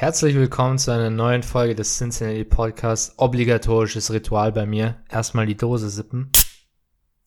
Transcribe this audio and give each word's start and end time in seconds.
Herzlich 0.00 0.36
willkommen 0.36 0.78
zu 0.78 0.92
einer 0.92 1.10
neuen 1.10 1.42
Folge 1.42 1.74
des 1.74 1.98
Cincinnati 1.98 2.44
Podcasts. 2.44 3.14
Obligatorisches 3.16 4.12
Ritual 4.12 4.52
bei 4.52 4.64
mir. 4.64 4.94
Erstmal 5.10 5.44
die 5.46 5.56
Dose 5.56 5.90
sippen. 5.90 6.30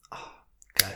Ah, 0.10 0.18
geil. 0.74 0.96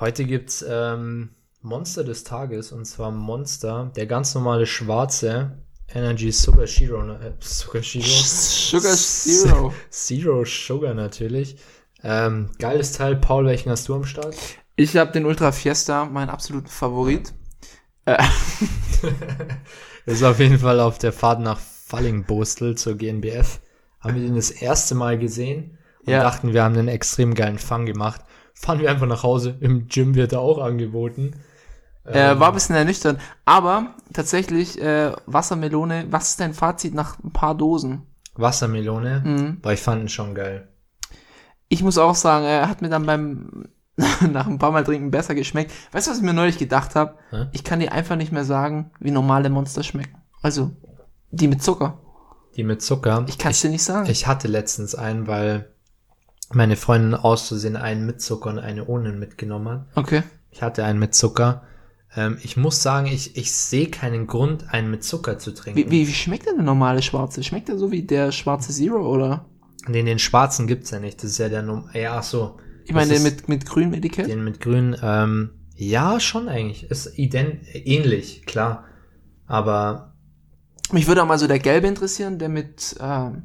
Heute 0.00 0.24
gibt's 0.24 0.64
ähm, 0.68 1.36
Monster 1.60 2.02
des 2.02 2.24
Tages 2.24 2.72
und 2.72 2.86
zwar 2.86 3.12
Monster, 3.12 3.92
der 3.94 4.06
ganz 4.06 4.34
normale 4.34 4.66
schwarze 4.66 5.62
Energy 5.86 6.32
Sugar 6.32 6.66
Zero. 6.66 7.08
Äh, 7.12 7.34
Sugar 7.38 7.82
Zero. 7.82 8.02
Sugar 8.02 8.94
Zero. 8.96 9.74
Zero 9.90 10.44
Sugar 10.44 10.94
natürlich. 10.94 11.56
Ähm, 12.02 12.50
geiles 12.58 12.90
Teil. 12.90 13.14
Paul, 13.14 13.46
welchen 13.46 13.70
hast 13.70 13.88
du 13.88 13.94
am 13.94 14.04
Start? 14.04 14.34
Ich 14.74 14.96
habe 14.96 15.12
den 15.12 15.24
Ultra 15.24 15.52
Fiesta, 15.52 16.04
mein 16.04 16.28
absoluter 16.28 16.68
Favorit. 16.68 17.32
Äh, 18.06 18.20
Das 20.06 20.14
ist 20.14 20.22
auf 20.24 20.38
jeden 20.40 20.58
Fall 20.58 20.80
auf 20.80 20.98
der 20.98 21.12
Fahrt 21.12 21.40
nach 21.40 21.58
Fallingbostel 21.58 22.76
zur 22.76 22.96
GNBF. 22.96 23.60
Haben 24.00 24.14
wir 24.16 24.22
den 24.22 24.34
das 24.36 24.50
erste 24.50 24.94
Mal 24.94 25.18
gesehen 25.18 25.78
und 26.00 26.10
Ja. 26.12 26.22
dachten, 26.22 26.52
wir 26.52 26.64
haben 26.64 26.76
einen 26.76 26.88
extrem 26.88 27.34
geilen 27.34 27.58
Fang 27.58 27.86
gemacht. 27.86 28.20
Fahren 28.54 28.80
wir 28.80 28.90
einfach 28.90 29.06
nach 29.06 29.22
Hause. 29.22 29.56
Im 29.60 29.86
Gym 29.88 30.14
wird 30.14 30.32
er 30.32 30.40
auch 30.40 30.58
angeboten. 30.58 31.32
äh, 32.04 32.36
war 32.38 32.48
ein 32.48 32.54
bisschen 32.54 32.74
ernüchternd. 32.74 33.20
Aber 33.44 33.94
tatsächlich, 34.12 34.80
äh, 34.82 35.12
Wassermelone, 35.26 36.06
was 36.10 36.30
ist 36.30 36.40
dein 36.40 36.52
Fazit 36.52 36.94
nach 36.94 37.22
ein 37.22 37.32
paar 37.32 37.54
Dosen? 37.54 38.02
Wassermelone. 38.34 39.22
Mhm. 39.24 39.58
Weil 39.62 39.74
ich 39.74 39.80
fand 39.80 40.02
ihn 40.02 40.08
schon 40.08 40.34
geil. 40.34 40.66
Ich 41.68 41.82
muss 41.84 41.98
auch 41.98 42.16
sagen, 42.16 42.44
er 42.44 42.68
hat 42.68 42.82
mir 42.82 42.88
dann 42.88 43.06
beim 43.06 43.68
nach 44.32 44.46
ein 44.46 44.58
paar 44.58 44.72
Mal 44.72 44.84
trinken 44.84 45.10
besser 45.10 45.34
geschmeckt. 45.34 45.72
Weißt 45.92 46.06
du, 46.06 46.10
was 46.10 46.18
ich 46.18 46.24
mir 46.24 46.32
neulich 46.32 46.58
gedacht 46.58 46.94
habe? 46.94 47.14
Hä? 47.30 47.46
Ich 47.52 47.64
kann 47.64 47.80
dir 47.80 47.92
einfach 47.92 48.16
nicht 48.16 48.32
mehr 48.32 48.44
sagen, 48.44 48.90
wie 49.00 49.10
normale 49.10 49.50
Monster 49.50 49.82
schmecken. 49.82 50.16
Also, 50.42 50.70
die 51.30 51.48
mit 51.48 51.62
Zucker. 51.62 51.98
Die 52.56 52.64
mit 52.64 52.82
Zucker. 52.82 53.24
Ich 53.28 53.38
kann 53.38 53.52
es 53.52 53.60
dir 53.60 53.70
nicht 53.70 53.82
sagen. 53.82 54.10
Ich 54.10 54.26
hatte 54.26 54.48
letztens 54.48 54.94
einen, 54.94 55.26
weil 55.26 55.72
meine 56.52 56.76
Freundin 56.76 57.14
auszusehen 57.14 57.76
einen 57.76 58.04
mit 58.04 58.20
Zucker 58.20 58.50
und 58.50 58.58
eine 58.58 58.86
ohne 58.86 59.12
mitgenommen 59.12 59.68
hat. 59.68 59.86
okay. 59.96 60.22
Ich 60.50 60.60
hatte 60.60 60.84
einen 60.84 60.98
mit 60.98 61.14
Zucker. 61.14 61.62
Ähm, 62.14 62.36
ich 62.42 62.58
muss 62.58 62.82
sagen, 62.82 63.06
ich, 63.06 63.36
ich 63.36 63.52
sehe 63.52 63.88
keinen 63.88 64.26
Grund, 64.26 64.72
einen 64.72 64.90
mit 64.90 65.02
Zucker 65.02 65.38
zu 65.38 65.52
trinken. 65.54 65.78
Wie, 65.78 65.90
wie, 65.90 66.06
wie 66.06 66.12
schmeckt 66.12 66.46
denn 66.46 66.56
der 66.56 66.64
normale 66.64 67.00
schwarze? 67.00 67.42
Schmeckt 67.42 67.68
der 67.68 67.78
so 67.78 67.90
wie 67.90 68.02
der 68.02 68.32
schwarze 68.32 68.72
Zero 68.72 69.08
oder? 69.10 69.46
Den, 69.88 70.06
den 70.06 70.18
schwarzen 70.18 70.66
gibt's 70.66 70.90
ja 70.90 71.00
nicht. 71.00 71.22
Das 71.22 71.30
ist 71.30 71.38
ja 71.38 71.48
der 71.48 71.62
Num 71.62 71.88
Ja, 71.94 72.18
ach 72.18 72.22
so. 72.22 72.58
Ich 72.84 72.92
meine, 72.92 73.12
den 73.14 73.22
mit, 73.22 73.48
mit 73.48 73.66
grünem 73.66 73.94
Etikett? 73.94 74.28
Den 74.28 74.44
mit 74.44 74.60
grün, 74.60 74.96
ähm, 75.02 75.50
ja, 75.76 76.20
schon 76.20 76.48
eigentlich. 76.48 76.90
Ist 76.90 77.18
ident 77.18 77.64
ähnlich, 77.74 78.44
klar. 78.46 78.84
Aber 79.46 80.14
Mich 80.92 81.06
würde 81.06 81.22
auch 81.22 81.26
mal 81.26 81.38
so 81.38 81.46
der 81.46 81.58
gelbe 81.58 81.86
interessieren, 81.86 82.38
der 82.38 82.48
mit, 82.48 82.96
ähm, 83.00 83.44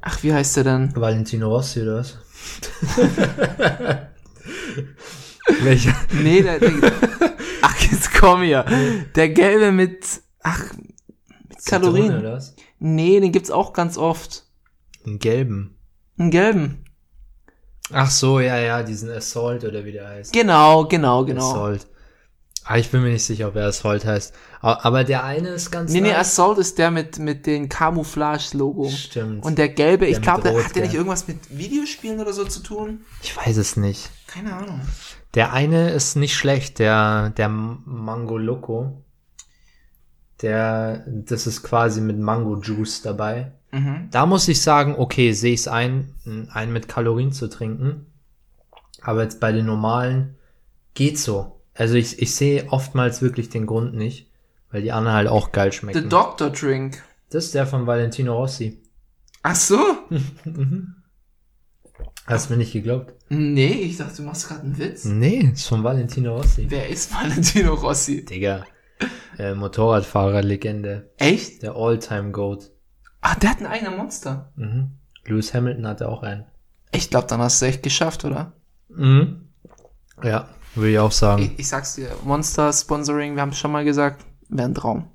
ach, 0.00 0.22
wie 0.22 0.32
heißt 0.32 0.56
der 0.58 0.64
denn? 0.64 0.96
Valentino 0.96 1.48
Rossi 1.48 1.82
oder 1.82 1.96
was? 1.96 2.18
Welcher? 5.62 5.94
Nee, 6.22 6.42
der, 6.42 6.58
der 6.58 6.72
ach, 7.62 7.80
jetzt 7.90 8.14
komm 8.14 8.42
hier. 8.42 8.64
Der 9.14 9.28
gelbe 9.30 9.72
mit, 9.72 10.04
ach, 10.42 10.64
mit 11.48 11.60
Zitrone 11.60 11.80
Kalorien. 11.92 12.18
oder 12.18 12.32
was? 12.34 12.54
Nee, 12.78 13.20
den 13.20 13.32
gibt's 13.32 13.50
auch 13.50 13.72
ganz 13.72 13.98
oft. 13.98 14.46
Einen 15.04 15.18
gelben. 15.18 15.76
Einen 16.18 16.30
gelben. 16.30 16.84
Ach 17.92 18.10
so, 18.10 18.40
ja, 18.40 18.58
ja, 18.58 18.82
diesen 18.82 19.10
Assault 19.10 19.64
oder 19.64 19.84
wie 19.84 19.92
der 19.92 20.08
heißt. 20.08 20.32
Genau, 20.32 20.84
genau, 20.86 21.24
genau. 21.24 21.50
Assault. 21.50 21.86
Ah, 22.64 22.76
ich 22.76 22.90
bin 22.90 23.02
mir 23.02 23.08
nicht 23.10 23.24
sicher, 23.24 23.48
ob 23.48 23.56
er 23.56 23.66
Assault 23.66 24.04
heißt. 24.04 24.34
Aber 24.60 25.02
der 25.02 25.24
eine 25.24 25.48
ist 25.48 25.70
ganz 25.70 25.90
Nee, 25.90 26.02
nee, 26.02 26.08
nice. 26.10 26.18
Assault 26.18 26.58
ist 26.58 26.78
der 26.78 26.90
mit, 26.90 27.18
mit 27.18 27.46
den 27.46 27.68
Camouflage-Logo. 27.68 28.90
Stimmt. 28.90 29.44
Und 29.44 29.58
der 29.58 29.70
gelbe, 29.70 30.06
ich 30.06 30.16
Der 30.16 30.20
glaube, 30.20 30.42
der 30.42 30.52
Rot, 30.52 30.64
hat 30.64 30.76
der 30.76 30.82
nicht 30.82 30.94
irgendwas 30.94 31.26
mit 31.26 31.38
Videospielen 31.56 32.20
oder 32.20 32.32
so 32.32 32.44
zu 32.44 32.60
tun? 32.60 33.00
ich 33.22 33.36
weiß 33.36 33.56
es 33.56 33.76
nicht. 33.76 34.10
Keine 34.26 34.52
Ahnung. 34.54 34.80
Der 35.34 35.52
eine 35.52 35.90
ist 35.90 36.16
nicht 36.16 36.34
schlecht, 36.36 36.78
der, 36.78 37.30
der 37.30 37.48
Mango 37.48 38.36
Loco. 38.36 39.02
Der, 40.42 41.04
das 41.06 41.46
ist 41.46 41.62
quasi 41.62 42.00
mit 42.00 42.18
Mango 42.18 42.60
Juice 42.60 43.02
dabei. 43.02 43.52
Mhm. 43.72 44.08
Da 44.10 44.26
muss 44.26 44.48
ich 44.48 44.60
sagen, 44.62 44.94
okay, 44.98 45.32
sehe 45.32 45.54
ich 45.54 45.60
es 45.60 45.68
ein, 45.68 46.14
einen 46.52 46.72
mit 46.72 46.88
Kalorien 46.88 47.32
zu 47.32 47.48
trinken. 47.48 48.06
Aber 49.02 49.22
jetzt 49.22 49.40
bei 49.40 49.52
den 49.52 49.66
normalen 49.66 50.36
geht 50.94 51.18
so. 51.18 51.60
Also 51.74 51.94
ich, 51.94 52.20
ich 52.20 52.34
sehe 52.34 52.68
oftmals 52.70 53.22
wirklich 53.22 53.48
den 53.48 53.66
Grund 53.66 53.94
nicht, 53.94 54.28
weil 54.70 54.82
die 54.82 54.92
anderen 54.92 55.16
halt 55.16 55.28
auch 55.28 55.52
geil 55.52 55.72
The 55.72 55.78
schmecken. 55.78 56.08
Doctor 56.10 56.50
Drink. 56.50 57.02
das 57.30 57.46
ist 57.46 57.54
der 57.54 57.66
von 57.66 57.86
Valentino 57.86 58.36
Rossi. 58.36 58.82
Ach 59.42 59.54
so? 59.56 59.78
Hast 62.26 62.48
du 62.48 62.52
mir 62.52 62.58
nicht 62.58 62.72
geglaubt? 62.72 63.14
Nee, 63.28 63.72
ich 63.72 63.96
dachte, 63.96 64.16
du 64.18 64.22
machst 64.22 64.48
gerade 64.48 64.62
einen 64.62 64.78
Witz. 64.78 65.04
Nee, 65.04 65.50
ist 65.52 65.66
von 65.66 65.82
Valentino 65.82 66.36
Rossi. 66.36 66.66
Wer 66.68 66.88
ist 66.88 67.12
Valentino 67.14 67.74
Rossi? 67.74 68.24
Digga. 68.24 68.64
Äh, 69.38 69.54
Motorradfahrer-Legende. 69.54 71.10
Echt? 71.16 71.62
Der 71.62 71.74
All-Time-Goat. 71.74 72.70
Ach, 73.20 73.34
der 73.36 73.50
hat 73.50 73.58
einen 73.58 73.66
eigenen 73.66 73.96
Monster. 73.96 74.52
Mhm. 74.56 74.92
Lewis 75.26 75.52
Hamilton 75.54 75.86
hatte 75.86 76.08
auch 76.08 76.22
einen. 76.22 76.44
Ich 76.92 77.10
glaube, 77.10 77.26
dann 77.28 77.40
hast 77.40 77.60
du 77.62 77.66
echt 77.66 77.82
geschafft, 77.82 78.24
oder? 78.24 78.52
Mhm. 78.88 79.48
Ja, 80.22 80.48
würde 80.74 80.90
ich 80.92 80.98
auch 80.98 81.12
sagen. 81.12 81.42
Ich, 81.42 81.60
ich 81.60 81.68
sag's 81.68 81.94
dir, 81.94 82.10
Monster 82.24 82.72
Sponsoring, 82.72 83.34
wir 83.34 83.42
haben 83.42 83.50
es 83.50 83.58
schon 83.58 83.72
mal 83.72 83.84
gesagt, 83.84 84.24
wäre 84.48 84.68
ein 84.68 84.74
Traum. 84.74 85.08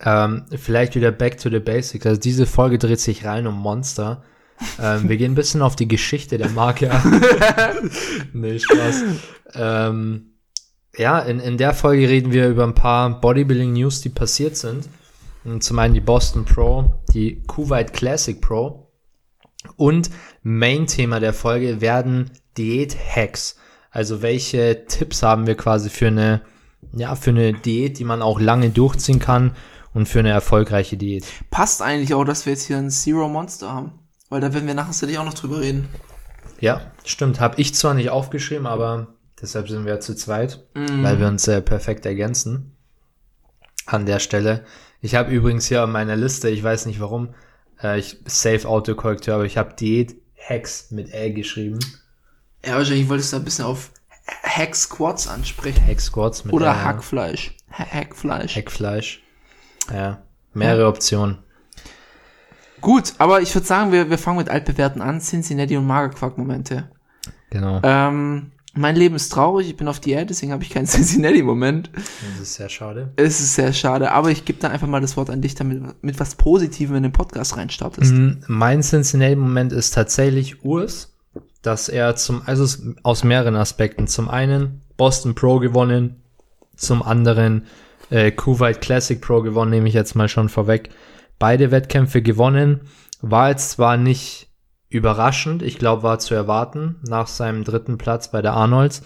Ähm, 0.00 0.44
vielleicht 0.56 0.94
wieder 0.94 1.10
back 1.10 1.38
to 1.38 1.50
the 1.50 1.58
basics. 1.58 2.06
Also 2.06 2.20
diese 2.20 2.46
Folge 2.46 2.78
dreht 2.78 3.00
sich 3.00 3.24
rein 3.24 3.46
um 3.46 3.54
Monster. 3.54 4.22
Ähm, 4.80 5.08
wir 5.08 5.16
gehen 5.16 5.32
ein 5.32 5.36
bisschen 5.36 5.62
auf 5.62 5.76
die 5.76 5.88
Geschichte 5.88 6.38
der 6.38 6.50
Marke 6.50 6.90
an. 6.90 7.20
nee, 8.32 8.58
Spaß. 8.58 9.02
Ähm, 9.54 10.32
ja, 10.96 11.20
in, 11.20 11.38
in 11.38 11.58
der 11.58 11.74
Folge 11.74 12.08
reden 12.08 12.32
wir 12.32 12.48
über 12.48 12.64
ein 12.64 12.74
paar 12.74 13.20
Bodybuilding-News, 13.20 14.00
die 14.00 14.08
passiert 14.08 14.56
sind. 14.56 14.88
Und 15.44 15.62
zum 15.62 15.78
einen 15.78 15.94
die 15.94 16.00
Boston 16.00 16.44
Pro, 16.44 17.02
die 17.14 17.42
Kuwait 17.46 17.92
Classic 17.92 18.40
Pro. 18.40 18.92
Und 19.76 20.10
Main-Thema 20.42 21.20
der 21.20 21.32
Folge 21.32 21.80
werden 21.80 22.30
Diät-Hacks. 22.56 23.56
Also 23.90 24.22
welche 24.22 24.84
Tipps 24.86 25.22
haben 25.22 25.46
wir 25.46 25.56
quasi 25.56 25.90
für 25.90 26.08
eine, 26.08 26.42
ja, 26.92 27.14
für 27.14 27.30
eine 27.30 27.52
Diät, 27.52 27.98
die 27.98 28.04
man 28.04 28.22
auch 28.22 28.40
lange 28.40 28.70
durchziehen 28.70 29.18
kann 29.18 29.56
und 29.94 30.08
für 30.08 30.20
eine 30.20 30.30
erfolgreiche 30.30 30.96
Diät. 30.96 31.24
Passt 31.50 31.82
eigentlich 31.82 32.14
auch, 32.14 32.24
dass 32.24 32.46
wir 32.46 32.52
jetzt 32.52 32.66
hier 32.66 32.76
ein 32.76 32.90
Zero 32.90 33.28
Monster 33.28 33.72
haben. 33.72 33.92
Weil 34.28 34.40
da 34.40 34.52
werden 34.52 34.66
wir 34.66 34.74
nachher 34.74 34.92
sicherlich 34.92 35.18
auch 35.18 35.24
noch 35.24 35.34
drüber 35.34 35.60
reden. 35.60 35.88
Ja, 36.60 36.92
stimmt. 37.04 37.40
Habe 37.40 37.60
ich 37.60 37.74
zwar 37.74 37.94
nicht 37.94 38.10
aufgeschrieben, 38.10 38.66
aber 38.66 39.14
deshalb 39.40 39.68
sind 39.68 39.86
wir 39.86 40.00
zu 40.00 40.14
zweit, 40.14 40.66
weil 40.74 41.18
wir 41.18 41.28
uns 41.28 41.48
äh, 41.48 41.62
perfekt 41.62 42.04
ergänzen. 42.04 42.76
An 43.86 44.04
der 44.04 44.18
Stelle. 44.18 44.64
Ich 45.00 45.14
habe 45.14 45.30
übrigens 45.30 45.66
hier 45.66 45.84
auf 45.84 45.90
meiner 45.90 46.16
Liste, 46.16 46.48
ich 46.50 46.62
weiß 46.62 46.86
nicht 46.86 47.00
warum, 47.00 47.34
äh, 47.82 47.98
ich 47.98 48.18
Safe 48.26 48.66
Autokorrektur, 48.68 49.34
aber 49.34 49.44
ich 49.44 49.56
habe 49.56 49.74
Diät 49.74 50.16
Hacks 50.48 50.90
mit 50.90 51.12
Ä 51.12 51.30
geschrieben. 51.30 51.78
Ja, 52.64 52.74
wahrscheinlich 52.76 53.08
wolltest 53.08 53.32
du 53.32 53.36
ein 53.36 53.44
bisschen 53.44 53.64
auf 53.64 53.90
Hack 54.42 54.74
Squats 54.74 55.28
ansprechen. 55.28 55.86
Hack 55.86 56.00
Squats 56.00 56.44
mit 56.44 56.52
Oder 56.52 56.72
Ä. 56.72 56.84
Hackfleisch. 56.84 57.54
Ha- 57.72 57.86
Hackfleisch. 57.86 58.56
Hackfleisch. 58.56 59.22
Ja, 59.92 60.22
mehrere 60.54 60.88
Optionen. 60.88 61.38
Gut, 62.80 63.14
aber 63.18 63.40
ich 63.40 63.54
würde 63.54 63.66
sagen, 63.66 63.90
wir, 63.92 64.08
wir 64.10 64.18
fangen 64.18 64.38
mit 64.38 64.48
altbewährten 64.48 65.02
an. 65.02 65.20
Cincinnati 65.20 65.76
und 65.76 65.86
Magerquark-Momente. 65.86 66.90
Genau. 67.50 67.80
Ähm, 67.82 68.52
mein 68.74 68.96
Leben 68.96 69.14
ist 69.16 69.30
traurig, 69.30 69.68
ich 69.68 69.76
bin 69.76 69.88
auf 69.88 69.98
Diät, 70.00 70.30
deswegen 70.30 70.52
habe 70.52 70.62
ich 70.62 70.70
keinen 70.70 70.86
Cincinnati-Moment. 70.86 71.90
Das 71.94 72.40
ist 72.42 72.54
sehr 72.54 72.68
schade. 72.68 73.12
Es 73.16 73.40
ist 73.40 73.54
sehr 73.54 73.72
schade, 73.72 74.12
aber 74.12 74.30
ich 74.30 74.44
gebe 74.44 74.58
dann 74.60 74.72
einfach 74.72 74.86
mal 74.86 75.00
das 75.00 75.16
Wort 75.16 75.30
an 75.30 75.40
dich, 75.40 75.54
damit 75.54 76.02
mit 76.02 76.20
was 76.20 76.34
Positivem 76.34 76.96
in 76.96 77.02
den 77.04 77.12
Podcast 77.12 77.56
reinstartest. 77.56 78.12
Mm, 78.12 78.30
Mein 78.46 78.82
Cincinnati-Moment 78.82 79.72
ist 79.72 79.94
tatsächlich 79.94 80.64
Urs, 80.64 81.14
dass 81.62 81.88
er 81.88 82.14
zum, 82.16 82.42
also 82.46 82.66
aus 83.02 83.24
mehreren 83.24 83.56
Aspekten. 83.56 84.06
Zum 84.06 84.28
einen 84.28 84.82
Boston 84.96 85.34
Pro 85.34 85.58
gewonnen, 85.58 86.22
zum 86.76 87.02
anderen 87.02 87.66
äh, 88.10 88.30
Kuwait 88.30 88.80
Classic 88.80 89.20
Pro 89.20 89.42
gewonnen, 89.42 89.70
nehme 89.70 89.88
ich 89.88 89.94
jetzt 89.94 90.14
mal 90.14 90.28
schon 90.28 90.48
vorweg. 90.48 90.90
beide 91.38 91.70
Wettkämpfe 91.70 92.22
gewonnen. 92.22 92.82
War 93.20 93.50
jetzt 93.50 93.70
zwar 93.70 93.96
nicht 93.96 94.47
überraschend, 94.88 95.62
ich 95.62 95.78
glaube, 95.78 96.02
war 96.02 96.18
zu 96.18 96.34
erwarten 96.34 96.96
nach 97.02 97.26
seinem 97.26 97.64
dritten 97.64 97.98
Platz 97.98 98.30
bei 98.30 98.42
der 98.42 98.54
Arnolds. 98.54 99.02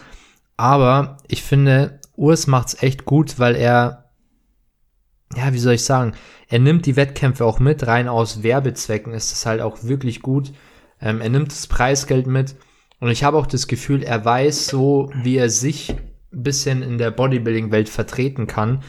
Aber 0.57 1.19
ich 1.27 1.43
finde, 1.43 2.01
Urs 2.17 2.47
macht's 2.47 2.83
echt 2.83 3.05
gut, 3.05 3.39
weil 3.39 3.57
er, 3.57 4.11
ja, 5.35 5.53
wie 5.53 5.59
soll 5.59 5.75
ich 5.75 5.85
sagen, 5.85 6.13
er 6.49 6.59
nimmt 6.59 6.87
die 6.87 6.97
Wettkämpfe 6.97 7.45
auch 7.45 7.59
mit, 7.59 7.87
rein 7.87 8.09
aus 8.09 8.43
Werbezwecken 8.43 9.13
ist 9.15 9.33
es 9.33 9.47
halt 9.47 9.61
auch 9.61 9.83
wirklich 9.83 10.23
gut. 10.23 10.53
Ähm, 11.01 11.21
er 11.21 11.31
nimmt 11.31 11.51
das 11.51 11.67
Preisgeld 11.67 12.27
mit 12.27 12.55
und 13.01 13.11
ich 13.11 13.25
habe 13.25 13.37
auch 13.39 13.47
das 13.47 13.67
Gefühl, 13.67 14.03
er 14.03 14.25
weiß 14.25 14.69
so, 14.69 15.11
wie 15.23 15.37
er 15.37 15.51
sich 15.51 15.91
ein 16.33 16.43
bisschen 16.43 16.83
in 16.83 16.99
der 16.99 17.11
Bodybuilding-Welt 17.11 17.89
vertreten 17.89 18.47
kann. 18.47 18.83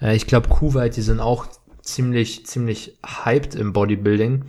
Äh, 0.00 0.16
ich 0.16 0.26
glaube, 0.26 0.48
Kuwait, 0.48 0.96
die 0.96 1.02
sind 1.02 1.20
auch 1.20 1.46
ziemlich, 1.82 2.46
ziemlich 2.46 2.98
hyped 3.24 3.54
im 3.54 3.72
Bodybuilding. 3.72 4.46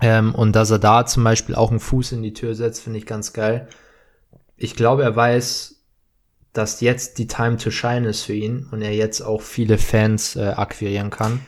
Ähm, 0.00 0.34
und 0.34 0.56
dass 0.56 0.70
er 0.70 0.78
da 0.78 1.04
zum 1.06 1.24
Beispiel 1.24 1.54
auch 1.54 1.70
einen 1.70 1.80
Fuß 1.80 2.12
in 2.12 2.22
die 2.22 2.32
Tür 2.32 2.54
setzt, 2.54 2.82
finde 2.82 2.98
ich 2.98 3.06
ganz 3.06 3.32
geil. 3.32 3.68
Ich 4.56 4.74
glaube, 4.76 5.02
er 5.02 5.14
weiß, 5.14 5.76
dass 6.52 6.80
jetzt 6.80 7.18
die 7.18 7.26
Time 7.26 7.56
to 7.56 7.70
shine 7.70 8.08
ist 8.08 8.22
für 8.22 8.32
ihn 8.34 8.66
und 8.70 8.82
er 8.82 8.94
jetzt 8.94 9.20
auch 9.20 9.40
viele 9.42 9.78
Fans 9.78 10.36
äh, 10.36 10.48
akquirieren 10.48 11.10
kann. 11.10 11.40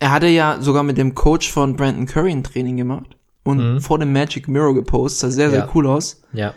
Er 0.00 0.10
hatte 0.10 0.26
ja 0.28 0.58
sogar 0.60 0.82
mit 0.82 0.96
dem 0.98 1.14
Coach 1.14 1.50
von 1.50 1.76
Brandon 1.76 2.06
Curry 2.06 2.32
ein 2.32 2.44
Training 2.44 2.76
gemacht 2.76 3.16
und 3.44 3.80
vor 3.80 3.98
dem 3.98 4.12
Magic 4.12 4.46
Mirror 4.48 4.74
gepostet. 4.74 5.20
Sah 5.20 5.30
sehr, 5.30 5.50
sehr 5.50 5.60
Ja. 5.60 5.70
cool 5.74 5.86
aus. 5.86 6.22
Ja. 6.32 6.54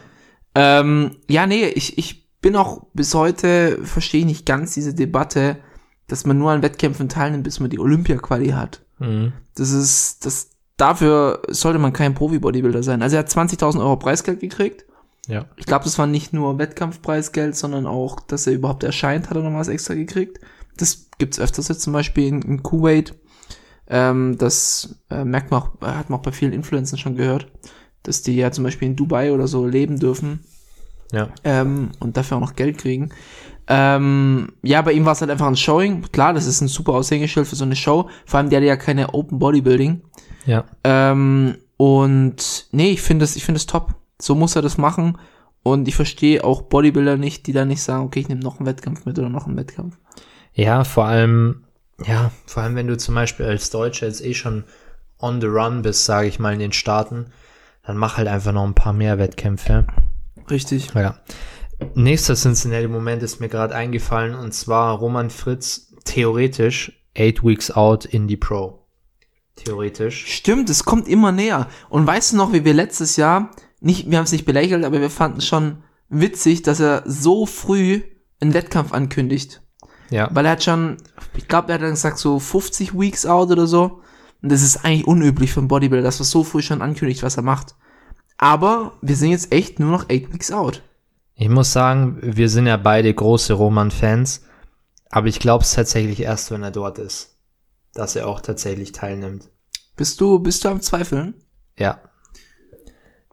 Ähm, 0.55 1.17
ja, 1.29 1.47
nee, 1.47 1.65
ich, 1.67 1.97
ich 1.97 2.27
bin 2.41 2.55
auch 2.55 2.85
bis 2.93 3.13
heute, 3.13 3.79
verstehe 3.83 4.21
ich 4.21 4.25
nicht 4.25 4.45
ganz 4.45 4.73
diese 4.73 4.93
Debatte, 4.93 5.57
dass 6.07 6.25
man 6.25 6.37
nur 6.37 6.51
an 6.51 6.61
Wettkämpfen 6.61 7.07
teilnimmt, 7.07 7.43
bis 7.45 7.59
man 7.59 7.69
die 7.69 7.79
Olympia-Quali 7.79 8.49
hat. 8.49 8.81
Mhm. 8.99 9.31
Das 9.55 9.71
ist, 9.71 10.25
das, 10.25 10.50
dafür 10.81 11.41
sollte 11.49 11.79
man 11.79 11.93
kein 11.93 12.15
Profi-Bodybuilder 12.15 12.83
sein. 12.83 13.01
Also 13.01 13.15
er 13.15 13.19
hat 13.19 13.29
20.000 13.29 13.79
Euro 13.79 13.97
Preisgeld 13.97 14.39
gekriegt. 14.39 14.85
Ja. 15.27 15.45
Ich 15.55 15.65
glaube, 15.67 15.85
das 15.85 15.99
war 15.99 16.07
nicht 16.07 16.33
nur 16.33 16.57
Wettkampfpreisgeld, 16.57 17.55
sondern 17.55 17.85
auch, 17.85 18.19
dass 18.19 18.47
er 18.47 18.53
überhaupt 18.53 18.83
erscheint, 18.83 19.29
hat 19.29 19.37
er 19.37 19.43
noch 19.43 19.57
was 19.57 19.67
extra 19.67 19.93
gekriegt. 19.93 20.39
Das 20.77 21.07
gibt's 21.19 21.39
öfters 21.39 21.67
jetzt 21.67 21.81
zum 21.81 21.93
Beispiel 21.93 22.27
in, 22.27 22.41
in 22.41 22.63
Kuwait. 22.63 23.13
Ähm, 23.87 24.37
das 24.39 24.95
äh, 25.11 25.23
merkt 25.23 25.51
man 25.51 25.61
auch, 25.61 25.69
hat 25.81 26.09
man 26.09 26.19
auch 26.19 26.23
bei 26.23 26.31
vielen 26.31 26.53
Influencern 26.53 26.97
schon 26.97 27.15
gehört, 27.15 27.47
dass 28.03 28.23
die 28.23 28.35
ja 28.35 28.51
zum 28.51 28.63
Beispiel 28.63 28.87
in 28.87 28.95
Dubai 28.95 29.31
oder 29.31 29.47
so 29.47 29.67
leben 29.67 29.99
dürfen 29.99 30.43
Ja. 31.11 31.29
ähm, 31.43 31.91
und 31.99 32.17
dafür 32.17 32.37
auch 32.37 32.41
noch 32.41 32.55
Geld 32.55 32.79
kriegen. 32.79 33.09
Ähm, 33.67 34.53
ja, 34.63 34.81
bei 34.81 34.93
ihm 34.93 35.05
war 35.05 35.13
es 35.13 35.21
halt 35.21 35.29
einfach 35.29 35.47
ein 35.47 35.55
Showing. 35.55 36.03
Klar, 36.11 36.33
das 36.33 36.47
ist 36.47 36.61
ein 36.61 36.67
super 36.67 36.93
Aushängeschild 36.93 37.47
für 37.47 37.55
so 37.55 37.63
eine 37.65 37.75
Show. 37.75 38.09
Vor 38.25 38.39
allem, 38.39 38.49
der 38.49 38.57
hatte 38.57 38.67
ja 38.67 38.75
keine 38.75 39.13
Open 39.13 39.37
Bodybuilding. 39.37 40.01
Ja. 40.45 40.65
Ähm, 40.83 41.57
und 41.77 42.67
nee, 42.71 42.91
ich 42.91 43.01
finde 43.01 43.25
es, 43.25 43.35
ich 43.35 43.43
finde 43.43 43.57
es 43.57 43.65
top. 43.65 43.95
So 44.21 44.35
muss 44.35 44.55
er 44.55 44.61
das 44.61 44.77
machen. 44.77 45.17
Und 45.63 45.87
ich 45.87 45.95
verstehe 45.95 46.43
auch 46.43 46.63
Bodybuilder 46.63 47.17
nicht, 47.17 47.47
die 47.47 47.53
dann 47.53 47.67
nicht 47.67 47.81
sagen, 47.81 48.03
okay, 48.03 48.19
ich 48.19 48.29
nehme 48.29 48.41
noch 48.41 48.59
einen 48.59 48.67
Wettkampf 48.67 49.05
mit 49.05 49.19
oder 49.19 49.29
noch 49.29 49.47
einen 49.47 49.57
Wettkampf. 49.57 49.97
Ja, 50.53 50.83
vor 50.83 51.05
allem, 51.05 51.63
ja, 52.05 52.31
vor 52.45 52.63
allem, 52.63 52.75
wenn 52.75 52.87
du 52.87 52.97
zum 52.97 53.15
Beispiel 53.15 53.45
als 53.45 53.69
Deutscher 53.69 54.07
jetzt 54.07 54.23
eh 54.23 54.33
schon 54.33 54.63
on 55.19 55.39
the 55.39 55.47
run 55.47 55.81
bist, 55.83 56.05
sage 56.05 56.27
ich 56.27 56.39
mal, 56.39 56.53
in 56.53 56.59
den 56.59 56.73
Staaten, 56.73 57.27
dann 57.83 57.97
mach 57.97 58.17
halt 58.17 58.27
einfach 58.27 58.51
noch 58.51 58.65
ein 58.65 58.73
paar 58.73 58.93
mehr 58.93 59.19
Wettkämpfe. 59.19 59.85
Richtig. 60.49 60.93
Ja. 60.93 61.19
Nächster 61.95 62.35
Cincinnati-Moment 62.35 63.23
ist 63.23 63.39
mir 63.39 63.49
gerade 63.49 63.75
eingefallen 63.75 64.35
und 64.35 64.53
zwar 64.53 64.97
Roman 64.97 65.29
Fritz 65.29 65.93
theoretisch 66.03 66.91
eight 67.15 67.43
weeks 67.43 67.71
out 67.71 68.05
in 68.05 68.27
die 68.27 68.37
Pro. 68.37 68.80
Theoretisch. 69.63 70.25
Stimmt, 70.27 70.69
es 70.69 70.85
kommt 70.85 71.07
immer 71.07 71.31
näher. 71.31 71.67
Und 71.89 72.07
weißt 72.07 72.33
du 72.33 72.37
noch, 72.37 72.53
wie 72.53 72.65
wir 72.65 72.73
letztes 72.73 73.15
Jahr, 73.15 73.51
nicht, 73.79 74.09
wir 74.09 74.17
haben 74.17 74.25
es 74.25 74.31
nicht 74.31 74.45
belächelt, 74.45 74.85
aber 74.85 75.01
wir 75.01 75.09
fanden 75.09 75.39
es 75.39 75.47
schon 75.47 75.83
witzig, 76.09 76.61
dass 76.61 76.79
er 76.79 77.03
so 77.05 77.45
früh 77.45 78.01
einen 78.39 78.53
Wettkampf 78.53 78.93
ankündigt. 78.93 79.61
Ja. 80.09 80.29
Weil 80.31 80.45
er 80.45 80.51
hat 80.51 80.63
schon, 80.63 80.97
ich 81.35 81.47
glaube, 81.47 81.69
er 81.69 81.75
hat 81.75 81.81
dann 81.81 81.91
gesagt, 81.91 82.17
so 82.17 82.39
50 82.39 82.97
Weeks 82.99 83.25
out 83.25 83.49
oder 83.49 83.67
so. 83.67 84.01
Und 84.41 84.51
das 84.51 84.61
ist 84.61 84.83
eigentlich 84.83 85.07
unüblich 85.07 85.53
für 85.53 85.59
einen 85.59 85.67
Bodybuilder, 85.67 86.03
dass 86.03 86.19
er 86.19 86.25
so 86.25 86.43
früh 86.43 86.61
schon 86.61 86.81
ankündigt, 86.81 87.23
was 87.23 87.37
er 87.37 87.43
macht. 87.43 87.75
Aber 88.37 88.93
wir 89.01 89.15
sind 89.15 89.29
jetzt 89.31 89.51
echt 89.51 89.79
nur 89.79 89.91
noch 89.91 90.05
8 90.05 90.33
Weeks 90.33 90.51
out. 90.51 90.81
Ich 91.35 91.49
muss 91.49 91.71
sagen, 91.71 92.19
wir 92.21 92.49
sind 92.49 92.67
ja 92.67 92.77
beide 92.77 93.13
große 93.13 93.53
Roman-Fans, 93.53 94.43
aber 95.09 95.27
ich 95.27 95.39
glaube 95.39 95.63
es 95.63 95.73
tatsächlich 95.73 96.21
erst, 96.21 96.51
wenn 96.51 96.63
er 96.63 96.71
dort 96.71 96.99
ist, 96.99 97.37
dass 97.93 98.15
er 98.15 98.27
auch 98.27 98.41
tatsächlich 98.41 98.91
teilnimmt. 98.91 99.49
Bist 99.95 100.21
du, 100.21 100.39
bist 100.39 100.63
du 100.63 100.69
am 100.69 100.81
Zweifeln? 100.81 101.35
Ja. 101.77 101.99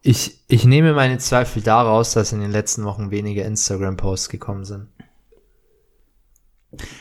Ich, 0.02 0.44
ich 0.48 0.64
nehme 0.64 0.92
meine 0.92 1.18
Zweifel 1.18 1.62
daraus, 1.62 2.12
dass 2.12 2.32
in 2.32 2.40
den 2.40 2.50
letzten 2.50 2.84
Wochen 2.84 3.10
weniger 3.10 3.44
Instagram-Posts 3.44 4.28
gekommen 4.28 4.64
sind. 4.64 4.88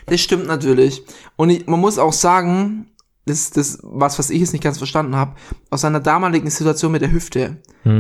Das 0.06 0.22
stimmt 0.22 0.48
natürlich. 0.48 1.04
Und 1.36 1.50
ich, 1.50 1.68
man 1.68 1.80
muss 1.80 2.00
auch 2.00 2.14
sagen, 2.14 2.92
das, 3.26 3.52
das, 3.52 3.80
was, 3.84 4.18
was 4.18 4.30
ich 4.30 4.40
jetzt 4.40 4.54
nicht 4.54 4.64
ganz 4.64 4.78
verstanden 4.78 5.16
habe, 5.16 5.36
aus 5.70 5.82
seiner 5.82 6.00
damaligen 6.00 6.50
Situation 6.50 6.92
mit 6.92 7.02
der 7.02 7.12
Hüfte, 7.12 7.58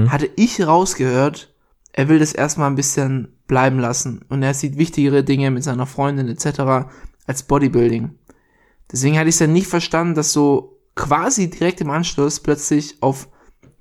hatte 0.09 0.29
ich 0.35 0.65
rausgehört, 0.65 1.53
er 1.93 2.09
will 2.09 2.19
das 2.19 2.33
erstmal 2.33 2.69
ein 2.69 2.75
bisschen 2.75 3.29
bleiben 3.47 3.79
lassen. 3.79 4.23
Und 4.29 4.43
er 4.43 4.53
sieht 4.53 4.77
wichtigere 4.77 5.23
Dinge 5.23 5.51
mit 5.51 5.63
seiner 5.63 5.85
Freundin 5.85 6.27
etc. 6.27 6.89
als 7.25 7.43
Bodybuilding. 7.43 8.11
Deswegen 8.91 9.17
hatte 9.17 9.29
ich 9.29 9.35
es 9.35 9.39
ja 9.39 9.47
nicht 9.47 9.67
verstanden, 9.67 10.15
dass 10.15 10.33
so 10.33 10.79
quasi 10.95 11.49
direkt 11.49 11.81
im 11.81 11.89
Anschluss 11.89 12.39
plötzlich 12.39 13.01
auf 13.01 13.29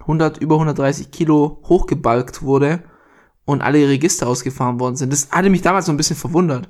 100, 0.00 0.38
über 0.38 0.56
130 0.56 1.10
Kilo 1.10 1.62
hochgebalgt 1.64 2.42
wurde 2.42 2.82
und 3.44 3.62
alle 3.62 3.88
Register 3.88 4.26
ausgefahren 4.26 4.80
worden 4.80 4.96
sind. 4.96 5.12
Das 5.12 5.30
hatte 5.30 5.50
mich 5.50 5.62
damals 5.62 5.86
so 5.86 5.92
ein 5.92 5.96
bisschen 5.96 6.16
verwundert. 6.16 6.68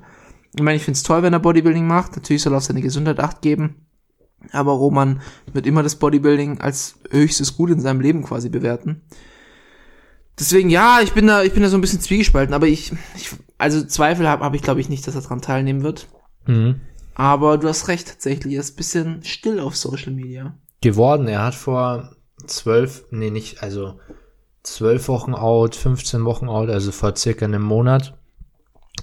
Ich 0.55 0.61
meine, 0.61 0.77
ich 0.77 0.83
finde 0.83 0.97
es 0.97 1.03
toll, 1.03 1.23
wenn 1.23 1.33
er 1.33 1.39
Bodybuilding 1.39 1.85
macht. 1.85 2.15
Natürlich 2.15 2.41
soll 2.41 2.53
er 2.53 2.57
auf 2.57 2.63
seine 2.63 2.81
Gesundheit 2.81 3.19
acht 3.19 3.41
geben. 3.41 3.87
Aber 4.51 4.71
Roman 4.73 5.21
wird 5.51 5.65
immer 5.65 5.83
das 5.83 5.95
Bodybuilding 5.95 6.61
als 6.61 6.95
höchstes 7.11 7.57
Gut 7.57 7.71
in 7.71 7.79
seinem 7.79 8.01
Leben 8.01 8.23
quasi 8.23 8.49
bewerten. 8.49 9.01
Deswegen, 10.39 10.69
ja, 10.69 10.99
ich 11.01 11.13
bin 11.13 11.27
da, 11.27 11.43
ich 11.43 11.53
bin 11.53 11.63
da 11.63 11.69
so 11.69 11.77
ein 11.77 11.81
bisschen 11.81 11.99
zwiegespalten, 11.99 12.53
aber 12.53 12.67
ich, 12.67 12.93
ich 13.15 13.31
also 13.57 13.83
Zweifel 13.83 14.27
habe 14.27 14.45
hab 14.45 14.53
ich 14.53 14.61
glaube 14.61 14.79
ich 14.79 14.89
nicht, 14.89 15.07
dass 15.07 15.15
er 15.15 15.21
dran 15.21 15.41
teilnehmen 15.41 15.81
wird. 15.81 16.07
Mhm. 16.45 16.79
Aber 17.19 17.57
du 17.57 17.67
hast 17.67 17.87
recht, 17.87 18.07
tatsächlich, 18.07 18.53
er 18.53 18.59
ist 18.59 18.73
ein 18.73 18.77
bisschen 18.77 19.23
still 19.23 19.59
auf 19.59 19.75
Social 19.75 20.13
Media. 20.13 20.53
Geworden, 20.81 21.27
er 21.27 21.43
hat 21.43 21.55
vor 21.55 22.11
zwölf, 22.45 23.05
nee, 23.09 23.31
nicht, 23.31 23.63
also 23.63 23.99
zwölf 24.61 25.07
Wochen 25.07 25.33
out, 25.33 25.75
15 25.75 26.25
Wochen 26.25 26.47
out, 26.47 26.69
also 26.69 26.91
vor 26.91 27.15
circa 27.15 27.45
einem 27.45 27.63
Monat, 27.63 28.13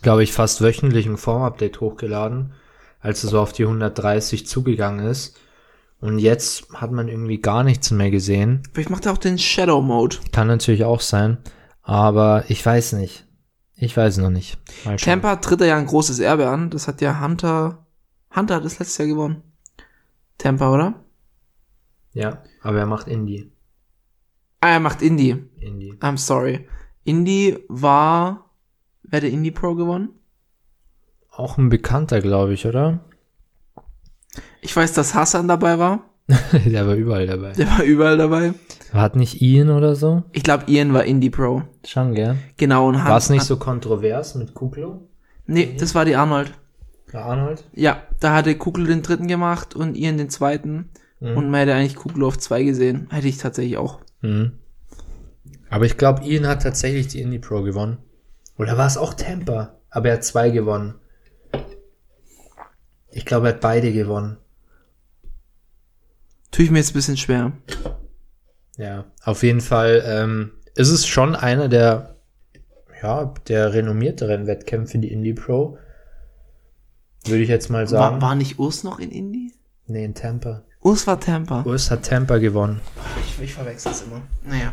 glaube 0.02 0.22
ich, 0.22 0.32
fast 0.32 0.62
wöchentlich 0.62 1.06
ein 1.06 1.16
Formupdate 1.16 1.80
hochgeladen, 1.80 2.52
als 3.00 3.24
er 3.24 3.30
so 3.30 3.40
auf 3.40 3.52
die 3.52 3.64
130 3.64 4.46
zugegangen 4.46 5.04
ist. 5.04 5.36
Und 6.00 6.20
jetzt 6.20 6.72
hat 6.72 6.92
man 6.92 7.08
irgendwie 7.08 7.40
gar 7.40 7.64
nichts 7.64 7.90
mehr 7.90 8.12
gesehen. 8.12 8.62
Vielleicht 8.72 8.90
macht 8.90 9.06
er 9.06 9.12
auch 9.12 9.18
den 9.18 9.38
Shadow 9.38 9.80
Mode. 9.80 10.18
Kann 10.30 10.46
natürlich 10.46 10.84
auch 10.84 11.00
sein. 11.00 11.38
Aber 11.82 12.44
ich 12.46 12.64
weiß 12.64 12.92
nicht. 12.92 13.26
Ich 13.76 13.96
weiß 13.96 14.18
noch 14.18 14.30
nicht. 14.30 14.56
Tampa 15.02 15.36
tritt 15.36 15.62
er 15.62 15.66
ja 15.66 15.76
ein 15.76 15.86
großes 15.86 16.20
Erbe 16.20 16.48
an. 16.48 16.70
Das 16.70 16.86
hat 16.86 17.00
ja 17.00 17.20
Hunter, 17.20 17.83
Hunter 18.34 18.56
hat 18.56 18.64
das 18.64 18.78
letztes 18.78 18.98
Jahr 18.98 19.08
gewonnen. 19.08 19.42
Tampa, 20.38 20.72
oder? 20.72 20.94
Ja, 22.12 22.42
aber 22.62 22.78
er 22.78 22.86
macht 22.86 23.08
Indie. 23.08 23.50
Ah, 24.60 24.70
er 24.70 24.80
macht 24.80 25.02
Indie. 25.02 25.44
Indie. 25.60 25.92
I'm 26.00 26.16
sorry. 26.16 26.66
Indie 27.04 27.58
war, 27.68 28.50
wer 29.02 29.18
hat 29.18 29.22
der 29.24 29.30
Indie 29.30 29.50
Pro 29.50 29.74
gewonnen? 29.74 30.10
Auch 31.30 31.58
ein 31.58 31.68
Bekannter, 31.68 32.20
glaube 32.20 32.54
ich, 32.54 32.66
oder? 32.66 33.00
Ich 34.62 34.74
weiß, 34.74 34.92
dass 34.94 35.14
Hassan 35.14 35.48
dabei 35.48 35.78
war. 35.78 36.04
Der 36.64 36.86
war 36.86 36.94
überall 36.94 37.26
dabei. 37.26 37.52
Der 37.52 37.66
war 37.68 37.82
überall 37.82 38.16
dabei. 38.16 38.54
Hat 38.92 39.16
nicht 39.16 39.42
Ian 39.42 39.70
oder 39.70 39.94
so? 39.94 40.22
Ich 40.32 40.42
glaube, 40.42 40.64
Ian 40.68 40.94
war 40.94 41.04
Indie 41.04 41.28
Pro. 41.28 41.62
Schon, 41.84 42.14
gell? 42.14 42.36
Genau. 42.56 42.88
Und 42.88 42.94
War 42.96 43.16
es 43.18 43.28
nicht 43.28 43.42
so 43.42 43.58
kontrovers 43.58 44.34
mit 44.36 44.54
Kuklo? 44.54 45.08
Nee, 45.46 45.76
das 45.78 45.94
war 45.94 46.04
die 46.04 46.16
Arnold. 46.16 46.52
Der 47.14 47.24
Arnold? 47.24 47.62
Ja, 47.72 48.02
da 48.18 48.34
hatte 48.34 48.56
Kugel 48.56 48.88
den 48.88 49.02
dritten 49.02 49.28
gemacht 49.28 49.76
und 49.76 49.94
Ian 49.94 50.18
den 50.18 50.30
zweiten. 50.30 50.90
Mhm. 51.20 51.36
Und 51.36 51.48
man 51.48 51.60
hätte 51.60 51.74
eigentlich 51.74 51.94
Kugel 51.94 52.24
auf 52.24 52.38
zwei 52.38 52.64
gesehen. 52.64 53.06
Hätte 53.10 53.28
ich 53.28 53.38
tatsächlich 53.38 53.76
auch. 53.76 54.00
Mhm. 54.20 54.58
Aber 55.70 55.84
ich 55.84 55.96
glaube, 55.96 56.24
Ian 56.24 56.48
hat 56.48 56.64
tatsächlich 56.64 57.06
die 57.06 57.20
Indie 57.20 57.38
Pro 57.38 57.62
gewonnen. 57.62 57.98
Oder 58.58 58.76
war 58.76 58.88
es 58.88 58.96
auch 58.96 59.14
Tampa? 59.14 59.78
Aber 59.90 60.08
er 60.08 60.14
hat 60.14 60.24
zwei 60.24 60.50
gewonnen. 60.50 60.96
Ich 63.12 63.24
glaube, 63.24 63.46
er 63.46 63.54
hat 63.54 63.60
beide 63.60 63.92
gewonnen. 63.92 64.36
Tue 66.50 66.64
ich 66.64 66.70
mir 66.72 66.78
jetzt 66.78 66.90
ein 66.90 66.94
bisschen 66.94 67.16
schwer. 67.16 67.52
Ja, 68.76 69.04
auf 69.22 69.44
jeden 69.44 69.60
Fall 69.60 70.02
ähm, 70.04 70.50
ist 70.74 70.90
es 70.90 71.06
schon 71.06 71.36
einer 71.36 71.68
der, 71.68 72.16
ja, 73.00 73.32
der 73.46 73.72
renommierteren 73.72 74.48
Wettkämpfe, 74.48 74.98
die 74.98 75.12
Indie 75.12 75.34
Pro. 75.34 75.78
Würde 77.26 77.42
ich 77.42 77.48
jetzt 77.48 77.70
mal 77.70 77.86
sagen. 77.86 78.16
War, 78.16 78.22
war 78.22 78.34
nicht 78.34 78.58
Urs 78.58 78.84
noch 78.84 78.98
in 78.98 79.10
Indie? 79.10 79.52
nee, 79.86 80.04
in 80.04 80.14
Tampa. 80.14 80.62
Urs 80.82 81.06
war 81.06 81.18
Tampa. 81.20 81.62
Urs 81.64 81.90
hat 81.90 82.04
Tampa 82.06 82.38
gewonnen. 82.38 82.80
Ich, 83.24 83.42
ich 83.42 83.54
verwechsel 83.54 83.92
es 83.92 84.02
immer. 84.02 84.20
Naja. 84.44 84.72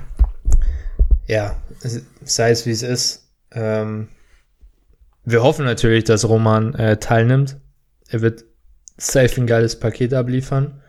Ja, 1.27 1.55
sei 2.23 2.51
es 2.51 2.65
wie 2.65 2.71
es 2.71 2.81
ist. 2.83 3.29
Ähm, 3.51 4.09
wir 5.23 5.43
hoffen 5.43 5.65
natürlich, 5.65 6.03
dass 6.03 6.27
Roman 6.27 6.73
äh, 6.75 6.97
teilnimmt. 6.97 7.57
Er 8.09 8.21
wird 8.21 8.43
safe 8.97 9.39
ein 9.39 9.47
geiles 9.47 9.79
Paket 9.79 10.13
abliefern. 10.13 10.81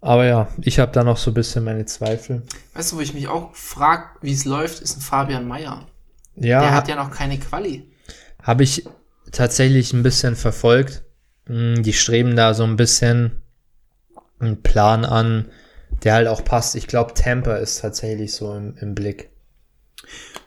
Aber 0.00 0.24
ja, 0.24 0.48
ich 0.60 0.78
habe 0.78 0.92
da 0.92 1.02
noch 1.04 1.16
so 1.16 1.30
ein 1.32 1.34
bisschen 1.34 1.64
meine 1.64 1.84
Zweifel. 1.84 2.42
Weißt 2.74 2.92
du, 2.92 2.96
wo 2.96 3.00
ich 3.00 3.12
mich 3.14 3.28
auch 3.28 3.54
frage, 3.54 4.04
wie 4.22 4.32
es 4.32 4.44
läuft, 4.44 4.80
ist 4.80 4.96
ein 4.96 5.00
Fabian 5.00 5.46
Meyer. 5.46 5.86
Ja, 6.36 6.60
Der 6.60 6.72
hat 6.74 6.88
ja 6.88 6.94
noch 6.96 7.10
keine 7.10 7.38
Quali. 7.38 7.90
habe 8.42 8.62
ich 8.62 8.84
tatsächlich 9.32 9.92
ein 9.92 10.02
bisschen 10.02 10.36
verfolgt. 10.36 11.02
Mm, 11.46 11.82
Die 11.82 11.92
streben 11.92 12.36
da 12.36 12.54
so 12.54 12.64
ein 12.64 12.76
bisschen 12.76 13.42
einen 14.38 14.62
Plan 14.62 15.04
an, 15.04 15.50
der 16.02 16.14
halt 16.14 16.28
auch 16.28 16.44
passt. 16.44 16.74
Ich 16.76 16.86
glaube, 16.86 17.14
Tampa 17.14 17.56
ist 17.56 17.80
tatsächlich 17.80 18.32
so 18.32 18.54
im, 18.54 18.76
im 18.80 18.94
Blick. 18.94 19.30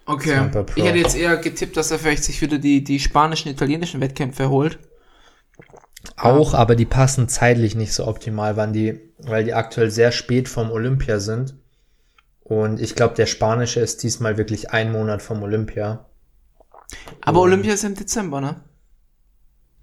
Okay. 0.06 0.50
Ich 0.76 0.84
hätte 0.84 0.98
jetzt 0.98 1.16
eher 1.16 1.38
getippt, 1.38 1.78
dass 1.78 1.92
er 1.92 2.00
vielleicht 2.00 2.24
sich 2.24 2.42
wieder 2.42 2.58
die, 2.58 2.84
die 2.84 3.00
spanischen, 3.00 3.50
italienischen 3.50 4.02
Wettkämpfe 4.02 4.50
holt. 4.50 4.80
Auch, 6.18 6.54
aber 6.54 6.76
die 6.76 6.86
passen 6.86 7.30
zeitlich 7.30 7.76
nicht 7.76 7.94
so 7.94 8.08
optimal, 8.08 8.58
wann 8.58 8.74
die, 8.74 9.00
weil 9.20 9.44
die 9.44 9.54
aktuell 9.54 9.92
sehr 9.92 10.12
spät 10.12 10.50
vom 10.50 10.72
Olympia 10.72 11.20
sind. 11.20 11.56
Und 12.44 12.82
ich 12.82 12.96
glaube, 12.96 13.16
der 13.16 13.28
spanische 13.28 13.80
ist 13.80 14.04
diesmal 14.04 14.38
wirklich 14.38 14.72
ein 14.72 14.92
Monat 14.92 15.22
vom 15.22 15.42
Olympia. 15.44 16.06
Aber 17.22 17.42
Olympia 17.42 17.74
ist 17.74 17.84
im 17.84 17.96
Dezember, 17.96 18.42
ne? 18.42 18.62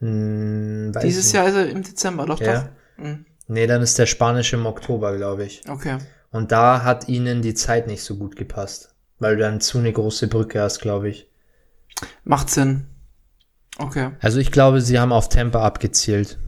Hm, 0.01 0.93
Dieses. 1.03 1.33
Jahr 1.33 1.49
ist 1.49 1.55
er 1.55 1.69
im 1.69 1.83
Dezember, 1.83 2.27
doch, 2.27 2.41
Ja. 2.41 2.71
doch. 2.99 3.05
Mhm. 3.05 3.25
Nee, 3.49 3.67
dann 3.67 3.83
ist 3.83 3.99
der 3.99 4.07
spanische 4.07 4.57
im 4.57 4.67
Oktober, 4.67 5.17
glaube 5.17 5.45
ich. 5.45 5.63
Okay. 5.69 5.99
Und 6.31 6.53
da 6.53 6.85
hat 6.85 7.09
ihnen 7.09 7.41
die 7.43 7.55
Zeit 7.55 7.87
nicht 7.87 8.03
so 8.03 8.17
gut 8.17 8.37
gepasst. 8.37 8.95
Weil 9.19 9.37
du 9.37 9.43
dann 9.43 9.61
zu 9.61 9.79
eine 9.79 9.93
große 9.93 10.29
Brücke 10.29 10.61
hast, 10.61 10.81
glaube 10.81 11.09
ich. 11.09 11.27
Macht 12.25 12.51
Sinn. 12.51 12.87
Okay. 13.79 14.11
Also 14.21 14.39
ich 14.39 14.53
glaube, 14.53 14.81
sie 14.81 14.99
haben 15.01 15.13
auf 15.13 15.29
Tempo 15.29 15.59
abgezielt. 15.59 16.39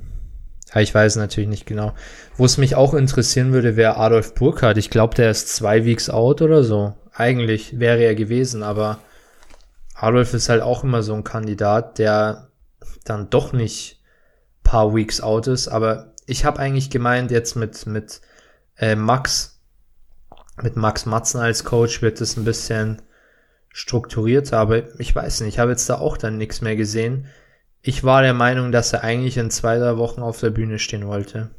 Ja, 0.73 0.81
ich 0.81 0.95
weiß 0.95 1.17
natürlich 1.17 1.49
nicht 1.49 1.67
genau. 1.67 1.95
Wo 2.37 2.45
es 2.45 2.59
mich 2.59 2.77
auch 2.77 2.95
interessieren 2.95 3.53
würde, 3.53 3.75
wäre 3.77 3.97
Adolf 3.97 4.35
Burkhardt. 4.35 4.77
Ich 4.79 4.91
glaube, 4.91 5.15
der 5.17 5.31
ist 5.31 5.49
zwei 5.49 5.85
Weeks 5.85 6.11
out 6.11 6.43
oder 6.43 6.63
so. 6.63 6.95
Eigentlich 7.13 7.81
wäre 7.81 8.03
er 8.03 8.15
gewesen, 8.15 8.63
aber 8.63 8.99
Adolf 9.95 10.33
ist 10.35 10.49
halt 10.49 10.63
auch 10.63 10.85
immer 10.85 11.03
so 11.03 11.15
ein 11.15 11.25
Kandidat, 11.25 11.99
der 11.99 12.50
dann 13.05 13.31
doch 13.31 13.53
nicht 13.53 14.01
paar 14.63 14.95
Weeks 14.95 15.21
out 15.21 15.47
ist. 15.47 15.69
Aber 15.69 16.13
ich 16.27 16.45
habe 16.45 16.59
eigentlich 16.59 16.91
gemeint, 16.91 17.31
jetzt 17.31 17.57
mit, 17.57 17.87
mit 17.87 18.21
äh, 18.77 18.95
Max, 18.95 19.61
mit 20.63 20.77
Max 20.77 21.07
Matzen 21.07 21.41
als 21.41 21.65
Coach 21.65 22.03
wird 22.03 22.21
es 22.21 22.37
ein 22.37 22.45
bisschen 22.45 23.03
strukturierter, 23.73 24.59
aber 24.59 25.01
ich 25.01 25.15
weiß 25.15 25.41
nicht, 25.41 25.55
ich 25.55 25.59
habe 25.59 25.71
jetzt 25.71 25.89
da 25.89 25.99
auch 25.99 26.17
dann 26.17 26.39
nichts 26.39 26.61
mehr 26.61 26.77
gesehen. 26.77 27.27
Ich 27.83 28.05
war 28.05 28.23
der 28.23 28.35
Meinung, 28.35 28.73
dass 28.73 28.93
er 28.93 29.03
eigentlich 29.03 29.39
in 29.39 29.51
zwei, 29.51 29.79
drei 29.79 29.97
Wochen 29.97 30.21
auf 30.21 30.41
der 30.41 30.51
Bühne 30.51 30.79
stehen 30.79 31.07
wollte. 31.07 31.51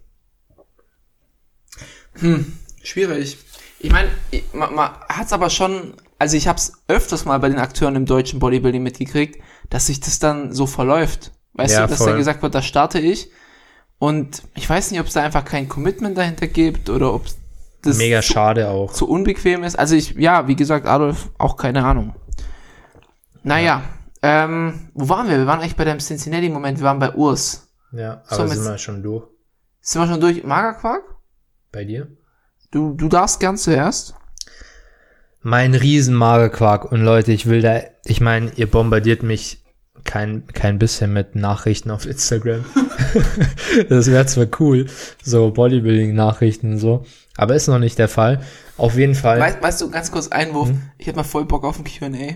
Schwierig. 2.84 3.38
Ich 3.80 3.92
meine, 3.92 4.10
man, 4.54 4.76
man 4.76 4.92
hat's 5.10 5.34
aber 5.34 5.50
schon, 5.50 5.96
also 6.22 6.38
ich 6.38 6.48
hab's 6.48 6.74
öfters 6.88 7.26
mal 7.26 7.40
bei 7.40 7.50
den 7.50 7.58
Akteuren 7.58 7.96
im 7.96 8.06
deutschen 8.06 8.40
Bodybuilding 8.40 8.84
mitgekriegt, 8.84 9.42
dass 9.72 9.88
sich 9.88 10.00
das 10.00 10.20
dann 10.20 10.54
so 10.54 10.68
verläuft. 10.68 11.32
Weißt 11.54 11.74
Ja, 11.74 11.82
du, 11.82 11.88
dass 11.90 11.98
voll. 11.98 12.08
dann 12.10 12.18
gesagt 12.18 12.42
wird, 12.44 12.54
da 12.56 12.62
starte 12.62 13.00
ich. 13.00 13.32
Und 13.98 14.44
ich 14.56 14.70
weiß 14.70 14.92
nicht, 14.92 15.00
ob 15.00 15.08
es 15.08 15.14
da 15.14 15.24
einfach 15.24 15.44
kein 15.46 15.68
Commitment 15.68 16.16
dahinter 16.18 16.46
gibt 16.48 16.90
oder 16.92 17.14
ob 17.14 17.26
das 17.82 17.98
Mega 17.98 18.22
zu, 18.22 18.34
schade 18.34 18.70
auch. 18.70 18.94
zu 18.94 19.10
unbequem 19.10 19.64
ist. 19.64 19.78
Also 19.78 19.96
ich, 19.96 20.12
ja, 20.12 20.48
wie 20.48 20.56
gesagt, 20.56 20.86
Adolf, 20.86 21.30
auch 21.40 21.58
keine 21.58 21.84
Ahnung. 21.84 22.16
Naja, 23.44 23.84
ähm, 24.22 24.90
wo 24.94 25.10
waren 25.10 25.28
wir? 25.28 25.38
Wir 25.40 25.48
waren 25.48 25.60
eigentlich 25.60 25.76
bei 25.76 25.86
dem 25.86 25.98
Cincinnati-Moment, 26.00 26.78
wir 26.80 26.86
waren 26.86 27.00
bei 27.00 27.14
Urs. 27.16 27.68
Ja, 27.92 28.22
So, 28.30 28.36
aber 28.36 28.44
mit- 28.46 28.54
sind 28.54 28.66
wir 28.66 28.78
schon 28.78 29.02
durch. 29.04 29.26
Sind 29.82 30.02
wir 30.02 30.08
schon 30.08 30.22
durch? 30.22 30.44
Magerquark? 30.44 31.04
Bei 31.72 31.84
dir? 31.84 32.08
Du, 32.70 32.94
du 32.94 33.08
darfst 33.08 33.40
gern 33.40 33.58
zuerst. 33.58 34.14
Mein 35.42 35.74
riesen 35.74 36.14
Magerquark. 36.16 36.92
Und 36.92 37.02
Leute, 37.02 37.32
ich 37.32 37.48
will 37.48 37.62
da, 37.62 37.82
ich 38.06 38.22
meine, 38.22 38.52
ihr 38.56 38.68
bombardiert 38.70 39.24
mich 39.24 39.64
kein, 40.04 40.48
kein 40.48 40.80
bisschen 40.80 41.14
mit 41.14 41.36
Nachrichten 41.36 41.92
auf 41.92 42.06
Instagram. 42.06 42.66
das 43.90 44.08
wäre 44.10 44.26
zwar 44.26 44.48
cool, 44.60 44.88
so 45.24 45.52
Bodybuilding-Nachrichten 45.52 46.74
und 46.74 46.80
so, 46.80 47.06
aber 47.38 47.56
ist 47.56 47.68
noch 47.68 47.80
nicht 47.80 48.00
der 48.00 48.08
Fall. 48.08 48.42
Auf 48.78 48.98
jeden 48.98 49.14
Fall 49.16 49.40
Weißt, 49.40 49.62
weißt 49.62 49.82
du, 49.82 49.92
ganz 49.92 50.12
kurz 50.12 50.28
Einwurf, 50.30 50.70
Mhm. 50.70 50.82
ich 50.98 51.08
hätte 51.08 51.18
mal 51.18 51.24
voll 51.24 51.46
Bock 51.46 51.64
auf 51.64 51.78
ein 51.78 51.84
Q&A. 51.86 52.36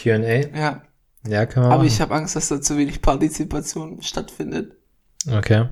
Q&A. 0.00 0.56
Ja, 0.58 0.82
Ja, 1.26 1.46
können 1.46 1.64
wir 1.66 1.70
aber 1.70 1.76
machen. 1.78 1.86
ich 1.86 2.00
habe 2.00 2.14
Angst, 2.14 2.36
dass 2.36 2.48
da 2.48 2.60
zu 2.60 2.76
wenig 2.76 3.00
Partizipation 3.00 4.02
stattfindet. 4.02 4.72
Okay. 5.30 5.68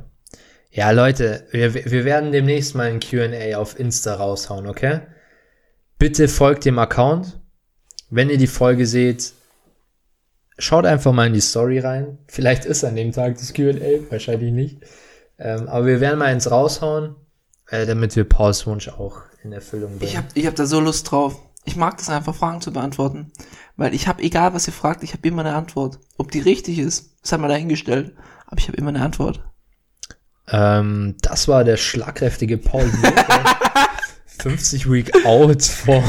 Ja, 0.70 0.90
Leute, 0.92 1.46
wir, 1.52 1.74
wir 1.74 2.04
werden 2.04 2.32
demnächst 2.32 2.74
mal 2.74 2.86
ein 2.90 3.00
Q&A 3.00 3.56
auf 3.58 3.78
Insta 3.78 4.14
raushauen, 4.14 4.66
okay? 4.66 5.00
Bitte 6.04 6.28
folgt 6.28 6.66
dem 6.66 6.78
Account. 6.78 7.40
Wenn 8.10 8.28
ihr 8.28 8.36
die 8.36 8.46
Folge 8.46 8.84
seht, 8.84 9.32
schaut 10.58 10.84
einfach 10.84 11.14
mal 11.14 11.28
in 11.28 11.32
die 11.32 11.40
Story 11.40 11.78
rein. 11.78 12.18
Vielleicht 12.26 12.66
ist 12.66 12.84
an 12.84 12.94
dem 12.94 13.10
Tag 13.12 13.38
das 13.38 13.54
Q&A, 13.54 14.10
wahrscheinlich 14.10 14.52
nicht. 14.52 14.82
Ähm, 15.38 15.66
aber 15.66 15.86
wir 15.86 16.00
werden 16.02 16.18
mal 16.18 16.26
eins 16.26 16.50
raushauen, 16.50 17.16
äh, 17.70 17.86
damit 17.86 18.14
wir 18.16 18.24
Pauls 18.24 18.66
Wunsch 18.66 18.90
auch 18.90 19.22
in 19.44 19.52
Erfüllung 19.52 19.96
bringen. 19.96 20.10
Ich 20.10 20.18
habe 20.18 20.26
ich 20.34 20.46
hab 20.46 20.54
da 20.56 20.66
so 20.66 20.78
Lust 20.78 21.10
drauf. 21.10 21.40
Ich 21.64 21.74
mag 21.74 21.96
das 21.96 22.10
einfach, 22.10 22.34
Fragen 22.34 22.60
zu 22.60 22.70
beantworten. 22.70 23.32
Weil 23.78 23.94
ich 23.94 24.06
habe, 24.06 24.22
egal 24.22 24.52
was 24.52 24.66
ihr 24.66 24.74
fragt, 24.74 25.04
ich 25.04 25.14
habe 25.14 25.26
immer 25.26 25.40
eine 25.40 25.54
Antwort. 25.54 26.00
Ob 26.18 26.30
die 26.30 26.40
richtig 26.40 26.80
ist, 26.80 27.14
das 27.22 27.32
haben 27.32 27.40
wir 27.40 27.48
dahingestellt. 27.48 28.12
Aber 28.46 28.58
ich 28.58 28.68
habe 28.68 28.76
immer 28.76 28.90
eine 28.90 29.00
Antwort. 29.00 29.40
Ähm, 30.48 31.16
das 31.22 31.48
war 31.48 31.64
der 31.64 31.78
schlagkräftige 31.78 32.58
Paul. 32.58 32.92
50 34.38 34.90
Week 34.90 35.24
Out 35.24 35.62
vor, 35.62 36.02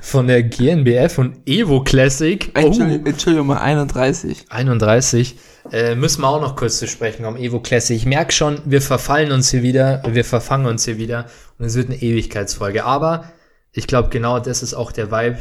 von 0.00 0.26
der 0.26 0.42
GNBF 0.42 1.18
und 1.18 1.36
Evo 1.46 1.82
Classic. 1.82 2.50
Entschuldigung, 2.54 3.06
Entschuldigung 3.06 3.46
mal, 3.48 3.58
31. 3.58 4.46
31. 4.48 5.38
Äh, 5.72 5.94
müssen 5.94 6.22
wir 6.22 6.28
auch 6.28 6.40
noch 6.40 6.56
kurz 6.56 6.78
zu 6.78 6.86
sprechen 6.86 7.24
um 7.24 7.36
Evo 7.36 7.60
Classic. 7.60 7.96
Ich 7.96 8.06
merke 8.06 8.32
schon, 8.32 8.60
wir 8.64 8.82
verfallen 8.82 9.32
uns 9.32 9.50
hier 9.50 9.62
wieder, 9.62 10.02
wir 10.06 10.24
verfangen 10.24 10.66
uns 10.66 10.84
hier 10.84 10.98
wieder 10.98 11.26
und 11.58 11.64
es 11.64 11.74
wird 11.74 11.88
eine 11.88 12.00
Ewigkeitsfolge. 12.00 12.84
Aber 12.84 13.24
ich 13.72 13.86
glaube, 13.86 14.08
genau 14.08 14.38
das 14.40 14.62
ist 14.62 14.74
auch 14.74 14.92
der 14.92 15.10
Vibe, 15.10 15.38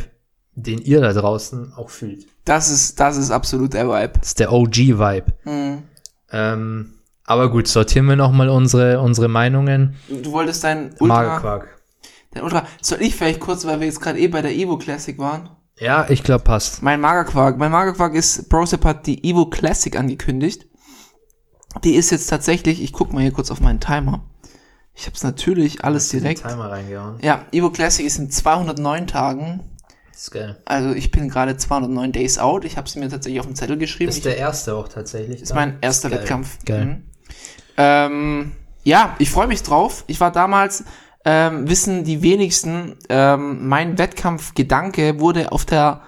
den 0.56 0.80
ihr 0.80 1.02
da 1.02 1.14
draußen 1.14 1.74
auch 1.74 1.90
fühlt. 1.90 2.26
Das 2.46 2.70
ist, 2.70 3.00
das 3.00 3.18
ist 3.18 3.32
absolut 3.32 3.74
der 3.74 3.88
Vibe. 3.88 4.14
Das 4.20 4.30
ist 4.30 4.40
der 4.40 4.52
OG-Vibe. 4.52 5.26
Mhm. 5.46 5.84
Ähm, 6.32 6.94
aber 7.24 7.52
gut, 7.52 7.68
sortieren 7.68 8.08
wir 8.08 8.16
nochmal 8.16 8.50
unsere, 8.50 9.00
unsere 9.00 9.28
Meinungen. 9.28 9.96
Du, 10.08 10.22
du 10.22 10.32
wolltest 10.32 10.64
dein 10.64 10.96
Ultra, 11.00 11.64
Dein 12.32 12.44
Ultra, 12.44 12.66
soll 12.82 13.02
ich 13.02 13.16
vielleicht 13.16 13.40
kurz, 13.40 13.66
weil 13.66 13.80
wir 13.80 13.88
jetzt 13.88 14.02
gerade 14.02 14.20
eh 14.20 14.28
bei 14.28 14.42
der 14.42 14.54
Evo 14.54 14.78
Classic 14.78 15.18
waren? 15.18 15.50
Ja, 15.80 16.10
ich 16.10 16.24
glaube, 16.24 16.44
passt. 16.44 16.84
Mein 16.84 17.00
Magerquark. 17.00 17.58
Mein 17.58 17.72
Magerquark 17.72 18.14
ist, 18.14 18.50
Brosep 18.50 18.84
hat 18.86 19.08
die 19.08 19.24
Evo 19.28 19.46
Classic 19.48 19.96
angekündigt. 19.98 20.68
Die 21.84 21.96
ist 21.96 22.10
jetzt 22.10 22.28
tatsächlich, 22.28 22.82
ich 22.82 22.94
guck 22.94 23.14
mal 23.14 23.22
hier 23.22 23.32
kurz 23.32 23.52
auf 23.52 23.62
meinen 23.62 23.80
Timer. 23.80 24.26
Ich 24.94 25.08
hab's 25.08 25.24
natürlich 25.24 25.84
alles 25.86 26.10
direkt. 26.10 26.42
Timer 26.42 26.70
reingehauen. 26.70 27.20
Ja, 27.22 27.46
Evo 27.52 27.70
Classic 27.70 28.06
ist 28.06 28.18
in 28.20 28.30
209 28.30 29.08
Tagen. 29.08 29.62
Das 30.12 30.24
ist 30.24 30.32
geil. 30.32 30.62
Also 30.66 30.92
ich 30.92 31.12
bin 31.12 31.30
gerade 31.30 31.56
209 31.56 32.12
Days 32.12 32.38
out. 32.38 32.66
Ich 32.66 32.76
habe 32.76 32.90
sie 32.90 33.00
mir 33.00 33.08
tatsächlich 33.08 33.40
auf 33.40 33.46
den 33.46 33.56
Zettel 33.56 33.78
geschrieben. 33.78 34.10
Das 34.10 34.18
ist 34.18 34.26
der 34.26 34.38
erste 34.38 34.76
auch 34.76 34.90
tatsächlich. 34.90 35.42
ist 35.42 35.56
mein 35.56 35.78
erster 35.80 36.10
geil. 36.10 36.20
Wettkampf. 36.20 36.58
Geil. 36.66 36.86
Mhm. 36.86 37.04
Ähm, 37.78 38.52
ja, 38.84 39.16
ich 39.20 39.32
freue 39.32 39.48
mich 39.48 39.64
drauf. 39.64 40.04
Ich 40.08 40.20
war 40.20 40.34
damals, 40.34 40.84
ähm, 41.26 41.68
wissen 41.68 42.04
die 42.04 42.22
wenigsten, 42.22 42.98
ähm, 43.10 43.68
mein 43.68 43.98
Wettkampfgedanke 43.98 45.20
wurde 45.20 45.52
auf 45.52 45.66
der 45.66 46.02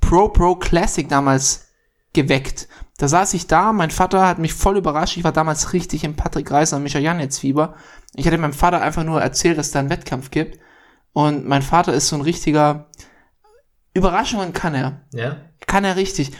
Pro 0.00 0.28
Pro 0.28 0.56
Classic 0.56 1.08
damals 1.08 1.68
geweckt. 2.12 2.68
Da 2.98 3.08
saß 3.08 3.34
ich 3.34 3.46
da, 3.46 3.72
mein 3.72 3.90
Vater 3.90 4.26
hat 4.26 4.38
mich 4.38 4.54
voll 4.54 4.76
überrascht. 4.76 5.16
Ich 5.16 5.24
war 5.24 5.32
damals 5.32 5.72
richtig 5.72 6.04
im 6.04 6.16
Patrick 6.16 6.50
Reiser 6.50 6.76
und 6.76 6.82
Micha 6.82 6.98
Janetz 6.98 7.38
Fieber. 7.38 7.74
Ich 8.14 8.26
hatte 8.26 8.38
meinem 8.38 8.52
Vater 8.52 8.80
einfach 8.80 9.04
nur 9.04 9.20
erzählt, 9.20 9.56
dass 9.56 9.66
es 9.66 9.72
da 9.72 9.78
einen 9.78 9.90
Wettkampf 9.90 10.30
gibt. 10.30 10.58
Und 11.12 11.46
mein 11.46 11.62
Vater 11.62 11.92
ist 11.92 12.08
so 12.08 12.16
ein 12.16 12.22
richtiger 12.22 12.88
Überraschungen 13.94 14.52
kann 14.52 14.74
er. 14.74 15.00
Ja? 15.12 15.36
Kann 15.66 15.84
er 15.84 15.96
richtig. 15.96 16.32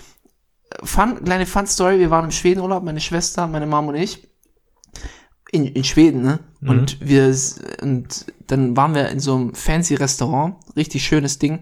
Fun, 0.83 1.25
kleine 1.25 1.47
Fun-Story, 1.47 1.99
wir 1.99 2.11
waren 2.11 2.27
im 2.27 2.31
Schwedenurlaub, 2.31 2.83
meine 2.83 3.01
Schwester, 3.01 3.47
meine 3.47 3.67
Mom 3.67 3.89
und 3.89 3.95
ich. 3.95 4.29
In, 5.51 5.65
in 5.67 5.85
Schweden, 5.85 6.23
ne? 6.23 6.41
Mhm. 6.61 6.69
Und 6.69 6.99
wir, 7.01 7.35
und 7.83 8.27
dann 8.47 8.77
waren 8.77 8.95
wir 8.95 9.09
in 9.09 9.21
so 9.21 9.35
einem 9.35 9.55
fancy 9.55 9.95
Restaurant, 9.95 10.57
richtig 10.77 11.05
schönes 11.05 11.39
Ding, 11.39 11.61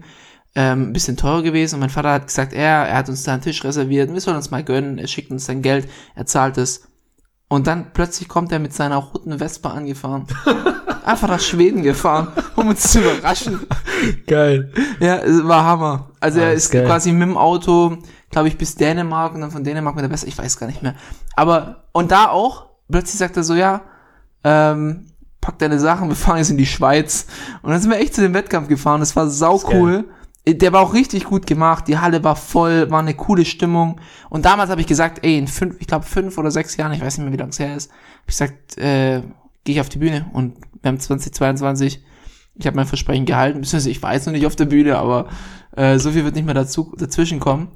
ähm, 0.55 0.89
ein 0.89 0.93
bisschen 0.93 1.15
teurer 1.17 1.41
gewesen. 1.43 1.75
Und 1.75 1.81
mein 1.81 1.89
Vater 1.89 2.11
hat 2.11 2.27
gesagt, 2.27 2.51
er, 2.53 2.87
er 2.87 2.97
hat 2.97 3.09
uns 3.09 3.23
da 3.23 3.33
einen 3.33 3.41
Tisch 3.41 3.63
reserviert, 3.63 4.11
wir 4.11 4.19
sollen 4.21 4.37
uns 4.37 4.51
mal 4.51 4.63
gönnen, 4.63 4.97
er 4.97 5.07
schickt 5.07 5.31
uns 5.31 5.45
sein 5.45 5.61
Geld, 5.61 5.87
er 6.15 6.25
zahlt 6.25 6.57
es. 6.57 6.83
Und 7.49 7.67
dann 7.67 7.93
plötzlich 7.93 8.27
kommt 8.27 8.51
er 8.51 8.59
mit 8.59 8.73
seiner 8.73 8.97
roten 8.97 9.37
Vespa 9.39 9.69
angefahren. 9.69 10.25
Einfach 11.05 11.29
nach 11.29 11.39
Schweden 11.39 11.81
gefahren, 11.81 12.27
um 12.57 12.67
uns 12.67 12.91
zu 12.91 12.99
überraschen. 12.99 13.61
Geil. 14.25 14.73
Ja, 14.99 15.15
es 15.19 15.47
war 15.47 15.63
Hammer. 15.63 16.11
Also 16.19 16.41
er 16.41 16.47
Ah, 16.47 16.51
ist 16.51 16.65
ist 16.65 16.71
geil. 16.71 16.85
quasi 16.85 17.13
mit 17.13 17.21
dem 17.29 17.37
Auto, 17.37 17.99
glaube 18.31 18.49
ich, 18.49 18.57
bis 18.57 18.75
Dänemark 18.75 19.33
und 19.33 19.39
dann 19.39 19.51
von 19.51 19.63
Dänemark 19.63 19.95
mit 19.95 20.03
der 20.03 20.09
Vespa, 20.09 20.27
ich 20.27 20.37
weiß 20.37 20.57
gar 20.59 20.67
nicht 20.67 20.83
mehr. 20.83 20.95
Aber, 21.37 21.85
und 21.93 22.11
da 22.11 22.27
auch, 22.27 22.66
plötzlich 22.89 23.17
sagt 23.17 23.37
er 23.37 23.43
so, 23.43 23.55
ja, 23.55 23.81
ähm, 24.43 25.07
pack 25.41 25.59
deine 25.59 25.79
Sachen, 25.79 26.09
wir 26.09 26.15
fahren 26.15 26.37
jetzt 26.37 26.49
in 26.49 26.57
die 26.57 26.65
Schweiz. 26.65 27.27
Und 27.61 27.71
dann 27.71 27.81
sind 27.81 27.91
wir 27.91 27.99
echt 27.99 28.15
zu 28.15 28.21
dem 28.21 28.33
Wettkampf 28.33 28.67
gefahren, 28.67 28.99
das 28.99 29.15
war 29.15 29.29
sau 29.29 29.61
cool. 29.71 30.05
Der 30.45 30.71
war 30.71 30.81
auch 30.81 30.93
richtig 30.93 31.25
gut 31.25 31.45
gemacht, 31.45 31.89
die 31.89 31.97
Halle 31.97 32.23
war 32.23 32.37
voll, 32.37 32.89
war 32.89 32.99
eine 32.99 33.13
coole 33.13 33.43
Stimmung. 33.43 33.99
Und 34.29 34.45
damals 34.45 34.69
habe 34.69 34.79
ich 34.79 34.87
gesagt, 34.87 35.19
ey, 35.25 35.37
in 35.37 35.47
fünf, 35.47 35.75
ich 35.79 35.87
glaube 35.87 36.05
fünf 36.05 36.37
oder 36.37 36.51
sechs 36.51 36.77
Jahren, 36.77 36.93
ich 36.93 37.01
weiß 37.01 37.17
nicht 37.17 37.25
mehr, 37.25 37.33
wie 37.33 37.37
lange 37.37 37.49
es 37.49 37.59
her 37.59 37.75
ist, 37.75 37.91
habe 37.91 38.21
ich 38.21 38.37
gesagt, 38.37 38.77
äh, 38.77 39.21
gehe 39.65 39.75
ich 39.75 39.81
auf 39.81 39.89
die 39.89 39.97
Bühne. 39.97 40.27
Und 40.31 40.55
wir 40.81 40.87
haben 40.87 40.99
2022, 40.99 42.01
ich 42.55 42.65
habe 42.65 42.77
mein 42.77 42.85
Versprechen 42.85 43.25
gehalten, 43.25 43.59
beziehungsweise 43.59 43.89
ich 43.89 44.01
jetzt 44.01 44.25
noch 44.25 44.33
nicht 44.33 44.45
auf 44.45 44.55
der 44.55 44.65
Bühne, 44.65 44.97
aber 44.97 45.27
äh, 45.75 45.99
so 45.99 46.11
viel 46.11 46.23
wird 46.23 46.35
nicht 46.35 46.45
mehr 46.45 46.53
dazu, 46.53 46.95
dazwischen 46.97 47.41
kommen. 47.41 47.67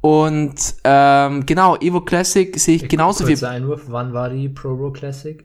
Und 0.00 0.54
ähm, 0.84 1.44
genau, 1.44 1.76
Evo 1.76 2.00
Classic 2.00 2.58
sehe 2.58 2.76
ich 2.76 2.88
genauso 2.88 3.26
viel. 3.26 3.44
Einwurf, 3.44 3.82
wann 3.88 4.12
war 4.12 4.30
die 4.30 4.48
Pro 4.48 4.76
Bowl 4.76 4.92
Classic? 4.92 5.44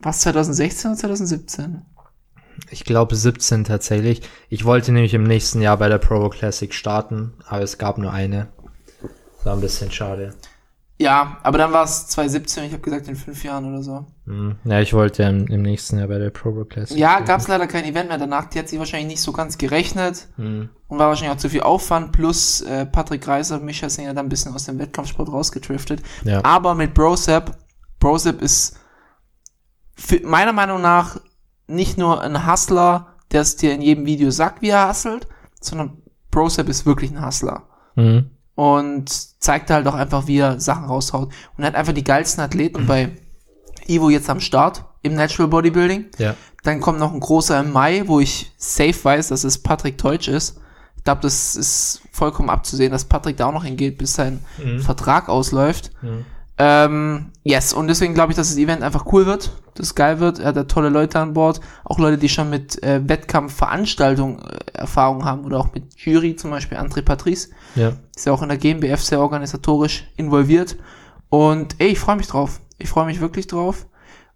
Was, 0.00 0.20
2016 0.20 0.90
oder 0.90 1.00
2017? 1.00 1.82
Ich 2.70 2.84
glaube 2.84 3.14
17 3.14 3.64
tatsächlich. 3.64 4.22
Ich 4.48 4.64
wollte 4.64 4.90
nämlich 4.92 5.14
im 5.14 5.22
nächsten 5.22 5.60
Jahr 5.60 5.76
bei 5.76 5.88
der 5.88 5.98
Pro 5.98 6.18
Bowl 6.18 6.30
Classic 6.30 6.72
starten, 6.74 7.34
aber 7.46 7.62
es 7.62 7.78
gab 7.78 7.98
nur 7.98 8.12
eine. 8.12 8.48
Das 9.36 9.46
war 9.46 9.54
ein 9.54 9.60
bisschen 9.60 9.92
schade. 9.92 10.34
Ja, 11.00 11.38
aber 11.44 11.58
dann 11.58 11.72
war 11.72 11.84
es 11.84 12.08
2017, 12.08 12.64
ich 12.64 12.72
habe 12.72 12.82
gesagt 12.82 13.06
in 13.06 13.14
fünf 13.14 13.44
Jahren 13.44 13.64
oder 13.66 13.84
so. 13.84 14.06
Hm. 14.26 14.56
Ja, 14.64 14.80
ich 14.80 14.92
wollte 14.92 15.22
im, 15.22 15.46
im 15.46 15.62
nächsten 15.62 15.96
Jahr 15.98 16.08
bei 16.08 16.18
der 16.18 16.30
Pro 16.30 16.50
Bowl 16.50 16.66
Classic. 16.66 16.96
Ja, 16.98 17.20
gab 17.20 17.40
es 17.40 17.46
leider 17.46 17.68
kein 17.68 17.84
Event 17.84 18.08
mehr 18.08 18.18
danach. 18.18 18.46
Die 18.46 18.58
hat 18.58 18.68
sich 18.68 18.80
wahrscheinlich 18.80 19.08
nicht 19.08 19.20
so 19.20 19.32
ganz 19.32 19.58
gerechnet 19.58 20.26
Hm. 20.36 20.68
und 20.88 20.98
war 20.98 21.08
wahrscheinlich 21.08 21.36
auch 21.36 21.40
zu 21.40 21.50
viel 21.50 21.62
Aufwand. 21.62 22.10
Plus 22.10 22.62
äh, 22.62 22.84
Patrick 22.84 23.26
Reiser 23.28 23.56
und 23.60 23.64
Micha 23.64 23.88
sind 23.88 24.06
ja 24.06 24.12
dann 24.12 24.26
ein 24.26 24.28
bisschen 24.28 24.52
aus 24.54 24.64
dem 24.64 24.80
Wettkampfsport 24.80 25.28
rausgetriftet. 25.28 26.02
Ja. 26.24 26.44
Aber 26.44 26.74
mit 26.74 26.94
Brosep, 26.94 27.56
Brosep 28.00 28.42
ist 28.42 28.76
für, 29.94 30.20
meiner 30.26 30.52
Meinung 30.52 30.80
nach 30.80 31.20
nicht 31.68 31.96
nur 31.96 32.20
ein 32.22 32.50
Hustler, 32.50 33.14
der 33.30 33.42
es 33.42 33.54
dir 33.54 33.72
in 33.72 33.82
jedem 33.82 34.04
Video 34.04 34.30
sagt, 34.30 34.62
wie 34.62 34.70
er 34.70 34.88
hustelt, 34.88 35.28
sondern 35.60 36.02
Brosep 36.32 36.68
ist 36.68 36.86
wirklich 36.86 37.12
ein 37.12 37.24
Hustler. 37.24 37.68
Hm. 37.94 38.30
Und 38.58 39.08
zeigt 39.40 39.70
halt 39.70 39.86
auch 39.86 39.94
einfach, 39.94 40.26
wie 40.26 40.38
er 40.38 40.58
Sachen 40.58 40.86
raushaut. 40.86 41.28
Und 41.56 41.62
er 41.62 41.68
hat 41.68 41.76
einfach 41.76 41.92
die 41.92 42.02
geilsten 42.02 42.42
Athleten 42.42 42.86
bei 42.86 43.10
Ivo 43.86 44.10
jetzt 44.10 44.28
am 44.28 44.40
Start 44.40 44.84
im 45.02 45.14
Natural 45.14 45.46
Bodybuilding. 45.46 46.06
Ja. 46.18 46.34
Dann 46.64 46.80
kommt 46.80 46.98
noch 46.98 47.12
ein 47.12 47.20
großer 47.20 47.60
im 47.60 47.70
Mai, 47.70 48.02
wo 48.06 48.18
ich 48.18 48.50
safe 48.56 48.96
weiß, 49.00 49.28
dass 49.28 49.44
es 49.44 49.62
Patrick 49.62 49.96
Teutsch 49.96 50.26
ist. 50.26 50.58
Ich 50.96 51.04
glaube, 51.04 51.20
das 51.20 51.54
ist 51.54 52.02
vollkommen 52.10 52.50
abzusehen, 52.50 52.90
dass 52.90 53.04
Patrick 53.04 53.36
da 53.36 53.46
auch 53.46 53.52
noch 53.52 53.62
hingeht, 53.62 53.96
bis 53.96 54.14
sein 54.14 54.40
Vertrag 54.80 55.28
ausläuft. 55.28 55.92
Ähm, 56.60 57.30
yes, 57.44 57.72
und 57.72 57.86
deswegen 57.86 58.14
glaube 58.14 58.32
ich, 58.32 58.36
dass 58.36 58.48
das 58.48 58.58
Event 58.58 58.82
einfach 58.82 59.06
cool 59.12 59.26
wird, 59.26 59.52
dass 59.74 59.88
es 59.88 59.94
geil 59.94 60.18
wird. 60.18 60.40
Er 60.40 60.46
hat 60.46 60.56
da 60.56 60.64
tolle 60.64 60.88
Leute 60.88 61.20
an 61.20 61.32
Bord, 61.32 61.60
auch 61.84 61.98
Leute, 61.98 62.18
die 62.18 62.28
schon 62.28 62.50
mit 62.50 62.82
äh, 62.82 63.00
Wettkampfveranstaltungen 63.08 64.40
äh, 64.40 64.58
Erfahrung 64.72 65.24
haben 65.24 65.44
oder 65.44 65.60
auch 65.60 65.72
mit 65.72 65.94
Jury, 65.96 66.34
zum 66.34 66.50
Beispiel 66.50 66.76
André 66.78 67.02
Patrice. 67.02 67.50
Ja. 67.76 67.92
Ist 68.14 68.26
ja 68.26 68.32
auch 68.32 68.42
in 68.42 68.48
der 68.48 68.58
GmbF 68.58 69.00
sehr 69.00 69.20
organisatorisch 69.20 70.04
involviert. 70.16 70.76
Und 71.28 71.76
ey, 71.78 71.88
ich 71.88 72.00
freue 72.00 72.16
mich 72.16 72.26
drauf. 72.26 72.60
Ich 72.78 72.88
freue 72.88 73.06
mich 73.06 73.20
wirklich 73.20 73.46
drauf. 73.46 73.86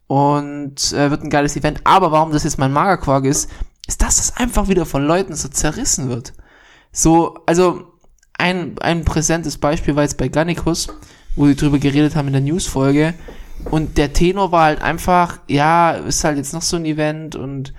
Und 0.06 0.92
äh, 0.92 1.10
wird 1.10 1.24
ein 1.24 1.30
geiles 1.30 1.56
Event. 1.56 1.80
Aber 1.84 2.12
warum 2.12 2.32
das 2.32 2.44
jetzt 2.44 2.58
mein 2.58 2.72
Magerquark 2.72 3.24
ist, 3.24 3.50
ist, 3.88 4.02
dass 4.02 4.18
das 4.18 4.36
einfach 4.36 4.68
wieder 4.68 4.86
von 4.86 5.04
Leuten 5.04 5.34
so 5.34 5.48
zerrissen 5.48 6.08
wird. 6.08 6.34
So, 6.92 7.38
also 7.46 7.92
ein, 8.38 8.78
ein 8.80 9.04
präsentes 9.04 9.58
Beispiel 9.58 9.96
war 9.96 10.02
jetzt 10.02 10.18
bei 10.18 10.28
Gannikus, 10.28 10.88
wo 11.36 11.46
sie 11.46 11.56
drüber 11.56 11.78
geredet 11.78 12.16
haben 12.16 12.28
in 12.28 12.32
der 12.32 12.42
Newsfolge. 12.42 13.14
Und 13.70 13.96
der 13.98 14.12
Tenor 14.12 14.52
war 14.52 14.64
halt 14.64 14.82
einfach, 14.82 15.38
ja, 15.48 15.92
ist 15.92 16.24
halt 16.24 16.36
jetzt 16.36 16.52
noch 16.52 16.62
so 16.62 16.76
ein 16.76 16.84
Event 16.84 17.36
und 17.36 17.72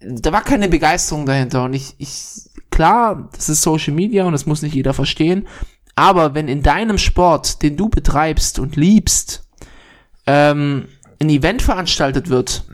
da 0.00 0.32
war 0.32 0.42
keine 0.42 0.68
Begeisterung 0.68 1.26
dahinter. 1.26 1.64
Und 1.64 1.74
ich, 1.74 1.94
ich, 1.98 2.50
klar, 2.70 3.28
das 3.34 3.48
ist 3.48 3.62
Social 3.62 3.94
Media 3.94 4.24
und 4.24 4.32
das 4.32 4.46
muss 4.46 4.62
nicht 4.62 4.74
jeder 4.74 4.94
verstehen. 4.94 5.46
Aber 5.94 6.34
wenn 6.34 6.48
in 6.48 6.62
deinem 6.62 6.98
Sport, 6.98 7.62
den 7.62 7.76
du 7.76 7.88
betreibst 7.88 8.58
und 8.58 8.76
liebst, 8.76 9.48
ähm, 10.26 10.88
ein 11.20 11.28
Event 11.28 11.62
veranstaltet 11.62 12.28
wird, 12.28 12.64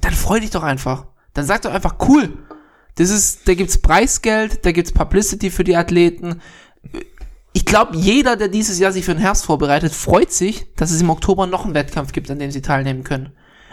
dann 0.00 0.12
freu 0.12 0.40
dich 0.40 0.50
doch 0.50 0.62
einfach. 0.62 1.06
Dann 1.34 1.44
sag 1.44 1.62
doch 1.62 1.72
einfach, 1.72 1.96
cool. 2.08 2.38
Das 2.96 3.10
ist, 3.10 3.46
da 3.46 3.54
gibt's 3.54 3.78
Preisgeld, 3.78 4.64
da 4.64 4.72
gibt's 4.72 4.92
Publicity 4.92 5.50
für 5.50 5.64
die 5.64 5.76
Athleten. 5.76 6.40
Ich 7.56 7.64
glaube, 7.64 7.96
jeder, 7.96 8.36
der 8.36 8.48
dieses 8.48 8.78
Jahr 8.78 8.92
sich 8.92 9.06
für 9.06 9.14
den 9.14 9.20
Herbst 9.22 9.46
vorbereitet, 9.46 9.94
freut 9.94 10.30
sich, 10.30 10.66
dass 10.76 10.90
es 10.90 11.00
im 11.00 11.08
Oktober 11.08 11.46
noch 11.46 11.64
einen 11.64 11.72
Wettkampf 11.72 12.12
gibt, 12.12 12.30
an 12.30 12.38
dem 12.38 12.50
sie 12.50 12.60
teilnehmen 12.60 13.02
können. 13.02 13.30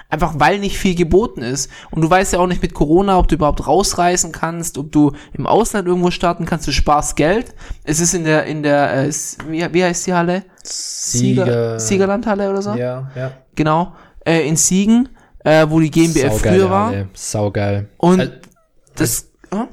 Einfach 0.07 0.35
weil 0.37 0.59
nicht 0.59 0.77
viel 0.77 0.95
geboten 0.95 1.41
ist. 1.41 1.69
Und 1.91 2.01
du 2.01 2.09
weißt 2.09 2.31
ja 2.31 2.39
auch 2.39 2.47
nicht 2.47 2.61
mit 2.61 2.73
Corona, 2.73 3.17
ob 3.17 3.27
du 3.27 3.35
überhaupt 3.35 3.67
rausreisen 3.67 4.31
kannst, 4.31 4.77
ob 4.77 4.89
du 4.93 5.11
im 5.33 5.45
Ausland 5.45 5.85
irgendwo 5.85 6.11
starten 6.11 6.45
kannst, 6.45 6.65
du 6.65 6.71
sparst 6.71 7.17
Geld. 7.17 7.53
Es 7.83 7.99
ist 7.99 8.13
in 8.13 8.23
der, 8.23 8.45
in 8.45 8.63
der, 8.63 9.03
äh, 9.05 9.11
wie, 9.49 9.73
wie 9.73 9.83
heißt 9.83 10.07
die 10.07 10.13
Halle? 10.13 10.43
Sieger- 10.63 11.77
Siegerlandhalle 11.77 12.49
oder 12.49 12.61
so? 12.61 12.75
Ja, 12.75 13.11
ja. 13.17 13.31
Genau. 13.53 13.93
Äh, 14.25 14.47
in 14.47 14.55
Siegen, 14.55 15.09
äh, 15.43 15.65
wo 15.69 15.81
die 15.81 15.91
GmbF 15.91 16.31
Saugeile 16.31 16.57
früher 16.57 16.69
war. 16.69 16.93
Saugeil. 17.15 17.89
Und 17.97 18.19
Al- 18.21 18.41
das, 18.95 19.27
Hm? 19.61 19.67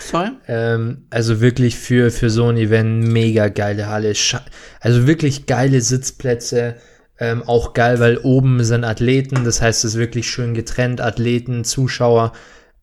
sorry? 0.00 0.30
Ähm, 0.48 1.06
also 1.10 1.40
wirklich 1.40 1.76
für, 1.76 2.10
für 2.10 2.30
so 2.30 2.48
ein 2.48 2.56
Event 2.56 3.08
mega 3.08 3.48
geile 3.48 3.88
Halle. 3.88 4.12
Also 4.80 5.06
wirklich 5.06 5.46
geile 5.46 5.80
Sitzplätze. 5.80 6.76
Ähm, 7.18 7.42
auch 7.46 7.74
geil, 7.74 8.00
weil 8.00 8.18
oben 8.18 8.64
sind 8.64 8.84
Athleten, 8.84 9.44
das 9.44 9.62
heißt, 9.62 9.84
es 9.84 9.94
ist 9.94 10.00
wirklich 10.00 10.28
schön 10.28 10.52
getrennt, 10.52 11.00
Athleten, 11.00 11.62
Zuschauer. 11.62 12.32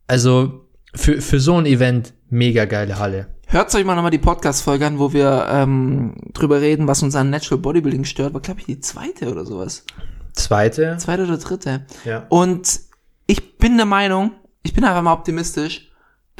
Also 0.07 0.69
für, 0.95 1.21
für 1.21 1.39
so 1.39 1.57
ein 1.57 1.65
Event 1.65 2.13
mega 2.29 2.63
geile 2.65 2.97
Halle. 2.97 3.27
Hört 3.47 3.75
euch 3.75 3.83
mal 3.83 3.95
nochmal 3.95 4.11
die 4.11 4.17
Podcast-Folge 4.17 4.87
an, 4.87 4.97
wo 4.97 5.11
wir 5.11 5.45
ähm, 5.49 6.15
drüber 6.33 6.61
reden, 6.61 6.87
was 6.87 7.03
uns 7.03 7.15
an 7.15 7.29
Natural 7.29 7.61
Bodybuilding 7.61 8.05
stört. 8.05 8.33
War, 8.33 8.39
glaube 8.39 8.61
ich, 8.61 8.65
die 8.65 8.79
zweite 8.79 9.29
oder 9.29 9.45
sowas. 9.45 9.83
Zweite. 10.31 10.95
Zweite 10.97 11.23
oder 11.23 11.37
dritte. 11.37 11.85
Ja. 12.05 12.25
Und 12.29 12.79
ich 13.27 13.57
bin 13.57 13.75
der 13.75 13.85
Meinung, 13.85 14.31
ich 14.63 14.73
bin 14.73 14.85
einfach 14.85 15.01
mal 15.01 15.11
optimistisch, 15.11 15.90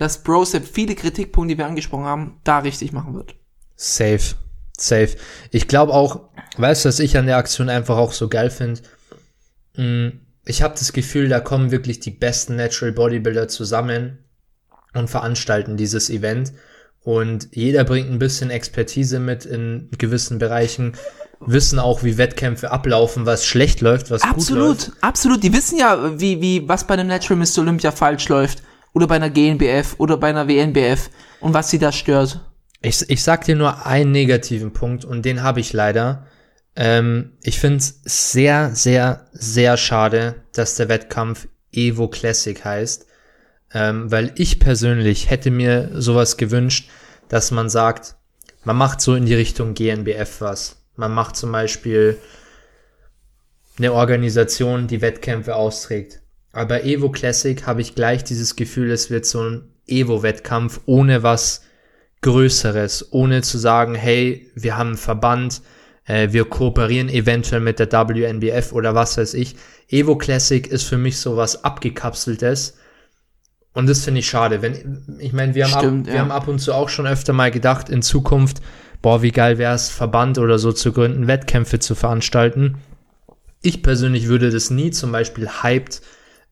dass 0.02 0.24
Brosep 0.24 0.66
viele 0.66 0.96
Kritikpunkte, 0.96 1.54
die 1.54 1.58
wir 1.60 1.68
angesprochen 1.68 2.06
haben, 2.06 2.40
da 2.44 2.58
richtig 2.58 2.92
machen 2.92 3.14
wird. 3.14 3.36
Safe. 3.76 4.36
Safe. 4.76 5.16
Ich 5.52 5.68
glaube 5.68 5.94
auch, 5.94 6.22
weißt 6.58 6.86
du, 6.86 6.90
was 6.90 6.98
ich 6.98 7.20
an 7.20 7.28
der 7.28 7.38
Aktion 7.38 7.70
einfach 7.70 7.98
auch 7.98 8.12
so 8.12 8.28
geil 8.28 8.50
finde? 8.50 8.82
Ich 10.44 10.64
habe 10.64 10.74
das 10.74 10.92
Gefühl, 10.94 11.30
da 11.30 11.40
kommen 11.40 11.70
wirklich 11.70 12.00
die 12.00 12.10
besten 12.10 12.56
Natural 12.56 12.92
Bodybuilder 12.92 13.48
zusammen 13.48 14.18
und 14.96 15.08
veranstalten 15.08 15.78
dieses 15.78 16.10
Event. 16.10 16.52
Und 17.04 17.50
jeder 17.52 17.84
bringt 17.84 18.10
ein 18.10 18.18
bisschen 18.18 18.50
Expertise 18.50 19.20
mit 19.20 19.46
in 19.46 19.88
gewissen 20.00 20.40
Bereichen, 20.40 20.94
wissen 21.40 21.78
auch, 21.78 22.02
wie 22.02 22.18
Wettkämpfe 22.18 22.72
ablaufen, 22.72 23.28
was 23.28 23.46
schlecht 23.46 23.82
läuft, 23.82 24.10
was 24.10 24.24
gut 24.24 24.32
Absolut, 24.32 24.68
läuft. 24.68 24.92
absolut. 25.02 25.44
Die 25.44 25.54
wissen 25.54 25.78
ja, 25.78 26.20
wie, 26.20 26.42
wie, 26.42 26.68
was 26.68 26.88
bei 26.88 26.96
einem 26.96 27.08
Natural 27.08 27.38
Mr. 27.38 27.60
Olympia 27.60 27.92
falsch 27.92 28.28
läuft. 28.28 28.64
Oder 28.94 29.08
bei 29.08 29.16
einer 29.16 29.30
GNBF 29.30 29.96
oder 29.98 30.18
bei 30.18 30.30
einer 30.30 30.48
WNBF 30.48 31.10
und 31.40 31.54
was 31.54 31.70
sie 31.70 31.80
da 31.80 31.92
stört. 31.92 32.42
Ich, 32.82 33.10
ich 33.10 33.24
sag 33.24 33.46
dir 33.46 33.56
nur 33.56 33.86
einen 33.86 34.12
negativen 34.12 34.74
Punkt 34.74 35.06
und 35.06 35.24
den 35.24 35.44
habe 35.44 35.60
ich 35.60 35.72
leider. 35.72 36.28
Ähm, 36.76 37.34
ich 37.44 37.60
finde 37.60 37.78
es 37.78 38.02
sehr, 38.04 38.74
sehr, 38.74 39.28
sehr 39.34 39.78
schade, 39.78 40.44
dass 40.54 40.76
der 40.76 40.90
Wettkampf 40.90 41.48
Evo 41.72 42.08
Classic 42.08 42.64
heißt, 42.64 43.06
ähm, 43.74 44.12
weil 44.12 44.32
ich 44.36 44.60
persönlich 44.60 45.30
hätte 45.30 45.52
mir 45.52 45.92
sowas 45.94 46.38
gewünscht, 46.38 46.90
dass 47.30 47.52
man 47.52 47.70
sagt, 47.70 48.16
man 48.64 48.78
macht 48.78 49.02
so 49.02 49.16
in 49.16 49.26
die 49.26 49.36
Richtung 49.36 49.74
GNBF 49.74 50.42
was. 50.42 50.84
Man 50.96 51.14
macht 51.14 51.36
zum 51.36 51.52
Beispiel 51.52 52.18
eine 53.78 53.94
Organisation, 53.94 54.88
die 54.88 55.02
Wettkämpfe 55.02 55.56
austrägt. 55.56 56.21
Aber 56.54 56.66
bei 56.66 56.84
Evo 56.84 57.10
Classic 57.10 57.66
habe 57.66 57.82
ich 57.82 57.96
gleich 57.96 58.24
dieses 58.24 58.56
Gefühl, 58.56 58.92
es 58.92 59.10
wird 59.10 59.26
so 59.26 59.42
ein 59.42 59.64
Evo-Wettkampf 59.88 60.82
ohne 60.86 61.24
was 61.24 61.64
Größeres, 62.22 63.12
ohne 63.12 63.42
zu 63.42 63.58
sagen, 63.58 63.96
hey, 63.96 64.52
wir 64.56 64.78
haben 64.78 64.90
einen 64.90 64.98
Verband, 64.98 65.62
äh, 66.06 66.30
wir 66.32 66.46
kooperieren 66.46 67.10
eventuell 67.10 67.62
mit 67.62 67.80
der 67.80 67.92
WNBF 67.92 68.74
oder 68.74 68.94
was 68.94 69.18
weiß 69.18 69.34
ich. 69.34 69.56
Evo 69.88 70.18
Classic 70.18 70.68
ist 70.68 70.84
für 70.84 70.98
mich 70.98 71.18
so 71.18 71.38
was 71.38 71.64
abgekapseltes. 71.64 72.78
Und 73.74 73.88
das 73.88 74.04
finde 74.04 74.20
ich 74.20 74.30
schade. 74.30 74.62
Wenn, 74.62 75.18
ich 75.20 75.34
meine, 75.34 75.56
wir, 75.56 75.72
haben 75.72 75.80
Stimmt, 75.80 76.08
ab, 76.08 76.08
wir 76.08 76.16
ja. 76.16 76.20
haben 76.22 76.32
ab 76.32 76.48
und 76.48 76.60
zu 76.60 76.74
auch 76.74 76.90
schon 76.90 77.08
öfter 77.08 77.34
mal 77.34 77.52
gedacht, 77.52 77.90
in 77.90 78.02
Zukunft, 78.02 78.62
boah, 79.02 79.22
wie 79.22 79.32
geil 79.32 79.58
wäre 79.58 79.74
es, 79.74 79.90
Verband 79.90 80.38
oder 80.38 80.60
so 80.60 80.74
zu 80.74 80.92
gründen, 80.92 81.28
Wettkämpfe 81.28 81.80
zu 81.80 81.96
veranstalten. 81.96 82.78
ich 83.62 83.82
persönlich 83.82 84.28
würde 84.28 84.50
das 84.50 84.70
nie 84.70 84.92
zum 84.92 85.12
Beispiel 85.12 85.48
Hyped 85.64 86.02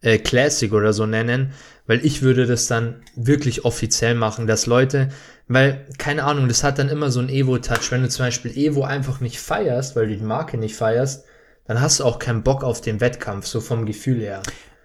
äh, 0.01 0.17
Classic 0.17 0.71
oder 0.71 0.93
so 0.93 1.05
nennen, 1.05 1.53
weil 1.87 2.05
ich 2.05 2.21
würde 2.21 2.45
das 2.45 2.67
dann 2.67 3.01
wirklich 3.15 3.65
offiziell 3.65 4.15
machen, 4.15 4.47
dass 4.47 4.65
Leute, 4.65 5.09
weil, 5.47 5.85
keine 5.97 6.23
Ahnung, 6.23 6.47
das 6.47 6.63
hat 6.63 6.77
dann 6.77 6.89
immer 6.89 7.09
so 7.09 7.19
einen 7.19 7.29
Evo-Touch. 7.29 7.91
Wenn 7.91 8.03
du 8.03 8.09
zum 8.09 8.25
Beispiel 8.25 8.55
Evo 8.55 8.83
einfach 8.83 9.19
nicht 9.19 9.39
feierst, 9.39 9.95
weil 9.95 10.07
du 10.07 10.15
die 10.15 10.23
Marke 10.23 10.57
nicht 10.57 10.75
feierst, 10.75 11.25
dann 11.65 11.81
hast 11.81 11.99
du 11.99 12.05
auch 12.05 12.19
keinen 12.19 12.43
Bock 12.43 12.63
auf 12.63 12.81
den 12.81 13.01
Wettkampf, 13.01 13.47
so 13.47 13.59
vom 13.59 13.85
Gefühl 13.85 14.21
her. 14.21 14.41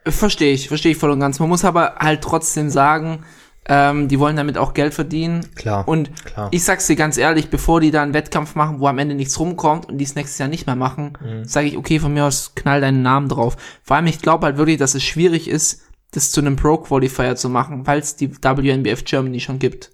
Verstehe 0.07 0.53
ich, 0.53 0.69
verstehe 0.69 0.93
ich 0.93 0.99
voll 0.99 1.11
und 1.11 1.21
ganz. 1.21 1.39
Man 1.39 1.49
muss 1.49 1.65
aber 1.65 1.97
halt 1.99 2.23
trotzdem 2.23 2.69
sagen, 2.69 3.25
ähm, 3.67 4.09
die 4.09 4.19
wollen 4.19 4.37
damit 4.37 4.59
auch 4.59 4.75
Geld 4.75 4.93
verdienen. 4.95 5.47
Klar, 5.55 5.89
Und 5.89 6.15
klar. 6.25 6.49
ich 6.51 6.65
sag's 6.65 6.87
dir 6.87 6.97
ganz 6.97 7.17
ehrlich, 7.17 7.49
bevor 7.49 7.81
die 7.81 7.91
da 7.91 8.03
einen 8.03 8.13
Wettkampf 8.15 8.55
machen, 8.55 8.79
wo 8.81 8.87
am 8.89 8.99
Ende 8.99 9.15
nichts 9.15 9.39
rumkommt 9.41 9.87
und 9.89 9.99
die 9.99 10.05
es 10.05 10.15
nächstes 10.15 10.39
Jahr 10.39 10.49
nicht 10.49 10.67
mehr 10.67 10.77
machen, 10.77 11.17
Mhm. 11.25 11.45
sage 11.45 11.69
ich, 11.69 11.77
okay, 11.79 11.99
von 11.99 12.13
mir 12.13 12.25
aus 12.25 12.53
knall 12.55 12.81
deinen 12.81 13.03
Namen 13.03 13.29
drauf. 13.29 13.57
Vor 13.83 13.97
allem, 13.97 14.07
ich 14.07 14.21
glaube 14.21 14.47
halt 14.47 14.57
wirklich, 14.59 14.77
dass 14.79 14.95
es 14.95 15.03
schwierig 15.03 15.49
ist, 15.49 15.81
das 16.11 16.31
zu 16.31 16.41
einem 16.41 16.57
Pro-Qualifier 16.57 17.37
zu 17.37 17.49
machen, 17.49 17.87
weil 17.87 17.99
es 18.01 18.17
die 18.17 18.31
WNBF 18.43 19.05
Germany 19.05 19.41
schon 19.41 19.59
gibt. 19.59 19.91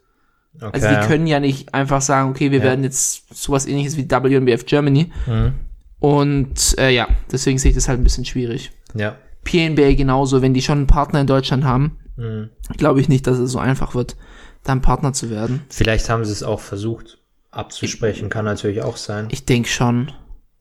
Okay. 0.61 0.71
Also 0.73 0.89
die 0.89 1.07
können 1.07 1.27
ja 1.29 1.39
nicht 1.41 1.73
einfach 1.73 2.03
sagen, 2.03 2.31
okay, 2.31 2.51
wir 2.51 2.59
Ja. 2.59 2.65
werden 2.65 2.83
jetzt 2.85 3.33
sowas 3.35 3.67
ähnliches 3.67 3.97
wie 3.97 4.11
WNBF 4.11 4.67
Germany. 4.67 5.11
Mhm. 5.27 5.53
Und 5.99 6.77
äh, 6.79 6.91
ja, 6.91 7.09
deswegen 7.31 7.59
sehe 7.59 7.71
ich 7.71 7.75
das 7.77 7.89
halt 7.89 8.01
ein 8.01 8.05
bisschen 8.05 8.25
schwierig. 8.25 8.73
Ja. 8.95 9.17
PNBA 9.45 9.95
genauso, 9.95 10.43
wenn 10.43 10.55
die 10.55 10.63
schon 10.63 10.79
einen 10.79 10.87
Partner 10.87 11.21
in 11.21 11.27
Deutschland 11.27 11.65
haben, 11.65 11.99
Mhm. 12.21 12.51
glaube 12.77 13.01
ich 13.01 13.09
nicht, 13.09 13.27
dass 13.27 13.39
es 13.39 13.53
so 13.53 13.59
einfach 13.59 13.95
wird, 13.95 14.17
da 14.63 14.73
ein 14.73 14.83
Partner 14.83 15.13
zu 15.13 15.31
werden. 15.31 15.63
Vielleicht 15.71 16.11
haben 16.11 16.25
sie 16.25 16.33
es 16.33 16.43
auch 16.43 16.61
versucht 16.61 17.19
abzusprechen, 17.51 18.29
kann 18.29 18.45
natürlich 18.45 18.83
auch 18.83 18.97
sein. 18.97 19.29
Ich 19.31 19.45
denke 19.45 19.69
schon. 19.69 20.13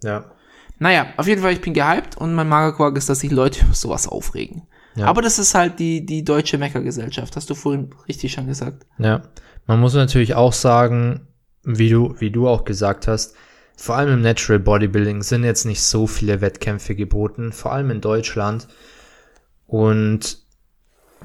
Ja. 0.04 0.32
Naja, 0.80 1.08
auf 1.17 1.28
jeden 1.28 1.41
Fall, 1.41 1.52
ich 1.52 1.62
bin 1.62 1.74
gehypt 1.74 2.17
und 2.17 2.34
mein 2.34 2.48
Magerquark 2.48 2.95
ist, 2.98 3.10
dass 3.10 3.19
sich 3.19 3.32
Leute 3.32 3.65
über 3.65 3.74
sowas 3.74 4.08
aufregen. 4.08 4.63
Ja. 4.95 5.06
Aber 5.06 5.22
das 5.22 5.38
ist 5.38 5.54
halt 5.54 5.80
die, 5.80 6.06
die 6.06 6.24
deutsche 6.24 6.58
Meckergesellschaft, 6.58 7.36
hast 7.36 7.50
du 7.50 7.56
vorhin 7.56 7.89
richtig 8.08 8.32
schon 8.32 8.48
gesagt. 8.48 8.86
Ja, 8.98 9.24
man 9.67 9.80
muss 9.80 9.93
natürlich 9.93 10.36
auch 10.36 10.54
sagen, 10.54 11.28
wie 11.63 11.89
du, 11.89 12.15
wie 12.19 12.32
du 12.32 12.48
auch 12.48 12.63
gesagt 12.63 13.08
hast, 13.08 13.36
vor 13.76 13.95
allem 13.95 14.13
im 14.13 14.22
Natural 14.22 14.60
Bodybuilding 14.60 15.22
sind 15.22 15.43
jetzt 15.43 15.65
nicht 15.65 15.82
so 15.82 16.08
viele 16.08 16.41
Wettkämpfe 16.41 16.95
geboten, 16.95 17.52
vor 17.52 17.72
allem 17.72 17.91
in 17.91 18.02
Deutschland. 18.02 18.67
Und 19.67 20.39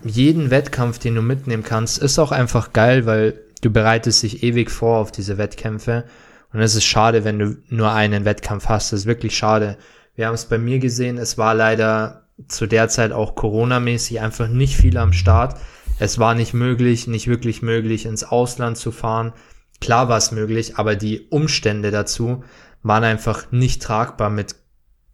jeden 0.03 0.51
Wettkampf, 0.51 0.99
den 0.99 1.15
du 1.15 1.23
mitnehmen 1.23 1.63
kannst, 1.63 1.99
ist 1.99 2.19
auch 2.19 2.33
einfach 2.33 2.73
geil, 2.73 3.07
weil 3.07 3.41
du 3.61 3.71
bereitest 3.71 4.23
dich 4.23 4.43
ewig 4.43 4.71
vor 4.71 4.99
auf 4.99 5.13
diese 5.13 5.39
Wettkämpfe. 5.39 6.05
Und 6.53 6.61
es 6.61 6.75
ist 6.75 6.85
schade, 6.85 7.25
wenn 7.25 7.39
du 7.39 7.57
nur 7.69 7.93
einen 7.93 8.25
Wettkampf 8.25 8.69
hast. 8.69 8.93
Das 8.93 9.01
ist 9.01 9.07
wirklich 9.07 9.37
schade. 9.37 9.77
Wir 10.15 10.27
haben 10.27 10.35
es 10.35 10.45
bei 10.45 10.59
mir 10.59 10.79
gesehen, 10.79 11.19
es 11.19 11.39
war 11.39 11.55
leider 11.55 12.29
zu 12.49 12.67
der 12.67 12.89
Zeit 12.89 13.13
auch 13.13 13.35
Corona-mäßig 13.35 14.21
einfach 14.21 14.49
nicht 14.49 14.77
viel 14.77 14.97
am 14.97 15.13
Start. 15.13 15.59
Es 15.99 16.19
war 16.19 16.35
nicht 16.35 16.55
möglich, 16.55 17.07
nicht 17.07 17.29
wirklich 17.29 17.63
möglich, 17.63 18.07
ins 18.07 18.25
Ausland 18.25 18.77
zu 18.77 18.91
fahren. 18.91 19.33
Klar 19.81 20.09
war 20.09 20.19
es 20.19 20.33
möglich, 20.33 20.77
aber 20.77 20.97
die 20.97 21.29
Umstände 21.31 21.91
dazu 21.91 22.45
waren 22.83 23.05
einfach 23.05 23.51
nicht 23.51 23.83
tragbar 23.83 24.31
mit 24.31 24.57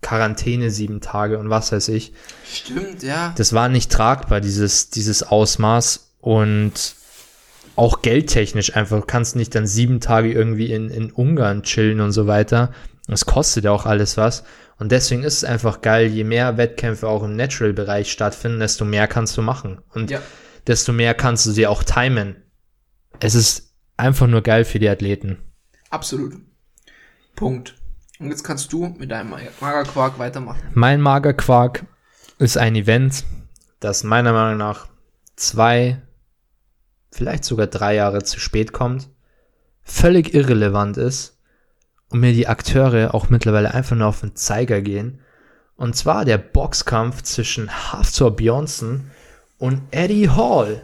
Quarantäne 0.03 0.71
sieben 0.71 1.01
Tage 1.01 1.39
und 1.39 1.51
was 1.51 1.73
weiß 1.73 1.89
ich. 1.89 2.13
Stimmt, 2.51 3.03
ja. 3.03 3.35
Das 3.37 3.53
war 3.53 3.69
nicht 3.69 3.91
tragbar, 3.93 4.41
dieses, 4.41 4.91
dieses 4.91 5.23
Ausmaß 5.23 6.15
und 6.21 6.73
auch 7.77 8.03
geldtechnisch 8.03 8.77
einfach. 8.77 9.01
Du 9.01 9.07
kannst 9.07 9.37
nicht 9.37 9.55
dann 9.55 9.67
sieben 9.67 10.01
Tage 10.01 10.33
irgendwie 10.33 10.73
in, 10.73 10.91
in 10.91 11.11
Ungarn 11.13 11.63
chillen 11.63 12.01
und 12.01 12.13
so 12.13 12.27
weiter. 12.27 12.73
Das 13.07 13.27
kostet 13.27 13.65
ja 13.65 13.73
auch 13.73 13.87
alles 13.87 14.17
was. 14.17 14.45
Und 14.79 14.93
deswegen 14.93 15.23
ist 15.25 15.35
es 15.39 15.45
einfach 15.45 15.83
geil, 15.83 16.07
je 16.07 16.25
mehr 16.25 16.57
Wettkämpfe 16.57 17.07
auch 17.07 17.23
im 17.23 17.37
Natural-Bereich 17.37 18.11
stattfinden, 18.11 18.61
desto 18.61 18.85
mehr 18.85 19.07
kannst 19.09 19.37
du 19.37 19.43
machen. 19.43 19.81
Und 19.93 20.11
Ja. 20.11 20.21
desto 20.67 20.93
mehr 20.93 21.13
kannst 21.15 21.45
du 21.47 21.51
sie 21.51 21.67
auch 21.67 21.83
timen. 21.85 22.37
Es 23.21 23.35
ist 23.35 23.75
einfach 23.99 24.27
nur 24.27 24.41
geil 24.43 24.65
für 24.65 24.79
die 24.79 24.89
Athleten. 24.89 25.39
Absolut. 25.91 26.35
Punkt. 27.37 27.75
Und 28.21 28.29
jetzt 28.29 28.45
kannst 28.45 28.71
du 28.73 28.95
mit 28.99 29.11
deinem 29.11 29.35
Magerquark 29.61 30.19
weitermachen. 30.19 30.61
Mein 30.75 31.01
Magerquark 31.01 31.87
ist 32.39 32.59
ein 32.59 32.77
Event, 32.77 33.25
das 33.81 34.05
meiner 34.05 34.35
Meinung 34.35 34.59
nach 34.59 34.89
zwei, 35.37 36.03
vielleicht 37.11 37.45
sogar 37.45 37.67
drei 37.67 37.95
Jahre 37.95 38.23
zu 38.23 38.39
spät 38.39 38.73
kommt, 38.73 39.09
völlig 39.83 40.35
irrelevant 40.35 40.99
ist 40.99 41.39
und 42.11 42.21
mir 42.21 42.35
die 42.35 42.47
Akteure 42.47 43.15
auch 43.15 43.31
mittlerweile 43.31 43.73
einfach 43.73 43.97
nur 43.97 44.09
auf 44.09 44.21
den 44.21 44.37
Zeiger 44.37 44.83
gehen. 44.83 45.21
Und 45.77 45.97
zwar 45.97 46.27
der 46.27 46.37
Boxkampf 46.37 47.23
zwischen 47.23 47.71
Haftor 47.71 48.37
Bjornsson 48.37 49.11
und 49.57 49.81
Eddie 49.93 50.29
Hall. 50.29 50.83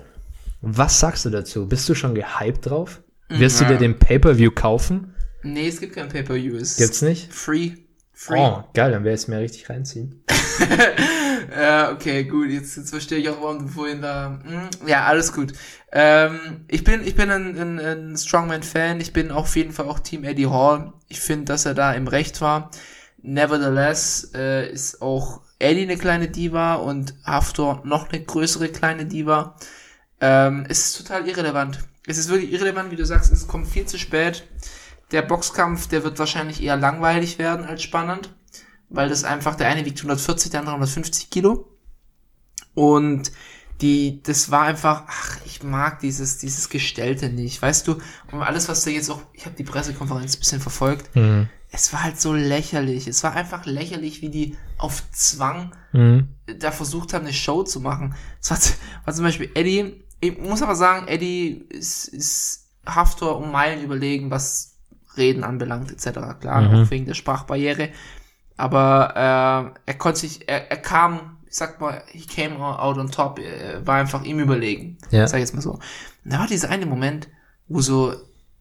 Was 0.62 1.00
sagst 1.00 1.26
du 1.26 1.30
dazu? 1.30 1.68
Bist 1.68 1.86
du 1.86 1.94
schon 1.94 2.14
gehypt 2.14 2.64
drauf? 2.64 3.02
Wirst 3.28 3.60
du 3.60 3.66
dir 3.66 3.76
den 3.76 3.98
Pay-Per-View 3.98 4.52
kaufen? 4.52 5.12
Nee, 5.52 5.68
es 5.68 5.80
gibt 5.80 5.94
kein 5.94 6.08
Pay-Per-View. 6.08 6.58
Gibt's 6.58 7.02
nicht? 7.02 7.32
Free. 7.32 7.72
Free. 8.12 8.38
Oh, 8.38 8.64
geil, 8.72 8.92
dann 8.92 9.04
werde 9.04 9.14
ich 9.14 9.22
es 9.22 9.28
mir 9.28 9.38
richtig 9.38 9.68
reinziehen. 9.68 10.24
Ja, 11.54 11.92
okay, 11.92 12.24
gut. 12.24 12.50
Jetzt, 12.50 12.76
jetzt 12.76 12.90
verstehe 12.90 13.18
ich 13.18 13.28
auch, 13.28 13.40
warum 13.40 13.66
du 13.66 13.68
vorhin 13.68 14.02
da. 14.02 14.40
Hm, 14.44 14.68
ja, 14.86 15.04
alles 15.04 15.32
gut. 15.32 15.52
Ähm, 15.92 16.64
ich 16.68 16.84
bin, 16.84 17.06
ich 17.06 17.14
bin 17.14 17.30
ein, 17.30 17.58
ein, 17.58 17.78
ein 17.78 18.16
Strongman-Fan. 18.16 19.00
Ich 19.00 19.12
bin 19.12 19.30
auf 19.30 19.54
jeden 19.56 19.72
Fall 19.72 19.86
auch 19.86 20.00
Team 20.00 20.24
Eddie 20.24 20.48
Hall. 20.48 20.92
Ich 21.08 21.20
finde, 21.20 21.46
dass 21.46 21.66
er 21.66 21.74
da 21.74 21.92
im 21.92 22.08
Recht 22.08 22.40
war. 22.40 22.70
Nevertheless 23.22 24.30
äh, 24.34 24.70
ist 24.70 25.02
auch 25.02 25.40
Eddie 25.58 25.82
eine 25.82 25.96
kleine 25.96 26.28
Diva 26.28 26.74
und 26.74 27.14
Haftor 27.24 27.82
noch 27.84 28.10
eine 28.10 28.22
größere 28.22 28.68
kleine 28.68 29.06
Diva. 29.06 29.56
Ähm, 30.20 30.66
es 30.68 30.86
ist 30.86 30.98
total 30.98 31.28
irrelevant. 31.28 31.80
Es 32.06 32.18
ist 32.18 32.28
wirklich 32.28 32.52
irrelevant, 32.52 32.90
wie 32.90 32.96
du 32.96 33.04
sagst, 33.04 33.32
es 33.32 33.48
kommt 33.48 33.68
viel 33.68 33.86
zu 33.86 33.98
spät. 33.98 34.44
Der 35.12 35.22
Boxkampf, 35.22 35.86
der 35.88 36.02
wird 36.04 36.18
wahrscheinlich 36.18 36.62
eher 36.62 36.76
langweilig 36.76 37.38
werden 37.38 37.64
als 37.64 37.82
spannend, 37.82 38.34
weil 38.88 39.08
das 39.08 39.24
einfach, 39.24 39.54
der 39.54 39.68
eine 39.68 39.84
wiegt 39.84 39.98
140, 39.98 40.50
der 40.50 40.60
andere 40.60 40.74
150 40.74 41.30
Kilo. 41.30 41.68
Und 42.74 43.30
die, 43.80 44.22
das 44.22 44.50
war 44.50 44.62
einfach, 44.62 45.04
ach, 45.06 45.38
ich 45.44 45.62
mag 45.62 46.00
dieses, 46.00 46.38
dieses 46.38 46.68
Gestellte 46.70 47.28
nicht, 47.28 47.60
weißt 47.60 47.86
du? 47.88 47.98
Und 48.32 48.42
alles, 48.42 48.68
was 48.68 48.84
da 48.84 48.90
jetzt 48.90 49.10
auch, 49.10 49.20
ich 49.32 49.44
habe 49.46 49.56
die 49.56 49.64
Pressekonferenz 49.64 50.34
ein 50.36 50.38
bisschen 50.40 50.60
verfolgt, 50.60 51.14
Mhm. 51.14 51.48
es 51.70 51.92
war 51.92 52.02
halt 52.02 52.20
so 52.20 52.32
lächerlich. 52.32 53.06
Es 53.06 53.22
war 53.22 53.34
einfach 53.34 53.66
lächerlich, 53.66 54.22
wie 54.22 54.30
die 54.30 54.56
auf 54.78 55.02
Zwang 55.12 55.74
Mhm. 55.92 56.28
da 56.58 56.72
versucht 56.72 57.12
haben, 57.12 57.24
eine 57.24 57.34
Show 57.34 57.62
zu 57.64 57.80
machen. 57.80 58.14
Es 58.40 58.50
war, 58.50 58.58
war 59.04 59.14
zum 59.14 59.24
Beispiel 59.24 59.50
Eddie, 59.54 60.02
ich 60.20 60.38
muss 60.38 60.62
aber 60.62 60.74
sagen, 60.74 61.06
Eddie 61.06 61.66
ist, 61.68 62.08
ist 62.08 62.68
Haftor 62.86 63.36
um 63.38 63.52
Meilen 63.52 63.82
überlegen, 63.84 64.30
was 64.30 64.75
Reden 65.16 65.44
anbelangt, 65.44 65.90
etc. 65.92 66.38
Klar, 66.40 66.62
Mhm. 66.62 66.74
auch 66.84 66.90
wegen 66.90 67.06
der 67.06 67.14
Sprachbarriere. 67.14 67.90
Aber 68.56 69.12
äh, 69.86 69.90
er 69.90 69.94
konnte 69.98 70.20
sich, 70.20 70.48
er, 70.48 70.70
er 70.70 70.76
kam, 70.78 71.38
ich 71.46 71.54
sag 71.56 71.80
mal, 71.80 72.02
he 72.08 72.24
came 72.26 72.58
out 72.58 72.96
on 72.98 73.10
top, 73.10 73.38
er 73.38 73.86
war 73.86 73.96
einfach 73.96 74.24
ihm 74.24 74.38
überlegen. 74.40 74.98
Ja. 75.10 75.26
Sag 75.28 75.38
ich 75.38 75.42
jetzt 75.42 75.54
mal 75.54 75.60
so. 75.60 75.72
Und 75.72 75.80
da 76.24 76.38
war 76.40 76.46
dieser 76.46 76.70
eine 76.70 76.86
Moment, 76.86 77.28
wo 77.68 77.80
so 77.80 78.14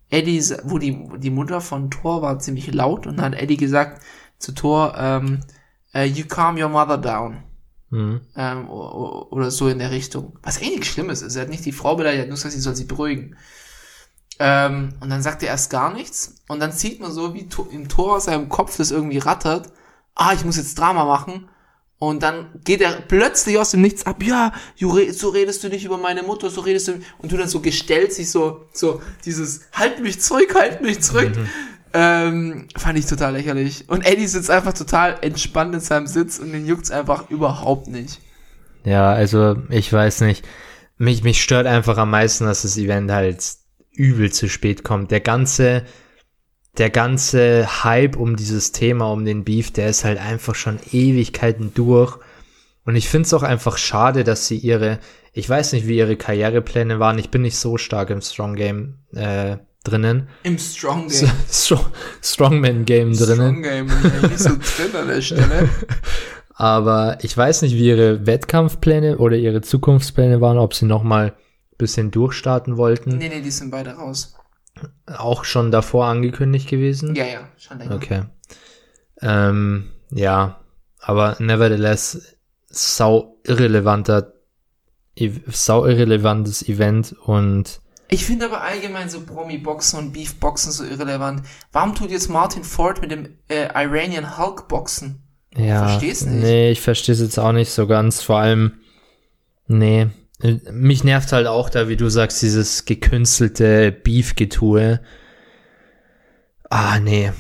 Eddie, 0.10 0.42
wo 0.64 0.78
die, 0.78 1.08
die 1.18 1.30
Mutter 1.30 1.62
von 1.62 1.90
Thor 1.90 2.22
war 2.22 2.40
ziemlich 2.40 2.72
laut 2.74 3.08
und 3.08 3.18
dann 3.18 3.34
hat 3.34 3.42
Eddie 3.42 3.58
gesagt 3.58 4.02
zu 4.38 4.52
Thor, 4.52 4.96
ähm, 4.98 5.40
äh, 5.94 6.06
you 6.06 6.26
calm 6.26 6.58
your 6.62 6.70
mother 6.70 6.98
down 6.98 7.38
Mhm. 7.92 8.22
ähm, 8.36 8.68
oder 8.70 9.52
so 9.52 9.68
in 9.70 9.80
der 9.80 9.92
Richtung. 9.92 10.38
Was 10.44 10.60
eigentlich 10.62 10.90
Schlimmes 10.90 11.22
ist. 11.22 11.36
Er 11.36 11.44
hat 11.44 11.50
nicht 11.50 11.64
die 11.66 11.72
Frau 11.72 11.96
beleidigt, 11.96 12.28
nur 12.28 12.36
gesagt, 12.36 12.54
sie 12.54 12.60
soll 12.60 12.76
sich 12.76 12.88
beruhigen. 12.88 13.36
Ähm, 14.40 14.94
und 15.00 15.10
dann 15.10 15.22
sagt 15.22 15.44
er 15.44 15.50
erst 15.50 15.70
gar 15.70 15.94
nichts. 15.94 16.36
Und 16.48 16.60
dann 16.60 16.72
sieht 16.72 17.00
man 17.00 17.12
so, 17.12 17.34
wie 17.34 17.48
im 17.72 17.88
Tor 17.88 18.18
aus 18.18 18.26
seinem 18.26 18.50
Kopf 18.50 18.78
das 18.78 18.92
irgendwie 18.92 19.18
rattert. 19.18 19.72
Ah, 20.14 20.34
ich 20.34 20.44
muss 20.46 20.58
jetzt 20.58 20.78
Drama 20.78 21.06
machen. 21.06 21.48
Und 21.98 22.24
dann 22.24 22.50
geht 22.64 22.82
er 22.82 22.92
plötzlich 22.92 23.58
aus 23.58 23.72
dem 23.72 23.82
Nichts 23.82 24.06
ab. 24.06 24.22
Ja, 24.22 24.52
so 24.78 25.30
redest 25.30 25.64
du 25.64 25.70
nicht 25.70 25.86
über 25.86 25.98
meine 25.98 26.24
Mutter, 26.24 26.50
so 26.50 26.62
redest 26.62 26.90
du. 26.90 26.94
Und 27.20 27.32
du 27.32 27.38
dann 27.38 27.48
so 27.48 27.62
gestellt 27.62 28.14
sich 28.14 28.30
so, 28.30 28.66
so 28.74 29.02
dieses, 29.24 29.62
halt 29.74 30.02
mich 30.02 30.20
zurück, 30.20 30.54
halt 30.56 30.82
mich 30.82 31.02
zurück. 31.02 31.32
Ähm, 31.94 32.68
fand 32.76 33.00
ich 33.00 33.06
total 33.06 33.34
lächerlich. 33.34 33.86
Und 33.88 34.06
Eddie 34.06 34.28
sitzt 34.28 34.50
einfach 34.50 34.74
total 34.74 35.18
entspannt 35.22 35.74
in 35.74 35.80
seinem 35.80 36.08
Sitz 36.08 36.40
und 36.40 36.52
den 36.52 36.66
juckt's 36.68 36.92
einfach 36.92 37.30
überhaupt 37.30 37.88
nicht. 37.88 38.20
Ja, 38.84 39.14
also 39.14 39.56
ich 39.70 39.92
weiß 39.92 40.22
nicht. 40.22 40.46
Mich, 40.98 41.24
mich 41.24 41.42
stört 41.42 41.68
einfach 41.68 41.98
am 41.98 42.12
meisten, 42.12 42.46
dass 42.46 42.64
das 42.64 42.78
Event 42.78 43.12
halt 43.12 43.42
übel 43.96 44.32
zu 44.32 44.50
spät 44.50 44.84
kommt. 44.84 45.12
Der 45.12 45.20
ganze, 45.20 45.84
der 46.78 46.90
ganze 46.90 47.84
Hype 47.84 48.18
um 48.18 48.36
dieses 48.36 48.72
Thema, 48.72 49.12
um 49.12 49.26
den 49.26 49.44
Beef, 49.44 49.72
der 49.72 49.90
ist 49.90 50.06
halt 50.06 50.20
einfach 50.20 50.56
schon 50.56 50.80
Ewigkeiten 50.92 51.74
durch. 51.74 52.18
Und 52.86 52.96
ich 52.96 53.10
finde 53.10 53.26
es 53.26 53.34
auch 53.34 53.44
einfach 53.44 53.78
schade, 53.78 54.24
dass 54.24 54.48
sie 54.48 54.58
ihre, 54.58 55.00
ich 55.34 55.50
weiß 55.50 55.74
nicht, 55.74 55.88
wie 55.88 55.98
ihre 55.98 56.18
Karrierepläne 56.18 57.00
waren. 57.00 57.18
Ich 57.18 57.32
bin 57.32 57.42
nicht 57.42 57.58
so 57.58 57.78
stark 57.78 58.10
im 58.12 58.22
Strong 58.22 58.56
Game 58.56 59.00
äh, 59.14 59.58
drinnen. 59.84 60.28
Im 60.44 60.60
Strong 60.60 61.08
Game. 61.10 61.32
Strong, 61.50 61.86
Strongman 62.22 62.86
Game 62.86 63.18
drinnen. 63.18 63.64
Strong 63.64 63.64
Game 63.64 63.86
nicht 64.22 64.40
so 64.40 64.50
drin 64.50 64.96
an 65.00 65.08
der 65.08 65.22
Stelle. 65.22 65.70
Aber 66.56 67.18
ich 67.22 67.36
weiß 67.36 67.64
nicht, 67.64 67.76
wie 67.76 67.88
ihre 67.88 68.26
Wettkampfpläne 68.26 69.18
oder 69.18 69.36
ihre 69.36 69.62
Zukunftspläne 69.62 70.40
waren, 70.40 70.58
ob 70.58 70.74
sie 70.74 70.86
noch 70.86 71.04
mal 71.04 71.28
ein 71.28 71.32
bisschen 71.78 72.12
durchstarten 72.12 72.78
wollten. 72.78 73.18
Nee, 73.18 73.30
nee, 73.30 73.42
die 73.42 73.52
sind 73.52 73.72
beide 73.72 73.92
raus. 73.92 74.36
Auch 75.06 75.44
schon 75.46 75.72
davor 75.72 76.06
angekündigt 76.08 76.68
gewesen. 76.70 77.16
Ja, 77.16 77.26
ja, 77.26 77.48
schon 77.58 77.80
länger. 77.80 77.96
Okay. 77.96 78.24
Ähm, 79.22 79.92
ja, 80.12 80.60
aber 81.00 81.38
nevertheless, 81.40 82.36
sau 82.68 83.38
irrelevanter, 83.46 84.34
ev- 85.16 85.42
sau 85.52 85.86
irrelevantes 85.86 86.68
Event 86.68 87.14
und 87.26 87.80
Ich 88.10 88.26
finde 88.26 88.46
aber 88.46 88.62
allgemein 88.62 89.10
so 89.10 89.22
Promi-Boxen 89.22 90.00
und 90.00 90.12
Beef-Boxen 90.14 90.72
so 90.74 90.84
irrelevant. 90.84 91.44
Warum 91.72 91.96
tut 91.96 92.12
jetzt 92.12 92.30
Martin 92.30 92.64
Ford 92.64 93.02
mit 93.02 93.12
dem 93.12 93.38
äh, 93.48 93.68
Iranian 93.74 94.38
Hulk 94.38 94.68
boxen? 94.68 95.22
ja. 95.56 95.88
Versteh's 95.88 96.26
nicht. 96.26 96.44
Nee, 96.44 96.72
ich 96.72 96.82
verstehe 96.82 97.14
es 97.16 97.22
jetzt 97.22 97.40
auch 97.40 97.54
nicht 97.54 97.72
so 97.72 97.88
ganz. 97.88 98.22
Vor 98.22 98.40
allem, 98.40 98.74
nee. 99.68 100.08
Mich 100.40 101.04
nervt 101.04 101.32
halt 101.32 101.48
auch 101.48 101.70
da, 101.70 101.88
wie 101.88 101.96
du 101.96 102.10
sagst, 102.10 102.42
dieses 102.42 102.86
gekünstelte 102.86 103.92
Beef-Getue. 103.92 105.00
Ah, 106.70 107.00
nee. 107.00 107.32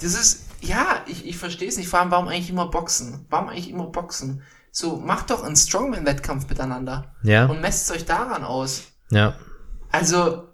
Das 0.00 0.14
ist, 0.14 0.44
ja, 0.60 1.02
ich, 1.06 1.26
ich 1.26 1.36
verstehe 1.36 1.68
es 1.68 1.76
nicht. 1.76 1.88
Vor 1.88 2.00
allem, 2.00 2.10
warum 2.10 2.28
eigentlich 2.28 2.50
immer 2.50 2.68
Boxen? 2.70 3.26
Warum 3.28 3.48
eigentlich 3.48 3.70
immer 3.70 3.86
Boxen? 3.86 4.42
So, 4.70 4.96
macht 4.96 5.30
doch 5.30 5.42
einen 5.42 5.56
Strongman-Wettkampf 5.56 6.48
miteinander. 6.48 7.14
Ja, 7.22 7.46
Und 7.46 7.60
messt 7.60 7.90
euch 7.90 8.04
daran 8.04 8.44
aus. 8.44 8.82
ja. 9.10 9.36
Also, 9.90 10.48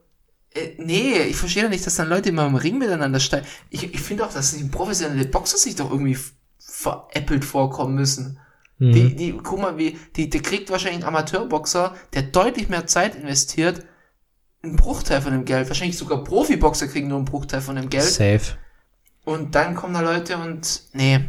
äh, 0.53 0.75
nee, 0.77 1.15
ich 1.23 1.37
verstehe 1.37 1.63
doch 1.63 1.71
nicht, 1.71 1.87
dass 1.87 1.97
dann 1.97 2.11
Leute 2.11 2.29
immer 2.29 2.47
im 2.47 2.57
Ring 2.57 2.77
miteinander 2.77 3.21
steigen. 3.21 3.47
Ich, 3.71 3.85
ich 3.85 4.01
finde 4.03 4.27
auch, 4.27 4.33
dass 4.35 4.53
die 4.55 4.65
professionelle 4.65 5.25
Boxer 5.25 5.57
sich 5.57 5.77
doch 5.77 5.91
irgendwie 5.91 6.19
veräppelt 6.59 7.43
vorkommen 7.47 7.95
müssen. 7.95 8.39
Mhm. 8.81 8.93
Die, 8.93 9.15
die, 9.15 9.33
guck 9.33 9.61
mal, 9.61 9.79
wie, 9.79 9.97
die, 10.17 10.29
der 10.29 10.41
kriegt 10.41 10.71
wahrscheinlich 10.71 11.05
einen 11.05 11.15
Amateurboxer, 11.15 11.95
der 12.15 12.23
deutlich 12.23 12.69
mehr 12.69 12.87
Zeit 12.87 13.15
investiert, 13.15 13.85
einen 14.63 14.77
Bruchteil 14.77 15.21
von 15.21 15.33
dem 15.33 15.45
Geld. 15.45 15.69
Wahrscheinlich 15.69 15.99
sogar 15.99 16.25
Profiboxer 16.25 16.89
kriegen 16.89 17.09
nur 17.09 17.19
einen 17.19 17.27
Bruchteil 17.27 17.61
von 17.61 17.77
dem 17.77 17.91
Geld. 17.91 18.05
Safe. 18.05 18.57
Und 19.25 19.55
dann 19.55 19.75
kommen 19.75 19.95
da 19.95 20.01
Leute 20.01 20.39
und, 20.39 20.83
nee. 20.95 21.21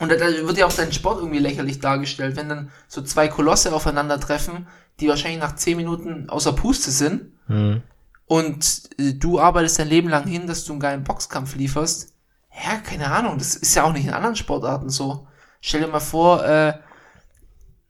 Und 0.00 0.10
da, 0.10 0.16
da 0.16 0.26
wird 0.26 0.58
ja 0.58 0.66
auch 0.66 0.72
dein 0.72 0.92
Sport 0.92 1.20
irgendwie 1.20 1.38
lächerlich 1.38 1.78
dargestellt, 1.78 2.36
wenn 2.36 2.48
dann 2.48 2.70
so 2.88 3.02
zwei 3.02 3.28
Kolosse 3.28 3.72
aufeinandertreffen, 3.72 4.66
die 4.98 5.08
wahrscheinlich 5.08 5.40
nach 5.40 5.54
zehn 5.54 5.76
Minuten 5.76 6.28
außer 6.28 6.52
Puste 6.52 6.90
sind. 6.90 7.30
Mhm. 7.46 7.82
Und 8.26 8.90
äh, 8.98 9.12
du 9.12 9.38
arbeitest 9.38 9.78
dein 9.78 9.88
Leben 9.88 10.08
lang 10.08 10.26
hin, 10.26 10.48
dass 10.48 10.64
du 10.64 10.72
einen 10.72 10.80
geilen 10.80 11.04
Boxkampf 11.04 11.54
lieferst. 11.54 12.14
Ja, 12.64 12.78
keine 12.78 13.12
Ahnung, 13.12 13.38
das 13.38 13.54
ist 13.54 13.76
ja 13.76 13.84
auch 13.84 13.92
nicht 13.92 14.06
in 14.06 14.12
anderen 14.12 14.36
Sportarten 14.36 14.90
so. 14.90 15.28
Stell 15.66 15.80
dir 15.80 15.88
mal 15.88 15.98
vor, 15.98 16.44
äh, 16.44 16.74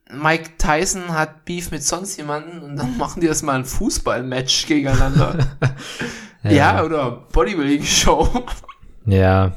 Mike 0.09 0.59
Tyson 0.59 1.09
hat 1.13 1.45
Beef 1.45 1.73
mit 1.73 1.83
sonst 1.83 2.17
jemanden 2.17 2.61
und 2.61 2.77
dann 2.77 2.97
machen 2.99 3.21
die 3.21 3.27
das 3.27 3.43
mal 3.43 3.57
ein 3.57 3.65
Fußballmatch 3.65 4.69
gegeneinander. 4.69 5.59
ja. 6.45 6.85
oder 6.85 7.27
Bodybuilding-Show. 7.33 8.47
Ja, 9.07 9.55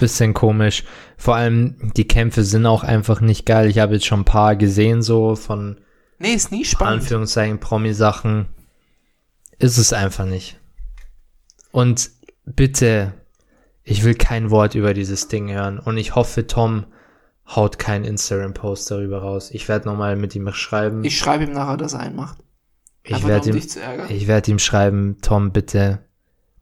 bisschen 0.00 0.34
komisch. 0.34 0.82
Vor 1.16 1.36
allem, 1.36 1.92
die 1.94 2.08
Kämpfe 2.08 2.42
sind 2.42 2.66
auch 2.66 2.82
einfach 2.82 3.20
nicht 3.20 3.46
geil. 3.46 3.70
Ich 3.70 3.78
habe 3.78 3.94
jetzt 3.94 4.06
schon 4.06 4.22
ein 4.22 4.24
paar 4.24 4.56
gesehen, 4.56 5.00
so 5.00 5.36
von 5.36 5.78
nee, 6.18 6.32
ist 6.32 6.50
nie 6.50 6.64
spannend. 6.64 7.02
Anführungszeichen 7.02 7.60
Promi-Sachen. 7.60 8.46
Ist 9.60 9.78
es 9.78 9.92
einfach 9.92 10.24
nicht. 10.24 10.58
Und 11.70 12.10
bitte, 12.44 13.12
ich 13.84 14.02
will 14.02 14.16
kein 14.16 14.50
Wort 14.50 14.74
über 14.74 14.92
dieses 14.92 15.28
Ding 15.28 15.52
hören. 15.52 15.78
Und 15.78 15.98
ich 15.98 16.16
hoffe, 16.16 16.48
Tom 16.48 16.86
haut 17.54 17.78
keinen 17.78 18.04
Instagram-Post 18.04 18.90
darüber 18.90 19.22
raus. 19.22 19.50
Ich 19.50 19.68
werde 19.68 19.88
nochmal 19.88 20.16
mit 20.16 20.34
ihm 20.34 20.50
schreiben. 20.52 21.04
Ich 21.04 21.18
schreibe 21.18 21.44
ihm 21.44 21.52
nachher, 21.52 21.76
dass 21.76 21.94
er 21.94 22.00
einen 22.00 22.16
macht. 22.16 22.38
Ich 23.02 23.26
werde 23.26 23.50
um 23.50 23.56
ihm, 23.56 23.62
ich 24.08 24.26
werde 24.26 24.50
ihm 24.50 24.58
schreiben, 24.58 25.18
Tom, 25.22 25.52
bitte, 25.52 26.04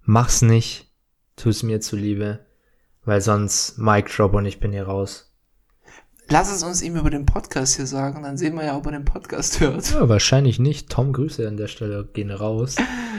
mach's 0.02 0.42
nicht. 0.42 0.92
Tu 1.36 1.50
es 1.50 1.62
mir 1.62 1.80
zuliebe. 1.80 2.40
Weil 3.04 3.20
sonst 3.20 3.78
Mic 3.78 4.10
Drop 4.14 4.34
und 4.34 4.46
ich 4.46 4.60
bin 4.60 4.72
hier 4.72 4.86
raus. 4.86 5.32
Lass 6.30 6.52
es 6.52 6.62
uns 6.62 6.82
ihm 6.82 6.96
über 6.96 7.08
den 7.08 7.24
Podcast 7.24 7.76
hier 7.76 7.86
sagen, 7.86 8.22
dann 8.22 8.36
sehen 8.36 8.54
wir 8.54 8.64
ja, 8.64 8.76
ob 8.76 8.84
er 8.84 8.92
den 8.92 9.06
Podcast 9.06 9.60
hört. 9.60 9.92
Ja, 9.92 10.10
wahrscheinlich 10.10 10.58
nicht. 10.58 10.90
Tom, 10.90 11.14
Grüße 11.14 11.48
an 11.48 11.56
der 11.56 11.68
Stelle 11.68 12.04
gehen 12.04 12.30
raus. 12.30 12.76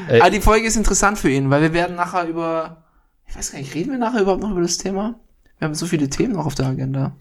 Äh, 0.08 0.20
Aber 0.22 0.30
die 0.30 0.42
Folge 0.42 0.68
ist 0.68 0.76
interessant 0.76 1.18
für 1.18 1.30
ihn, 1.30 1.50
weil 1.50 1.64
wir 1.64 1.74
werden 1.74 1.96
nachher 1.96 2.28
über, 2.28 2.84
ich 3.26 3.36
weiß 3.36 3.52
gar 3.52 3.60
nicht, 3.60 3.74
reden 3.74 3.92
wir 3.92 3.98
nachher 3.98 4.22
überhaupt 4.22 4.44
noch 4.44 4.52
über 4.52 4.62
das 4.62 4.78
Thema? 4.78 5.20
Wir 5.58 5.68
haben 5.68 5.74
so 5.74 5.88
viele 5.88 6.08
Themen 6.08 6.34
noch 6.34 6.46
auf 6.46 6.54
der 6.54 6.68
Agenda. 6.68 7.18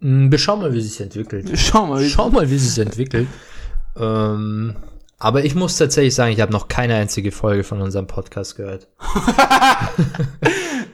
Mh, 0.00 0.30
wir 0.30 0.38
schauen 0.38 0.60
mal, 0.60 0.72
wie 0.72 0.80
sich 0.80 1.00
entwickelt. 1.00 1.50
Schau 1.54 1.86
mal. 1.86 2.04
Schau 2.04 2.30
mal, 2.30 2.50
wie 2.50 2.58
sich 2.58 2.78
entwickelt. 2.84 3.28
Ähm, 3.96 4.76
aber 5.18 5.44
ich 5.44 5.54
muss 5.54 5.76
tatsächlich 5.76 6.14
sagen, 6.14 6.32
ich 6.32 6.40
habe 6.40 6.52
noch 6.52 6.68
keine 6.68 6.94
einzige 6.94 7.30
Folge 7.30 7.62
von 7.62 7.82
unserem 7.82 8.06
Podcast 8.06 8.56
gehört. 8.56 8.88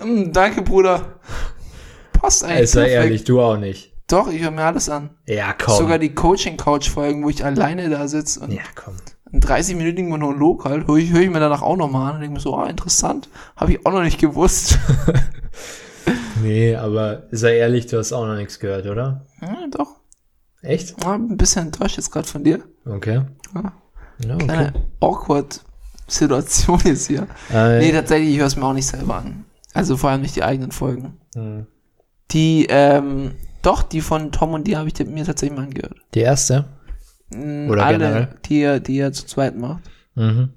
Mm, 0.05 0.31
danke, 0.33 0.63
Bruder. 0.63 1.21
Passt 2.13 2.43
eigentlich. 2.43 2.59
Ey, 2.59 2.67
sei 2.67 2.89
ehrlich, 2.89 3.25
du 3.25 3.41
auch 3.41 3.57
nicht. 3.57 3.93
Doch, 4.09 4.29
ich 4.29 4.43
höre 4.43 4.51
mir 4.51 4.65
alles 4.65 4.89
an. 4.89 5.11
Ja, 5.27 5.53
komm. 5.53 5.77
Sogar 5.77 5.99
die 5.99 6.15
Coaching-Couch-Folgen, 6.15 7.25
wo 7.25 7.29
ich 7.29 7.45
alleine 7.45 7.89
da 7.89 8.09
sitze 8.09 8.41
und 8.41 8.53
ja, 8.53 8.63
komm. 8.75 8.95
einen 9.33 9.43
30-minütigen 9.43 10.09
Monolog 10.09 10.65
halt, 10.65 10.89
höre 10.89 10.97
ich, 10.97 11.13
hör 11.13 11.21
ich 11.21 11.31
mir 11.31 11.41
danach 11.41 11.63
auch 11.63 11.77
nochmal 11.77 12.11
an 12.11 12.15
und 12.17 12.21
denke 12.23 12.35
mir 12.35 12.41
so, 12.41 12.57
ah, 12.57 12.67
interessant. 12.67 13.29
Habe 13.57 13.73
ich 13.73 13.87
auch 13.87 13.93
noch 13.93 14.03
nicht 14.03 14.21
gewusst. 14.21 14.79
Nee, 16.43 16.75
aber 16.77 17.25
sei 17.31 17.57
ehrlich, 17.57 17.87
du 17.87 17.99
hast 17.99 18.13
auch 18.13 18.27
noch 18.27 18.37
nichts 18.37 18.59
gehört, 18.59 18.87
oder? 18.87 19.27
ja, 19.41 19.57
doch. 19.71 19.97
Echt? 20.63 20.97
Ja, 21.03 21.15
ein 21.15 21.37
bisschen 21.37 21.67
enttäuscht 21.67 21.97
jetzt 21.97 22.11
gerade 22.11 22.27
von 22.27 22.43
dir. 22.45 22.61
Okay. 22.85 23.23
Ja. 23.55 23.73
Ja, 24.27 24.35
okay. 24.35 24.45
Kleine 24.47 24.73
awkward 25.01 25.63
Situation 26.09 26.81
ist 26.85 27.07
hier. 27.09 27.27
Äh, 27.53 27.79
Nee, 27.81 27.93
tatsächlich, 27.93 28.31
ich 28.35 28.39
höre 28.39 28.47
es 28.47 28.57
mir 28.57 28.65
auch 28.65 28.73
nicht 28.73 28.87
selber 28.87 29.17
an. 29.17 29.45
Also 29.75 29.97
vor 29.97 30.11
allem 30.11 30.23
nicht 30.23 30.35
die 30.37 30.43
eigenen 30.43 30.73
Folgen. 30.73 31.19
hm. 31.35 31.67
Die, 32.33 32.67
ähm, 32.71 33.33
doch, 33.63 33.83
die 33.85 34.01
von 34.01 34.33
Tom 34.33 34.53
und 34.55 34.67
die 34.67 34.77
habe 34.77 34.89
ich 34.89 34.99
mir 35.07 35.25
tatsächlich 35.25 35.57
mal 35.57 35.65
angehört. 35.67 35.95
die 36.15 36.21
erste? 36.21 36.65
Mm, 37.31 37.71
Oder 37.71 37.87
Alle, 37.87 37.99
generell? 37.99 38.29
die 38.47 38.61
er, 38.63 38.81
die 38.81 38.99
er 38.99 39.13
zu 39.13 39.27
zweit 39.27 39.57
macht. 39.57 39.83
Mhm. 40.17 40.51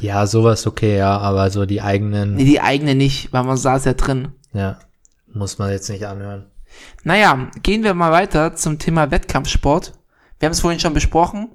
Ja, 0.00 0.26
sowas 0.26 0.66
okay, 0.66 0.96
ja, 0.96 1.18
aber 1.18 1.50
so 1.50 1.66
die 1.66 1.82
eigenen, 1.82 2.36
Nee, 2.36 2.44
die 2.44 2.60
eigene 2.60 2.94
nicht, 2.94 3.30
weil 3.32 3.44
man 3.44 3.56
saß 3.58 3.84
ja 3.84 3.92
drin. 3.94 4.28
ja, 4.54 4.78
muss 5.34 5.58
man 5.58 5.70
jetzt 5.70 5.88
nicht 5.88 6.04
anhören. 6.04 6.50
Naja, 7.04 7.50
gehen 7.62 7.82
wir 7.82 7.94
mal 7.94 8.12
weiter 8.12 8.54
zum 8.56 8.78
Thema 8.78 9.10
Wettkampfsport. 9.10 9.92
Wir 10.38 10.46
haben 10.46 10.52
es 10.52 10.60
vorhin 10.60 10.80
schon 10.80 10.94
besprochen, 10.94 11.50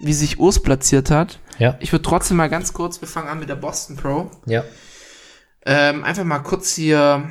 wie 0.00 0.12
sich 0.12 0.38
Urs 0.38 0.62
platziert 0.62 1.10
hat. 1.10 1.38
Ja, 1.58 1.76
Ich 1.80 1.92
würde 1.92 2.02
trotzdem 2.02 2.36
mal 2.36 2.48
ganz 2.48 2.72
kurz, 2.72 3.00
wir 3.00 3.08
fangen 3.08 3.28
an 3.28 3.38
mit 3.38 3.48
der 3.48 3.56
Boston 3.56 3.96
Pro. 3.96 4.30
ja. 4.46 4.64
ähm, 5.64 6.04
einfach 6.04 6.24
mal 6.24 6.40
kurz 6.40 6.74
hier 6.74 7.30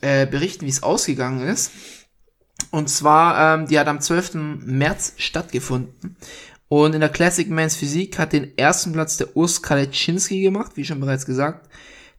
äh, 0.00 0.26
berichten, 0.26 0.66
wie 0.66 0.70
es 0.70 0.82
ausgegangen 0.82 1.46
ist. 1.46 1.72
Und 2.70 2.88
zwar, 2.88 3.54
ähm, 3.54 3.66
die 3.66 3.78
hat 3.78 3.88
am 3.88 4.00
12. 4.00 4.34
März 4.64 5.14
stattgefunden. 5.16 6.16
Und 6.68 6.94
in 6.94 7.00
der 7.00 7.08
Classic 7.10 7.48
Men's 7.48 7.76
Physik 7.76 8.18
hat 8.18 8.32
den 8.32 8.56
ersten 8.56 8.92
Platz 8.92 9.16
der 9.16 9.36
Urs 9.36 9.62
Kaleczynski 9.62 10.40
gemacht, 10.42 10.72
wie 10.76 10.84
schon 10.84 11.00
bereits 11.00 11.26
gesagt. 11.26 11.68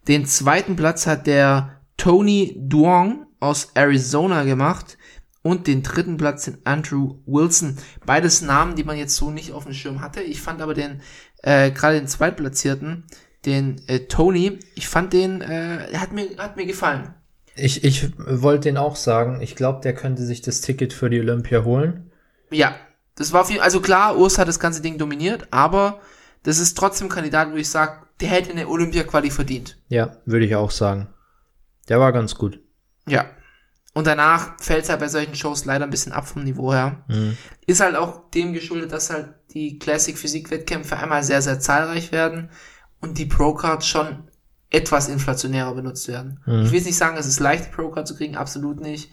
Den 0.07 0.25
zweiten 0.25 0.75
Platz 0.75 1.07
hat 1.07 1.25
der 1.27 1.74
Tony 1.97 2.55
Duong 2.57 3.25
aus 3.39 3.71
Arizona 3.73 4.43
gemacht. 4.43 4.97
Und 5.41 5.67
den 5.67 5.83
dritten 5.83 6.17
Platz 6.17 6.45
den 6.45 6.57
Andrew 6.63 7.19
Wilson. 7.27 7.77
Beides 8.03 8.41
Namen, 8.41 8.75
die 8.75 8.83
man 8.83 8.97
jetzt 8.97 9.15
so 9.15 9.29
nicht 9.29 9.51
auf 9.51 9.65
dem 9.65 9.73
Schirm 9.73 10.01
hatte. 10.01 10.21
Ich 10.21 10.41
fand 10.41 10.59
aber 10.59 10.73
den, 10.73 11.01
äh, 11.43 11.69
gerade 11.69 11.99
den 11.99 12.07
Zweitplatzierten, 12.07 13.03
den 13.45 13.79
äh, 13.87 13.99
Tony, 14.07 14.57
ich 14.73 14.87
fand 14.87 15.13
den, 15.13 15.41
äh, 15.41 15.87
hat 15.97 16.13
mir, 16.13 16.29
hat 16.39 16.57
mir 16.57 16.65
gefallen. 16.65 17.13
Ich, 17.55 17.83
ich 17.83 18.09
wollte 18.17 18.69
den 18.69 18.77
auch 18.77 18.95
sagen, 18.95 19.39
ich 19.39 19.55
glaube, 19.55 19.81
der 19.81 19.93
könnte 19.93 20.25
sich 20.25 20.41
das 20.41 20.61
Ticket 20.61 20.93
für 20.93 21.11
die 21.11 21.19
Olympia 21.19 21.63
holen. 21.63 22.11
Ja, 22.49 22.75
das 23.15 23.31
war 23.31 23.45
viel, 23.45 23.59
also 23.61 23.79
klar, 23.79 24.17
Urs 24.17 24.37
hat 24.37 24.47
das 24.47 24.59
ganze 24.59 24.81
Ding 24.81 24.97
dominiert, 24.97 25.47
aber 25.51 26.01
das 26.43 26.57
ist 26.57 26.75
trotzdem 26.75 27.07
Kandidat, 27.07 27.51
wo 27.51 27.55
ich 27.55 27.69
sage, 27.69 28.01
der 28.19 28.29
hätte 28.29 28.51
eine 28.51 28.67
Olympia-Quali 28.67 29.29
verdient. 29.29 29.77
Ja, 29.89 30.17
würde 30.25 30.45
ich 30.45 30.55
auch 30.55 30.71
sagen. 30.71 31.07
Der 31.89 31.99
war 31.99 32.11
ganz 32.11 32.35
gut. 32.35 32.59
Ja. 33.07 33.25
Und 33.93 34.07
danach 34.07 34.59
fällt 34.59 34.83
es 34.83 34.89
halt 34.89 34.99
bei 34.99 35.07
solchen 35.07 35.35
Shows 35.35 35.65
leider 35.65 35.85
ein 35.85 35.89
bisschen 35.89 36.11
ab 36.11 36.27
vom 36.27 36.43
Niveau 36.43 36.73
her. 36.73 37.05
Mhm. 37.07 37.37
Ist 37.65 37.79
halt 37.79 37.95
auch 37.95 38.29
dem 38.31 38.51
geschuldet, 38.53 38.91
dass 38.91 39.09
halt 39.09 39.33
die 39.53 39.79
Classic-Physik-Wettkämpfe 39.79 40.97
einmal 40.97 41.23
sehr, 41.23 41.41
sehr 41.41 41.59
zahlreich 41.59 42.11
werden 42.11 42.49
und 42.99 43.17
die 43.17 43.25
Pro-Cards 43.25 43.87
schon 43.87 44.27
etwas 44.69 45.07
inflationärer 45.07 45.73
benutzt 45.73 46.07
werden. 46.09 46.41
Ich 46.45 46.71
will 46.71 46.79
jetzt 46.79 46.85
nicht 46.85 46.97
sagen, 46.97 47.15
es 47.17 47.27
ist 47.27 47.39
leicht, 47.39 47.71
Pro-Card 47.71 48.07
zu 48.07 48.17
kriegen, 48.17 48.35
absolut 48.35 48.81
nicht. 48.81 49.11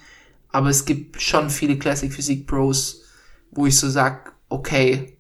Aber 0.49 0.69
es 0.69 0.85
gibt 0.85 1.23
schon 1.23 1.51
viele 1.51 1.79
Classic-Physik-Pros, 1.79 3.05
wo 3.53 3.67
ich 3.67 3.79
so 3.79 3.89
sag, 3.89 4.35
okay, 4.49 5.17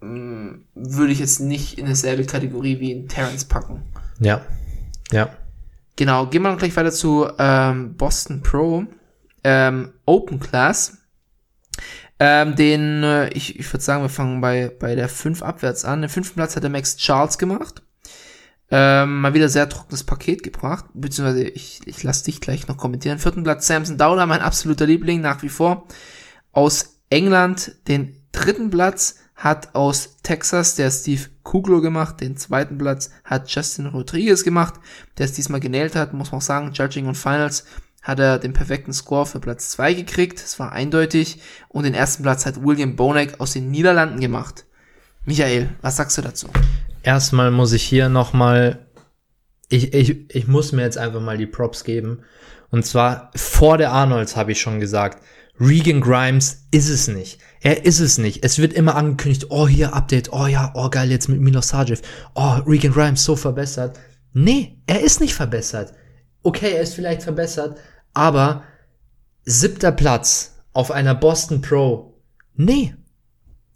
mh, 0.00 0.58
würde 0.74 1.12
ich 1.12 1.20
jetzt 1.20 1.40
nicht 1.40 1.78
in 1.78 1.86
dieselbe 1.86 2.24
Kategorie 2.24 2.80
wie 2.80 2.90
in 2.90 3.08
Terrence 3.08 3.44
packen. 3.44 3.82
Ja. 4.18 4.44
Ja. 5.12 5.30
Genau, 5.96 6.26
gehen 6.26 6.42
wir 6.42 6.50
noch 6.50 6.58
gleich 6.58 6.76
weiter 6.76 6.92
zu 6.92 7.28
ähm, 7.38 7.96
Boston 7.96 8.42
Pro. 8.42 8.84
Ähm, 9.44 9.92
Open 10.06 10.40
Class. 10.40 10.98
Ähm, 12.18 12.56
den, 12.56 13.02
äh, 13.02 13.28
ich, 13.30 13.58
ich 13.58 13.72
würde 13.72 13.84
sagen, 13.84 14.02
wir 14.02 14.08
fangen 14.08 14.40
bei, 14.40 14.72
bei 14.78 14.94
der 14.94 15.08
5 15.08 15.42
abwärts 15.42 15.84
an. 15.84 16.00
Den 16.00 16.10
fünften 16.10 16.36
Platz 16.36 16.56
hat 16.56 16.62
der 16.62 16.70
Max 16.70 16.96
Charles 16.96 17.38
gemacht. 17.38 17.82
Ähm, 18.70 19.20
mal 19.20 19.34
wieder 19.34 19.48
sehr 19.48 19.68
trockenes 19.68 20.04
Paket 20.04 20.42
gebracht, 20.42 20.86
beziehungsweise 20.94 21.44
ich, 21.44 21.80
ich 21.84 22.02
lasse 22.02 22.24
dich 22.24 22.40
gleich 22.40 22.66
noch 22.66 22.76
kommentieren. 22.76 23.18
Vierten 23.18 23.44
Platz 23.44 23.66
Samson 23.66 23.98
Dowler, 23.98 24.26
mein 24.26 24.40
absoluter 24.40 24.86
Liebling 24.86 25.20
nach 25.20 25.42
wie 25.42 25.48
vor. 25.48 25.86
Aus 26.52 26.98
England 27.10 27.76
den 27.88 28.16
dritten 28.32 28.70
Platz 28.70 29.16
hat 29.34 29.74
aus 29.74 30.16
Texas 30.22 30.76
der 30.76 30.90
Steve 30.90 31.22
Kugler 31.42 31.80
gemacht. 31.80 32.20
Den 32.20 32.36
zweiten 32.36 32.78
Platz 32.78 33.10
hat 33.24 33.50
Justin 33.50 33.86
Rodriguez 33.86 34.44
gemacht, 34.44 34.74
der 35.18 35.26
es 35.26 35.32
diesmal 35.32 35.60
genäht 35.60 35.96
hat, 35.96 36.12
muss 36.12 36.30
man 36.32 36.38
auch 36.38 36.42
sagen. 36.42 36.72
Judging 36.72 37.06
und 37.06 37.16
Finals 37.16 37.64
hat 38.02 38.20
er 38.20 38.38
den 38.38 38.52
perfekten 38.52 38.92
Score 38.92 39.26
für 39.26 39.40
Platz 39.40 39.70
zwei 39.70 39.94
gekriegt. 39.94 40.42
Das 40.42 40.58
war 40.58 40.72
eindeutig. 40.72 41.40
Und 41.68 41.84
den 41.84 41.94
ersten 41.94 42.22
Platz 42.22 42.46
hat 42.46 42.62
William 42.62 42.96
Bonek 42.96 43.40
aus 43.40 43.54
den 43.54 43.70
Niederlanden 43.70 44.20
gemacht. 44.20 44.66
Michael, 45.24 45.70
was 45.80 45.96
sagst 45.96 46.18
du 46.18 46.22
dazu? 46.22 46.48
Erstmal 47.02 47.50
muss 47.50 47.72
ich 47.72 47.82
hier 47.82 48.08
nochmal, 48.08 48.86
ich, 49.68 49.94
ich, 49.94 50.34
ich 50.34 50.46
muss 50.46 50.72
mir 50.72 50.82
jetzt 50.82 50.98
einfach 50.98 51.20
mal 51.20 51.38
die 51.38 51.46
Props 51.46 51.82
geben. 51.82 52.22
Und 52.70 52.84
zwar 52.84 53.30
vor 53.34 53.78
der 53.78 53.92
Arnolds 53.92 54.36
habe 54.36 54.52
ich 54.52 54.60
schon 54.60 54.80
gesagt, 54.80 55.22
Regan 55.60 56.00
Grimes 56.00 56.66
ist 56.70 56.88
es 56.88 57.08
nicht. 57.08 57.38
Er 57.60 57.84
ist 57.84 58.00
es 58.00 58.18
nicht. 58.18 58.44
Es 58.44 58.58
wird 58.58 58.72
immer 58.72 58.96
angekündigt, 58.96 59.46
oh 59.50 59.68
hier 59.68 59.94
Update, 59.94 60.32
oh 60.32 60.46
ja, 60.46 60.72
oh 60.74 60.90
geil, 60.90 61.10
jetzt 61.10 61.28
mit 61.28 61.40
Milos 61.40 61.68
Sarjev. 61.68 62.02
Oh, 62.34 62.58
Regan 62.66 62.92
Grimes 62.92 63.24
so 63.24 63.36
verbessert. 63.36 63.98
Nee, 64.32 64.78
er 64.86 65.00
ist 65.00 65.20
nicht 65.20 65.34
verbessert. 65.34 65.94
Okay, 66.42 66.72
er 66.72 66.82
ist 66.82 66.94
vielleicht 66.94 67.22
verbessert, 67.22 67.78
aber 68.12 68.64
siebter 69.44 69.92
Platz 69.92 70.56
auf 70.72 70.90
einer 70.90 71.14
Boston 71.14 71.60
Pro. 71.60 72.20
Nee. 72.54 72.94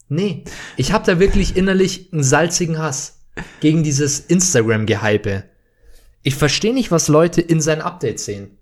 Nee. 0.09 0.45
Ich 0.77 0.93
habe 0.93 1.07
da 1.07 1.21
wirklich 1.21 1.57
innerlich 1.57 2.13
einen 2.13 2.25
salzigen 2.25 2.79
Hass 2.79 3.21
gegen 3.61 3.85
dieses 3.85 4.21
Instagram-Gehype. 4.21 5.45
Ich 6.23 6.35
verstehe 6.35 6.75
nicht, 6.75 6.91
was 6.91 7.09
Leute 7.09 7.41
in 7.41 7.61
seinen 7.61 7.83
Updates 7.83 8.25
sehen. 8.25 8.58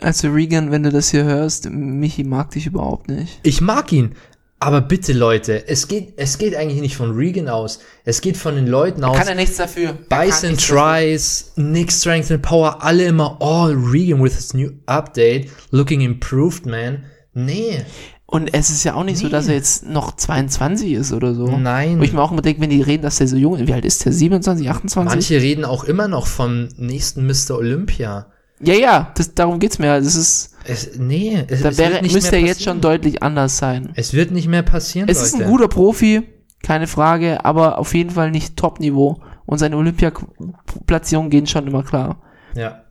Also 0.00 0.28
Regan, 0.30 0.70
wenn 0.70 0.82
du 0.82 0.90
das 0.90 1.10
hier 1.10 1.24
hörst, 1.24 1.68
Michi 1.70 2.24
mag 2.24 2.50
dich 2.50 2.66
überhaupt 2.66 3.08
nicht. 3.08 3.40
Ich 3.42 3.60
mag 3.60 3.92
ihn. 3.92 4.14
Aber 4.62 4.82
bitte, 4.82 5.14
Leute, 5.14 5.66
es 5.68 5.88
geht, 5.88 6.12
es 6.18 6.36
geht 6.36 6.54
eigentlich 6.54 6.82
nicht 6.82 6.94
von 6.96 7.12
Regan 7.12 7.48
aus. 7.48 7.80
Es 8.04 8.20
geht 8.20 8.36
von 8.36 8.56
den 8.56 8.66
Leuten 8.66 9.02
aus. 9.04 9.16
Kann 9.16 9.28
er 9.28 9.34
nichts 9.34 9.56
dafür. 9.56 9.94
Bison 10.10 10.56
Tries, 10.58 11.52
Nick 11.56 11.90
Strength 11.90 12.30
and 12.30 12.42
Power, 12.42 12.82
alle 12.82 13.04
immer, 13.04 13.38
oh, 13.40 13.64
Regan 13.72 14.22
with 14.22 14.34
his 14.34 14.52
new 14.52 14.70
update, 14.84 15.48
looking 15.70 16.02
improved, 16.02 16.66
man. 16.66 17.04
Nee. 17.32 17.80
Und 18.26 18.52
es 18.52 18.68
ist 18.68 18.84
ja 18.84 18.94
auch 18.94 19.02
nicht 19.04 19.18
so, 19.18 19.24
Nee. 19.26 19.32
dass 19.32 19.48
er 19.48 19.54
jetzt 19.54 19.86
noch 19.88 20.14
22 20.14 20.92
ist 20.92 21.12
oder 21.14 21.34
so. 21.34 21.46
Nein. 21.56 21.98
Wo 21.98 22.02
ich 22.02 22.12
mir 22.12 22.20
auch 22.20 22.30
immer 22.30 22.42
denke, 22.42 22.60
wenn 22.60 22.70
die 22.70 22.82
reden, 22.82 23.02
dass 23.02 23.16
der 23.16 23.28
so 23.28 23.36
jung 23.36 23.56
ist. 23.56 23.66
Wie 23.66 23.72
alt 23.72 23.86
ist 23.86 24.04
der? 24.04 24.12
27, 24.12 24.68
28? 24.70 25.14
Manche 25.14 25.42
reden 25.42 25.64
auch 25.64 25.84
immer 25.84 26.06
noch 26.06 26.26
vom 26.26 26.68
nächsten 26.76 27.26
Mr. 27.26 27.56
Olympia. 27.56 28.26
Ja, 28.62 28.74
ja, 28.74 29.12
das, 29.16 29.34
darum 29.34 29.58
geht's 29.58 29.78
mir. 29.78 29.98
Das 30.00 30.14
ist, 30.14 30.54
Es, 30.64 30.98
nee, 30.98 31.44
es, 31.48 31.62
da 31.62 31.70
es 31.70 31.78
wäre, 31.78 32.02
nicht 32.02 32.12
müsste 32.14 32.36
er 32.36 32.42
jetzt 32.42 32.62
schon 32.62 32.80
deutlich 32.80 33.22
anders 33.22 33.56
sein. 33.56 33.92
Es 33.94 34.12
wird 34.12 34.30
nicht 34.32 34.48
mehr 34.48 34.62
passieren, 34.62 35.08
Es 35.08 35.16
Leute. 35.18 35.26
ist 35.26 35.34
ein 35.40 35.48
guter 35.50 35.68
Profi, 35.68 36.22
keine 36.62 36.86
Frage, 36.86 37.44
aber 37.44 37.78
auf 37.78 37.94
jeden 37.94 38.10
Fall 38.10 38.30
nicht 38.30 38.56
Top-Niveau. 38.56 39.22
Und 39.46 39.58
seine 39.58 39.76
Olympia-Platzierungen 39.78 41.30
gehen 41.30 41.46
schon 41.46 41.66
immer 41.66 41.82
klar. 41.82 42.22
Ja. 42.54 42.84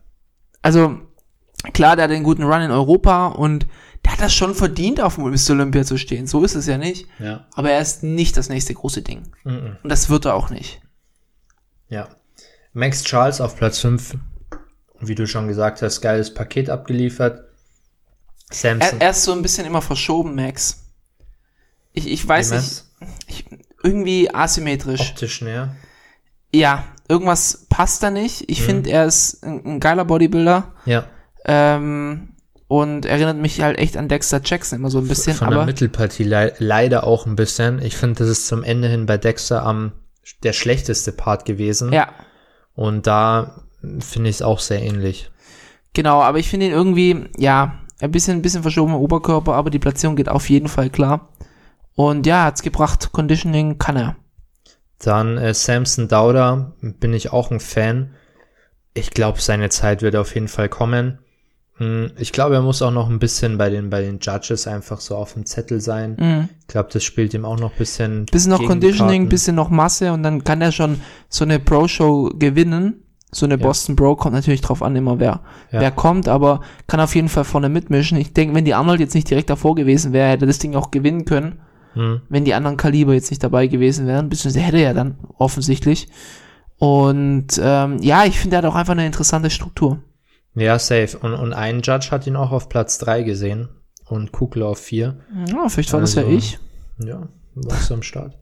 Also, 0.60 0.98
klar, 1.72 1.96
der 1.96 2.04
hat 2.06 2.10
einen 2.10 2.24
guten 2.24 2.42
Run 2.42 2.62
in 2.62 2.70
Europa 2.70 3.28
und 3.28 3.66
der 4.04 4.12
hat 4.12 4.20
das 4.20 4.34
schon 4.34 4.54
verdient, 4.54 5.00
auf 5.00 5.14
dem 5.14 5.24
Mr. 5.30 5.50
Olympia 5.50 5.84
zu 5.84 5.96
stehen. 5.98 6.26
So 6.26 6.42
ist 6.44 6.54
es 6.54 6.66
ja 6.66 6.78
nicht. 6.78 7.06
Ja. 7.18 7.46
Aber 7.54 7.70
er 7.70 7.80
ist 7.80 8.02
nicht 8.02 8.36
das 8.36 8.48
nächste 8.48 8.74
große 8.74 9.02
Ding. 9.02 9.22
Mhm. 9.44 9.76
Und 9.82 9.88
das 9.90 10.10
wird 10.10 10.24
er 10.26 10.34
auch 10.34 10.50
nicht. 10.50 10.80
Ja. 11.88 12.08
Max 12.72 13.04
Charles 13.04 13.40
auf 13.40 13.56
Platz 13.56 13.78
5. 13.78 14.16
Wie 15.00 15.14
du 15.14 15.26
schon 15.26 15.48
gesagt 15.48 15.82
hast, 15.82 16.00
geiles 16.00 16.34
Paket 16.34 16.70
abgeliefert. 16.70 17.44
Er, 18.50 18.54
Samson. 18.54 19.00
er 19.00 19.10
ist 19.10 19.24
so 19.24 19.32
ein 19.32 19.42
bisschen 19.42 19.66
immer 19.66 19.82
verschoben, 19.82 20.34
Max. 20.34 20.84
Ich, 21.92 22.08
ich 22.08 22.26
weiß 22.26 22.52
nicht, 22.52 22.84
ich, 23.26 23.44
irgendwie 23.82 24.32
asymmetrisch. 24.32 25.00
optisch 25.00 25.40
näher. 25.42 25.74
Ja, 26.52 26.84
irgendwas 27.08 27.66
passt 27.68 28.02
da 28.02 28.10
nicht. 28.10 28.40
Mhm. 28.40 28.46
Ich 28.48 28.62
finde, 28.62 28.90
er 28.90 29.06
ist 29.06 29.44
ein, 29.44 29.64
ein 29.64 29.80
geiler 29.80 30.04
Bodybuilder. 30.04 30.72
Ja. 30.84 31.04
Ähm, 31.44 32.34
und 32.68 33.04
erinnert 33.04 33.36
mich 33.36 33.60
halt 33.62 33.78
echt 33.78 33.96
an 33.96 34.08
Dexter 34.08 34.40
Jackson 34.44 34.78
immer 34.78 34.90
so 34.90 34.98
ein 34.98 35.08
bisschen. 35.08 35.34
Von 35.34 35.48
der 35.48 35.58
aber 35.58 35.66
Mittelpartie 35.66 36.22
le 36.22 36.54
leider 36.58 37.04
auch 37.04 37.26
ein 37.26 37.34
bisschen. 37.34 37.82
Ich 37.82 37.96
finde, 37.96 38.20
das 38.20 38.28
ist 38.28 38.46
zum 38.46 38.62
Ende 38.62 38.88
hin 38.88 39.06
bei 39.06 39.18
Dexter 39.18 39.64
am 39.64 39.92
der 40.44 40.52
schlechteste 40.52 41.10
Part 41.12 41.44
gewesen. 41.44 41.92
ja, 41.92 42.08
Und 42.74 43.06
da 43.08 43.64
finde 44.00 44.30
ich 44.30 44.36
es 44.36 44.42
auch 44.42 44.58
sehr 44.60 44.82
ähnlich. 44.82 45.30
genau. 45.94 46.20
Aber 46.22 46.38
ich 46.38 46.48
finde 46.48 46.66
ihn 46.66 46.72
irgendwie, 46.72 47.24
ja, 47.38 47.74
ein 48.00 48.10
bisschen, 48.10 48.38
ein 48.38 48.42
bisschen 48.42 48.62
verschobener 48.62 48.98
Oberkörper, 49.00 49.54
aber 49.54 49.70
die 49.70 49.78
Platzierung 49.78 50.16
geht 50.16 50.28
auf 50.28 50.48
jeden 50.48 50.68
Fall 50.68 50.90
klar. 50.90 51.28
Und 51.94 52.26
ja, 52.26 52.44
hat's 52.44 52.62
gebracht. 52.62 53.10
Conditioning 53.12 53.78
kann 53.78 53.96
er. 53.96 54.16
Dann 54.98 55.36
äh, 55.38 55.52
Samson 55.54 56.08
Dauder 56.08 56.72
bin 56.80 57.12
ich 57.12 57.32
auch 57.32 57.50
ein 57.50 57.60
Fan. 57.60 58.14
Ich 58.94 59.10
glaube, 59.10 59.40
seine 59.40 59.68
Zeit 59.68 60.02
wird 60.02 60.16
auf 60.16 60.34
jeden 60.34 60.48
Fall 60.48 60.68
kommen. 60.68 61.18
Hm, 61.76 62.10
Ich 62.18 62.32
glaube, 62.32 62.54
er 62.54 62.62
muss 62.62 62.82
auch 62.82 62.90
noch 62.90 63.08
ein 63.08 63.18
bisschen 63.18 63.56
bei 63.58 63.70
den, 63.70 63.90
bei 63.90 64.00
den 64.02 64.18
Judges 64.20 64.66
einfach 64.66 65.00
so 65.00 65.16
auf 65.16 65.34
dem 65.34 65.44
Zettel 65.46 65.80
sein. 65.80 66.16
Mhm. 66.18 66.48
Ich 66.60 66.66
glaube, 66.68 66.88
das 66.92 67.04
spielt 67.04 67.34
ihm 67.34 67.44
auch 67.44 67.58
noch 67.58 67.72
ein 67.72 67.78
bisschen. 67.78 68.26
Bisschen 68.26 68.50
noch 68.50 68.64
Conditioning, 68.64 69.28
bisschen 69.28 69.56
noch 69.56 69.68
Masse 69.70 70.12
und 70.12 70.22
dann 70.22 70.42
kann 70.44 70.60
er 70.62 70.72
schon 70.72 71.00
so 71.28 71.44
eine 71.44 71.58
Pro-Show 71.58 72.30
gewinnen. 72.38 73.02
So 73.32 73.46
eine 73.46 73.54
Ja. 73.56 73.62
Boston 73.62 73.94
Bro 73.96 74.16
kommt 74.16 74.34
natürlich 74.34 74.60
drauf 74.60 74.82
an, 74.82 74.96
immer 74.96 75.20
wer, 75.20 75.40
Ja. 75.70 75.80
wer 75.80 75.90
kommt, 75.92 76.26
aber 76.28 76.60
kann 76.88 77.00
auf 77.00 77.14
jeden 77.14 77.28
Fall 77.28 77.44
vorne 77.44 77.68
mitmischen. 77.68 78.18
Ich 78.18 78.32
denke, 78.32 78.54
wenn 78.54 78.64
die 78.64 78.74
Arnold 78.74 78.98
jetzt 79.00 79.14
nicht 79.14 79.30
direkt 79.30 79.50
davor 79.50 79.74
gewesen 79.76 80.12
wäre, 80.12 80.30
hätte 80.30 80.46
das 80.46 80.58
Ding 80.58 80.74
auch 80.74 80.90
gewinnen 80.90 81.24
können, 81.24 81.60
Hm. 81.94 82.22
wenn 82.28 82.44
die 82.44 82.54
anderen 82.54 82.76
Kaliber 82.76 83.14
jetzt 83.14 83.30
nicht 83.30 83.42
dabei 83.44 83.66
gewesen 83.68 84.06
wären. 84.06 84.28
Beziehungsweise 84.28 84.64
hätte 84.64 84.78
er 84.78 84.94
dann 84.94 85.16
offensichtlich. 85.38 86.08
Und 86.78 87.60
ähm, 87.62 87.98
ja, 88.00 88.24
ich 88.24 88.38
finde, 88.38 88.56
er 88.56 88.62
hat 88.62 88.64
auch 88.70 88.74
einfach 88.74 88.92
eine 88.92 89.06
interessante 89.06 89.50
Struktur. 89.50 90.02
Ja, 90.54 90.78
safe. 90.78 91.18
Und, 91.20 91.34
und 91.34 91.52
ein 91.52 91.82
Judge 91.82 92.08
hat 92.10 92.26
ihn 92.26 92.36
auch 92.36 92.50
auf 92.52 92.68
Platz 92.68 92.98
3 92.98 93.22
gesehen. 93.22 93.68
Und 94.08 94.32
Kugler 94.32 94.66
auf 94.66 94.78
4. 94.80 95.16
Ja, 95.46 95.68
vielleicht 95.68 95.92
war 95.92 96.00
das 96.00 96.14
ja 96.16 96.22
Also- 96.22 96.32
ich. 96.36 96.58
Ja, 96.98 97.28
warst 97.54 97.90
du 97.90 97.94
am 97.94 98.02
Start. 98.02 98.36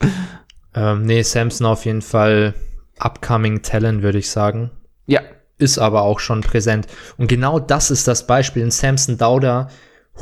ähm, 0.74 1.02
nee, 1.02 1.22
Samson 1.22 1.66
auf 1.66 1.84
jeden 1.86 2.02
Fall 2.02 2.54
upcoming 3.00 3.62
Talent, 3.62 4.02
würde 4.02 4.18
ich 4.18 4.30
sagen. 4.30 4.70
Ja, 5.06 5.20
Ist 5.58 5.78
aber 5.78 6.02
auch 6.02 6.20
schon 6.20 6.40
präsent. 6.40 6.86
Und 7.16 7.26
genau 7.28 7.58
das 7.58 7.90
ist 7.90 8.08
das 8.08 8.26
Beispiel. 8.26 8.62
Ein 8.62 8.70
Samson 8.70 9.18
Dauder 9.18 9.68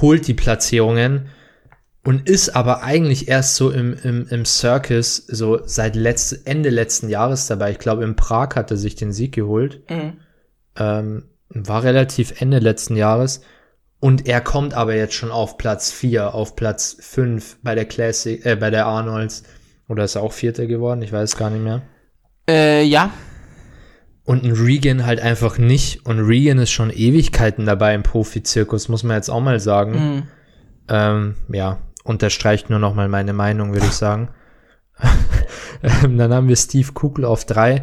holt 0.00 0.26
die 0.26 0.34
Platzierungen 0.34 1.28
und 2.04 2.28
ist 2.28 2.56
aber 2.56 2.82
eigentlich 2.82 3.28
erst 3.28 3.56
so 3.56 3.70
im, 3.70 3.94
im, 4.02 4.26
im 4.28 4.44
Circus, 4.44 5.16
so 5.16 5.60
seit 5.66 5.94
letzt, 5.94 6.46
Ende 6.46 6.70
letzten 6.70 7.08
Jahres 7.08 7.46
dabei. 7.46 7.72
Ich 7.72 7.78
glaube, 7.78 8.04
in 8.04 8.16
Prag 8.16 8.54
hat 8.54 8.70
er 8.70 8.76
sich 8.76 8.94
den 8.94 9.12
Sieg 9.12 9.34
geholt. 9.34 9.82
Ähm, 10.76 11.24
war 11.50 11.82
relativ 11.82 12.40
Ende 12.40 12.60
letzten 12.60 12.96
Jahres. 12.96 13.42
Und 14.00 14.28
er 14.28 14.40
kommt 14.40 14.74
aber 14.74 14.94
jetzt 14.94 15.14
schon 15.14 15.30
auf 15.30 15.58
Platz 15.58 15.90
4, 15.90 16.34
auf 16.34 16.56
Platz 16.56 16.96
5 17.00 17.58
bei 17.62 17.74
der 17.74 17.84
Classic, 17.84 18.44
äh, 18.46 18.56
bei 18.56 18.70
der 18.70 18.86
Arnolds. 18.86 19.42
Oder 19.88 20.04
ist 20.04 20.14
er 20.14 20.22
auch 20.22 20.32
Vierter 20.32 20.66
geworden? 20.66 21.02
Ich 21.02 21.12
weiß 21.12 21.36
gar 21.36 21.50
nicht 21.50 21.64
mehr. 21.64 21.82
Äh, 22.48 22.82
ja, 22.82 23.10
Und 24.24 24.44
ein 24.44 24.52
Regan 24.52 25.06
halt 25.06 25.20
einfach 25.20 25.56
nicht. 25.58 26.04
Und 26.04 26.18
Regan 26.20 26.58
ist 26.58 26.70
schon 26.70 26.90
Ewigkeiten 26.90 27.64
dabei 27.64 27.94
im 27.94 28.02
Profizirkus, 28.02 28.88
muss 28.88 29.02
man 29.02 29.16
jetzt 29.16 29.30
auch 29.30 29.40
mal 29.40 29.60
sagen. 29.60 29.92
Mhm. 29.92 30.22
Ähm, 30.88 31.34
ja, 31.50 31.78
unterstreicht 32.04 32.70
nur 32.70 32.78
noch 32.78 32.94
mal 32.94 33.08
meine 33.08 33.32
Meinung, 33.32 33.72
würde 33.72 33.86
ich 33.86 33.92
sagen. 33.92 34.28
dann 35.82 36.32
haben 36.32 36.48
wir 36.48 36.56
Steve 36.56 36.92
Kugel 36.92 37.24
auf 37.24 37.44
drei. 37.44 37.82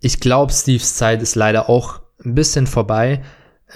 Ich 0.00 0.20
glaube, 0.20 0.52
Steves 0.52 0.94
Zeit 0.96 1.22
ist 1.22 1.34
leider 1.34 1.68
auch 1.68 2.00
ein 2.24 2.34
bisschen 2.34 2.66
vorbei. 2.66 3.22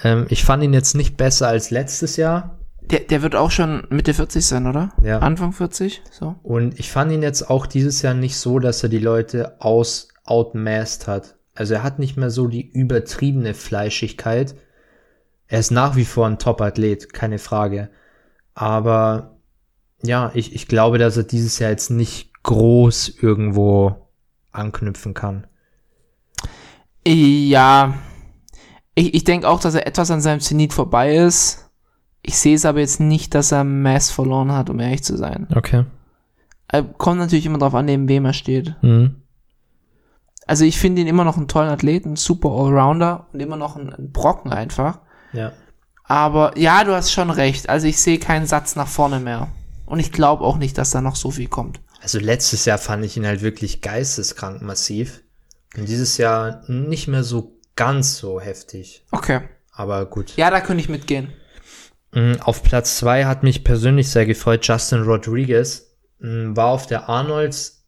Ähm, 0.03 0.25
ich 0.29 0.43
fand 0.43 0.63
ihn 0.63 0.73
jetzt 0.73 0.95
nicht 0.95 1.17
besser 1.17 1.47
als 1.47 1.69
letztes 1.69 2.17
Jahr. 2.17 2.59
der, 2.81 3.01
der 3.01 3.21
wird 3.21 3.35
auch 3.35 3.51
schon 3.51 3.87
Mitte 3.89 4.13
40 4.13 4.45
sein, 4.45 4.67
oder? 4.67 4.91
Ja. 5.03 5.19
Anfang 5.19 5.53
40, 5.53 6.01
so. 6.11 6.35
Und 6.43 6.79
ich 6.79 6.91
fand 6.91 7.11
ihn 7.11 7.21
jetzt 7.21 7.49
auch 7.49 7.65
dieses 7.65 8.01
Jahr 8.01 8.13
nicht 8.13 8.37
so, 8.37 8.59
dass 8.59 8.83
er 8.83 8.89
die 8.89 8.99
Leute 8.99 9.61
aus 9.61 10.09
outmassed 10.25 11.07
hat. 11.07 11.35
Also 11.55 11.75
er 11.75 11.83
hat 11.83 11.99
nicht 11.99 12.17
mehr 12.17 12.29
so 12.29 12.47
die 12.47 12.71
übertriebene 12.71 13.53
Fleischigkeit. 13.53 14.55
Er 15.47 15.59
ist 15.59 15.71
nach 15.71 15.95
wie 15.95 16.05
vor 16.05 16.25
ein 16.25 16.39
Top-Athlet, 16.39 17.13
keine 17.13 17.37
Frage. 17.37 17.89
Aber 18.55 19.37
ja, 20.01 20.31
ich, 20.33 20.55
ich 20.55 20.67
glaube, 20.67 20.97
dass 20.97 21.17
er 21.17 21.23
dieses 21.23 21.59
Jahr 21.59 21.69
jetzt 21.69 21.89
nicht 21.89 22.43
groß 22.43 23.09
irgendwo 23.21 24.09
anknüpfen 24.51 25.13
kann. 25.13 25.47
Ja, 27.05 27.93
ich, 28.95 29.13
ich 29.13 29.23
denke 29.23 29.47
auch, 29.47 29.59
dass 29.59 29.75
er 29.75 29.87
etwas 29.87 30.11
an 30.11 30.21
seinem 30.21 30.39
Zenit 30.39 30.73
vorbei 30.73 31.15
ist. 31.15 31.69
Ich 32.21 32.37
sehe 32.37 32.55
es 32.55 32.65
aber 32.65 32.79
jetzt 32.79 32.99
nicht, 32.99 33.35
dass 33.35 33.51
er 33.51 33.63
Mass 33.63 34.09
verloren 34.09 34.51
hat, 34.53 34.69
um 34.69 34.79
ehrlich 34.79 35.03
zu 35.03 35.17
sein. 35.17 35.47
Okay. 35.53 35.85
Er 36.69 36.83
kommt 36.83 37.19
natürlich 37.19 37.45
immer 37.45 37.57
drauf 37.57 37.75
an, 37.75 37.85
neben 37.85 38.07
wem 38.07 38.25
er 38.25 38.33
steht. 38.33 38.75
Mhm. 38.81 39.22
Also 40.45 40.65
ich 40.65 40.77
finde 40.77 41.01
ihn 41.01 41.07
immer 41.07 41.23
noch 41.23 41.37
einen 41.37 41.47
tollen 41.47 41.69
Athleten, 41.69 42.15
super 42.15 42.49
Allrounder 42.49 43.27
und 43.33 43.39
immer 43.39 43.55
noch 43.55 43.75
ein, 43.75 43.93
ein 43.93 44.11
Brocken 44.11 44.51
einfach. 44.51 44.99
Ja. 45.31 45.53
Aber 46.03 46.57
ja, 46.57 46.83
du 46.83 46.93
hast 46.93 47.11
schon 47.11 47.29
recht. 47.29 47.69
Also 47.69 47.87
ich 47.87 48.01
sehe 48.01 48.19
keinen 48.19 48.45
Satz 48.45 48.75
nach 48.75 48.87
vorne 48.87 49.19
mehr. 49.19 49.47
Und 49.85 49.99
ich 49.99 50.11
glaube 50.11 50.43
auch 50.43 50.57
nicht, 50.57 50.77
dass 50.77 50.91
da 50.91 51.01
noch 51.01 51.15
so 51.15 51.31
viel 51.31 51.47
kommt. 51.47 51.79
Also 52.01 52.19
letztes 52.19 52.65
Jahr 52.65 52.77
fand 52.77 53.05
ich 53.05 53.15
ihn 53.15 53.25
halt 53.25 53.41
wirklich 53.41 53.81
geisteskrank 53.81 54.61
massiv. 54.61 55.21
Und 55.77 55.87
dieses 55.87 56.17
Jahr 56.17 56.63
nicht 56.67 57.07
mehr 57.07 57.23
so 57.23 57.57
ganz 57.75 58.17
so 58.17 58.39
heftig. 58.41 59.05
Okay. 59.11 59.41
Aber 59.71 60.05
gut. 60.05 60.35
Ja, 60.35 60.51
da 60.51 60.61
könnte 60.61 60.83
ich 60.83 60.89
mitgehen. 60.89 61.33
Mm, 62.11 62.33
Auf 62.41 62.61
Platz 62.63 62.97
zwei 62.97 63.25
hat 63.25 63.43
mich 63.43 63.63
persönlich 63.63 64.09
sehr 64.09 64.25
gefreut, 64.25 64.67
Justin 64.67 65.03
Rodriguez. 65.03 65.95
Mm, 66.19 66.55
War 66.55 66.67
auf 66.67 66.85
der 66.85 67.09
Arnolds 67.09 67.85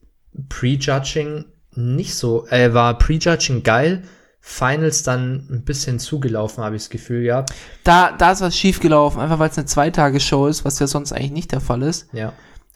Prejudging 0.50 1.46
nicht 1.78 2.16
so, 2.16 2.48
äh, 2.48 2.74
war 2.74 2.98
Prejudging 2.98 3.64
geil, 3.64 4.04
Finals 4.40 5.02
dann 5.04 5.48
ein 5.50 5.64
bisschen 5.66 6.00
zugelaufen, 6.00 6.64
habe 6.64 6.76
ich 6.76 6.84
das 6.84 6.90
Gefühl 6.90 7.24
gehabt. 7.24 7.52
Da, 7.84 8.12
da 8.12 8.32
ist 8.32 8.42
was 8.42 8.56
schiefgelaufen, 8.56 9.20
einfach 9.20 9.40
weil 9.40 9.50
es 9.50 9.58
eine 9.58 9.66
Zweitagesshow 9.66 10.48
ist, 10.48 10.64
was 10.66 10.78
ja 10.80 10.88
sonst 10.88 11.12
eigentlich 11.14 11.32
nicht 11.32 11.52
der 11.52 11.62
Fall 11.62 11.82
ist. 11.82 12.08
Ja, 12.14 12.34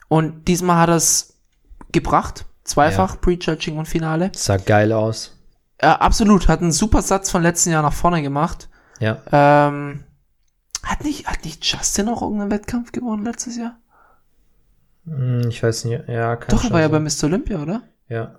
Und 0.08 0.48
diesmal 0.48 0.78
hat 0.78 0.88
er 0.88 0.96
es 0.96 1.38
gebracht. 1.92 2.44
Zweifach, 2.64 3.20
Prejudging 3.20 3.78
und 3.78 3.86
Finale. 3.86 4.30
sah 4.34 4.56
geil 4.56 4.92
aus. 4.92 5.36
Äh, 5.78 5.86
absolut, 5.86 6.48
hat 6.48 6.60
einen 6.60 6.72
super 6.72 7.02
Satz 7.02 7.30
von 7.30 7.42
letzten 7.42 7.70
Jahr 7.70 7.82
nach 7.82 7.92
vorne 7.94 8.20
gemacht. 8.22 8.68
Ja, 8.98 9.22
Ähm, 9.32 10.04
hat 10.82 11.04
nicht, 11.04 11.26
hat 11.26 11.44
nicht 11.44 11.64
Justin 11.64 12.08
auch 12.08 12.20
irgendeinen 12.22 12.50
Wettkampf 12.50 12.92
gewonnen 12.92 13.24
letztes 13.24 13.56
Jahr? 13.56 13.78
Mm, 15.04 15.48
ich 15.48 15.62
weiß 15.62 15.84
nicht, 15.86 16.08
ja, 16.08 16.36
kann 16.36 16.48
Doch, 16.50 16.64
er 16.64 16.70
war 16.70 16.80
ja 16.80 16.88
bei. 16.88 16.98
Mr. 17.00 17.24
Olympia, 17.24 17.62
oder? 17.62 17.82
Ja, 18.08 18.38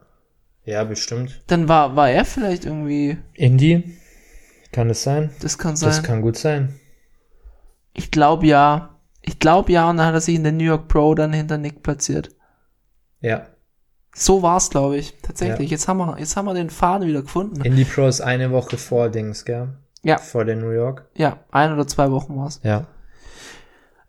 ja, 0.72 0.84
bestimmt. 0.84 1.42
Dann 1.48 1.68
war, 1.68 1.96
war 1.96 2.10
er 2.10 2.26
vielleicht 2.26 2.66
irgendwie, 2.66 3.18
Indie, 3.34 3.98
kann 4.72 4.90
es 4.90 5.04
sein? 5.04 5.30
das 5.42 5.58
kann 5.58 5.76
sein. 5.76 5.90
Das 5.90 6.02
kann 6.04 6.22
gut 6.22 6.38
sein. 6.38 6.80
ich 7.94 8.10
glaube 8.12 8.48
ja. 8.48 8.88
Ich 9.24 9.38
glaube 9.38 9.72
ja, 9.72 9.88
und 9.90 9.98
dann 9.98 10.08
hat 10.08 10.16
er 10.16 10.22
sich 10.22 10.34
in 10.36 10.44
der 10.44 10.52
New 10.52 10.64
York 10.64 10.88
Pro 10.88 11.14
dann 11.14 11.32
hinter 11.32 11.58
Nick 11.60 11.84
platziert. 11.84 12.32
Ja, 13.20 13.46
So 14.16 14.42
war's, 14.42 14.72
glaube 14.72 14.98
ich. 14.98 15.16
Tatsächlich. 15.22 15.70
Ja. 15.70 15.76
Jetzt 15.76 15.88
haben 15.88 15.98
wir, 16.00 16.18
jetzt 16.18 16.36
haben 16.36 16.46
wir 16.46 16.56
den 16.56 16.72
Faden 16.72 17.08
wieder 17.08 17.22
gefunden. 17.22 17.62
Indie 17.62 17.86
Pro 17.86 18.08
ist 18.08 18.22
eine 18.22 18.52
Woche 18.52 18.78
vor 18.78 19.10
Dings, 19.10 19.46
gell? 19.46 19.78
Ja. 20.04 20.18
Vor 20.18 20.44
der 20.46 20.56
New 20.56 20.72
York. 20.72 21.08
Ja, 21.16 21.38
ein 21.52 21.72
oder 21.72 21.86
zwei 21.86 22.10
Wochen 22.10 22.36
war's. 22.36 22.60
Ja. 22.64 22.88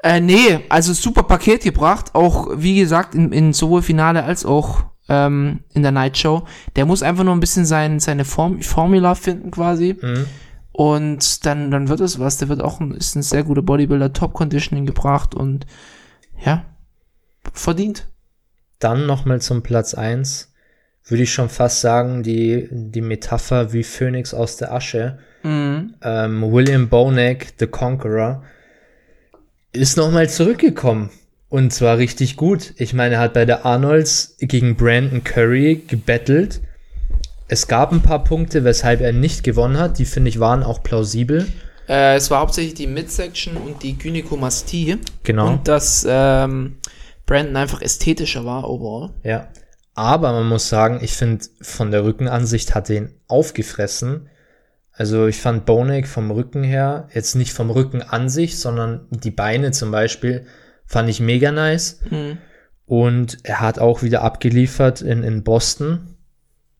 Äh, 0.02 0.20
nee, 0.20 0.60
also 0.70 0.94
super 0.94 1.24
Paket 1.24 1.62
gebracht. 1.62 2.14
Auch, 2.14 2.48
wie 2.56 2.76
gesagt, 2.80 3.14
in, 3.14 3.32
in 3.32 3.52
sowohl 3.52 3.82
Finale 3.82 4.24
als 4.24 4.46
auch 4.46 4.84
ähm, 5.12 5.60
in 5.74 5.82
der 5.82 5.92
Night 5.92 6.16
Show. 6.16 6.44
Der 6.74 6.86
muss 6.86 7.02
einfach 7.02 7.22
nur 7.22 7.34
ein 7.34 7.40
bisschen 7.40 7.66
sein, 7.66 8.00
seine 8.00 8.24
Form, 8.24 8.62
Formula 8.62 9.14
finden 9.14 9.50
quasi. 9.50 9.98
Mhm. 10.00 10.24
Und 10.72 11.44
dann, 11.44 11.70
dann 11.70 11.88
wird 11.88 12.00
es 12.00 12.18
was. 12.18 12.38
Der 12.38 12.48
wird 12.48 12.62
auch 12.62 12.80
ein, 12.80 12.92
ist 12.92 13.14
ein 13.14 13.22
sehr 13.22 13.44
guter 13.44 13.60
Bodybuilder, 13.60 14.14
Top 14.14 14.32
Conditioning 14.32 14.86
gebracht 14.86 15.34
und 15.34 15.66
ja, 16.42 16.64
verdient. 17.52 18.08
Dann 18.78 19.06
nochmal 19.06 19.40
zum 19.40 19.62
Platz 19.62 19.94
eins 19.94 20.52
Würde 21.04 21.24
ich 21.24 21.32
schon 21.32 21.50
fast 21.50 21.82
sagen, 21.82 22.22
die, 22.22 22.68
die 22.70 23.02
Metapher 23.02 23.72
wie 23.72 23.82
Phoenix 23.82 24.32
aus 24.32 24.56
der 24.56 24.72
Asche. 24.72 25.18
Mhm. 25.42 25.94
Ähm, 26.00 26.52
William 26.52 26.88
Bonek, 26.88 27.52
The 27.58 27.66
Conqueror, 27.66 28.42
ist 29.72 29.96
nochmal 29.96 30.30
zurückgekommen. 30.30 31.10
Und 31.52 31.70
zwar 31.70 31.98
richtig 31.98 32.36
gut. 32.36 32.72
Ich 32.78 32.94
meine, 32.94 33.16
er 33.16 33.20
hat 33.20 33.34
bei 33.34 33.44
der 33.44 33.66
Arnolds 33.66 34.36
gegen 34.38 34.74
Brandon 34.74 35.22
Curry 35.22 35.84
gebettelt. 35.86 36.62
Es 37.46 37.68
gab 37.68 37.92
ein 37.92 38.00
paar 38.00 38.24
Punkte, 38.24 38.64
weshalb 38.64 39.02
er 39.02 39.12
nicht 39.12 39.44
gewonnen 39.44 39.76
hat. 39.76 39.98
Die 39.98 40.06
finde 40.06 40.30
ich 40.30 40.40
waren 40.40 40.62
auch 40.62 40.82
plausibel. 40.82 41.46
Äh, 41.86 42.16
es 42.16 42.30
war 42.30 42.40
hauptsächlich 42.40 42.72
die 42.72 42.86
Midsection 42.86 43.58
und 43.58 43.82
die 43.82 43.98
Gynäkomastie. 43.98 44.96
Genau. 45.24 45.50
Und 45.50 45.68
dass 45.68 46.06
ähm, 46.08 46.78
Brandon 47.26 47.56
einfach 47.56 47.82
ästhetischer 47.82 48.46
war 48.46 48.70
overall. 48.70 49.10
Ja. 49.22 49.48
Aber 49.92 50.32
man 50.32 50.48
muss 50.48 50.70
sagen, 50.70 51.00
ich 51.02 51.12
finde, 51.12 51.44
von 51.60 51.90
der 51.90 52.02
Rückenansicht 52.02 52.74
hat 52.74 52.88
er 52.88 52.96
ihn 52.96 53.14
aufgefressen. 53.28 54.30
Also 54.90 55.26
ich 55.26 55.36
fand 55.36 55.66
Bonek 55.66 56.08
vom 56.08 56.30
Rücken 56.30 56.62
her, 56.62 57.08
jetzt 57.12 57.34
nicht 57.34 57.52
vom 57.52 57.68
Rücken 57.68 58.00
an 58.00 58.30
sich, 58.30 58.58
sondern 58.58 59.06
die 59.10 59.30
Beine 59.30 59.72
zum 59.72 59.90
Beispiel, 59.90 60.46
fand 60.92 61.08
ich 61.08 61.20
mega 61.20 61.50
nice. 61.50 62.00
Mhm. 62.10 62.36
Und 62.84 63.38
er 63.44 63.60
hat 63.60 63.78
auch 63.78 64.02
wieder 64.02 64.22
abgeliefert 64.22 65.00
in, 65.00 65.22
in 65.22 65.42
Boston. 65.42 66.16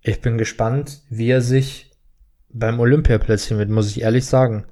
Ich 0.02 0.20
bin 0.20 0.36
gespannt, 0.36 1.00
wie 1.08 1.30
er 1.30 1.40
sich 1.40 1.90
beim 2.50 2.78
Olympia 2.78 3.16
platzieren 3.16 3.58
wird, 3.58 3.70
muss 3.70 3.88
ich 3.88 4.02
ehrlich 4.02 4.26
sagen. 4.26 4.66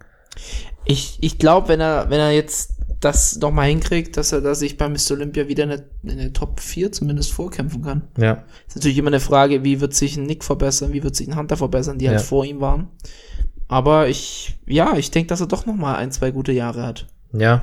Ich, 0.84 1.16
ich 1.22 1.38
glaube, 1.38 1.68
wenn 1.68 1.80
er, 1.80 2.10
wenn 2.10 2.20
er 2.20 2.32
jetzt 2.32 2.74
das 3.00 3.38
noch 3.38 3.50
mal 3.50 3.66
hinkriegt, 3.66 4.18
dass 4.18 4.32
er 4.32 4.42
da 4.42 4.54
sich 4.54 4.76
bei 4.76 4.86
Mr. 4.86 5.12
Olympia 5.12 5.48
wieder 5.48 5.64
in 5.64 5.70
der, 5.70 5.84
in 6.02 6.18
der 6.18 6.32
Top 6.34 6.60
4 6.60 6.92
zumindest 6.92 7.32
vorkämpfen 7.32 7.80
kann. 7.82 8.02
Ja. 8.18 8.44
Ist 8.68 8.76
natürlich 8.76 8.98
immer 8.98 9.08
eine 9.08 9.20
Frage, 9.20 9.64
wie 9.64 9.80
wird 9.80 9.94
sich 9.94 10.18
ein 10.18 10.24
Nick 10.24 10.44
verbessern, 10.44 10.92
wie 10.92 11.02
wird 11.02 11.16
sich 11.16 11.26
ein 11.26 11.36
Hunter 11.36 11.56
verbessern, 11.56 11.96
die 11.96 12.08
halt 12.08 12.18
Ja. 12.20 12.24
vor 12.24 12.44
ihm 12.44 12.60
waren. 12.60 12.88
Aber 13.68 14.08
ich, 14.08 14.58
ja, 14.66 14.94
ich 14.98 15.10
denke, 15.10 15.28
dass 15.28 15.40
er 15.40 15.46
doch 15.46 15.64
noch 15.64 15.76
mal 15.76 15.94
ein, 15.96 16.12
zwei 16.12 16.30
gute 16.32 16.52
Jahre 16.52 16.82
hat. 16.82 17.06
Ja. 17.32 17.62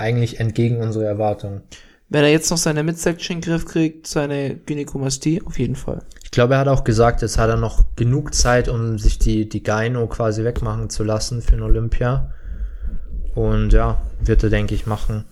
Eigentlich 0.00 0.40
entgegen 0.40 0.78
unserer 0.78 1.04
Erwartungen. 1.04 1.62
Wenn 2.08 2.24
er 2.24 2.30
jetzt 2.30 2.50
noch 2.50 2.58
seine 2.58 2.82
Midsection 2.82 3.36
in 3.36 3.40
den 3.40 3.50
Griff 3.50 3.66
kriegt, 3.66 4.06
seine 4.06 4.56
Gynäkomastie, 4.56 5.42
auf 5.44 5.58
jeden 5.58 5.76
Fall. 5.76 6.02
Ich 6.24 6.32
glaube, 6.32 6.54
er 6.54 6.60
hat 6.60 6.68
auch 6.68 6.82
gesagt, 6.82 7.22
es 7.22 7.38
hat 7.38 7.50
er 7.50 7.56
noch 7.56 7.84
genug 7.94 8.34
Zeit, 8.34 8.68
um 8.68 8.98
sich 8.98 9.18
die, 9.18 9.48
die 9.48 9.62
Gyno 9.62 10.06
quasi 10.08 10.42
wegmachen 10.42 10.90
zu 10.90 11.04
lassen 11.04 11.42
für 11.42 11.52
den 11.52 11.62
Olympia. 11.62 12.32
Und 13.34 13.72
ja, 13.72 14.00
wird 14.20 14.42
er, 14.42 14.50
denke 14.50 14.74
ich, 14.74 14.86
machen. 14.86 15.24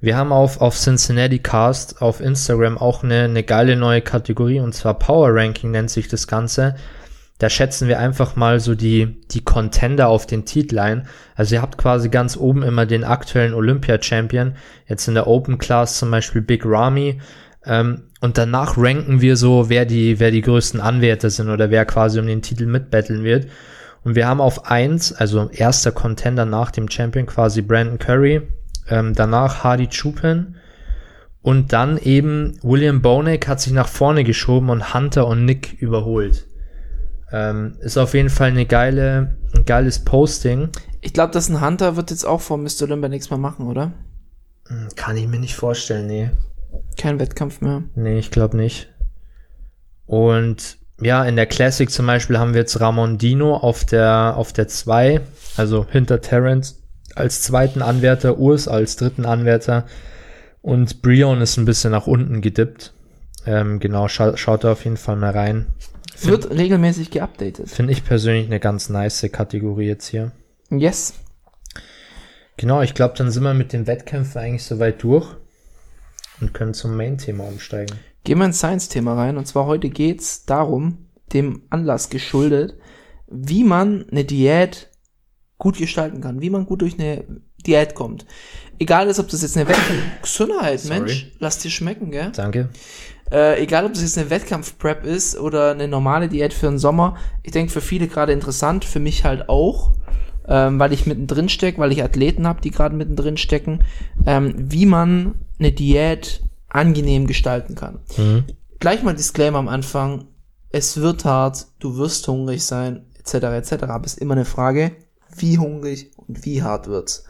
Wir 0.00 0.16
haben 0.16 0.32
auf, 0.32 0.60
auf 0.60 0.76
Cincinnati 0.76 1.38
Cast 1.38 2.02
auf 2.02 2.20
Instagram 2.20 2.78
auch 2.78 3.02
eine, 3.02 3.22
eine 3.22 3.42
geile 3.42 3.74
neue 3.74 4.00
Kategorie 4.00 4.60
und 4.60 4.74
zwar 4.74 4.98
Power 4.98 5.30
Ranking 5.32 5.70
nennt 5.70 5.90
sich 5.90 6.08
das 6.08 6.26
Ganze. 6.28 6.76
Da 7.38 7.48
schätzen 7.48 7.86
wir 7.86 8.00
einfach 8.00 8.34
mal 8.34 8.58
so 8.58 8.74
die, 8.74 9.20
die 9.30 9.44
Contender 9.44 10.08
auf 10.08 10.26
den 10.26 10.44
Titel 10.44 10.78
ein. 10.78 11.06
Also 11.36 11.54
ihr 11.54 11.62
habt 11.62 11.78
quasi 11.78 12.08
ganz 12.08 12.36
oben 12.36 12.62
immer 12.62 12.84
den 12.84 13.04
aktuellen 13.04 13.54
Olympia-Champion. 13.54 14.54
Jetzt 14.86 15.06
in 15.06 15.14
der 15.14 15.28
Open 15.28 15.58
Class 15.58 15.98
zum 15.98 16.10
Beispiel 16.10 16.42
Big 16.42 16.62
Ramy. 16.64 17.20
Ähm, 17.64 18.02
und 18.20 18.38
danach 18.38 18.76
ranken 18.76 19.20
wir 19.20 19.36
so, 19.36 19.68
wer 19.68 19.84
die, 19.84 20.18
wer 20.18 20.32
die 20.32 20.40
größten 20.40 20.80
Anwärter 20.80 21.30
sind 21.30 21.48
oder 21.48 21.70
wer 21.70 21.84
quasi 21.84 22.18
um 22.18 22.26
den 22.26 22.42
Titel 22.42 22.66
mitbetteln 22.66 23.22
wird. 23.22 23.46
Und 24.02 24.16
wir 24.16 24.26
haben 24.26 24.40
auf 24.40 24.66
eins, 24.66 25.12
also 25.12 25.48
erster 25.50 25.92
Contender 25.92 26.44
nach 26.44 26.70
dem 26.72 26.90
Champion 26.90 27.26
quasi 27.26 27.62
Brandon 27.62 27.98
Curry, 27.98 28.42
ähm, 28.88 29.14
danach 29.14 29.62
Hardy 29.62 29.88
Chupin 29.88 30.56
und 31.42 31.72
dann 31.72 31.98
eben 31.98 32.58
William 32.62 33.00
Bonek 33.00 33.46
hat 33.46 33.60
sich 33.60 33.72
nach 33.72 33.88
vorne 33.88 34.24
geschoben 34.24 34.70
und 34.70 34.94
Hunter 34.94 35.26
und 35.26 35.44
Nick 35.44 35.74
überholt. 35.80 36.47
Ähm, 37.32 37.76
ist 37.80 37.98
auf 37.98 38.14
jeden 38.14 38.30
Fall 38.30 38.48
eine 38.48 38.66
geile, 38.66 39.36
ein 39.54 39.64
geiles 39.64 40.04
Posting. 40.04 40.70
Ich 41.00 41.12
glaube, 41.12 41.32
dass 41.32 41.48
ein 41.48 41.60
Hunter 41.60 41.96
wird 41.96 42.10
jetzt 42.10 42.24
auch 42.24 42.40
vor 42.40 42.56
Mr. 42.56 42.82
Olympia 42.82 43.08
nichts 43.08 43.30
mehr 43.30 43.38
machen, 43.38 43.66
oder? 43.66 43.92
Hm, 44.68 44.88
Kann 44.96 45.16
ich 45.16 45.26
mir 45.28 45.38
nicht 45.38 45.54
vorstellen, 45.54 46.06
nee. 46.06 46.30
Kein 46.96 47.18
Wettkampf 47.18 47.60
mehr. 47.60 47.82
Nee, 47.94 48.18
ich 48.18 48.30
glaube 48.30 48.56
nicht. 48.56 48.88
Und 50.06 50.78
ja, 51.00 51.24
in 51.24 51.36
der 51.36 51.46
Classic 51.46 51.90
zum 51.90 52.06
Beispiel 52.06 52.38
haben 52.38 52.54
wir 52.54 52.60
jetzt 52.60 52.80
Ramon 52.80 53.18
Dino 53.18 53.56
auf 53.56 53.84
der, 53.84 54.34
auf 54.36 54.52
der 54.52 54.66
2, 54.66 55.20
also 55.56 55.86
hinter 55.88 56.20
Terrence 56.20 56.82
als 57.14 57.42
zweiten 57.42 57.82
Anwärter, 57.82 58.38
Urs 58.38 58.68
als 58.68 58.96
dritten 58.96 59.26
Anwärter 59.26 59.84
und 60.62 61.02
Brion 61.02 61.40
ist 61.40 61.56
ein 61.56 61.64
bisschen 61.64 61.90
nach 61.92 62.06
unten 62.06 62.40
gedippt. 62.40 62.94
Ähm, 63.46 63.78
genau, 63.80 64.08
scha 64.08 64.36
schaut 64.36 64.64
da 64.64 64.72
auf 64.72 64.84
jeden 64.84 64.96
Fall 64.96 65.16
mal 65.16 65.30
rein. 65.30 65.66
Wird 66.22 66.50
regelmäßig 66.50 67.10
geupdatet. 67.10 67.68
Finde 67.68 67.92
ich 67.92 68.04
persönlich 68.04 68.46
eine 68.46 68.60
ganz 68.60 68.88
nice 68.88 69.26
Kategorie 69.30 69.86
jetzt 69.86 70.08
hier. 70.08 70.32
Yes. 70.70 71.14
Genau, 72.56 72.82
ich 72.82 72.94
glaube, 72.94 73.14
dann 73.16 73.30
sind 73.30 73.44
wir 73.44 73.54
mit 73.54 73.72
den 73.72 73.86
Wettkämpfen 73.86 74.40
eigentlich 74.40 74.64
soweit 74.64 75.02
durch 75.02 75.28
und 76.40 76.54
können 76.54 76.74
zum 76.74 76.96
Main-Thema 76.96 77.44
umsteigen. 77.44 77.96
Gehen 78.24 78.38
wir 78.38 78.46
ins 78.46 78.58
Science-Thema 78.58 79.14
rein. 79.14 79.36
Und 79.36 79.46
zwar 79.46 79.66
heute 79.66 79.90
geht's 79.90 80.44
darum, 80.44 81.06
dem 81.32 81.62
Anlass 81.70 82.10
geschuldet, 82.10 82.74
wie 83.28 83.64
man 83.64 84.06
eine 84.10 84.24
Diät 84.24 84.90
gut 85.56 85.78
gestalten 85.78 86.20
kann, 86.20 86.40
wie 86.40 86.50
man 86.50 86.66
gut 86.66 86.82
durch 86.82 86.98
eine 86.98 87.24
Diät 87.66 87.94
kommt. 87.94 88.26
Egal 88.78 89.08
ist, 89.08 89.18
ob 89.18 89.28
das 89.28 89.42
jetzt 89.42 89.56
eine 89.56 89.68
Wettkampf... 89.68 90.02
Gesundheit, 90.22 90.84
Mensch, 90.84 91.32
lass 91.38 91.58
dir 91.58 91.70
schmecken, 91.70 92.10
gell? 92.10 92.30
Danke. 92.34 92.70
Äh, 93.30 93.62
egal, 93.62 93.84
ob 93.84 93.92
das 93.92 94.02
jetzt 94.02 94.18
eine 94.18 94.30
Wettkampf-Prep 94.30 95.04
ist 95.04 95.38
oder 95.38 95.72
eine 95.72 95.88
normale 95.88 96.28
Diät 96.28 96.54
für 96.54 96.66
den 96.66 96.78
Sommer. 96.78 97.16
Ich 97.42 97.52
denke, 97.52 97.72
für 97.72 97.80
viele 97.80 98.08
gerade 98.08 98.32
interessant, 98.32 98.84
für 98.84 99.00
mich 99.00 99.24
halt 99.24 99.48
auch, 99.48 99.92
ähm, 100.46 100.78
weil 100.78 100.92
ich 100.92 101.06
mittendrin 101.06 101.48
stecke, 101.48 101.78
weil 101.78 101.92
ich 101.92 102.02
Athleten 102.02 102.46
habe, 102.46 102.60
die 102.62 102.70
gerade 102.70 102.96
mittendrin 102.96 103.36
stecken, 103.36 103.84
ähm, 104.26 104.54
wie 104.56 104.86
man 104.86 105.34
eine 105.58 105.72
Diät 105.72 106.42
angenehm 106.68 107.26
gestalten 107.26 107.74
kann. 107.74 108.00
Mhm. 108.16 108.44
Gleich 108.78 109.02
mal 109.02 109.14
Disclaimer 109.14 109.58
am 109.58 109.68
Anfang. 109.68 110.24
Es 110.70 110.98
wird 110.98 111.24
hart, 111.24 111.66
du 111.80 111.96
wirst 111.96 112.26
hungrig 112.28 112.64
sein, 112.64 113.06
etc., 113.18 113.34
etc., 113.34 113.72
aber 113.84 114.06
es 114.06 114.14
ist 114.14 114.20
immer 114.20 114.34
eine 114.34 114.44
Frage, 114.44 114.92
wie 115.36 115.58
hungrig 115.58 116.12
und 116.16 116.44
wie 116.44 116.62
hart 116.62 116.86
wird's. 116.86 117.24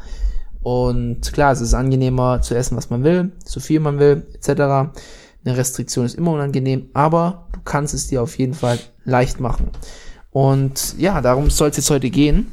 Und 0.61 1.33
klar, 1.33 1.53
es 1.53 1.61
ist 1.61 1.75
angenehmer 1.75 2.43
zu 2.43 2.55
essen, 2.55 2.77
was 2.77 2.91
man 2.91 3.05
will, 3.05 3.33
so 3.45 3.61
viel 3.61 3.81
man 3.81 3.99
will, 3.99 4.27
etc. 4.35 4.93
Eine 5.49 5.57
Restriktion 5.57 6.05
ist 6.05 6.15
immer 6.15 6.33
unangenehm, 6.33 6.91
aber 6.93 7.49
du 7.53 7.61
kannst 7.65 7.95
es 7.95 8.07
dir 8.07 8.23
auf 8.23 8.37
jeden 8.37 8.53
Fall 8.53 8.79
leicht 9.05 9.41
machen. 9.41 9.71
Und 10.31 10.95
ja, 10.99 11.23
darum 11.23 11.49
soll 11.49 11.71
es 11.71 11.79
jetzt 11.79 11.89
heute 11.89 12.11
gehen. 12.11 12.53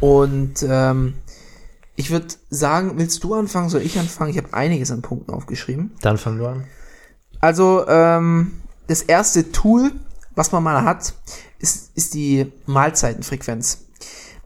Und 0.00 0.66
ähm, 0.68 1.14
ich 1.94 2.10
würde 2.10 2.26
sagen, 2.50 2.94
willst 2.96 3.22
du 3.22 3.34
anfangen, 3.34 3.68
soll 3.68 3.82
ich 3.82 3.96
anfangen? 4.00 4.32
Ich 4.32 4.36
habe 4.36 4.52
einiges 4.52 4.90
an 4.90 5.00
Punkten 5.00 5.30
aufgeschrieben. 5.30 5.92
Dann 6.00 6.18
fangen 6.18 6.40
wir 6.40 6.48
an. 6.48 6.64
Also, 7.38 7.86
ähm, 7.86 8.50
das 8.88 9.02
erste 9.02 9.52
Tool, 9.52 9.92
was 10.34 10.50
man 10.50 10.64
mal 10.64 10.82
hat, 10.82 11.14
ist, 11.60 11.92
ist 11.96 12.14
die 12.14 12.50
Mahlzeitenfrequenz. 12.66 13.84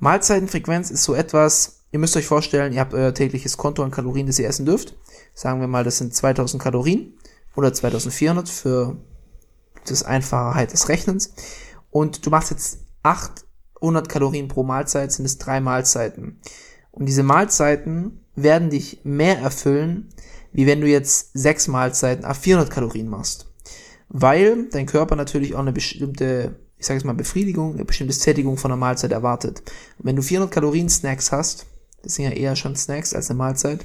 Mahlzeitenfrequenz 0.00 0.90
ist 0.90 1.04
so 1.04 1.14
etwas, 1.14 1.84
ihr 1.90 2.00
müsst 2.00 2.18
euch 2.18 2.26
vorstellen, 2.26 2.74
ihr 2.74 2.80
habt 2.80 2.92
euer 2.92 3.14
tägliches 3.14 3.56
Konto 3.56 3.82
an 3.82 3.90
Kalorien, 3.90 4.26
das 4.26 4.38
ihr 4.38 4.46
essen 4.46 4.66
dürft. 4.66 4.94
Sagen 5.32 5.60
wir 5.60 5.68
mal, 5.68 5.84
das 5.84 5.96
sind 5.96 6.14
2000 6.14 6.62
Kalorien 6.62 7.14
oder 7.56 7.72
2400 7.72 8.48
für 8.48 8.96
das 9.86 10.02
Einfachheit 10.02 10.72
des 10.72 10.88
Rechnens. 10.88 11.34
Und 11.90 12.24
du 12.26 12.30
machst 12.30 12.50
jetzt 12.50 12.80
800 13.02 14.08
Kalorien 14.08 14.48
pro 14.48 14.62
Mahlzeit, 14.62 15.12
sind 15.12 15.24
es 15.24 15.38
drei 15.38 15.60
Mahlzeiten. 15.60 16.40
Und 16.90 17.06
diese 17.06 17.22
Mahlzeiten 17.22 18.20
werden 18.34 18.70
dich 18.70 19.00
mehr 19.04 19.38
erfüllen, 19.38 20.08
wie 20.52 20.66
wenn 20.66 20.80
du 20.80 20.86
jetzt 20.86 21.30
sechs 21.34 21.68
Mahlzeiten 21.68 22.24
auf 22.24 22.38
400 22.38 22.70
Kalorien 22.70 23.08
machst. 23.08 23.52
Weil 24.08 24.68
dein 24.70 24.86
Körper 24.86 25.16
natürlich 25.16 25.54
auch 25.54 25.60
eine 25.60 25.72
bestimmte, 25.72 26.56
ich 26.78 26.86
sage 26.86 26.98
jetzt 26.98 27.04
mal 27.04 27.14
Befriedigung, 27.14 27.74
eine 27.74 27.84
bestimmte 27.84 28.14
Sättigung 28.14 28.56
von 28.56 28.70
einer 28.70 28.78
Mahlzeit 28.78 29.12
erwartet. 29.12 29.62
Und 29.98 30.06
wenn 30.06 30.16
du 30.16 30.22
400 30.22 30.52
Kalorien 30.52 30.88
Snacks 30.88 31.32
hast, 31.32 31.66
das 32.02 32.14
sind 32.14 32.26
ja 32.26 32.30
eher 32.30 32.56
schon 32.56 32.76
Snacks 32.76 33.14
als 33.14 33.30
eine 33.30 33.38
Mahlzeit, 33.38 33.84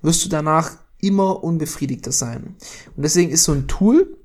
wirst 0.00 0.24
du 0.24 0.28
danach 0.28 0.78
immer 1.00 1.42
unbefriedigter 1.42 2.12
sein. 2.12 2.56
Und 2.96 3.02
deswegen 3.02 3.30
ist 3.30 3.44
so 3.44 3.52
ein 3.52 3.68
Tool, 3.68 4.16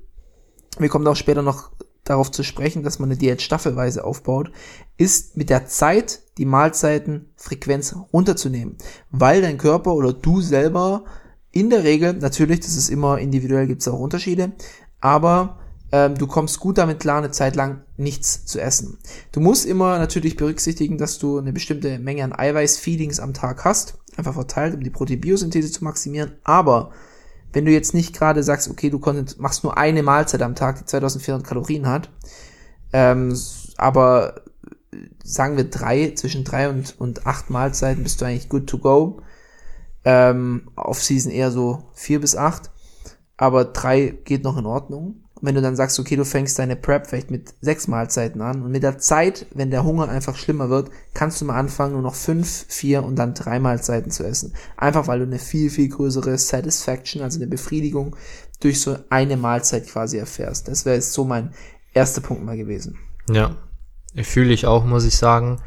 wir 0.78 0.88
kommen 0.88 1.06
auch 1.06 1.16
später 1.16 1.42
noch 1.42 1.70
darauf 2.04 2.30
zu 2.30 2.42
sprechen, 2.42 2.82
dass 2.82 2.98
man 2.98 3.08
eine 3.08 3.18
Diät 3.18 3.40
staffelweise 3.40 4.04
aufbaut, 4.04 4.50
ist 4.96 5.36
mit 5.36 5.50
der 5.50 5.66
Zeit 5.66 6.20
die 6.36 6.44
Mahlzeitenfrequenz 6.44 7.96
runterzunehmen, 8.12 8.76
weil 9.10 9.40
dein 9.40 9.58
Körper 9.58 9.94
oder 9.94 10.12
du 10.12 10.40
selber 10.40 11.04
in 11.50 11.70
der 11.70 11.84
Regel, 11.84 12.14
natürlich, 12.14 12.60
das 12.60 12.76
ist 12.76 12.90
immer 12.90 13.18
individuell, 13.18 13.66
gibt 13.66 13.80
es 13.80 13.88
auch 13.88 13.98
Unterschiede, 13.98 14.52
aber 15.00 15.60
ähm, 15.94 16.18
du 16.18 16.26
kommst 16.26 16.58
gut 16.58 16.78
damit 16.78 16.98
klar, 16.98 17.18
eine 17.18 17.30
Zeit 17.30 17.54
lang 17.54 17.82
nichts 17.96 18.46
zu 18.46 18.60
essen. 18.60 18.98
Du 19.30 19.38
musst 19.38 19.64
immer 19.64 19.96
natürlich 20.00 20.36
berücksichtigen, 20.36 20.98
dass 20.98 21.20
du 21.20 21.38
eine 21.38 21.52
bestimmte 21.52 22.00
Menge 22.00 22.24
an 22.24 22.32
Eiweiß-Feedings 22.32 23.20
am 23.20 23.32
Tag 23.32 23.64
hast, 23.64 23.98
einfach 24.16 24.34
verteilt, 24.34 24.74
um 24.74 24.82
die 24.82 24.90
Proteinbiosynthese 24.90 25.70
zu 25.70 25.84
maximieren, 25.84 26.32
aber 26.42 26.90
wenn 27.52 27.64
du 27.64 27.70
jetzt 27.70 27.94
nicht 27.94 28.12
gerade 28.12 28.42
sagst, 28.42 28.68
okay, 28.68 28.90
du 28.90 28.98
machst 29.38 29.62
nur 29.62 29.78
eine 29.78 30.02
Mahlzeit 30.02 30.42
am 30.42 30.56
Tag, 30.56 30.78
die 30.78 30.84
2400 30.84 31.46
Kalorien 31.46 31.86
hat, 31.86 32.10
ähm, 32.92 33.32
aber 33.76 34.42
sagen 35.22 35.56
wir 35.56 35.70
drei, 35.70 36.14
zwischen 36.16 36.42
drei 36.42 36.70
und, 36.70 36.98
und 36.98 37.24
acht 37.24 37.50
Mahlzeiten 37.50 38.02
bist 38.02 38.20
du 38.20 38.24
eigentlich 38.24 38.48
good 38.48 38.66
to 38.66 38.78
go. 38.78 39.22
Ähm, 40.04 40.72
Off-Season 40.74 41.30
eher 41.30 41.52
so 41.52 41.84
vier 41.94 42.20
bis 42.20 42.34
acht, 42.34 42.72
aber 43.36 43.64
drei 43.64 44.18
geht 44.24 44.42
noch 44.42 44.58
in 44.58 44.66
Ordnung. 44.66 45.23
Wenn 45.44 45.54
du 45.54 45.60
dann 45.60 45.76
sagst, 45.76 46.00
okay, 46.00 46.16
du 46.16 46.24
fängst 46.24 46.58
deine 46.58 46.74
Prep 46.74 47.06
vielleicht 47.06 47.30
mit 47.30 47.52
sechs 47.60 47.86
Mahlzeiten 47.86 48.40
an 48.40 48.62
und 48.62 48.72
mit 48.72 48.82
der 48.82 48.96
Zeit, 48.96 49.46
wenn 49.52 49.70
der 49.70 49.84
Hunger 49.84 50.08
einfach 50.08 50.36
schlimmer 50.36 50.70
wird, 50.70 50.90
kannst 51.12 51.40
du 51.40 51.44
mal 51.44 51.58
anfangen, 51.58 51.92
nur 51.92 52.02
noch 52.02 52.14
fünf, 52.14 52.64
vier 52.68 53.04
und 53.04 53.16
dann 53.16 53.34
drei 53.34 53.58
Mahlzeiten 53.58 54.10
zu 54.10 54.24
essen. 54.24 54.54
Einfach 54.78 55.06
weil 55.06 55.18
du 55.18 55.26
eine 55.26 55.38
viel, 55.38 55.68
viel 55.68 55.88
größere 55.88 56.38
Satisfaction, 56.38 57.22
also 57.22 57.38
eine 57.38 57.46
Befriedigung 57.46 58.16
durch 58.60 58.80
so 58.80 58.96
eine 59.10 59.36
Mahlzeit 59.36 59.86
quasi 59.86 60.16
erfährst. 60.16 60.68
Das 60.68 60.86
wäre 60.86 60.96
jetzt 60.96 61.12
so 61.12 61.24
mein 61.24 61.52
erster 61.92 62.22
Punkt 62.22 62.42
mal 62.42 62.56
gewesen. 62.56 62.98
Ja, 63.30 63.56
fühle 64.22 64.54
ich 64.54 64.66
auch, 64.66 64.86
muss 64.86 65.04
ich 65.04 65.16
sagen. 65.16 65.60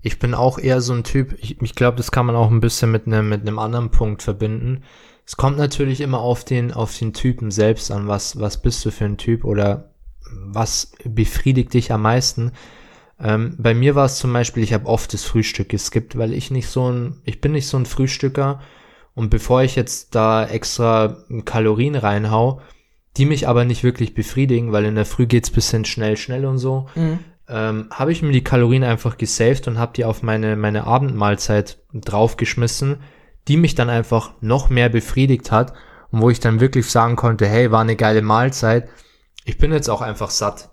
Ich 0.00 0.20
bin 0.20 0.34
auch 0.34 0.60
eher 0.60 0.80
so 0.80 0.92
ein 0.92 1.02
Typ, 1.02 1.34
ich, 1.40 1.60
ich 1.60 1.74
glaube, 1.74 1.96
das 1.96 2.12
kann 2.12 2.26
man 2.26 2.36
auch 2.36 2.52
ein 2.52 2.60
bisschen 2.60 2.92
mit 2.92 3.08
einem 3.08 3.28
mit 3.28 3.40
einem 3.40 3.58
anderen 3.58 3.90
Punkt 3.90 4.22
verbinden. 4.22 4.84
Es 5.26 5.36
kommt 5.36 5.56
natürlich 5.56 6.00
immer 6.00 6.20
auf 6.20 6.44
den 6.44 6.72
auf 6.72 6.96
den 6.98 7.12
Typen 7.12 7.50
selbst 7.50 7.90
an, 7.90 8.08
was 8.08 8.38
was 8.38 8.60
bist 8.60 8.84
du 8.84 8.90
für 8.90 9.06
ein 9.06 9.16
Typ 9.16 9.44
oder 9.44 9.90
was 10.30 10.92
befriedigt 11.04 11.74
dich 11.74 11.92
am 11.92 12.02
meisten. 12.02 12.52
Ähm, 13.20 13.56
bei 13.58 13.74
mir 13.74 13.94
war 13.94 14.06
es 14.06 14.18
zum 14.18 14.32
Beispiel, 14.32 14.62
ich 14.62 14.72
habe 14.72 14.86
oft 14.86 15.12
das 15.12 15.24
Frühstück 15.24 15.68
geskippt, 15.68 16.18
weil 16.18 16.32
ich 16.32 16.50
nicht 16.50 16.68
so 16.68 16.90
ein, 16.90 17.20
ich 17.24 17.40
bin 17.40 17.52
nicht 17.52 17.68
so 17.68 17.76
ein 17.76 17.86
Frühstücker. 17.86 18.60
Und 19.14 19.30
bevor 19.30 19.62
ich 19.62 19.76
jetzt 19.76 20.14
da 20.14 20.44
extra 20.44 21.18
Kalorien 21.44 21.94
reinhau, 21.94 22.60
die 23.16 23.26
mich 23.26 23.46
aber 23.46 23.64
nicht 23.64 23.84
wirklich 23.84 24.14
befriedigen, 24.14 24.72
weil 24.72 24.84
in 24.84 24.96
der 24.96 25.04
Früh 25.04 25.26
geht's 25.26 25.50
bisschen 25.50 25.84
schnell, 25.84 26.16
schnell 26.16 26.44
und 26.44 26.58
so, 26.58 26.88
ähm, 27.48 27.88
habe 27.92 28.10
ich 28.10 28.22
mir 28.22 28.32
die 28.32 28.42
Kalorien 28.42 28.82
einfach 28.82 29.16
gesaved 29.16 29.68
und 29.68 29.78
habe 29.78 29.92
die 29.94 30.04
auf 30.04 30.22
meine, 30.22 30.56
meine 30.56 30.84
Abendmahlzeit 30.84 31.78
draufgeschmissen, 31.92 32.96
die 33.48 33.56
mich 33.56 33.74
dann 33.74 33.90
einfach 33.90 34.32
noch 34.40 34.70
mehr 34.70 34.88
befriedigt 34.88 35.50
hat 35.50 35.72
und 36.10 36.22
wo 36.22 36.30
ich 36.30 36.40
dann 36.40 36.60
wirklich 36.60 36.90
sagen 36.90 37.16
konnte, 37.16 37.46
hey, 37.46 37.70
war 37.70 37.80
eine 37.80 37.96
geile 37.96 38.22
Mahlzeit. 38.22 38.88
Ich 39.44 39.58
bin 39.58 39.72
jetzt 39.72 39.90
auch 39.90 40.00
einfach 40.00 40.30
satt. 40.30 40.70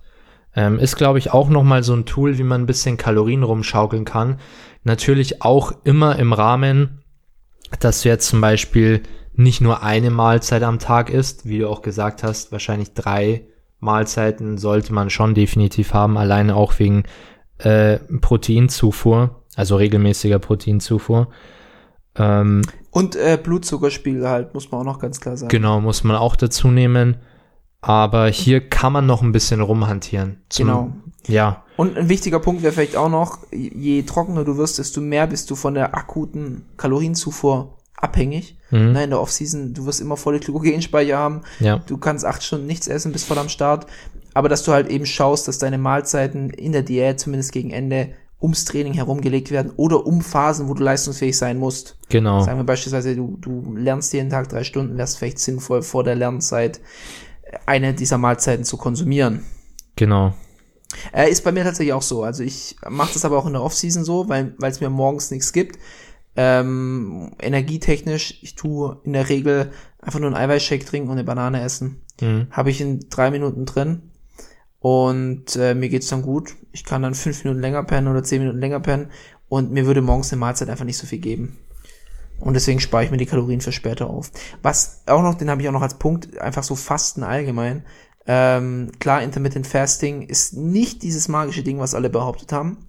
Ähm, 0.56 0.80
ist, 0.80 0.96
glaube 0.98 1.20
ich, 1.20 1.32
auch 1.32 1.50
nochmal 1.50 1.84
so 1.84 1.94
ein 1.94 2.06
Tool, 2.06 2.38
wie 2.38 2.44
man 2.44 2.62
ein 2.62 2.68
bisschen 2.68 2.98
Kalorien 2.98 3.44
rumschaukeln 3.44 4.06
kann. 4.06 4.40
Natürlich 4.84 5.42
auch 5.42 5.74
immer 5.84 6.18
im 6.20 6.34
Rahmen, 6.34 7.04
dass 7.80 8.02
du 8.02 8.10
jetzt 8.10 8.28
zum 8.28 8.42
Beispiel 8.42 9.04
nicht 9.34 9.62
nur 9.62 9.82
eine 9.84 10.10
Mahlzeit 10.10 10.64
am 10.64 10.80
Tag 10.80 11.10
isst, 11.10 11.46
wie 11.46 11.60
du 11.60 11.70
auch 11.70 11.82
gesagt 11.82 12.24
hast, 12.24 12.52
wahrscheinlich 12.52 12.94
drei 12.94 13.46
Mahlzeiten 13.80 14.58
sollte 14.58 14.94
man 14.94 15.10
schon 15.10 15.34
definitiv 15.34 15.94
haben, 15.94 16.18
alleine 16.18 16.56
auch 16.56 16.78
wegen 16.80 17.04
äh, 17.58 17.98
Proteinzufuhr, 18.20 19.44
also 19.56 19.76
regelmäßiger 19.76 20.40
Proteinzufuhr. 20.40 21.30
Ähm, 22.16 22.62
Und 22.92 23.16
äh, 23.16 23.40
Blutzuckerspiegel 23.42 24.28
halt, 24.28 24.54
muss 24.54 24.72
man 24.72 24.82
auch 24.82 24.86
noch 24.86 25.00
ganz 25.00 25.20
klar 25.20 25.38
sagen. 25.38 25.50
genau, 25.50 25.80
muss 25.80 26.04
man 26.04 26.16
auch 26.16 26.36
dazu 26.36 26.68
nehmen. 26.70 27.18
Aber 27.82 28.28
hier 28.28 28.70
kann 28.70 28.94
man 28.94 29.08
noch 29.08 29.24
ein 29.24 29.32
bisschen 29.32 29.62
rumhantieren. 29.62 30.42
Zum, 30.50 30.68
Genau. 30.68 30.92
Ja, 31.28 31.64
Und 31.78 31.98
ein 31.98 32.10
wichtiger 32.10 32.40
Punkt 32.40 32.64
wäre 32.64 32.74
vielleicht 32.74 32.96
auch 32.96 33.10
noch, 33.10 33.40
je 33.52 34.02
trockener 34.04 34.44
du 34.44 34.58
wirst, 34.58 34.80
desto 34.80 35.02
mehr 35.02 35.28
bist 35.28 35.50
du 35.52 35.56
von 35.56 35.74
der 35.76 35.96
akuten 35.96 36.66
Kalorienzufuhr 36.78 37.78
abhängig. 37.96 38.58
Mhm. 38.72 38.94
Ne, 38.94 39.04
in 39.04 39.10
der 39.12 39.22
Offseason, 39.22 39.74
du 39.74 39.86
wirst 39.86 40.02
immer 40.02 40.18
volle 40.18 40.40
Glykogenspeicher 40.40 41.18
haben. 41.18 41.42
Ja. 41.60 41.78
Du 41.86 41.98
kannst 41.98 42.26
acht 42.26 42.44
Stunden 42.44 42.66
nichts 42.66 42.88
essen, 42.88 43.12
bis 43.12 43.24
voll 43.24 43.38
am 43.38 43.50
Start. 43.50 43.86
Aber 44.34 44.50
dass 44.50 44.64
du 44.64 44.72
halt 44.72 44.90
eben 44.90 45.06
schaust, 45.06 45.48
dass 45.48 45.58
deine 45.58 45.78
Mahlzeiten 45.78 46.50
in 46.50 46.72
der 46.72 46.84
Diät, 46.84 47.20
zumindest 47.20 47.52
gegen 47.52 47.70
Ende, 47.72 48.14
ums 48.42 48.66
Training 48.66 48.94
herumgelegt 48.94 49.52
werden 49.52 49.72
oder 49.76 50.06
um 50.06 50.22
Phasen, 50.22 50.68
wo 50.68 50.74
du 50.74 50.84
leistungsfähig 50.84 51.38
sein 51.38 51.58
musst. 51.58 51.98
genau. 52.10 52.42
Sagen 52.42 52.58
wir 52.58 52.64
beispielsweise, 52.64 53.16
du, 53.16 53.38
du 53.40 53.76
lernst 53.76 54.14
jeden 54.14 54.30
Tag 54.30 54.50
drei 54.50 54.64
Stunden, 54.64 54.98
wäre 54.98 55.04
es 55.04 55.16
vielleicht 55.16 55.40
sinnvoll, 55.40 55.84
vor 55.84 56.04
der 56.04 56.16
Lernzeit 56.16 56.82
eine 57.66 57.94
dieser 57.94 58.18
Mahlzeiten 58.18 58.66
zu 58.66 58.78
konsumieren. 58.78 59.44
Genau. 59.96 60.34
Äh, 61.14 61.30
ist 61.30 61.44
bei 61.44 61.52
mir 61.52 61.64
tatsächlich 61.64 61.94
auch 61.94 62.02
so. 62.02 62.24
Also 62.24 62.44
ich 62.44 62.76
mache 62.90 63.14
das 63.14 63.26
aber 63.26 63.38
auch 63.38 63.46
in 63.46 63.54
der 63.54 63.64
Offseason 63.64 64.04
so, 64.04 64.28
weil 64.30 64.56
es 64.62 64.82
mir 64.82 64.90
morgens 64.90 65.32
nichts 65.32 65.54
gibt. 65.54 65.78
Ähm, 66.36 67.32
energietechnisch, 67.40 68.40
ich 68.42 68.56
tue 68.56 69.00
in 69.04 69.14
der 69.14 69.28
Regel 69.28 69.72
einfach 70.02 70.20
nur 70.20 70.28
einen 70.28 70.38
Eiweißshake 70.38 70.86
trinken 70.86 71.10
und 71.10 71.18
eine 71.18 71.26
Banane 71.26 71.62
essen. 71.62 72.02
Mhm. 72.22 72.48
Habe 72.52 72.70
ich 72.70 72.80
in 72.80 73.08
drei 73.10 73.32
Minuten 73.32 73.66
drin. 73.66 74.11
Und 74.82 75.56
äh, 75.56 75.76
mir 75.76 75.90
geht's 75.90 76.08
dann 76.08 76.24
gut. 76.24 76.56
Ich 76.72 76.84
kann 76.84 77.04
dann 77.04 77.14
fünf 77.14 77.44
Minuten 77.44 77.62
länger 77.62 77.84
pennen 77.84 78.08
oder 78.08 78.24
zehn 78.24 78.42
Minuten 78.42 78.60
länger 78.60 78.80
pennen. 78.80 79.12
Und 79.48 79.72
mir 79.72 79.86
würde 79.86 80.02
morgens 80.02 80.34
eine 80.34 80.40
Mahlzeit 80.40 80.70
einfach 80.70 80.86
nicht 80.86 80.98
so 80.98 81.06
viel 81.06 81.20
geben. 81.20 81.60
Und 82.40 82.56
deswegen 82.56 82.80
spare 82.80 83.06
ich 83.06 83.12
mir 83.12 83.18
die 83.18 83.28
Kalorien 83.28 83.62
für 83.62 83.72
später 83.72 84.10
auf. 84.10 84.32
Was 84.64 85.04
auch 85.06 85.22
noch, 85.22 85.36
den 85.36 85.52
habe 85.52 85.62
ich 85.62 85.68
auch 85.68 85.74
noch 85.74 85.84
als 85.84 86.00
Punkt, 86.00 86.40
einfach 86.40 86.64
so 86.64 86.76
Fasten 86.76 87.22
allgemein. 87.22 87.86
Ähm, 88.26 88.92
klar, 89.00 89.22
Intermittent 89.22 89.68
Fasting 89.68 90.24
ist 90.24 90.54
nicht 90.54 91.04
dieses 91.04 91.28
magische 91.28 91.62
Ding, 91.62 91.78
was 91.78 91.94
alle 91.94 92.10
behauptet 92.10 92.52
haben. 92.52 92.88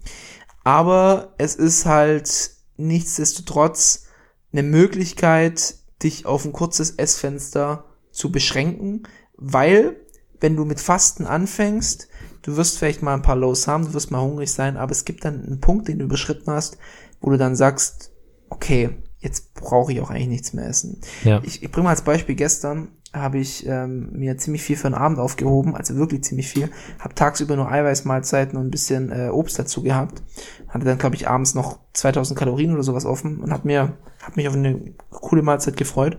Aber 0.63 1.35
es 1.37 1.53
ist 1.55 1.85
halt 1.85 2.51
nichtsdestotrotz 2.77 4.05
eine 4.51 4.63
Möglichkeit, 4.63 5.75
dich 6.01 6.25
auf 6.25 6.43
ein 6.45 6.53
kurzes 6.53 6.91
Essfenster 6.91 7.85
zu 8.11 8.31
beschränken, 8.31 9.03
weil 9.37 9.97
wenn 10.43 10.57
du 10.57 10.65
mit 10.65 10.81
Fasten 10.81 11.25
anfängst, 11.25 12.09
du 12.41 12.57
wirst 12.57 12.77
vielleicht 12.77 13.01
mal 13.01 13.13
ein 13.13 13.21
paar 13.21 13.37
Lows 13.37 13.65
haben, 13.65 13.85
du 13.85 13.93
wirst 13.93 14.11
mal 14.11 14.21
hungrig 14.21 14.51
sein, 14.51 14.75
aber 14.75 14.91
es 14.91 15.05
gibt 15.05 15.23
dann 15.23 15.41
einen 15.41 15.61
Punkt, 15.61 15.87
den 15.87 15.99
du 15.99 16.05
überschritten 16.05 16.51
hast, 16.51 16.77
wo 17.21 17.29
du 17.29 17.37
dann 17.37 17.55
sagst, 17.55 18.11
okay, 18.49 18.89
jetzt 19.19 19.53
brauche 19.53 19.93
ich 19.93 20.01
auch 20.01 20.09
eigentlich 20.09 20.27
nichts 20.27 20.51
mehr 20.51 20.67
essen. 20.67 20.99
Ja. 21.23 21.39
Ich, 21.43 21.63
ich 21.63 21.71
bringe 21.71 21.85
mal 21.85 21.91
als 21.91 22.01
Beispiel, 22.01 22.35
gestern 22.35 22.89
habe 23.13 23.37
ich 23.37 23.65
ähm, 23.67 24.09
mir 24.11 24.37
ziemlich 24.37 24.63
viel 24.63 24.75
für 24.75 24.89
den 24.89 24.95
Abend 24.95 25.17
aufgehoben, 25.19 25.75
also 25.75 25.95
wirklich 25.95 26.25
ziemlich 26.25 26.49
viel, 26.49 26.69
habe 26.99 27.15
tagsüber 27.15 27.55
nur 27.55 27.71
Eiweißmahlzeiten 27.71 28.57
und 28.57 28.67
ein 28.67 28.71
bisschen 28.71 29.11
äh, 29.13 29.29
Obst 29.29 29.57
dazu 29.57 29.81
gehabt, 29.81 30.23
hatte 30.67 30.83
dann 30.83 30.97
glaube 30.97 31.15
ich 31.15 31.29
abends 31.29 31.55
noch 31.55 31.79
2000 31.93 32.37
Kalorien 32.37 32.73
oder 32.73 32.83
sowas 32.83 33.05
offen 33.05 33.39
und 33.39 33.53
habe 33.53 33.65
mir 33.65 33.93
hab 34.21 34.35
mich 34.35 34.49
auf 34.49 34.55
eine 34.55 34.93
coole 35.09 35.41
Mahlzeit 35.41 35.77
gefreut 35.77 36.17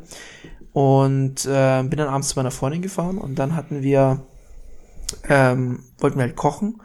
und 0.74 1.46
äh, 1.46 1.82
bin 1.84 1.98
dann 1.98 2.08
abends 2.08 2.28
zu 2.28 2.36
meiner 2.36 2.50
Freundin 2.50 2.82
gefahren 2.82 3.16
und 3.16 3.38
dann 3.38 3.54
hatten 3.54 3.82
wir 3.82 4.26
ähm, 5.28 5.84
wollten 5.98 6.18
wir 6.18 6.24
halt 6.24 6.36
kochen 6.36 6.80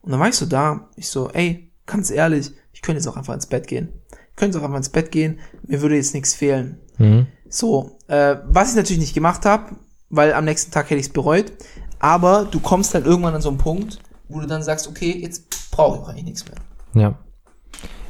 und 0.00 0.10
dann 0.10 0.18
war 0.18 0.28
ich 0.28 0.34
so 0.34 0.46
da, 0.46 0.88
ich 0.96 1.08
so, 1.08 1.30
ey, 1.30 1.70
ganz 1.86 2.10
ehrlich, 2.10 2.52
ich 2.72 2.80
könnte 2.80 2.98
jetzt 2.98 3.06
auch 3.06 3.16
einfach 3.16 3.34
ins 3.34 3.46
Bett 3.46 3.66
gehen. 3.66 3.92
Ich 4.30 4.36
könnte 4.36 4.58
auch 4.58 4.62
einfach 4.62 4.78
ins 4.78 4.88
Bett 4.88 5.12
gehen, 5.12 5.40
mir 5.66 5.82
würde 5.82 5.96
jetzt 5.96 6.14
nichts 6.14 6.34
fehlen. 6.34 6.78
Mhm. 6.96 7.26
So, 7.48 7.98
äh, 8.08 8.36
was 8.46 8.70
ich 8.70 8.76
natürlich 8.76 9.00
nicht 9.00 9.14
gemacht 9.14 9.44
habe, 9.44 9.76
weil 10.08 10.32
am 10.32 10.46
nächsten 10.46 10.72
Tag 10.72 10.86
hätte 10.86 11.00
ich 11.00 11.06
es 11.06 11.12
bereut, 11.12 11.52
aber 11.98 12.46
du 12.50 12.60
kommst 12.60 12.94
dann 12.94 13.04
irgendwann 13.04 13.34
an 13.34 13.42
so 13.42 13.50
einen 13.50 13.58
Punkt, 13.58 13.98
wo 14.28 14.40
du 14.40 14.46
dann 14.46 14.62
sagst, 14.62 14.88
okay, 14.88 15.18
jetzt 15.20 15.70
brauche 15.70 16.00
ich 16.00 16.08
eigentlich 16.08 16.24
nichts 16.24 16.44
mehr. 16.46 17.02
Ja. 17.02 17.18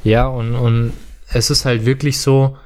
Ja, 0.04 0.28
und, 0.28 0.54
und 0.54 0.92
es 1.32 1.50
ist 1.50 1.64
halt 1.64 1.86
wirklich 1.86 2.20
so, 2.20 2.56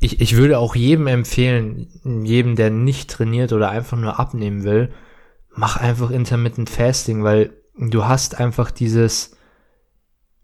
ich, 0.00 0.20
ich 0.20 0.36
würde 0.36 0.58
auch 0.58 0.74
jedem 0.74 1.06
empfehlen, 1.06 1.88
jedem, 2.24 2.56
der 2.56 2.70
nicht 2.70 3.10
trainiert 3.10 3.52
oder 3.52 3.70
einfach 3.70 3.98
nur 3.98 4.18
abnehmen 4.18 4.64
will, 4.64 4.92
mach 5.54 5.76
einfach 5.76 6.10
Intermittent 6.10 6.70
Fasting, 6.70 7.22
weil 7.22 7.52
du 7.76 8.06
hast 8.06 8.40
einfach 8.40 8.70
dieses, 8.70 9.36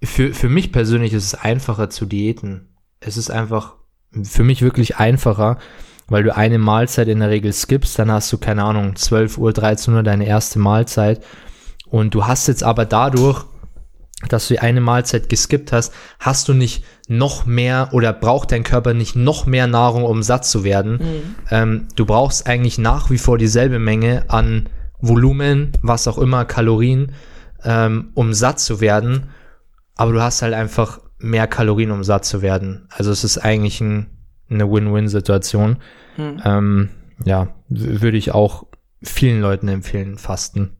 für, 0.03 0.35
für 0.35 0.51
mich 0.51 0.73
persönlich 0.73 1.15
ist 1.15 1.25
es 1.25 1.35
einfacher 1.35 1.89
zu 1.89 2.05
diäten. 2.05 2.69
Es 3.01 3.17
ist 3.17 3.31
einfach 3.31 3.75
für 4.23 4.45
mich 4.45 4.61
wirklich 4.63 4.97
einfacher, 4.97 5.59
weil 6.07 6.23
du 6.23 6.37
eine 6.37 6.59
Mahlzeit 6.59 7.09
in 7.09 7.21
der 7.21 7.31
Regel 7.31 7.53
skippst, 7.53 7.99
dann 7.99 8.11
hast 8.11 8.33
du, 8.33 8.39
keine 8.39 8.63
Ahnung, 8.63 8.95
12 8.95 9.39
Uhr, 9.39 9.53
13 9.53 9.95
Uhr 9.95 10.03
deine 10.03 10.27
erste 10.27 10.59
Mahlzeit 10.59 11.25
und 11.87 12.15
du 12.15 12.27
hast 12.27 12.47
jetzt 12.47 12.63
aber 12.63 12.85
dadurch, 12.85 13.45
dass 14.29 14.49
du 14.49 14.61
eine 14.61 14.81
Mahlzeit 14.81 15.29
geskippt 15.29 15.73
hast, 15.73 15.93
hast 16.19 16.49
du 16.49 16.55
nicht 16.55 16.85
noch 17.09 17.45
mehr 17.45 17.91
oder 17.93 18.13
braucht 18.13 18.51
dein 18.51 18.63
Körper 18.63 18.95
nicht 18.95 19.15
noch 19.15 19.47
mehr 19.47 19.67
Nahrung, 19.67 20.05
um 20.05 20.23
satt 20.23 20.47
zu 20.47 20.65
werden. 20.65 20.99
Ähm, 21.51 21.89
du 21.97 22.07
brauchst 22.07 22.47
eigentlich 22.47 22.79
nach 22.79 23.11
wie 23.11 23.19
vor 23.19 23.37
dieselbe 23.37 23.79
Menge 23.79 24.25
an 24.29 24.69
Volumen, 25.01 25.73
was 25.83 26.09
auch 26.09 26.19
immer, 26.19 26.47
Kalorien, 26.47 27.13
ähm, 27.63 28.11
um 28.15 28.33
satt 28.33 28.59
zu 28.59 28.81
werden. 28.81 29.29
Aber 29.97 30.13
du 30.13 30.23
hast 30.23 30.43
halt 30.43 30.55
einfach 30.55 31.01
mehr 31.19 31.47
Kalorien, 31.47 31.91
um 31.91 32.03
satt 32.03 32.25
zu 32.25 32.43
werden. 32.43 32.89
Also 32.91 33.11
es 33.11 33.23
ist 33.23 33.39
eigentlich 33.39 33.81
ein, 33.81 34.07
eine 34.49 34.71
Win-Win-Situation. 34.71 35.77
Ähm, 36.45 36.89
ja, 37.25 37.49
würde 37.69 38.17
ich 38.17 38.33
auch 38.33 38.67
vielen 39.03 39.41
Leuten 39.41 39.69
empfehlen, 39.69 40.19
Fasten. 40.19 40.76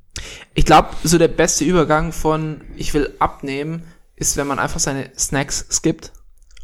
Ich 0.55 0.65
glaube, 0.65 0.89
so 1.05 1.19
der 1.19 1.29
beste 1.29 1.65
Übergang 1.65 2.13
von 2.13 2.63
ich 2.77 2.95
will 2.95 3.15
abnehmen, 3.19 3.83
ist, 4.17 4.37
wenn 4.37 4.47
man 4.47 4.59
einfach 4.59 4.81
seine 4.81 5.11
Snacks 5.19 5.67
skippt. 5.71 6.13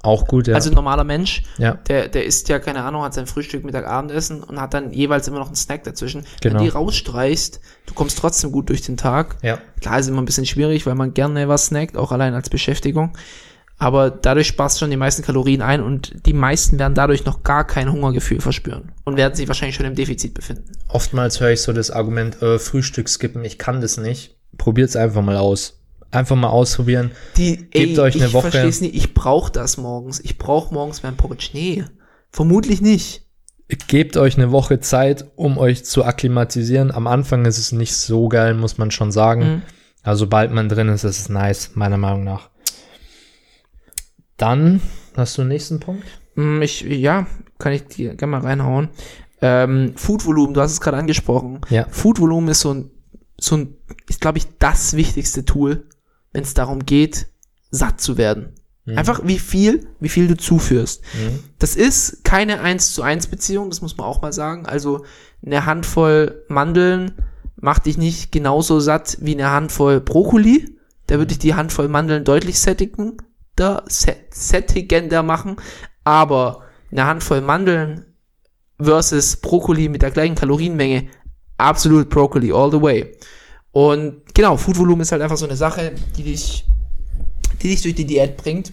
Auch 0.03 0.26
gut, 0.26 0.48
ja. 0.48 0.55
Also 0.55 0.70
ein 0.70 0.74
normaler 0.74 1.05
Mensch, 1.05 1.44
ja. 1.59 1.74
der, 1.74 2.09
der 2.09 2.24
isst 2.24 2.48
ja, 2.48 2.59
keine 2.59 2.82
Ahnung, 2.82 3.03
hat 3.03 3.14
sein 3.14 3.28
Frühstück, 3.28 3.64
Mittag, 3.64 3.86
Abendessen 3.86 4.42
und 4.42 4.61
hat 4.61 4.74
dann 4.74 4.92
jeweils 4.92 5.28
immer 5.28 5.38
noch 5.38 5.46
einen 5.46 5.55
Snack 5.55 5.84
dazwischen. 5.84 6.26
Genau. 6.40 6.57
Wenn 6.57 6.64
die 6.64 6.70
rausstreichst, 6.70 7.61
du 7.86 7.94
kommst 7.94 8.18
trotzdem 8.18 8.50
gut 8.50 8.68
durch 8.68 8.82
den 8.82 8.96
Tag. 8.96 9.36
Ja. 9.42 9.59
Klar 9.80 10.00
ist 10.00 10.09
immer 10.09 10.20
ein 10.20 10.24
bisschen 10.24 10.46
schwierig, 10.46 10.86
weil 10.86 10.96
man 10.96 11.14
gerne 11.14 11.46
was 11.46 11.66
snackt, 11.66 11.96
auch 11.96 12.11
allein 12.11 12.34
als 12.34 12.50
Beschäftigung. 12.50 13.16
Aber 13.82 14.10
dadurch 14.10 14.46
sparst 14.46 14.76
du 14.76 14.84
schon 14.84 14.90
die 14.92 14.96
meisten 14.96 15.24
Kalorien 15.24 15.60
ein 15.60 15.82
und 15.82 16.14
die 16.24 16.34
meisten 16.34 16.78
werden 16.78 16.94
dadurch 16.94 17.24
noch 17.24 17.42
gar 17.42 17.66
kein 17.66 17.90
Hungergefühl 17.90 18.40
verspüren 18.40 18.92
und 19.02 19.16
werden 19.16 19.34
sich 19.34 19.48
wahrscheinlich 19.48 19.74
schon 19.74 19.86
im 19.86 19.96
Defizit 19.96 20.34
befinden. 20.34 20.70
Oftmals 20.86 21.40
höre 21.40 21.50
ich 21.50 21.62
so 21.62 21.72
das 21.72 21.90
Argument, 21.90 22.40
äh, 22.42 22.60
Frühstück 22.60 23.08
skippen, 23.08 23.44
ich 23.44 23.58
kann 23.58 23.80
das 23.80 23.96
nicht. 23.96 24.36
Probiert's 24.56 24.94
einfach 24.94 25.20
mal 25.22 25.36
aus. 25.36 25.80
Einfach 26.12 26.36
mal 26.36 26.50
ausprobieren. 26.50 27.10
Die, 27.36 27.56
Gebt 27.56 27.98
euch 27.98 28.14
eine 28.14 28.26
ich 28.26 28.32
Woche. 28.32 28.52
versteh's 28.52 28.82
nicht, 28.82 28.94
ich 28.94 29.14
brauche 29.14 29.50
das 29.50 29.78
morgens. 29.78 30.20
Ich 30.20 30.38
brauche 30.38 30.72
morgens 30.72 31.02
meinen 31.02 31.16
Porridge. 31.16 31.50
Nee, 31.52 31.84
vermutlich 32.30 32.82
nicht. 32.82 33.26
Gebt 33.88 34.16
euch 34.16 34.36
eine 34.36 34.52
Woche 34.52 34.78
Zeit, 34.78 35.24
um 35.34 35.58
euch 35.58 35.84
zu 35.84 36.04
akklimatisieren. 36.04 36.92
Am 36.92 37.08
Anfang 37.08 37.46
ist 37.46 37.58
es 37.58 37.72
nicht 37.72 37.96
so 37.96 38.28
geil, 38.28 38.54
muss 38.54 38.78
man 38.78 38.92
schon 38.92 39.10
sagen. 39.10 39.40
Mhm. 39.40 39.62
Also 40.04 40.20
sobald 40.20 40.52
man 40.52 40.68
drin 40.68 40.88
ist, 40.88 41.02
ist 41.02 41.18
es 41.18 41.28
nice, 41.28 41.72
meiner 41.74 41.96
Meinung 41.96 42.22
nach. 42.22 42.51
Dann 44.43 44.80
hast 45.16 45.38
du 45.38 45.43
den 45.43 45.49
nächsten 45.49 45.78
Punkt? 45.78 46.05
Hm, 46.34 46.61
Ich, 46.62 46.80
ja, 46.80 47.28
kann 47.59 47.72
ich 47.72 47.86
dir 47.86 48.16
gerne 48.16 48.32
mal 48.32 48.40
reinhauen. 48.40 48.88
Ähm, 49.40 49.93
Foodvolumen, 49.95 50.53
du 50.53 50.61
hast 50.61 50.72
es 50.72 50.80
gerade 50.80 50.97
angesprochen. 50.97 51.61
Ja. 51.70 51.86
Foodvolumen 51.88 52.51
ist 52.51 52.61
so 52.61 52.74
ein, 52.74 52.90
so 53.38 53.57
ein, 53.57 53.76
ist 54.09 54.20
glaube 54.20 54.38
ich 54.38 54.47
das 54.59 54.97
wichtigste 54.97 55.45
Tool, 55.45 55.86
wenn 56.32 56.43
es 56.43 56.55
darum 56.55 56.84
geht, 56.86 57.28
satt 57.70 58.01
zu 58.01 58.18
werden. 58.18 58.55
Einfach 58.97 59.20
wie 59.24 59.38
viel, 59.38 59.86
wie 60.01 60.09
viel 60.09 60.26
du 60.26 60.36
zuführst. 60.36 61.03
Das 61.61 61.76
ist 61.76 62.24
keine 62.24 62.61
1 62.62 62.95
zu 62.95 63.03
1 63.03 63.28
Beziehung, 63.28 63.70
das 63.70 63.80
muss 63.80 63.97
man 63.97 64.09
auch 64.09 64.22
mal 64.22 64.32
sagen. 64.32 64.66
Also 64.66 65.05
eine 65.47 65.66
Handvoll 65.66 66.43
Mandeln 66.49 67.12
macht 67.55 67.86
dich 67.86 67.97
nicht 67.97 68.32
genauso 68.32 68.80
satt 68.80 69.18
wie 69.20 69.34
eine 69.34 69.51
Handvoll 69.53 70.01
Brokkoli. 70.01 70.76
Da 71.07 71.18
würde 71.18 71.30
ich 71.30 71.38
die 71.38 71.55
Handvoll 71.55 71.86
Mandeln 71.86 72.24
deutlich 72.24 72.59
sättigen, 72.59 73.18
sättigender 73.59 75.22
machen. 75.22 75.57
Aber 76.05 76.62
eine 76.90 77.07
Handvoll 77.07 77.40
Mandeln 77.40 78.07
versus 78.80 79.36
Brokkoli 79.36 79.88
mit 79.88 80.03
der 80.03 80.11
gleichen 80.11 80.34
Kalorienmenge, 80.34 81.09
absolut 81.59 82.09
Brokkoli 82.11 82.53
all 82.53 82.70
the 82.70 82.82
way. 82.82 83.16
Und 83.70 84.34
genau, 84.34 84.57
Foodvolumen 84.57 85.03
ist 85.03 85.12
halt 85.12 85.22
einfach 85.22 85.36
so 85.36 85.46
eine 85.46 85.57
Sache, 85.57 85.92
die 86.16 86.24
dich, 86.24 86.66
die 87.62 87.68
dich 87.68 87.82
durch 87.82 87.94
die 87.94 88.05
Diät 88.05 88.36
bringt 88.36 88.72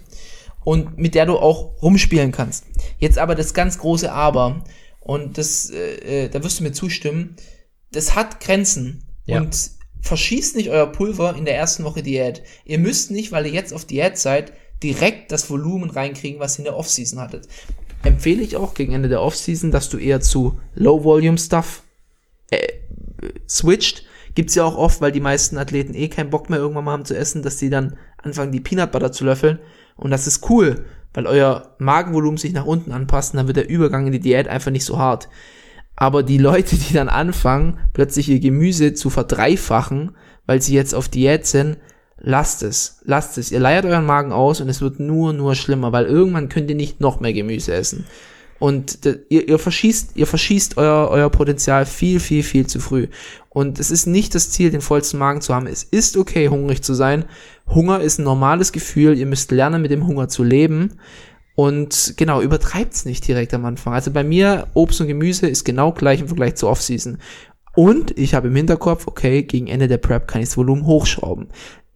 und 0.64 0.98
mit 0.98 1.16
der 1.16 1.26
du 1.26 1.38
auch 1.38 1.82
rumspielen 1.82 2.32
kannst. 2.32 2.66
Jetzt 2.98 3.18
aber 3.18 3.36
das 3.36 3.54
ganz 3.54 3.78
große 3.78 4.12
Aber 4.12 4.64
und 5.00 5.38
das, 5.38 5.70
äh, 5.70 6.26
äh, 6.26 6.30
da 6.30 6.44
wirst 6.44 6.60
du 6.60 6.64
mir 6.64 6.74
zustimmen, 6.74 7.36
das 7.92 8.16
hat 8.16 8.40
Grenzen 8.40 9.04
Ja. 9.26 9.38
und 9.38 9.56
verschießt 10.02 10.56
nicht 10.56 10.70
euer 10.70 10.88
Pulver 10.88 11.36
in 11.36 11.46
der 11.46 11.56
ersten 11.56 11.84
Woche 11.84 12.04
Diät. 12.04 12.42
Ihr 12.66 12.80
müsst 12.80 13.12
nicht, 13.12 13.32
weil 13.32 13.46
ihr 13.46 13.52
jetzt 13.52 13.74
auf 13.74 13.86
Diät 13.86 14.18
seid, 14.18 14.54
direkt 14.84 15.32
das 15.32 15.50
Volumen 15.50 15.90
reinkriegen, 15.90 16.40
was 16.40 16.56
ihr 16.56 16.60
in 16.60 16.66
der 16.66 16.78
Offseason 16.78 17.20
hattet. 17.20 17.48
Empfehle 18.04 18.42
ich 18.42 18.56
auch 18.56 18.74
gegen 18.74 18.94
Ende 18.94 19.10
der 19.10 19.22
Offseason, 19.22 19.72
dass 19.72 19.90
du 19.90 19.98
eher 19.98 20.22
zu 20.22 20.60
Low-Volume-Stuff 20.76 21.84
äh, 22.52 22.68
switcht. 23.48 24.06
Gibt's 24.36 24.56
ja 24.56 24.64
auch 24.64 24.78
oft, 24.78 25.02
weil 25.02 25.12
die 25.12 25.20
meisten 25.20 25.58
Athleten 25.58 25.94
eh 25.94 26.08
keinen 26.08 26.30
Bock 26.30 26.50
mehr 26.50 26.60
irgendwann 26.60 26.86
mal 26.86 26.94
haben 26.94 27.06
zu 27.06 27.18
essen, 27.18 27.44
dass 27.44 27.58
die 27.58 27.70
dann 27.70 27.98
anfangen, 28.18 28.52
die 28.52 28.62
Peanut 28.62 28.92
Butter 28.92 29.12
zu 29.12 29.26
löffeln. 29.26 29.60
Und 29.98 30.12
das 30.12 30.28
ist 30.28 30.50
cool, 30.50 30.86
weil 31.14 31.28
euer 31.28 31.76
Magenvolumen 31.80 32.38
sich 32.38 32.54
nach 32.54 32.66
unten 32.66 32.92
anpasst 32.92 33.34
und 33.34 33.38
dann 33.38 33.48
wird 33.48 33.58
der 33.58 33.70
Übergang 33.70 34.06
in 34.06 34.14
die 34.14 34.20
Diät 34.20 34.48
einfach 34.48 34.72
nicht 34.72 34.86
so 34.86 34.98
hart. 34.98 35.28
Aber 35.96 36.24
die 36.24 36.38
Leute, 36.38 36.78
die 36.78 36.94
dann 36.94 37.10
anfangen, 37.10 37.80
plötzlich 37.92 38.30
ihr 38.30 38.40
Gemüse 38.40 38.94
zu 38.94 39.10
verdreifachen, 39.10 40.16
weil 40.46 40.62
sie 40.62 40.74
jetzt 40.74 40.96
auf 40.96 41.10
Diät 41.10 41.46
sind, 41.46 41.78
lasst 42.20 42.64
es. 42.64 43.00
Lasst 43.04 43.38
es. 43.38 43.52
Ihr 43.52 43.60
leiert 43.60 43.86
euren 43.86 44.06
Magen 44.06 44.32
aus 44.32 44.62
und 44.62 44.70
es 44.70 44.82
wird 44.82 45.00
nur, 45.00 45.34
nur 45.34 45.56
schlimmer, 45.56 45.92
weil 45.92 46.06
irgendwann 46.06 46.50
könnt 46.50 46.70
ihr 46.70 46.76
nicht 46.76 47.00
noch 47.00 47.20
mehr 47.20 47.34
Gemüse 47.34 47.74
essen. 47.74 48.06
Und 48.60 49.00
ihr, 49.30 49.48
ihr 49.48 49.58
verschießt, 49.58 50.12
ihr 50.16 50.28
verschießt 50.28 50.78
euer, 50.78 51.10
euer 51.10 51.30
Potenzial 51.30 51.86
viel, 51.86 52.20
viel, 52.20 52.44
viel 52.44 52.68
zu 52.68 52.80
früh. 52.80 53.08
Und 53.48 53.80
es 53.80 53.90
ist 53.90 54.06
nicht 54.06 54.36
das 54.36 54.52
Ziel, 54.52 54.70
den 54.70 54.82
vollsten 54.82 55.18
Magen 55.18 55.42
zu 55.42 55.56
haben. 55.56 55.66
Es 55.66 55.84
ist 55.84 56.18
okay, 56.18 56.50
hungrig 56.50 56.84
zu 56.84 56.94
sein. 56.94 57.26
Hunger 57.74 58.02
ist 58.02 58.20
ein 58.20 58.26
normales 58.26 58.74
Gefühl. 58.74 59.18
Ihr 59.18 59.26
müsst 59.26 59.52
lernen, 59.52 59.82
mit 59.82 59.92
dem 59.92 60.06
Hunger 60.06 60.28
zu 60.28 60.44
leben. 60.44 61.00
Und 61.56 62.14
genau, 62.18 62.42
übertreibt's 62.42 63.06
nicht 63.06 63.28
direkt 63.28 63.54
am 63.54 63.66
Anfang. 63.66 63.94
Also 63.94 64.12
bei 64.12 64.24
mir, 64.24 64.68
Obst 64.74 65.00
und 65.02 65.08
Gemüse 65.08 65.48
ist 65.48 65.64
genau 65.64 65.94
gleich 65.94 66.20
im 66.20 66.28
Vergleich 66.28 66.56
zur 66.56 66.70
Offseason. 66.70 67.18
Und 67.76 68.18
ich 68.18 68.34
habe 68.34 68.48
im 68.50 68.56
Hinterkopf, 68.56 69.08
okay, 69.08 69.44
gegen 69.44 69.68
Ende 69.68 69.88
der 69.88 69.98
Prep 69.98 70.28
kann 70.28 70.42
ich 70.42 70.50
das 70.50 70.58
Volumen 70.58 70.86
hochschrauben. 70.86 71.48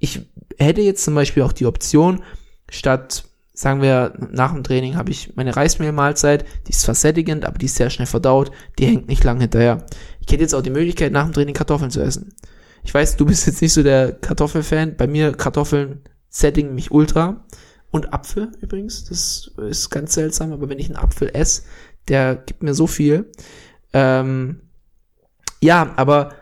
Ich 0.03 0.19
hätte 0.57 0.81
jetzt 0.81 1.05
zum 1.05 1.15
Beispiel 1.15 1.43
auch 1.43 1.53
die 1.53 1.65
Option, 1.65 2.23
statt, 2.69 3.23
sagen 3.53 3.81
wir, 3.81 4.13
nach 4.33 4.51
dem 4.51 4.61
Training 4.61 4.97
habe 4.97 5.11
ich 5.11 5.37
meine 5.37 5.55
Reismehlmahlzeit, 5.55 6.43
die 6.67 6.71
ist 6.71 6.81
zwar 6.81 6.93
sättigend, 6.93 7.45
aber 7.45 7.57
die 7.57 7.67
ist 7.67 7.77
sehr 7.77 7.89
schnell 7.89 8.05
verdaut, 8.05 8.51
die 8.77 8.85
hängt 8.85 9.07
nicht 9.07 9.23
lang 9.23 9.39
hinterher. 9.39 9.85
Ich 10.19 10.29
hätte 10.29 10.41
jetzt 10.41 10.53
auch 10.53 10.61
die 10.61 10.71
Möglichkeit, 10.71 11.13
nach 11.13 11.23
dem 11.23 11.31
Training 11.31 11.53
Kartoffeln 11.53 11.89
zu 11.89 12.01
essen. 12.01 12.35
Ich 12.83 12.93
weiß, 12.93 13.15
du 13.15 13.25
bist 13.25 13.47
jetzt 13.47 13.61
nicht 13.61 13.71
so 13.71 13.81
der 13.81 14.11
Kartoffelfan. 14.11 14.97
Bei 14.97 15.07
mir 15.07 15.31
Kartoffeln 15.31 16.01
sättigen 16.27 16.75
mich 16.75 16.91
ultra. 16.91 17.45
Und 17.89 18.11
Apfel 18.11 18.51
übrigens, 18.59 19.05
das 19.05 19.51
ist 19.69 19.89
ganz 19.89 20.15
seltsam, 20.15 20.51
aber 20.51 20.67
wenn 20.67 20.79
ich 20.79 20.87
einen 20.87 20.97
Apfel 20.97 21.31
esse, 21.33 21.61
der 22.09 22.35
gibt 22.35 22.61
mir 22.61 22.73
so 22.73 22.87
viel. 22.87 23.31
Ähm, 23.93 24.63
ja, 25.61 25.93
aber 25.95 26.33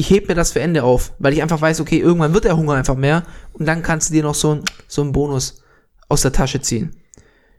ich 0.00 0.10
heb 0.10 0.28
mir 0.28 0.36
das 0.36 0.52
für 0.52 0.60
Ende 0.60 0.84
auf, 0.84 1.12
weil 1.18 1.32
ich 1.32 1.42
einfach 1.42 1.60
weiß, 1.60 1.80
okay, 1.80 1.98
irgendwann 1.98 2.32
wird 2.32 2.44
der 2.44 2.56
Hunger 2.56 2.74
einfach 2.74 2.94
mehr 2.94 3.24
und 3.52 3.66
dann 3.66 3.82
kannst 3.82 4.08
du 4.08 4.14
dir 4.14 4.22
noch 4.22 4.36
so, 4.36 4.54
ein, 4.54 4.62
so 4.86 5.02
einen 5.02 5.10
Bonus 5.10 5.60
aus 6.08 6.22
der 6.22 6.30
Tasche 6.32 6.60
ziehen. 6.60 6.94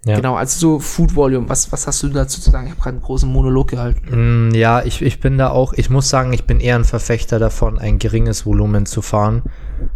Ja. 0.06 0.16
Genau, 0.16 0.36
also 0.36 0.58
so 0.58 0.80
Food 0.80 1.14
Volume, 1.18 1.50
was, 1.50 1.70
was 1.74 1.86
hast 1.86 2.02
du 2.02 2.08
dazu 2.08 2.40
zu 2.40 2.50
sagen? 2.50 2.68
Ich 2.68 2.72
habe 2.72 2.82
gerade 2.82 2.96
einen 2.96 3.04
großen 3.04 3.30
Monolog 3.30 3.68
gehalten. 3.68 4.48
Mm, 4.48 4.56
Ja, 4.56 4.82
ich, 4.86 5.02
ich 5.02 5.20
bin 5.20 5.38
da 5.38 5.50
auch, 5.50 5.74
ich 5.74 5.90
muss 5.90 6.08
sagen, 6.08 6.32
ich 6.32 6.46
bin 6.46 6.62
eher 6.62 6.76
ein 6.76 6.86
Verfechter 6.86 7.40
davon, 7.40 7.78
ein 7.78 8.00
geringes 8.00 8.46
Volumen 8.46 8.86
zu 8.86 9.02
fahren 9.02 9.44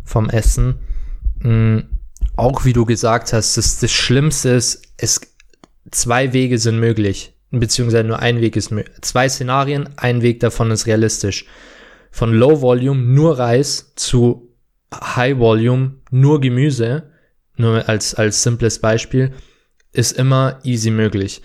vom 0.03 0.29
Essen. 0.29 0.75
Mm, 1.39 1.79
Auch 2.35 2.65
wie 2.65 2.73
du 2.73 2.83
gesagt 2.83 3.31
hast, 3.31 3.55
das, 3.55 3.79
das 3.79 3.91
Schlimmste 3.93 4.49
ist, 4.49 4.81
es, 4.97 5.21
zwei 5.91 6.33
Wege 6.33 6.59
sind 6.59 6.77
möglich, 6.81 7.37
beziehungsweise 7.51 8.03
nur 8.03 8.19
ein 8.19 8.41
Weg 8.41 8.57
ist 8.57 8.71
möglich. 8.71 8.93
Zwei 8.99 9.29
Szenarien, 9.29 9.87
ein 9.95 10.21
Weg 10.21 10.41
davon 10.41 10.71
ist 10.71 10.85
realistisch. 10.87 11.45
Von 12.14 12.32
Low 12.32 12.61
Volume 12.61 13.01
nur 13.01 13.39
Reis 13.39 13.93
zu 13.95 14.55
High 14.93 15.39
Volume 15.39 15.95
nur 16.11 16.39
Gemüse, 16.41 17.09
nur 17.57 17.89
als, 17.89 18.14
als 18.14 18.43
simples 18.43 18.78
Beispiel, 18.78 19.34
ist 19.93 20.11
immer 20.11 20.59
easy 20.64 20.91
möglich. 20.91 21.41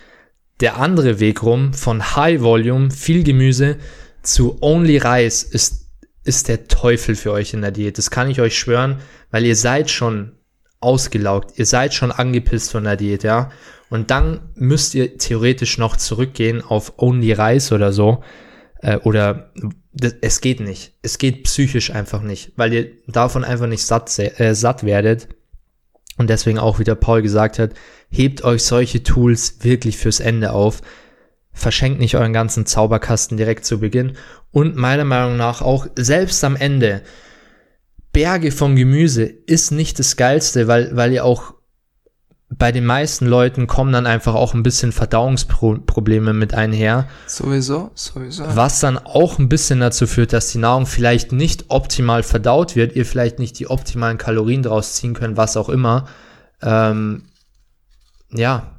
Der 0.60 0.76
andere 0.76 1.20
Weg 1.20 1.42
rum, 1.42 1.72
von 1.72 2.14
High 2.16 2.42
Volume, 2.42 2.90
viel 2.90 3.24
Gemüse, 3.24 3.78
zu 4.22 4.58
Only 4.60 4.98
Reis, 4.98 5.42
ist, 5.42 5.88
ist 6.24 6.48
der 6.48 6.68
Teufel 6.68 7.14
für 7.14 7.32
euch 7.32 7.54
in 7.54 7.62
der 7.62 7.70
Diät. 7.70 7.96
Das 7.96 8.10
kann 8.10 8.28
ich 8.28 8.42
euch 8.42 8.58
schwören, 8.58 8.98
weil 9.30 9.46
ihr 9.46 9.56
seid 9.56 9.90
schon 9.90 10.32
ausgelaugt, 10.80 11.58
ihr 11.58 11.64
seid 11.64 11.94
schon 11.94 12.12
angepisst 12.12 12.72
von 12.72 12.84
der 12.84 12.96
Diät, 12.96 13.22
ja. 13.22 13.50
Und 13.88 14.10
dann 14.10 14.50
müsst 14.54 14.94
ihr 14.94 15.16
theoretisch 15.16 15.78
noch 15.78 15.96
zurückgehen 15.96 16.60
auf 16.60 16.92
Only 16.98 17.32
Reis 17.32 17.72
oder 17.72 17.90
so. 17.90 18.22
Äh, 18.82 18.98
oder 18.98 19.50
das, 19.98 20.14
es 20.20 20.40
geht 20.40 20.60
nicht. 20.60 20.94
Es 21.02 21.18
geht 21.18 21.44
psychisch 21.44 21.90
einfach 21.90 22.22
nicht, 22.22 22.52
weil 22.56 22.72
ihr 22.72 22.90
davon 23.06 23.44
einfach 23.44 23.66
nicht 23.66 23.84
satt, 23.84 24.16
äh, 24.18 24.54
satt 24.54 24.84
werdet. 24.84 25.28
Und 26.16 26.30
deswegen 26.30 26.58
auch, 26.58 26.78
wie 26.78 26.84
der 26.84 26.94
Paul 26.94 27.22
gesagt 27.22 27.58
hat, 27.58 27.74
hebt 28.08 28.42
euch 28.42 28.62
solche 28.62 29.02
Tools 29.02 29.58
wirklich 29.62 29.96
fürs 29.98 30.20
Ende 30.20 30.52
auf. 30.52 30.82
Verschenkt 31.52 32.00
nicht 32.00 32.16
euren 32.16 32.32
ganzen 32.32 32.66
Zauberkasten 32.66 33.36
direkt 33.36 33.64
zu 33.64 33.80
Beginn. 33.80 34.16
Und 34.50 34.76
meiner 34.76 35.04
Meinung 35.04 35.36
nach 35.36 35.62
auch 35.62 35.86
selbst 35.96 36.42
am 36.44 36.56
Ende, 36.56 37.02
Berge 38.12 38.50
von 38.50 38.74
Gemüse 38.74 39.24
ist 39.24 39.70
nicht 39.70 39.98
das 39.98 40.16
Geilste, 40.16 40.66
weil, 40.66 40.96
weil 40.96 41.12
ihr 41.12 41.24
auch 41.24 41.54
bei 42.50 42.72
den 42.72 42.86
meisten 42.86 43.26
Leuten 43.26 43.66
kommen 43.66 43.92
dann 43.92 44.06
einfach 44.06 44.34
auch 44.34 44.54
ein 44.54 44.62
bisschen 44.62 44.92
Verdauungsprobleme 44.92 46.32
mit 46.32 46.54
einher. 46.54 47.06
Sowieso, 47.26 47.90
sowieso. 47.94 48.44
Was 48.56 48.80
dann 48.80 48.96
auch 48.96 49.38
ein 49.38 49.50
bisschen 49.50 49.80
dazu 49.80 50.06
führt, 50.06 50.32
dass 50.32 50.50
die 50.50 50.58
Nahrung 50.58 50.86
vielleicht 50.86 51.32
nicht 51.32 51.66
optimal 51.68 52.22
verdaut 52.22 52.74
wird, 52.74 52.96
ihr 52.96 53.04
vielleicht 53.04 53.38
nicht 53.38 53.58
die 53.58 53.68
optimalen 53.68 54.16
Kalorien 54.16 54.62
draus 54.62 54.94
ziehen 54.94 55.12
könnt, 55.12 55.36
was 55.36 55.58
auch 55.58 55.68
immer. 55.68 56.08
Ähm, 56.62 57.24
ja, 58.30 58.78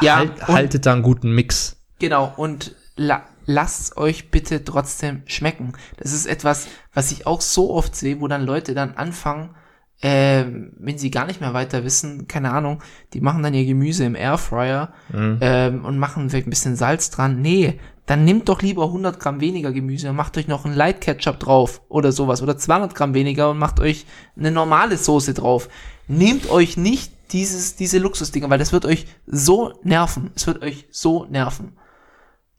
Ja, 0.00 0.16
halt, 0.18 0.46
haltet 0.46 0.86
da 0.86 0.92
einen 0.92 1.02
guten 1.02 1.30
Mix. 1.30 1.76
Genau, 1.98 2.32
und 2.36 2.74
la 2.96 3.24
lasst 3.46 3.96
euch 3.96 4.30
bitte 4.30 4.62
trotzdem 4.62 5.22
schmecken. 5.24 5.72
Das 5.96 6.12
ist 6.12 6.26
etwas, 6.26 6.68
was 6.92 7.10
ich 7.10 7.26
auch 7.26 7.40
so 7.40 7.72
oft 7.72 7.96
sehe, 7.96 8.20
wo 8.20 8.28
dann 8.28 8.44
Leute 8.44 8.74
dann 8.74 8.94
anfangen, 8.94 9.56
ähm, 10.00 10.72
wenn 10.78 10.98
sie 10.98 11.10
gar 11.10 11.26
nicht 11.26 11.40
mehr 11.40 11.54
weiter 11.54 11.84
wissen, 11.84 12.28
keine 12.28 12.52
Ahnung, 12.52 12.82
die 13.14 13.20
machen 13.20 13.42
dann 13.42 13.54
ihr 13.54 13.64
Gemüse 13.64 14.04
im 14.04 14.14
Airfryer 14.14 14.92
ähm, 15.40 15.84
und 15.84 15.98
machen 15.98 16.30
vielleicht 16.30 16.46
ein 16.46 16.50
bisschen 16.50 16.76
Salz 16.76 17.10
dran. 17.10 17.40
Nee, 17.40 17.80
dann 18.06 18.24
nehmt 18.24 18.48
doch 18.48 18.62
lieber 18.62 18.84
100 18.84 19.20
Gramm 19.20 19.40
weniger 19.40 19.70
Gemüse 19.70 20.08
und 20.08 20.16
macht 20.16 20.38
euch 20.38 20.48
noch 20.48 20.64
einen 20.64 20.74
Light 20.74 21.00
Ketchup 21.00 21.38
drauf 21.40 21.82
oder 21.88 22.10
sowas 22.10 22.42
oder 22.42 22.56
200 22.56 22.94
Gramm 22.94 23.12
weniger 23.12 23.50
und 23.50 23.58
macht 23.58 23.80
euch 23.80 24.06
eine 24.36 24.50
normale 24.50 24.96
Soße 24.96 25.34
drauf. 25.34 25.68
Nehmt 26.06 26.48
euch 26.48 26.76
nicht 26.76 27.12
dieses, 27.32 27.76
diese 27.76 27.98
Luxusdinger, 27.98 28.48
weil 28.48 28.58
das 28.58 28.72
wird 28.72 28.86
euch 28.86 29.06
so 29.26 29.74
nerven. 29.82 30.30
Es 30.34 30.46
wird 30.46 30.62
euch 30.62 30.86
so 30.90 31.26
nerven. 31.26 31.76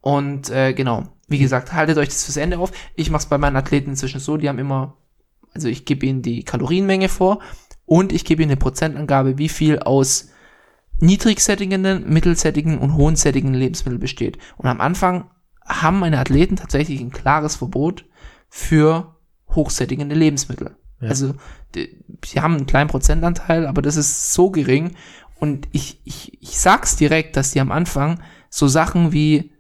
Und 0.02 0.50
äh, 0.50 0.74
genau, 0.74 1.04
wie 1.28 1.40
gesagt, 1.40 1.74
haltet 1.74 1.98
euch 1.98 2.10
das 2.10 2.26
fürs 2.26 2.38
Ende 2.38 2.60
auf. 2.60 2.72
Ich 2.96 3.10
mache 3.10 3.22
es 3.22 3.26
bei 3.26 3.38
meinen 3.38 3.56
Athleten 3.56 3.92
inzwischen 3.92 4.20
so, 4.20 4.38
die 4.38 4.50
haben 4.50 4.60
immer, 4.60 4.98
also 5.54 5.68
ich 5.68 5.86
gebe 5.86 6.06
ihnen 6.06 6.22
die 6.22 6.44
Kalorienmenge 6.44 7.10
vor 7.10 7.40
und 7.86 8.14
ich 8.14 8.26
gebe 8.26 8.44
ihnen 8.44 8.52
eine 8.52 8.60
Prozentangabe, 8.60 9.38
wie 9.38 9.50
viel 9.50 9.80
aus 9.80 10.30
niedrigsättigenden, 11.00 12.08
mittelsättigen 12.10 12.78
und 12.78 12.96
hohensättigen 12.96 13.54
Lebensmitteln 13.54 14.00
besteht. 14.00 14.38
Und 14.58 14.68
am 14.68 14.82
Anfang 14.82 15.30
haben 15.66 16.00
meine 16.00 16.20
Athleten 16.20 16.56
tatsächlich 16.56 17.00
ein 17.00 17.12
klares 17.12 17.56
Verbot 17.56 18.06
für 18.50 19.16
hochsättigende 19.50 20.16
Lebensmittel. 20.16 20.76
Also 21.02 21.36
die, 21.76 22.04
sie 22.26 22.42
haben 22.42 22.56
einen 22.56 22.66
kleinen 22.66 22.90
Prozentanteil, 22.90 23.66
aber 23.66 23.82
das 23.82 23.96
ist 23.96 24.34
so 24.34 24.52
gering. 24.52 24.96
Und 25.40 25.68
ich, 25.72 26.02
ich, 26.04 26.42
ich 26.42 26.60
sag's 26.60 26.98
direkt, 26.98 27.38
dass 27.38 27.52
die 27.52 27.62
am 27.62 27.72
Anfang 27.72 28.20
so 28.50 28.68
Sachen 28.68 29.14
wie 29.14 29.52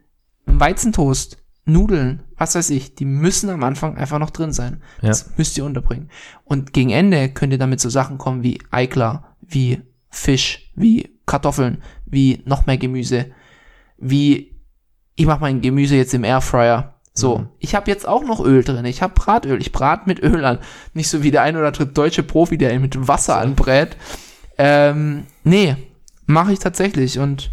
Weizentoast, 0.45 1.37
Nudeln, 1.65 2.23
was 2.39 2.55
weiß 2.55 2.71
ich, 2.71 2.95
die 2.95 3.05
müssen 3.05 3.49
am 3.49 3.63
Anfang 3.63 3.97
einfach 3.97 4.17
noch 4.17 4.31
drin 4.31 4.53
sein. 4.53 4.81
Ja. 5.01 5.09
Das 5.09 5.37
müsst 5.37 5.57
ihr 5.57 5.65
unterbringen. 5.65 6.09
Und 6.45 6.73
gegen 6.73 6.89
Ende 6.89 7.29
könnt 7.29 7.53
ihr 7.53 7.59
damit 7.59 7.79
so 7.79 7.89
Sachen 7.89 8.17
kommen 8.17 8.41
wie 8.43 8.59
Eiklar, 8.71 9.35
wie 9.41 9.81
Fisch, 10.09 10.71
wie 10.75 11.15
Kartoffeln, 11.25 11.83
wie 12.05 12.41
noch 12.45 12.65
mehr 12.65 12.77
Gemüse, 12.77 13.27
wie 13.97 14.55
ich 15.15 15.25
mache 15.25 15.41
mein 15.41 15.59
Gemüse 15.59 15.97
jetzt 15.97 16.13
im 16.13 16.23
Airfryer. 16.23 16.95
So, 17.13 17.47
ich 17.59 17.75
habe 17.75 17.91
jetzt 17.91 18.07
auch 18.07 18.23
noch 18.23 18.39
Öl 18.39 18.63
drin. 18.63 18.85
Ich 18.85 19.01
habe 19.01 19.13
Bratöl. 19.13 19.59
Ich 19.59 19.73
brate 19.73 20.03
mit 20.07 20.23
Öl 20.23 20.45
an. 20.45 20.59
Nicht 20.93 21.09
so 21.09 21.21
wie 21.21 21.31
der 21.31 21.41
ein 21.41 21.57
oder 21.57 21.67
andere 21.67 21.87
deutsche 21.87 22.23
Profi, 22.23 22.57
der 22.57 22.73
ihn 22.73 22.81
mit 22.81 23.07
Wasser 23.09 23.37
anbrät. 23.37 23.97
Ähm, 24.57 25.25
nee, 25.43 25.75
mache 26.25 26.53
ich 26.53 26.59
tatsächlich. 26.59 27.19
Und 27.19 27.51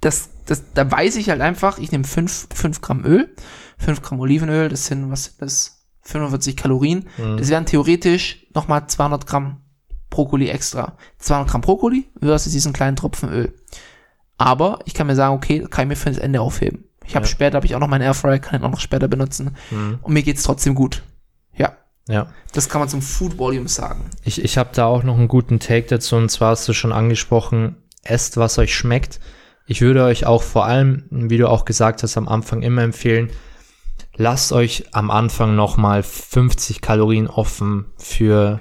das, 0.00 0.30
das, 0.46 0.72
da 0.74 0.88
weiß 0.88 1.16
ich 1.16 1.30
halt 1.30 1.40
einfach, 1.40 1.78
ich 1.78 1.90
nehme 1.90 2.04
5, 2.04 2.48
5 2.54 2.80
Gramm 2.80 3.04
Öl, 3.04 3.34
5 3.78 4.02
Gramm 4.02 4.20
Olivenöl, 4.20 4.68
das 4.68 4.86
sind, 4.86 5.10
was 5.10 5.24
sind 5.24 5.42
das? 5.42 5.80
45 6.02 6.56
Kalorien. 6.56 7.06
Das 7.38 7.48
wären 7.48 7.64
theoretisch 7.64 8.46
nochmal 8.54 8.86
200 8.86 9.26
Gramm 9.26 9.62
Brokkoli 10.10 10.48
extra. 10.48 10.98
200 11.18 11.50
Gramm 11.50 11.60
Brokkoli 11.62 12.08
versus 12.20 12.52
diesen 12.52 12.74
kleinen 12.74 12.96
Tropfen 12.96 13.30
Öl. 13.30 13.54
Aber 14.36 14.80
ich 14.84 14.94
kann 14.94 15.06
mir 15.06 15.14
sagen, 15.14 15.34
okay, 15.34 15.66
kann 15.70 15.84
ich 15.84 15.88
mir 15.88 15.96
für 15.96 16.10
das 16.10 16.18
Ende 16.18 16.40
aufheben. 16.40 16.84
Ich 17.06 17.16
habe 17.16 17.26
später, 17.26 17.56
habe 17.56 17.66
ich 17.66 17.74
auch 17.74 17.80
noch 17.80 17.88
meinen 17.88 18.02
Airfryer, 18.02 18.38
kann 18.38 18.60
ihn 18.60 18.64
auch 18.64 18.70
noch 18.70 18.80
später 18.80 19.08
benutzen. 19.08 19.56
Und 20.02 20.12
mir 20.12 20.22
geht's 20.22 20.42
trotzdem 20.42 20.74
gut. 20.74 21.02
Ja, 21.56 21.72
Ja. 22.08 22.26
das 22.52 22.68
kann 22.68 22.80
man 22.80 22.88
zum 22.88 23.00
Food 23.02 23.38
Volume 23.38 23.68
sagen. 23.68 24.04
Ich, 24.24 24.42
ich 24.42 24.58
habe 24.58 24.70
da 24.74 24.86
auch 24.86 25.02
noch 25.04 25.16
einen 25.16 25.28
guten 25.28 25.58
Take 25.60 25.86
dazu 25.86 26.16
und 26.16 26.30
zwar 26.30 26.50
hast 26.50 26.66
du 26.68 26.72
schon 26.74 26.92
angesprochen, 26.92 27.76
esst, 28.02 28.36
was 28.36 28.58
euch 28.58 28.74
schmeckt. 28.74 29.20
Ich 29.66 29.80
würde 29.80 30.04
euch 30.04 30.26
auch 30.26 30.42
vor 30.42 30.66
allem, 30.66 31.04
wie 31.10 31.38
du 31.38 31.48
auch 31.48 31.64
gesagt 31.64 32.02
hast, 32.02 32.16
am 32.18 32.28
Anfang 32.28 32.62
immer 32.62 32.82
empfehlen, 32.82 33.30
lasst 34.16 34.52
euch 34.52 34.84
am 34.92 35.10
Anfang 35.10 35.56
nochmal 35.56 36.02
50 36.02 36.80
Kalorien 36.80 37.26
offen 37.26 37.86
für 37.96 38.60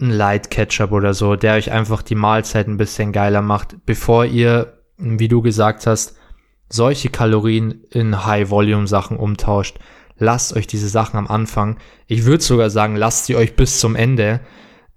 einen 0.00 0.10
Light 0.10 0.50
Ketchup 0.50 0.92
oder 0.92 1.14
so, 1.14 1.36
der 1.36 1.54
euch 1.54 1.70
einfach 1.72 2.02
die 2.02 2.14
Mahlzeit 2.14 2.68
ein 2.68 2.76
bisschen 2.76 3.12
geiler 3.12 3.42
macht, 3.42 3.84
bevor 3.84 4.24
ihr, 4.24 4.78
wie 4.96 5.28
du 5.28 5.42
gesagt 5.42 5.86
hast, 5.86 6.16
solche 6.68 7.10
Kalorien 7.10 7.82
in 7.90 8.24
High-Volume-Sachen 8.24 9.16
umtauscht. 9.16 9.78
Lasst 10.18 10.54
euch 10.54 10.66
diese 10.66 10.88
Sachen 10.88 11.18
am 11.18 11.26
Anfang. 11.26 11.78
Ich 12.06 12.24
würde 12.24 12.42
sogar 12.42 12.70
sagen, 12.70 12.96
lasst 12.96 13.26
sie 13.26 13.36
euch 13.36 13.56
bis 13.56 13.80
zum 13.80 13.96
Ende. 13.96 14.40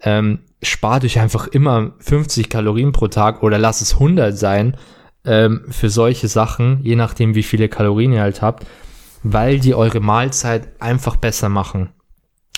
Ähm, 0.02 0.40
spart 0.62 1.04
euch 1.06 1.20
einfach 1.20 1.48
immer 1.48 1.94
50 2.00 2.50
Kalorien 2.50 2.92
pro 2.92 3.08
Tag 3.08 3.42
oder 3.42 3.58
lasst 3.58 3.82
es 3.82 3.94
100 3.94 4.38
sein 4.38 4.78
ähm, 5.26 5.66
für 5.70 5.90
solche 5.90 6.28
Sachen, 6.28 6.80
je 6.84 6.96
nachdem, 6.96 7.36
wie 7.36 7.44
viele 7.44 7.70
Kalorien 7.70 8.14
ihr 8.14 8.22
halt 8.22 8.42
habt, 8.42 8.66
weil 9.24 9.60
die 9.60 9.74
eure 9.76 10.00
Mahlzeit 10.00 10.70
einfach 10.82 11.16
besser 11.16 11.50
machen. 11.50 11.90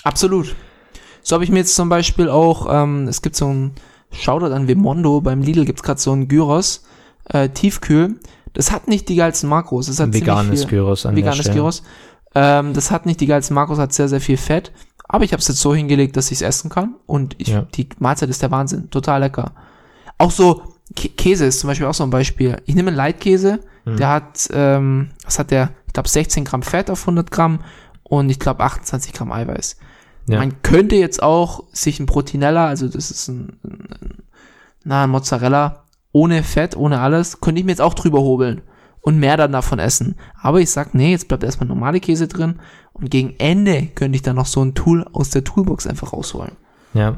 Absolut. 0.04 0.54
So 1.22 1.34
habe 1.34 1.44
ich 1.44 1.50
mir 1.50 1.58
jetzt 1.58 1.74
zum 1.74 1.88
Beispiel 1.88 2.28
auch, 2.28 2.66
ähm, 2.70 3.08
es 3.08 3.22
gibt 3.22 3.36
so 3.36 3.48
ein 3.48 3.72
Shoutout 4.12 4.52
an 4.54 4.68
Vemondo, 4.68 5.20
beim 5.20 5.42
Lidl 5.42 5.64
gibt's 5.64 5.82
gerade 5.82 6.00
so 6.00 6.12
ein 6.12 6.28
Gyros, 6.28 6.84
äh, 7.30 7.48
Tiefkühl. 7.48 8.16
Das 8.52 8.70
hat 8.72 8.88
nicht 8.88 9.08
die 9.08 9.16
geilsten 9.16 9.48
Makros. 9.50 9.86
Das 9.86 9.98
hat 10.00 10.12
Veganes 10.12 10.60
viel- 10.62 10.70
Gyros 10.70 11.04
an 11.04 11.14
der 11.14 11.24
Veganes 11.24 11.40
Stelle. 11.40 11.54
Gyros. 11.56 11.82
Ähm, 12.34 12.72
das 12.72 12.90
hat 12.90 13.04
nicht 13.06 13.20
die 13.20 13.26
geilsten 13.26 13.54
Makros, 13.54 13.78
hat 13.78 13.92
sehr, 13.92 14.08
sehr 14.08 14.20
viel 14.20 14.36
Fett. 14.36 14.72
Aber 15.08 15.24
ich 15.24 15.32
habe 15.32 15.40
es 15.40 15.48
jetzt 15.48 15.60
so 15.60 15.74
hingelegt, 15.74 16.16
dass 16.16 16.26
ich 16.30 16.38
es 16.38 16.42
essen 16.42 16.70
kann. 16.70 16.94
Und 17.06 17.34
ich, 17.38 17.48
Ja. 17.48 17.62
die 17.74 17.88
Mahlzeit 17.98 18.28
ist 18.30 18.42
der 18.42 18.50
Wahnsinn. 18.50 18.90
Total 18.90 19.20
lecker. 19.20 19.52
Auch 20.18 20.30
so, 20.30 20.62
Kä- 20.94 21.14
Käse 21.16 21.44
ist 21.46 21.60
zum 21.60 21.68
Beispiel 21.68 21.86
auch 21.86 21.94
so 21.94 22.04
ein 22.04 22.10
Beispiel. 22.10 22.56
Ich 22.64 22.74
nehme 22.76 22.88
einen 22.88 22.96
Leitkäse, 22.96 23.58
Hm. 23.84 23.96
der 23.96 24.08
hat, 24.08 24.48
ähm, 24.52 25.10
was 25.24 25.38
hat 25.38 25.50
der? 25.50 25.70
Ich 25.96 25.98
glaube 25.98 26.10
16 26.10 26.44
Gramm 26.44 26.62
Fett 26.62 26.90
auf 26.90 27.00
100 27.04 27.30
Gramm 27.30 27.60
und 28.02 28.28
ich 28.28 28.38
glaube 28.38 28.62
28 28.62 29.14
Gramm 29.14 29.32
Eiweiß. 29.32 29.78
Ja. 30.28 30.40
Man 30.40 30.60
könnte 30.60 30.94
jetzt 30.94 31.22
auch 31.22 31.64
sich 31.72 31.98
ein 31.98 32.04
Proteinella, 32.04 32.66
also 32.66 32.86
das 32.86 33.10
ist 33.10 33.28
ein, 33.28 33.58
ein, 33.64 33.88
na, 34.84 35.04
ein 35.04 35.10
Mozzarella, 35.10 35.84
ohne 36.12 36.42
Fett, 36.42 36.76
ohne 36.76 37.00
alles, 37.00 37.40
könnte 37.40 37.60
ich 37.60 37.64
mir 37.64 37.72
jetzt 37.72 37.80
auch 37.80 37.94
drüber 37.94 38.20
hobeln 38.20 38.60
und 39.00 39.18
mehr 39.18 39.38
dann 39.38 39.52
davon 39.52 39.78
essen. 39.78 40.16
Aber 40.38 40.60
ich 40.60 40.70
sag, 40.70 40.92
nee, 40.92 41.12
jetzt 41.12 41.28
bleibt 41.28 41.44
erstmal 41.44 41.66
normale 41.66 42.00
Käse 42.00 42.28
drin 42.28 42.58
und 42.92 43.10
gegen 43.10 43.34
Ende 43.38 43.86
könnte 43.86 44.16
ich 44.16 44.22
dann 44.22 44.36
noch 44.36 44.44
so 44.44 44.62
ein 44.62 44.74
Tool 44.74 45.06
aus 45.14 45.30
der 45.30 45.44
Toolbox 45.44 45.86
einfach 45.86 46.12
rausholen. 46.12 46.56
Ja. 46.92 47.16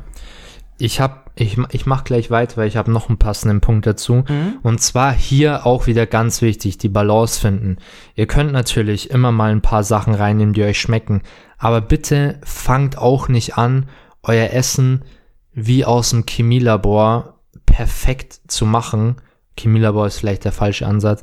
Ich 0.79 1.01
hab, 1.01 1.28
ich, 1.41 1.57
ich 1.71 1.87
mach 1.87 2.05
gleich 2.05 2.31
weiter, 2.31 2.57
weil 2.57 2.69
ich 2.69 2.77
habe 2.77 2.91
noch 2.91 3.09
einen 3.09 3.19
passenden 3.19 3.61
Punkt 3.61 3.87
dazu. 3.87 4.25
Und 4.63 4.81
zwar 4.81 5.13
hier 5.13 5.67
auch 5.67 5.87
wieder 5.87 6.07
ganz 6.07 6.43
wichtig, 6.43 6.79
die 6.79 6.89
Balance 6.89 7.41
finden. 7.41 7.77
Ihr 8.15 8.27
könnt 8.27 8.53
natürlich 8.53 9.11
immer 9.11 9.31
mal 9.31 9.53
ein 9.53 9.63
paar 9.63 9.85
Sachen 9.85 10.15
reinnehmen, 10.15 10.53
die 10.53 10.65
euch 10.65 10.81
schmecken. 10.81 11.23
Aber 11.57 11.81
bitte 11.81 12.41
fangt 12.43 12.99
auch 12.99 13.29
nicht 13.29 13.57
an, 13.57 13.89
euer 14.23 14.51
Essen 14.51 15.05
wie 15.53 15.85
aus 15.85 16.11
dem 16.11 16.25
Chemielabor 16.27 17.41
perfekt 17.67 18.41
zu 18.49 18.67
machen. 18.67 19.17
Chemielabor 19.59 20.07
ist 20.07 20.19
vielleicht 20.19 20.45
der 20.45 20.53
falsche 20.53 20.87
Ansatz. 20.87 21.23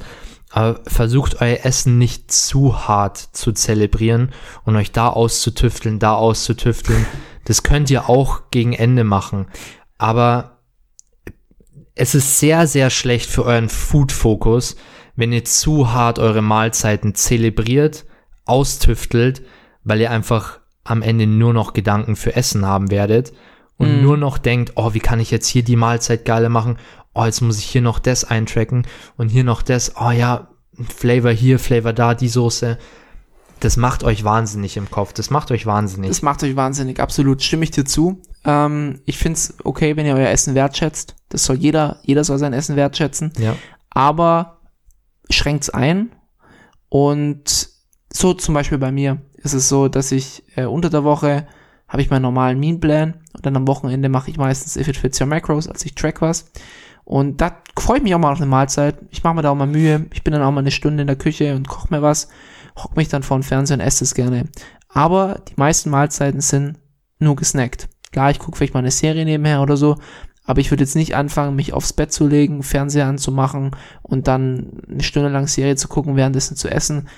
Aber 0.50 0.80
versucht 0.88 1.42
euer 1.42 1.66
Essen 1.66 1.98
nicht 1.98 2.32
zu 2.32 2.88
hart 2.88 3.18
zu 3.18 3.52
zelebrieren 3.52 4.32
und 4.64 4.78
euch 4.78 4.94
da 4.94 5.10
auszutüfteln, 5.10 6.00
da 6.00 6.14
auszutüfteln. 6.14 7.06
Das 7.44 7.64
könnt 7.64 7.90
ihr 7.90 8.10
auch 8.10 8.44
gegen 8.52 8.72
Ende 8.72 9.04
machen. 9.04 9.48
Aber 9.98 10.60
es 11.96 12.16
ist 12.16 12.40
sehr, 12.40 12.68
sehr 12.68 12.90
schlecht 12.90 13.30
für 13.30 13.46
euren 13.46 13.70
Food-Fokus, 13.70 14.76
wenn 15.16 15.32
ihr 15.32 15.46
zu 15.46 15.94
hart 15.94 16.20
eure 16.20 16.42
Mahlzeiten 16.42 17.16
zelebriert, 17.16 18.06
austüftelt, 18.46 19.44
weil 19.84 20.02
ihr 20.02 20.12
einfach 20.12 20.60
am 20.84 21.02
Ende 21.02 21.26
nur 21.26 21.54
noch 21.54 21.74
Gedanken 21.74 22.16
für 22.16 22.36
Essen 22.36 22.66
haben 22.66 22.92
werdet 22.92 23.34
und 23.78 24.02
nur 24.02 24.18
noch 24.18 24.38
denkt, 24.38 24.74
oh, 24.76 24.94
wie 24.94 25.00
kann 25.00 25.20
ich 25.20 25.32
jetzt 25.32 25.48
hier 25.48 25.64
die 25.64 25.76
Mahlzeit 25.76 26.26
geiler 26.26 26.50
machen? 26.50 26.78
Oh, 27.14 27.26
jetzt 27.26 27.42
muss 27.42 27.60
ich 27.60 27.66
hier 27.66 27.82
noch 27.82 28.00
das 28.00 28.24
eintracken 28.24 28.86
und 29.18 29.30
hier 29.30 29.44
noch 29.44 29.62
das. 29.62 29.94
Oh 30.00 30.12
ja, 30.12 30.50
Flavor 30.96 31.32
hier, 31.32 31.60
Flavor 31.60 31.94
da, 31.94 32.14
die 32.14 32.28
Soße. 32.28 32.78
Das 33.62 33.78
macht 33.78 34.04
euch 34.04 34.24
wahnsinnig 34.24 34.78
im 34.78 34.92
Kopf. 34.92 35.14
Das 35.14 35.30
macht 35.30 35.52
euch 35.52 35.66
wahnsinnig. 35.66 36.10
Das 36.10 36.22
macht 36.22 36.44
euch 36.44 36.56
wahnsinnig, 36.56 37.00
absolut, 37.00 37.42
stimme 37.42 37.64
ich 37.64 37.72
dir 37.72 37.86
zu. 37.86 38.22
Ähm, 38.46 39.02
ich 39.06 39.18
find's 39.18 39.56
okay, 39.64 39.96
wenn 39.96 40.06
ihr 40.06 40.16
euer 40.16 40.30
Essen 40.30 40.56
wertschätzt. 40.56 41.16
Das 41.30 41.44
soll 41.44 41.58
jeder, 41.58 42.00
jeder 42.04 42.24
soll 42.24 42.38
sein 42.38 42.54
Essen 42.54 42.76
wertschätzen. 42.76 43.34
ja. 43.40 43.56
aber 43.90 44.62
schränkt's 45.30 45.70
ein. 45.70 46.12
Und 46.90 47.70
so 48.14 48.34
zum 48.34 48.54
Beispiel 48.54 48.78
bei 48.78 48.92
mir 48.92 49.22
ist 49.38 49.54
es 49.54 49.68
so, 49.68 49.88
dass 49.88 50.12
ich 50.12 50.44
äh, 50.56 50.66
unter 50.66 50.90
der 50.90 51.04
Woche 51.04 51.48
habe 51.88 52.02
ich 52.02 52.10
meinen 52.10 52.24
normalen 52.24 52.60
Mean 52.60 52.80
Plan 52.80 53.22
und 53.34 53.46
dann 53.46 53.56
am 53.56 53.68
Wochenende 53.68 54.10
mache 54.10 54.32
ich 54.32 54.38
meistens 54.38 54.76
If 54.76 54.88
It 54.88 54.98
Fits 54.98 55.20
Your 55.20 55.28
Macros, 55.28 55.68
als 55.68 55.86
ich 55.86 55.96
track 55.96 56.22
was. 56.22 56.52
Und 57.04 57.42
da 57.42 57.62
freue 57.78 57.98
ich 57.98 58.04
mich 58.04 58.16
auch 58.16 58.20
mal 58.20 58.32
auf 58.32 58.40
eine 58.40 58.48
Mahlzeit. 58.48 58.98
Ich 59.12 59.24
mache 59.24 59.36
mir 59.36 59.44
da 59.44 59.52
auch 59.52 59.56
mal 59.56 59.68
Mühe. 59.68 60.08
Ich 60.12 60.24
bin 60.24 60.34
dann 60.34 60.42
auch 60.42 60.52
mal 60.52 60.62
eine 60.62 60.72
Stunde 60.72 61.02
in 61.02 61.08
der 61.08 61.16
Küche 61.16 61.56
und 61.56 61.68
koche 61.68 61.88
mir 61.92 62.02
was, 62.02 62.30
hock 62.76 62.98
mich 62.98 63.10
dann 63.10 63.22
vor 63.22 63.38
den 63.38 63.44
Fernseher 63.44 63.76
und 63.76 63.82
esse 63.82 64.04
es 64.04 64.16
gerne. 64.16 64.46
Aber 64.90 65.42
die 65.48 65.54
meisten 65.58 65.92
Mahlzeiten 65.92 66.42
sind 66.42 66.80
nur 67.20 67.36
gesnackt. 67.36 67.88
Klar, 68.16 68.32
ich 68.32 68.40
gucke 68.40 68.58
vielleicht 68.58 68.74
mal 68.74 68.80
eine 68.80 68.92
Serie 68.92 69.26
nebenher 69.26 69.62
oder 69.62 69.76
so, 69.76 69.98
aber 70.46 70.62
ich 70.62 70.72
würde 70.72 70.86
jetzt 70.86 70.96
nicht 70.96 71.18
anfangen, 71.18 71.54
mich 71.54 71.74
aufs 71.74 71.92
Bett 71.92 72.14
zu 72.14 72.26
legen, 72.26 72.64
Fernseher 72.64 73.08
anzumachen 73.08 73.72
und 74.04 74.30
dann 74.30 74.80
eine 74.90 75.04
Stunde 75.04 75.28
lang 75.28 75.48
Serie 75.48 75.76
zu 75.76 75.90
gucken, 75.90 76.16
währenddessen 76.16 76.56
zu 76.56 76.70
essen. 76.70 77.10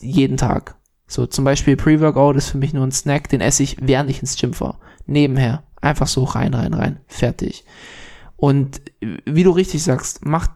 Jeden 0.00 0.36
Tag. 0.36 0.74
So, 1.06 1.24
zum 1.28 1.44
Beispiel 1.44 1.76
Pre-Workout 1.76 2.34
ist 2.34 2.48
für 2.48 2.58
mich 2.58 2.72
nur 2.72 2.84
ein 2.84 2.90
Snack, 2.90 3.28
den 3.28 3.40
esse 3.40 3.62
ich, 3.62 3.76
während 3.80 4.10
ich 4.10 4.22
ins 4.22 4.36
Gym 4.36 4.52
fahre. 4.52 4.78
Nebenher. 5.06 5.62
Einfach 5.80 6.08
so 6.08 6.24
rein, 6.24 6.52
rein, 6.52 6.74
rein. 6.74 6.98
Fertig. 7.06 7.64
Und 8.34 8.82
wie 9.24 9.44
du 9.44 9.52
richtig 9.52 9.84
sagst, 9.84 10.26
macht 10.26 10.50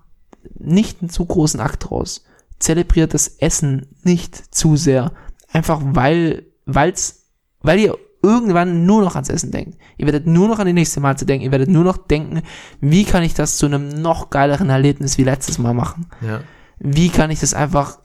nicht 0.58 1.02
einen 1.02 1.08
zu 1.08 1.24
großen 1.24 1.60
Akt 1.60 1.88
draus. 1.88 2.24
Zelebriert 2.58 3.14
das 3.14 3.28
Essen 3.28 3.86
nicht 4.02 4.52
zu 4.52 4.74
sehr. 4.74 5.12
Einfach 5.52 5.80
weil, 5.84 6.46
weil's, 6.66 7.28
weil 7.62 7.78
ihr 7.78 7.96
irgendwann 8.24 8.86
nur 8.86 9.02
noch 9.02 9.14
ans 9.14 9.28
Essen 9.28 9.50
denkt. 9.50 9.78
Ihr 9.96 10.06
werdet 10.06 10.26
nur 10.26 10.48
noch 10.48 10.58
an 10.58 10.66
die 10.66 10.72
nächste 10.72 11.00
Mahlzeit 11.00 11.28
denken. 11.28 11.44
Ihr 11.44 11.52
werdet 11.52 11.68
nur 11.68 11.84
noch 11.84 11.98
denken, 11.98 12.42
wie 12.80 13.04
kann 13.04 13.22
ich 13.22 13.34
das 13.34 13.58
zu 13.58 13.66
einem 13.66 13.88
noch 13.88 14.30
geileren 14.30 14.70
Erlebnis 14.70 15.18
wie 15.18 15.24
letztes 15.24 15.58
Mal 15.58 15.74
machen? 15.74 16.06
Ja. 16.20 16.40
Wie 16.78 17.10
kann 17.10 17.30
ich 17.30 17.40
das 17.40 17.54
einfach, 17.54 17.98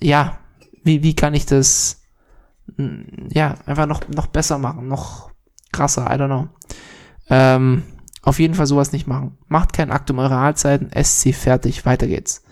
ja, 0.00 0.38
wie, 0.82 1.02
wie 1.02 1.14
kann 1.14 1.34
ich 1.34 1.46
das, 1.46 2.02
mm, 2.76 3.28
ja, 3.30 3.54
einfach 3.66 3.86
noch, 3.86 4.08
noch 4.08 4.26
besser 4.26 4.58
machen, 4.58 4.88
noch 4.88 5.30
krasser, 5.70 6.06
I 6.06 6.14
don't 6.14 6.26
know. 6.26 6.48
Ähm, 7.28 7.82
auf 8.22 8.38
jeden 8.38 8.54
Fall 8.54 8.66
sowas 8.66 8.92
nicht 8.92 9.06
machen. 9.06 9.36
Macht 9.48 9.72
keinen 9.72 9.90
Akt 9.90 10.10
um 10.10 10.18
eure 10.18 10.34
Mahlzeiten, 10.34 10.90
esst 10.92 11.20
sie 11.20 11.32
fertig, 11.32 11.84
weiter 11.84 12.06
geht's. 12.06 12.42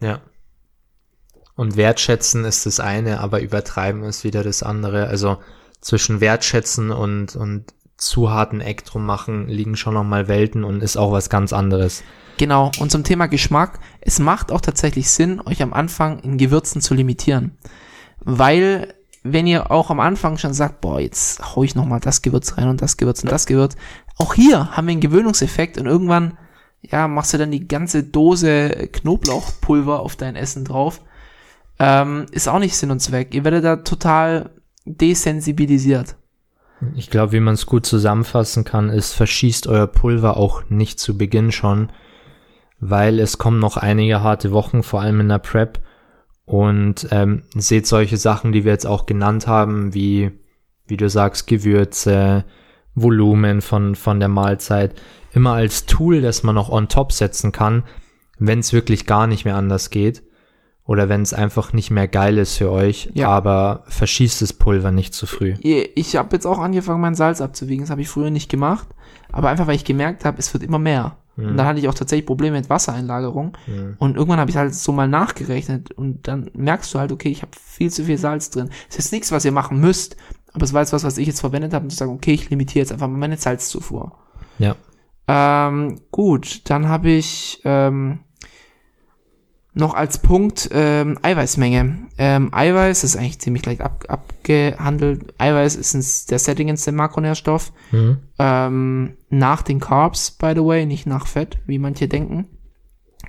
Ja. 0.00 0.20
Und 1.56 1.76
wertschätzen 1.76 2.44
ist 2.44 2.64
das 2.64 2.80
eine, 2.80 3.20
aber 3.20 3.42
übertreiben 3.42 4.02
ist 4.04 4.24
wieder 4.24 4.42
das 4.42 4.62
andere. 4.62 5.08
Also 5.08 5.38
zwischen 5.80 6.20
wertschätzen 6.20 6.90
und, 6.90 7.36
und 7.36 7.72
zu 7.96 8.30
harten 8.30 8.60
Eck 8.60 8.84
drum 8.84 9.04
machen 9.04 9.48
liegen 9.48 9.76
schon 9.76 9.94
nochmal 9.94 10.26
Welten 10.26 10.64
und 10.64 10.82
ist 10.82 10.96
auch 10.96 11.12
was 11.12 11.28
ganz 11.28 11.52
anderes. 11.52 12.02
Genau, 12.38 12.70
und 12.78 12.90
zum 12.90 13.04
Thema 13.04 13.26
Geschmack, 13.26 13.78
es 14.00 14.18
macht 14.18 14.50
auch 14.50 14.62
tatsächlich 14.62 15.10
Sinn, 15.10 15.42
euch 15.44 15.62
am 15.62 15.74
Anfang 15.74 16.20
in 16.20 16.38
Gewürzen 16.38 16.80
zu 16.80 16.94
limitieren. 16.94 17.58
Weil, 18.20 18.94
wenn 19.22 19.46
ihr 19.46 19.70
auch 19.70 19.90
am 19.90 20.00
Anfang 20.00 20.38
schon 20.38 20.54
sagt, 20.54 20.80
boah, 20.80 21.00
jetzt 21.00 21.54
hau 21.54 21.62
ich 21.62 21.74
nochmal 21.74 22.00
das 22.00 22.22
Gewürz 22.22 22.56
rein 22.56 22.68
und 22.68 22.80
das 22.80 22.96
Gewürz 22.96 23.22
und 23.22 23.30
das 23.30 23.44
Gewürz, 23.44 23.76
auch 24.16 24.32
hier 24.32 24.70
haben 24.74 24.86
wir 24.86 24.92
einen 24.92 25.02
Gewöhnungseffekt 25.02 25.76
und 25.76 25.84
irgendwann, 25.84 26.38
ja, 26.80 27.08
machst 27.08 27.34
du 27.34 27.38
dann 27.38 27.50
die 27.50 27.68
ganze 27.68 28.02
Dose 28.02 28.88
Knoblauchpulver 28.92 30.00
auf 30.00 30.16
dein 30.16 30.36
Essen 30.36 30.64
drauf. 30.64 31.02
Ähm, 31.78 32.24
ist 32.30 32.48
auch 32.48 32.58
nicht 32.58 32.76
Sinn 32.76 32.90
und 32.90 33.00
Zweck. 33.00 33.34
Ihr 33.34 33.44
werdet 33.44 33.64
da 33.64 33.76
total 33.76 34.50
desensibilisiert. 34.96 36.16
Ich 36.94 37.10
glaube, 37.10 37.32
wie 37.32 37.40
man 37.40 37.54
es 37.54 37.66
gut 37.66 37.84
zusammenfassen 37.84 38.64
kann, 38.64 38.88
ist, 38.88 39.12
verschießt 39.12 39.66
euer 39.66 39.86
Pulver 39.86 40.36
auch 40.36 40.62
nicht 40.70 40.98
zu 40.98 41.18
Beginn 41.18 41.52
schon, 41.52 41.90
weil 42.78 43.18
es 43.18 43.38
kommen 43.38 43.58
noch 43.58 43.76
einige 43.76 44.22
harte 44.22 44.50
Wochen, 44.52 44.82
vor 44.82 45.02
allem 45.02 45.20
in 45.20 45.28
der 45.28 45.38
Prep. 45.38 45.80
Und 46.46 47.06
ähm, 47.12 47.42
seht 47.54 47.86
solche 47.86 48.16
Sachen, 48.16 48.52
die 48.52 48.64
wir 48.64 48.72
jetzt 48.72 48.86
auch 48.86 49.06
genannt 49.06 49.46
haben, 49.46 49.94
wie, 49.94 50.32
wie 50.86 50.96
du 50.96 51.08
sagst, 51.08 51.46
Gewürze, 51.46 52.44
Volumen 52.94 53.60
von, 53.60 53.94
von 53.94 54.18
der 54.18 54.28
Mahlzeit, 54.28 55.00
immer 55.32 55.52
als 55.52 55.86
Tool, 55.86 56.20
das 56.20 56.42
man 56.42 56.56
noch 56.56 56.70
on 56.70 56.88
top 56.88 57.12
setzen 57.12 57.52
kann, 57.52 57.84
wenn 58.38 58.58
es 58.58 58.72
wirklich 58.72 59.06
gar 59.06 59.26
nicht 59.26 59.44
mehr 59.44 59.56
anders 59.56 59.90
geht. 59.90 60.22
Oder 60.90 61.08
wenn 61.08 61.22
es 61.22 61.32
einfach 61.32 61.72
nicht 61.72 61.92
mehr 61.92 62.08
geil 62.08 62.36
ist 62.36 62.56
für 62.56 62.68
euch, 62.72 63.10
Ja. 63.14 63.28
aber 63.28 63.84
verschießt 63.86 64.42
das 64.42 64.52
Pulver 64.52 64.90
nicht 64.90 65.14
zu 65.14 65.24
früh. 65.24 65.54
Ich 65.62 66.16
habe 66.16 66.34
jetzt 66.34 66.46
auch 66.46 66.58
angefangen, 66.58 67.00
mein 67.00 67.14
Salz 67.14 67.40
abzuwiegen. 67.40 67.84
Das 67.84 67.90
habe 67.90 68.00
ich 68.00 68.08
früher 68.08 68.30
nicht 68.30 68.50
gemacht. 68.50 68.88
Aber 69.30 69.50
einfach, 69.50 69.68
weil 69.68 69.76
ich 69.76 69.84
gemerkt 69.84 70.24
habe, 70.24 70.40
es 70.40 70.52
wird 70.52 70.64
immer 70.64 70.80
mehr. 70.80 71.16
Und 71.36 71.56
dann 71.56 71.64
hatte 71.64 71.78
ich 71.78 71.88
auch 71.88 71.94
tatsächlich 71.94 72.26
Probleme 72.26 72.56
mit 72.58 72.68
Wassereinlagerung. 72.68 73.56
Und 73.98 74.16
irgendwann 74.16 74.40
habe 74.40 74.50
ich 74.50 74.56
halt 74.56 74.74
so 74.74 74.90
mal 74.90 75.06
nachgerechnet. 75.06 75.92
Und 75.92 76.26
dann 76.26 76.50
merkst 76.54 76.92
du 76.92 76.98
halt, 76.98 77.12
okay, 77.12 77.28
ich 77.28 77.42
habe 77.42 77.52
viel 77.56 77.92
zu 77.92 78.04
viel 78.04 78.18
Salz 78.18 78.50
drin. 78.50 78.70
Es 78.88 78.98
ist 78.98 79.12
nichts, 79.12 79.30
was 79.30 79.44
ihr 79.44 79.52
machen 79.52 79.78
müsst. 79.78 80.16
Aber 80.54 80.64
es 80.64 80.72
war 80.72 80.80
jetzt 80.80 80.92
was, 80.92 81.04
was 81.04 81.18
ich 81.18 81.28
jetzt 81.28 81.38
verwendet 81.38 81.72
habe, 81.72 81.84
um 81.84 81.90
zu 81.90 81.96
sagen, 81.98 82.10
okay, 82.12 82.32
ich 82.32 82.50
limitiere 82.50 82.80
jetzt 82.82 82.90
einfach 82.92 83.06
mal 83.06 83.16
meine 83.16 83.36
Salzzufuhr. 83.36 84.10
Ja. 84.58 84.74
Ähm, 85.28 86.00
gut, 86.10 86.68
dann 86.68 86.88
habe 86.88 87.10
ich 87.10 87.60
ähm, 87.64 88.18
noch 89.72 89.94
als 89.94 90.18
Punkt 90.18 90.68
ähm, 90.72 91.18
Eiweißmenge. 91.22 92.08
Ähm, 92.18 92.52
Eiweiß 92.52 93.04
ist 93.04 93.16
eigentlich 93.16 93.38
ziemlich 93.38 93.64
leicht 93.64 93.80
ab, 93.80 94.04
abgehandelt. 94.08 95.34
Eiweiß 95.38 95.76
ist 95.76 95.94
ein, 95.94 96.04
der 96.30 96.38
settingendste 96.38 96.92
Makronährstoff. 96.92 97.72
Ähm, 98.38 99.16
nach 99.28 99.62
den 99.62 99.80
Carbs, 99.80 100.32
by 100.32 100.52
the 100.54 100.64
way, 100.64 100.86
nicht 100.86 101.06
nach 101.06 101.26
Fett, 101.26 101.58
wie 101.66 101.78
manche 101.78 102.08
denken. 102.08 102.46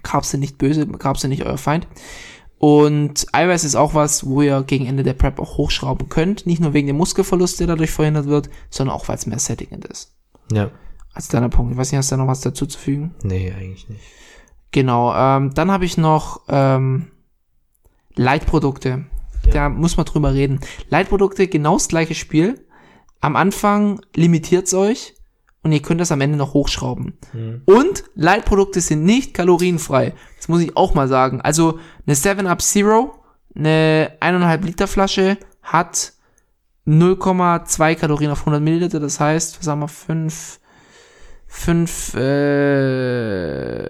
Carbs 0.04 0.32
sind 0.32 0.39
nicht 0.39 0.58
böse, 0.58 0.88
Carbs 0.88 1.22
sind 1.22 1.30
nicht 1.30 1.46
euer 1.46 1.58
Feind. 1.58 1.88
Und 2.58 3.26
Eiweiß 3.34 3.64
ist 3.64 3.76
auch 3.76 3.96
was, 3.96 4.26
wo 4.26 4.42
ihr 4.42 4.62
gegen 4.64 4.86
Ende 4.86 5.04
der 5.04 5.14
Prep 5.14 5.39
auch 5.39 5.58
hochschrauben 5.58 6.10
könnt. 6.10 6.46
Nicht 6.46 6.62
nur 6.62 6.74
wegen 6.74 6.88
dem 6.88 6.98
Muskelverlust, 6.98 7.60
der 7.60 7.68
dadurch 7.68 7.92
verhindert 7.92 8.28
wird, 8.28 8.50
sondern 8.70 8.96
auch, 8.96 9.08
weil 9.08 9.16
es 9.16 9.26
mehr 9.26 9.39
sättigend 9.39 9.86
ist. 9.86 10.16
Ja. 10.52 10.70
Als 11.14 11.28
deiner 11.28 11.50
Punkt. 11.50 11.72
Ich 11.72 11.78
weiß 11.78 11.92
nicht, 11.92 11.98
hast 11.98 12.12
du 12.12 12.16
da 12.16 12.22
noch 12.22 12.30
was 12.30 12.42
dazu 12.42 12.66
zu 12.66 12.78
fügen? 12.78 13.16
Nee, 13.24 13.52
eigentlich 13.52 13.89
nicht. 13.89 14.04
Genau, 14.72 15.13
ähm, 15.13 15.53
dann 15.53 15.72
habe 15.72 15.86
ich 15.86 15.97
noch 15.97 16.41
ähm, 16.47 17.07
Leitprodukte. 18.15 19.05
Da 19.51 19.69
muss 19.69 19.97
man 19.97 20.05
drüber 20.05 20.34
reden. 20.34 20.59
Leitprodukte, 20.89 21.47
genau 21.47 21.74
das 21.74 21.88
gleiche 21.88 22.15
Spiel. 22.15 22.65
Am 23.19 23.36
Anfang 23.36 24.01
limitiert's 24.15 24.74
euch 24.74 25.15
und 25.63 25.72
ihr 25.72 25.82
könnt 25.82 25.99
das 26.01 26.11
am 26.11 26.22
Ende 26.22 26.38
noch 26.38 26.53
hochschrauben. 26.53 27.17
Und 27.65 28.03
Leitprodukte 28.15 28.82
sind 28.82 29.03
nicht 29.03 29.34
kalorienfrei. 29.34 30.13
Das 30.38 30.47
muss 30.47 30.61
ich 30.61 30.78
auch 30.78 30.93
mal 30.93 31.07
sagen. 31.07 31.41
Also 31.41 31.80
eine 32.05 32.15
7-Up 32.15 32.61
Zero, 32.61 33.15
eine 33.55 34.17
1,5 34.22 34.65
Liter 34.65 34.88
Flasche 34.88 35.38
hat 35.61 36.13
0,2 36.88 37.95
Kalorien 37.95 38.32
auf 38.32 38.39
100 38.39 38.61
Milliliter, 38.61 38.99
das 38.99 39.19
heißt, 39.19 39.59
was 39.59 39.65
sagen 39.65 39.82
wir, 39.82 39.88
5, 39.88 40.59
5, 41.47 42.13
äh, 42.15 43.88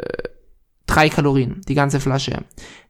3 0.92 1.10
Kalorien, 1.10 1.62
die 1.70 1.74
ganze 1.74 2.02
Flasche. 2.02 2.44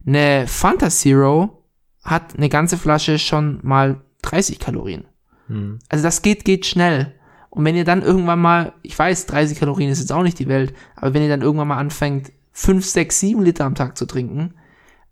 Eine 0.06 0.48
Fanta 0.48 0.90
Zero 0.90 1.64
hat 2.04 2.36
eine 2.36 2.50
ganze 2.50 2.78
Flasche 2.78 3.20
schon 3.20 3.60
mal 3.62 4.02
30 4.24 4.58
Kalorien. 4.58 5.06
Hm. 5.48 5.78
Also 5.88 6.04
das 6.04 6.24
geht, 6.24 6.44
geht 6.44 6.66
schnell. 6.66 7.14
Und 7.52 7.64
wenn 7.64 7.76
ihr 7.76 7.86
dann 7.86 8.02
irgendwann 8.02 8.40
mal, 8.40 8.74
ich 8.82 8.98
weiß, 8.98 9.28
30 9.28 9.60
Kalorien 9.60 9.92
ist 9.92 10.00
jetzt 10.00 10.12
auch 10.12 10.24
nicht 10.24 10.40
die 10.40 10.48
Welt, 10.48 10.74
aber 10.96 11.14
wenn 11.14 11.22
ihr 11.22 11.30
dann 11.30 11.44
irgendwann 11.44 11.68
mal 11.68 11.78
anfängt, 11.78 12.32
5, 12.54 12.84
6, 12.84 13.20
7 13.20 13.44
Liter 13.44 13.66
am 13.66 13.76
Tag 13.76 13.96
zu 13.96 14.08
trinken, 14.08 14.56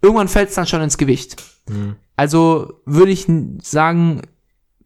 irgendwann 0.01 0.27
fällt 0.27 0.49
es 0.49 0.55
dann 0.55 0.65
schon 0.65 0.81
ins 0.81 0.97
Gewicht. 0.97 1.35
Also 2.15 2.81
würde 2.85 3.11
ich 3.11 3.27
sagen, 3.61 4.23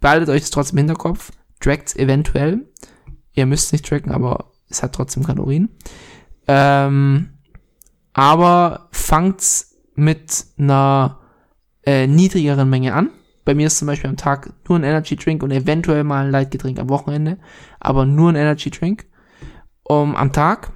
behaltet 0.01 0.27
euch 0.27 0.41
das 0.41 0.49
trotzdem 0.49 0.79
im 0.79 0.87
Hinterkopf, 0.87 1.31
trackt's 1.61 1.95
eventuell. 1.95 2.67
Ihr 3.31 3.45
müsst 3.45 3.71
nicht 3.71 3.85
tracken, 3.85 4.11
aber 4.11 4.51
es 4.69 4.83
hat 4.83 4.93
trotzdem 4.93 5.23
Kalorien. 5.23 5.69
Ähm, 6.47 7.32
aber 8.13 8.87
fangt's 8.91 9.77
mit 9.95 10.45
einer 10.57 11.19
äh, 11.85 12.07
niedrigeren 12.07 12.69
Menge 12.69 12.93
an. 12.93 13.09
Bei 13.45 13.53
mir 13.55 13.67
ist 13.67 13.77
zum 13.77 13.87
Beispiel 13.87 14.09
am 14.09 14.17
Tag 14.17 14.53
nur 14.67 14.79
ein 14.79 14.83
Energy 14.83 15.15
Drink 15.15 15.43
und 15.43 15.51
eventuell 15.51 16.03
mal 16.03 16.25
ein 16.25 16.31
Leitgetränk 16.31 16.79
am 16.79 16.89
Wochenende, 16.89 17.37
aber 17.79 18.05
nur 18.05 18.29
ein 18.29 18.35
Energy 18.35 18.69
Drink 18.69 19.05
um, 19.83 20.15
am 20.15 20.31
Tag. 20.31 20.71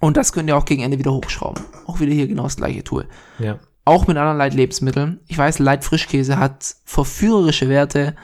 Und 0.00 0.16
das 0.16 0.32
könnt 0.32 0.48
ihr 0.48 0.56
auch 0.56 0.64
gegen 0.64 0.82
Ende 0.82 0.98
wieder 0.98 1.12
hochschrauben. 1.12 1.62
Auch 1.86 2.00
wieder 2.00 2.12
hier 2.12 2.26
genau 2.26 2.44
das 2.44 2.56
gleiche 2.56 2.84
Tool. 2.84 3.06
Ja. 3.38 3.58
Auch 3.84 4.06
mit 4.06 4.16
anderen 4.16 4.38
Light-Lebensmitteln. 4.38 5.20
Ich 5.26 5.36
weiß, 5.36 5.58
Light-Frischkäse 5.58 6.38
hat 6.38 6.76
verführerische 6.84 7.68
Werte 7.68 8.16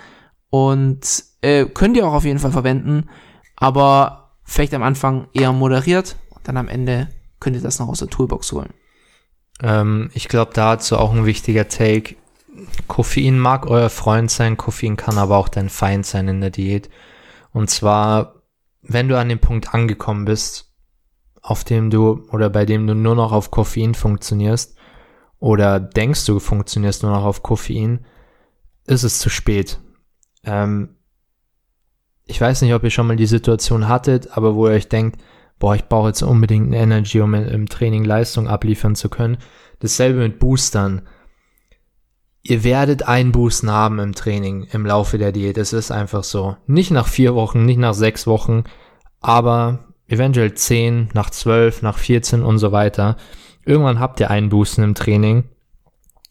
und 0.48 1.24
äh, 1.42 1.66
könnt 1.66 1.96
ihr 1.96 2.06
auch 2.06 2.14
auf 2.14 2.24
jeden 2.24 2.38
Fall 2.38 2.52
verwenden, 2.52 3.08
aber 3.56 4.32
vielleicht 4.42 4.74
am 4.74 4.82
Anfang 4.82 5.28
eher 5.32 5.52
moderiert 5.52 6.16
und 6.30 6.48
dann 6.48 6.56
am 6.56 6.68
Ende 6.68 7.08
könnt 7.40 7.56
ihr 7.56 7.62
das 7.62 7.78
noch 7.78 7.88
aus 7.88 7.98
der 7.98 8.08
Toolbox 8.08 8.52
holen. 8.52 8.72
Ähm, 9.62 10.10
ich 10.14 10.28
glaube, 10.28 10.52
dazu 10.54 10.96
auch 10.96 11.12
ein 11.12 11.26
wichtiger 11.26 11.68
Take. 11.68 12.16
Koffein 12.88 13.38
mag 13.38 13.66
euer 13.66 13.90
Freund 13.90 14.30
sein, 14.30 14.56
Koffein 14.56 14.96
kann 14.96 15.18
aber 15.18 15.36
auch 15.36 15.48
dein 15.48 15.68
Feind 15.68 16.06
sein 16.06 16.28
in 16.28 16.40
der 16.40 16.50
Diät. 16.50 16.90
Und 17.52 17.70
zwar, 17.70 18.42
wenn 18.82 19.08
du 19.08 19.18
an 19.18 19.28
dem 19.28 19.38
Punkt 19.38 19.74
angekommen 19.74 20.24
bist, 20.24 20.72
auf 21.42 21.64
dem 21.64 21.90
du 21.90 22.26
oder 22.30 22.50
bei 22.50 22.66
dem 22.66 22.86
du 22.86 22.94
nur 22.94 23.14
noch 23.14 23.32
auf 23.32 23.50
Koffein 23.50 23.94
funktionierst 23.94 24.76
oder 25.38 25.80
denkst 25.80 26.26
du 26.26 26.38
funktionierst 26.38 27.02
nur 27.02 27.12
noch 27.12 27.24
auf 27.24 27.42
Koffein, 27.42 28.04
ist 28.86 29.04
es 29.04 29.18
zu 29.18 29.30
spät. 29.30 29.80
Ähm, 30.44 30.96
ich 32.26 32.40
weiß 32.40 32.62
nicht, 32.62 32.74
ob 32.74 32.84
ihr 32.84 32.90
schon 32.90 33.06
mal 33.06 33.16
die 33.16 33.26
Situation 33.26 33.88
hattet, 33.88 34.36
aber 34.36 34.54
wo 34.54 34.68
ihr 34.68 34.74
euch 34.74 34.88
denkt, 34.88 35.20
boah, 35.60 35.76
ich 35.76 35.84
brauche 35.84 36.08
jetzt 36.08 36.22
unbedingt 36.22 36.66
eine 36.66 36.78
Energy, 36.78 37.20
um 37.20 37.34
im 37.34 37.68
Training 37.68 38.02
Leistung 38.02 38.48
abliefern 38.48 38.96
zu 38.96 39.08
können. 39.08 39.38
Dasselbe 39.78 40.18
mit 40.18 40.40
Boostern. 40.40 41.02
Ihr 42.42 42.64
werdet 42.64 43.06
einen 43.06 43.30
Boosten 43.30 43.70
haben 43.70 44.00
im 44.00 44.14
Training, 44.14 44.66
im 44.72 44.86
Laufe 44.86 45.18
der 45.18 45.30
Diät. 45.30 45.58
Es 45.58 45.74
ist 45.74 45.92
einfach 45.92 46.24
so. 46.24 46.56
Nicht 46.66 46.90
nach 46.90 47.06
vier 47.06 47.34
Wochen, 47.34 47.66
nicht 47.66 47.78
nach 47.78 47.94
sechs 47.94 48.26
Wochen, 48.26 48.64
aber 49.20 49.90
eventuell 50.08 50.54
zehn, 50.54 51.10
nach 51.12 51.28
zwölf, 51.28 51.82
nach 51.82 51.98
14 51.98 52.42
und 52.42 52.58
so 52.58 52.72
weiter. 52.72 53.18
Irgendwann 53.66 54.00
habt 54.00 54.18
ihr 54.20 54.30
einen 54.30 54.48
Boosten 54.48 54.82
im 54.82 54.94
Training. 54.94 55.44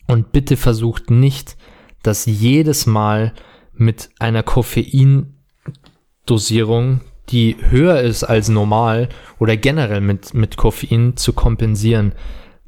Und 0.07 0.31
bitte 0.31 0.57
versucht 0.57 1.11
nicht, 1.11 1.55
das 2.01 2.25
jedes 2.25 2.87
Mal 2.87 3.33
mit 3.73 4.09
einer 4.17 4.41
Koffeindosierung, 4.41 7.01
die 7.29 7.57
höher 7.69 8.01
ist 8.01 8.23
als 8.23 8.49
normal 8.49 9.09
oder 9.37 9.55
generell 9.55 10.01
mit, 10.01 10.33
mit 10.33 10.57
Koffein 10.57 11.15
zu 11.15 11.33
kompensieren. 11.33 12.13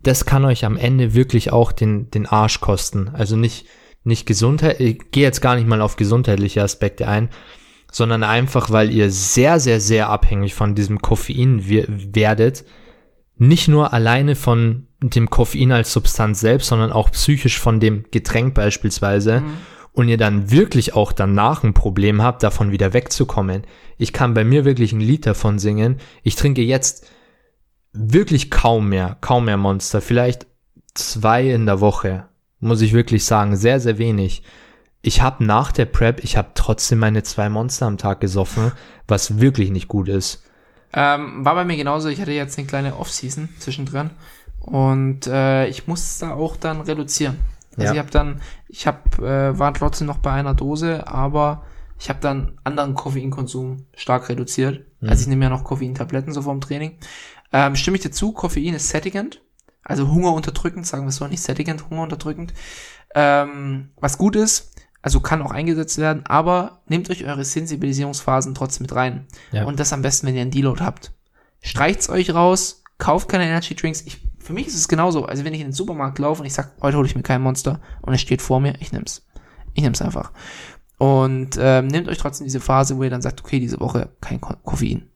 Das 0.04 0.26
kann 0.26 0.46
euch 0.46 0.66
am 0.66 0.78
Ende 0.78 1.14
wirklich 1.14 1.52
auch 1.52 1.72
den, 1.72 2.10
den 2.12 2.26
Arsch 2.26 2.62
kosten. 2.62 3.10
Also 3.14 3.36
nicht, 3.36 3.66
nicht 4.04 4.26
Gesundheit, 4.26 4.80
ich 4.80 5.12
gehe 5.12 5.24
jetzt 5.24 5.42
gar 5.42 5.56
nicht 5.56 5.68
mal 5.68 5.82
auf 5.82 5.96
gesundheitliche 5.96 6.64
Aspekte 6.64 7.08
ein, 7.08 7.30
sondern 7.92 8.24
einfach, 8.24 8.72
weil 8.72 8.92
ihr 8.92 9.12
sehr, 9.12 9.60
sehr, 9.60 9.80
sehr 9.80 10.10
abhängig 10.10 10.54
von 10.54 10.76
diesem 10.76 11.02
Koffein 11.02 11.68
werdet. 11.68 12.64
Nicht 13.38 13.68
nur 13.68 13.94
alleine 13.94 14.36
von 14.36 14.88
dem 15.02 15.30
Koffein 15.30 15.72
als 15.72 15.92
Substanz 15.92 16.40
selbst, 16.40 16.68
sondern 16.68 16.92
auch 16.92 17.12
psychisch 17.12 17.60
von 17.60 17.80
dem 17.80 18.06
Getränk 18.12 18.54
beispielsweise. 18.54 19.44
Und 19.94 20.08
ihr 20.08 20.18
dann 20.18 20.52
wirklich 20.52 20.94
auch 20.94 21.12
danach 21.12 21.64
ein 21.64 21.74
Problem 21.74 22.22
habt, 22.22 22.44
davon 22.44 22.72
wieder 22.72 22.94
wegzukommen. 22.94 23.64
Ich 23.98 24.14
kann 24.14 24.34
bei 24.34 24.46
mir 24.46 24.64
wirklich 24.64 24.94
ein 24.94 25.02
Lied 25.02 25.26
davon 25.26 25.60
singen. 25.60 25.98
Ich 26.24 26.36
trinke 26.36 26.62
jetzt 26.62 27.08
wirklich 27.92 28.50
kaum 28.50 28.90
mehr, 28.90 29.18
kaum 29.20 29.46
mehr 29.46 29.58
Monster. 29.58 30.02
Vielleicht 30.02 30.48
zwei 30.94 31.50
in 31.50 31.66
der 31.66 31.82
Woche, 31.82 32.26
muss 32.60 32.82
ich 32.82 32.94
wirklich 32.94 33.26
sagen. 33.26 33.56
Sehr, 33.56 33.80
sehr 33.80 33.98
wenig. 33.98 34.44
Ich 35.02 35.22
habe 35.22 35.44
nach 35.44 35.72
der 35.72 35.86
Prep, 35.86 36.24
ich 36.24 36.38
habe 36.38 36.52
trotzdem 36.54 37.00
meine 37.00 37.24
zwei 37.24 37.50
Monster 37.50 37.88
am 37.88 37.98
Tag 37.98 38.22
gesoffen, 38.22 38.72
was 39.08 39.40
wirklich 39.40 39.72
nicht 39.72 39.88
gut 39.88 40.08
ist. 40.08 40.44
Ähm, 40.94 41.44
war 41.44 41.56
bei 41.56 41.66
mir 41.66 41.78
genauso. 41.78 42.10
Ich 42.10 42.22
hatte 42.22 42.32
jetzt 42.32 42.58
eine 42.58 42.68
kleine 42.68 42.98
Off-Season 42.98 43.50
zwischendrin 43.60 44.12
und 44.60 45.26
äh, 45.28 45.68
ich 45.68 45.88
musste 45.88 46.26
da 46.28 46.34
auch 46.34 46.56
dann 46.56 46.82
reduzieren. 46.82 47.38
Also 47.78 47.84
Ja. 47.84 47.94
ich 47.94 48.00
habe 48.00 48.12
dann, 48.12 48.42
ich 48.68 48.88
habe 48.88 49.26
äh, 49.26 49.58
war 49.58 49.74
trotzdem 49.74 50.08
noch 50.08 50.18
bei 50.18 50.32
einer 50.32 50.54
Dose, 50.54 51.08
aber 51.08 51.64
ich 52.00 52.10
habe 52.10 52.20
dann 52.20 52.60
anderen 52.64 52.96
Koffeinkonsum 52.96 53.86
stark 53.96 54.30
reduziert. 54.30 54.86
Also 55.02 55.22
ich 55.22 55.28
nehme 55.28 55.46
ja 55.46 55.50
noch 55.50 55.64
Koffeintabletten 55.64 56.34
so 56.34 56.42
vorm 56.44 56.62
Training. 56.62 56.98
Ähm, 57.54 57.76
stimme 57.76 57.98
ich 57.98 58.04
dir 58.04 58.12
zu, 58.12 58.32
Koffein 58.32 58.74
ist 58.74 58.90
sättigend, 58.90 59.42
also 59.84 60.08
hungerunterdrückend, 60.08 60.86
sagen 60.86 61.04
wir 61.04 61.10
es 61.10 61.16
so, 61.18 61.28
nicht 61.28 61.42
sättigend, 61.44 61.90
hungerunterdrückend. 61.90 62.54
Ähm, 63.14 63.90
was 64.00 64.18
gut 64.18 64.36
ist, 64.36 64.72
also 65.02 65.20
kann 65.20 65.42
auch 65.42 65.52
eingesetzt 65.52 65.98
werden, 65.98 66.26
aber 66.26 66.82
nehmt 66.88 67.10
euch 67.10 67.26
eure 67.26 67.44
Sensibilisierungsphasen 67.44 68.54
trotzdem 68.56 68.84
mit 68.84 68.96
rein. 68.96 69.28
Ja. 69.52 69.66
Und 69.66 69.80
das 69.80 69.94
am 69.94 70.02
besten, 70.02 70.28
wenn 70.28 70.36
ihr 70.36 70.42
einen 70.42 70.52
Deload 70.52 70.82
habt. 70.84 71.12
Streicht's 71.62 72.10
euch 72.10 72.34
raus, 72.34 72.84
kauft 72.98 73.28
keine 73.30 73.46
Energy 73.46 73.76
Drinks. 73.76 74.02
Ich, 74.02 74.24
für 74.42 74.54
mich 74.54 74.68
ist 74.68 74.76
es 74.76 74.88
genauso. 74.88 75.26
Also 75.26 75.46
wenn 75.46 75.54
ich 75.54 75.62
in 75.62 75.68
den 75.68 75.74
Supermarkt 75.74 76.20
laufe 76.20 76.42
und 76.42 76.48
ich 76.48 76.54
sag, 76.54 76.72
heute 76.82 76.98
hole 76.98 77.08
ich 77.08 77.16
mir 77.16 77.24
kein 77.24 77.42
Monster 77.42 77.80
und 78.02 78.14
es 78.14 78.22
steht 78.22 78.42
vor 78.42 78.60
mir, 78.60 78.76
ich 78.80 78.92
nehm's. 78.92 79.26
Ich 79.74 79.84
nehm's 79.84 80.02
einfach. 80.02 80.32
Und 80.98 81.58
ähm, 81.60 81.88
nehmt 81.88 82.08
euch 82.08 82.18
trotzdem 82.18 82.46
diese 82.46 82.60
Phase, 82.60 82.98
wo 82.98 83.04
ihr 83.04 83.10
dann 83.10 83.22
sagt, 83.22 83.42
okay, 83.42 83.60
diese 83.60 83.80
Woche 83.80 84.10
kein 84.22 84.40
Ko 84.42 84.54
Koffein. 84.64 85.10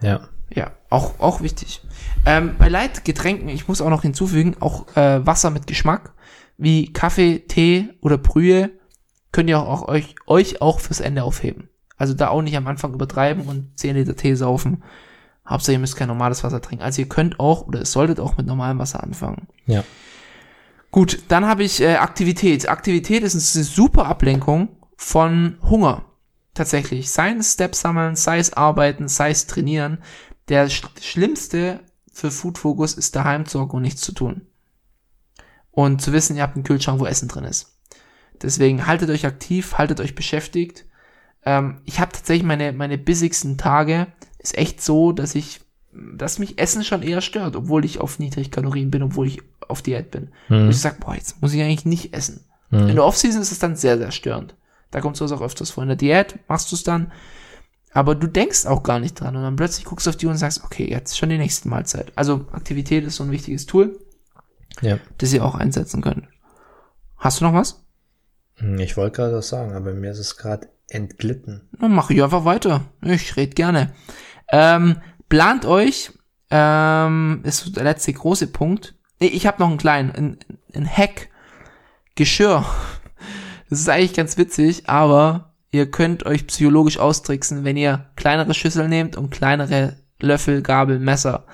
Ja. 0.00 0.28
Ja, 0.54 0.72
auch, 0.90 1.18
auch 1.18 1.40
wichtig. 1.40 1.80
Ähm, 2.26 2.56
bei 2.58 2.68
Leitgetränken, 2.68 3.48
ich 3.48 3.68
muss 3.68 3.80
auch 3.80 3.88
noch 3.88 4.02
hinzufügen, 4.02 4.56
auch 4.60 4.94
äh, 4.96 5.24
Wasser 5.24 5.50
mit 5.50 5.66
Geschmack, 5.66 6.12
wie 6.58 6.92
Kaffee, 6.92 7.38
Tee 7.48 7.88
oder 8.02 8.18
Brühe, 8.18 8.70
könnt 9.30 9.48
ihr 9.48 9.58
auch, 9.58 9.82
auch 9.82 9.88
euch, 9.88 10.14
euch 10.26 10.60
auch 10.60 10.80
fürs 10.80 11.00
Ende 11.00 11.22
aufheben. 11.22 11.68
Also 11.96 12.14
da 12.14 12.28
auch 12.28 12.42
nicht 12.42 12.56
am 12.56 12.66
Anfang 12.66 12.92
übertreiben 12.92 13.44
und 13.44 13.78
10 13.78 13.96
Liter 13.96 14.16
Tee 14.16 14.34
saufen. 14.34 14.82
Hauptsache 15.52 15.74
ihr 15.74 15.78
müsst 15.78 15.96
kein 15.96 16.08
normales 16.08 16.42
Wasser 16.44 16.60
trinken. 16.60 16.84
Also 16.84 17.02
ihr 17.02 17.08
könnt 17.08 17.40
auch 17.40 17.66
oder 17.66 17.82
es 17.82 17.92
solltet 17.92 18.20
auch 18.20 18.36
mit 18.36 18.46
normalem 18.46 18.78
Wasser 18.78 19.02
anfangen. 19.02 19.48
Ja. 19.66 19.84
Gut, 20.90 21.22
dann 21.28 21.46
habe 21.46 21.64
ich 21.64 21.80
äh, 21.80 21.96
Aktivität. 21.96 22.68
Aktivität 22.68 23.22
ist 23.22 23.34
eine 23.34 23.64
super 23.64 24.06
Ablenkung 24.06 24.68
von 24.96 25.56
Hunger. 25.62 26.04
Tatsächlich. 26.54 27.10
Sei 27.10 27.30
es 27.30 27.54
Steps 27.54 27.80
sammeln, 27.80 28.14
sei 28.14 28.38
es 28.38 28.52
arbeiten, 28.52 29.08
sei 29.08 29.30
es 29.30 29.46
trainieren. 29.46 29.98
Der 30.48 30.68
sch 30.68 30.82
schlimmste 31.00 31.80
für 32.12 32.30
Food 32.30 32.58
Focus 32.58 32.92
ist 32.92 33.16
daheim 33.16 33.46
zu 33.46 33.60
hocken 33.60 33.76
und 33.76 33.82
nichts 33.82 34.02
zu 34.02 34.12
tun. 34.12 34.42
Und 35.70 36.02
zu 36.02 36.12
wissen, 36.12 36.36
ihr 36.36 36.42
habt 36.42 36.56
einen 36.56 36.64
Kühlschrank, 36.64 37.00
wo 37.00 37.06
Essen 37.06 37.28
drin 37.28 37.44
ist. 37.44 37.78
Deswegen 38.42 38.86
haltet 38.86 39.08
euch 39.08 39.24
aktiv, 39.24 39.78
haltet 39.78 40.00
euch 40.00 40.14
beschäftigt. 40.14 40.84
Ähm, 41.44 41.80
ich 41.84 42.00
habe 42.00 42.12
tatsächlich 42.12 42.46
meine, 42.46 42.72
meine 42.72 42.98
bussigsten 42.98 43.56
Tage. 43.56 44.08
Ist 44.42 44.58
echt 44.58 44.82
so, 44.82 45.12
dass 45.12 45.34
ich, 45.34 45.60
dass 45.92 46.38
mich 46.38 46.58
Essen 46.58 46.84
schon 46.84 47.02
eher 47.02 47.20
stört, 47.20 47.54
obwohl 47.56 47.84
ich 47.84 48.00
auf 48.00 48.18
Niedrigkalorien 48.18 48.90
bin, 48.90 49.02
obwohl 49.02 49.26
ich 49.28 49.42
auf 49.68 49.82
Diät 49.82 50.10
bin. 50.10 50.30
Und 50.48 50.70
ich 50.70 50.80
sag, 50.80 51.00
boah, 51.00 51.14
jetzt 51.14 51.40
muss 51.40 51.52
ich 51.54 51.62
eigentlich 51.62 51.84
nicht 51.84 52.14
essen. 52.14 52.44
In 52.70 52.86
der 52.94 53.04
Offseason 53.04 53.42
ist 53.42 53.52
es 53.52 53.58
dann 53.58 53.76
sehr, 53.76 53.98
sehr 53.98 54.10
störend. 54.12 54.54
Da 54.90 55.00
kommt 55.02 55.16
sowas 55.18 55.32
auch 55.32 55.42
öfters 55.42 55.70
vor. 55.70 55.82
In 55.82 55.88
der 55.88 55.96
Diät 55.96 56.38
machst 56.48 56.72
du 56.72 56.76
es 56.76 56.82
dann, 56.82 57.12
aber 57.92 58.14
du 58.14 58.26
denkst 58.26 58.64
auch 58.66 58.82
gar 58.82 58.98
nicht 58.98 59.20
dran. 59.20 59.36
Und 59.36 59.42
dann 59.42 59.56
plötzlich 59.56 59.84
guckst 59.84 60.06
du 60.06 60.10
auf 60.10 60.16
die 60.16 60.24
Uhr 60.26 60.32
und 60.32 60.38
sagst, 60.38 60.64
okay, 60.64 60.88
jetzt 60.90 61.16
schon 61.18 61.28
die 61.28 61.36
nächste 61.38 61.68
Mahlzeit. 61.68 62.12
Also 62.16 62.46
Aktivität 62.52 63.04
ist 63.04 63.16
so 63.16 63.24
ein 63.24 63.30
wichtiges 63.30 63.66
Tool, 63.66 63.98
Ja. 64.80 64.98
das 65.18 65.32
ihr 65.34 65.44
auch 65.44 65.54
einsetzen 65.54 66.00
könnt. 66.00 66.26
Hast 67.18 67.40
du 67.40 67.44
noch 67.44 67.52
was? 67.54 67.84
Hm, 68.56 68.78
Ich 68.80 68.96
wollte 68.96 69.16
gerade 69.16 69.36
was 69.36 69.48
sagen, 69.48 69.72
aber 69.74 69.92
mir 69.92 70.10
ist 70.10 70.18
es 70.18 70.36
gerade 70.38 70.68
entglitten. 70.88 71.68
Dann 71.78 71.94
mache 71.94 72.14
ich 72.14 72.22
einfach 72.22 72.44
weiter. 72.46 72.82
Ich 73.02 73.36
rede 73.36 73.52
gerne. 73.54 73.92
Ähm, 74.52 74.98
plant 75.28 75.64
euch, 75.64 76.12
ähm, 76.50 77.40
ist 77.42 77.76
der 77.76 77.84
letzte 77.84 78.12
große 78.12 78.46
Punkt. 78.46 78.94
Nee, 79.18 79.28
ich 79.28 79.46
habe 79.46 79.60
noch 79.60 79.68
einen 79.68 79.78
kleinen, 79.78 80.10
ein, 80.12 80.38
ein 80.74 80.88
Hack. 80.88 81.28
Geschirr. 82.14 82.64
Das 83.70 83.80
ist 83.80 83.88
eigentlich 83.88 84.12
ganz 84.12 84.36
witzig, 84.36 84.90
aber 84.90 85.54
ihr 85.70 85.90
könnt 85.90 86.26
euch 86.26 86.46
psychologisch 86.46 86.98
austricksen, 86.98 87.64
wenn 87.64 87.78
ihr 87.78 88.10
kleinere 88.16 88.52
Schüssel 88.52 88.86
nehmt 88.86 89.16
und 89.16 89.30
kleinere 89.30 89.96
Löffel, 90.20 90.60
Gabel, 90.60 90.98
Messer. 90.98 91.46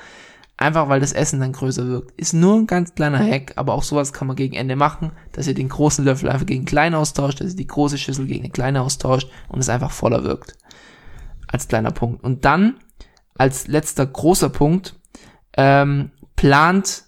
Einfach 0.57 0.89
weil 0.89 0.99
das 0.99 1.13
Essen 1.13 1.39
dann 1.39 1.53
größer 1.53 1.87
wirkt. 1.87 2.21
Ist 2.21 2.35
nur 2.35 2.57
ein 2.57 2.67
ganz 2.67 2.97
kleiner 2.97 3.21
Hack, 3.21 3.53
aber 3.55 3.75
auch 3.75 3.85
sowas 3.85 4.13
kann 4.13 4.27
man 4.27 4.35
gegen 4.35 4.57
Ende 4.57 4.75
machen, 4.75 5.13
dass 5.31 5.47
ihr 5.47 5.55
den 5.55 5.69
großen 5.69 6.05
Löffel 6.05 6.29
einfach 6.29 6.47
gegen 6.47 6.65
kleinen 6.65 6.97
austauscht, 6.97 7.41
dass 7.41 7.51
ihr 7.51 7.57
die 7.57 7.69
große 7.69 7.99
Schüssel 7.99 8.27
gegen 8.27 8.43
eine 8.43 8.53
kleine 8.53 8.83
austauscht 8.83 9.31
und 9.49 9.61
es 9.61 9.69
einfach 9.69 9.93
voller 9.93 10.25
wirkt. 10.25 10.59
Als 11.47 11.69
kleiner 11.69 11.93
Punkt. 11.93 12.25
Und 12.25 12.45
dann, 12.45 12.81
als 13.39 13.67
letzter 13.67 14.07
großer 14.07 14.51
Punkt, 14.51 14.97
ähm, 15.57 16.11
plant 16.37 17.05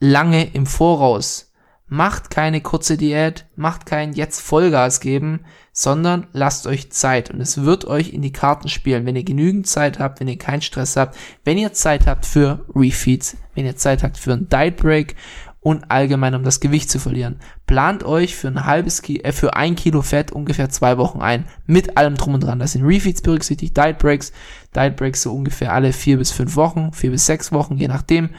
lange 0.00 0.52
im 0.54 0.66
Voraus. 0.66 1.52
Macht 1.86 2.30
keine 2.30 2.62
kurze 2.62 2.96
Diät, 2.96 3.46
macht 3.54 3.84
kein 3.84 4.14
jetzt 4.14 4.40
Vollgas 4.40 5.00
geben, 5.00 5.44
sondern 5.72 6.26
lasst 6.32 6.66
euch 6.66 6.90
Zeit 6.90 7.30
und 7.30 7.40
es 7.40 7.64
wird 7.64 7.84
euch 7.84 8.14
in 8.14 8.22
die 8.22 8.32
Karten 8.32 8.68
spielen, 8.68 9.04
wenn 9.04 9.16
ihr 9.16 9.24
genügend 9.24 9.66
Zeit 9.66 9.98
habt, 9.98 10.20
wenn 10.20 10.28
ihr 10.28 10.38
keinen 10.38 10.62
Stress 10.62 10.96
habt, 10.96 11.16
wenn 11.44 11.58
ihr 11.58 11.74
Zeit 11.74 12.06
habt 12.06 12.24
für 12.24 12.64
Refeeds, 12.74 13.36
wenn 13.54 13.66
ihr 13.66 13.76
Zeit 13.76 14.02
habt 14.02 14.16
für 14.16 14.32
einen 14.32 14.48
Diet 14.48 14.78
Break 14.78 15.16
und 15.62 15.90
allgemein 15.92 16.34
um 16.34 16.42
das 16.42 16.58
Gewicht 16.58 16.90
zu 16.90 16.98
verlieren. 16.98 17.38
Plant 17.66 18.02
euch 18.02 18.34
für 18.34 18.48
ein 18.48 18.66
halbes 18.66 19.00
Kilo, 19.00 19.22
äh, 19.22 19.32
für 19.32 19.54
ein 19.54 19.76
Kilo 19.76 20.02
Fett 20.02 20.32
ungefähr 20.32 20.68
zwei 20.68 20.98
Wochen 20.98 21.20
ein, 21.20 21.46
mit 21.66 21.96
allem 21.96 22.16
drum 22.16 22.34
und 22.34 22.42
dran. 22.42 22.58
Das 22.58 22.72
sind 22.72 22.84
Refeeds 22.84 23.22
berücksichtigt, 23.22 23.76
Diet 23.76 23.98
Breaks, 23.98 24.32
Diet 24.74 24.96
Breaks 24.96 25.22
so 25.22 25.32
ungefähr 25.32 25.72
alle 25.72 25.92
vier 25.92 26.18
bis 26.18 26.32
fünf 26.32 26.56
Wochen, 26.56 26.92
vier 26.92 27.12
bis 27.12 27.26
sechs 27.26 27.52
Wochen, 27.52 27.76
je 27.76 27.86
nachdem. 27.86 28.30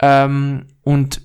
Ähm, 0.00 0.66
und 0.82 1.22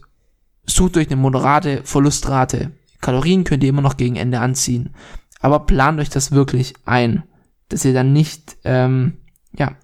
sucht 0.68 0.98
euch 0.98 1.08
eine 1.08 1.16
moderate 1.16 1.82
Verlustrate. 1.84 2.72
Kalorien 3.02 3.44
könnt 3.44 3.64
ihr 3.64 3.70
immer 3.70 3.82
noch 3.82 3.98
gegen 3.98 4.16
Ende 4.16 4.40
anziehen. 4.40 4.92
Aber 5.40 5.62
plant 5.62 6.00
euch 6.00 6.10
das 6.10 6.32
wirklich 6.32 6.76
ein, 6.86 7.24
dass 7.70 7.86
ihr 7.86 7.94
dann 7.94 8.14
nicht, 8.14 8.58
ähm, 8.66 9.18
ja, 9.58 9.76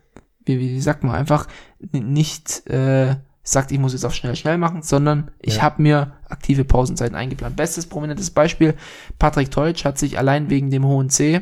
wie, 0.46 0.60
wie 0.60 0.80
sagt 0.80 1.04
man, 1.04 1.16
einfach 1.16 1.48
nicht 1.92 2.68
äh, 2.68 3.16
sagt, 3.52 3.72
ich 3.72 3.80
muss 3.80 3.94
jetzt 3.94 4.06
auf 4.06 4.14
schnell, 4.14 4.36
schnell 4.36 4.58
machen, 4.58 4.82
sondern 4.82 5.32
ich 5.40 5.58
Ja. 5.58 5.62
habe 5.64 5.82
mir 5.82 6.14
aktive 6.30 6.64
Pausenzeiten 6.66 7.16
eingeplant. 7.16 7.56
Bestes 7.56 7.86
prominentes 7.88 8.30
Beispiel, 8.32 8.76
Patrick 9.18 9.52
Teutsch 9.52 9.86
hat 9.86 9.98
sich 9.98 10.18
allein 10.18 10.50
wegen 10.50 10.70
dem 10.72 10.86
hohen 10.86 11.10
C, 11.10 11.42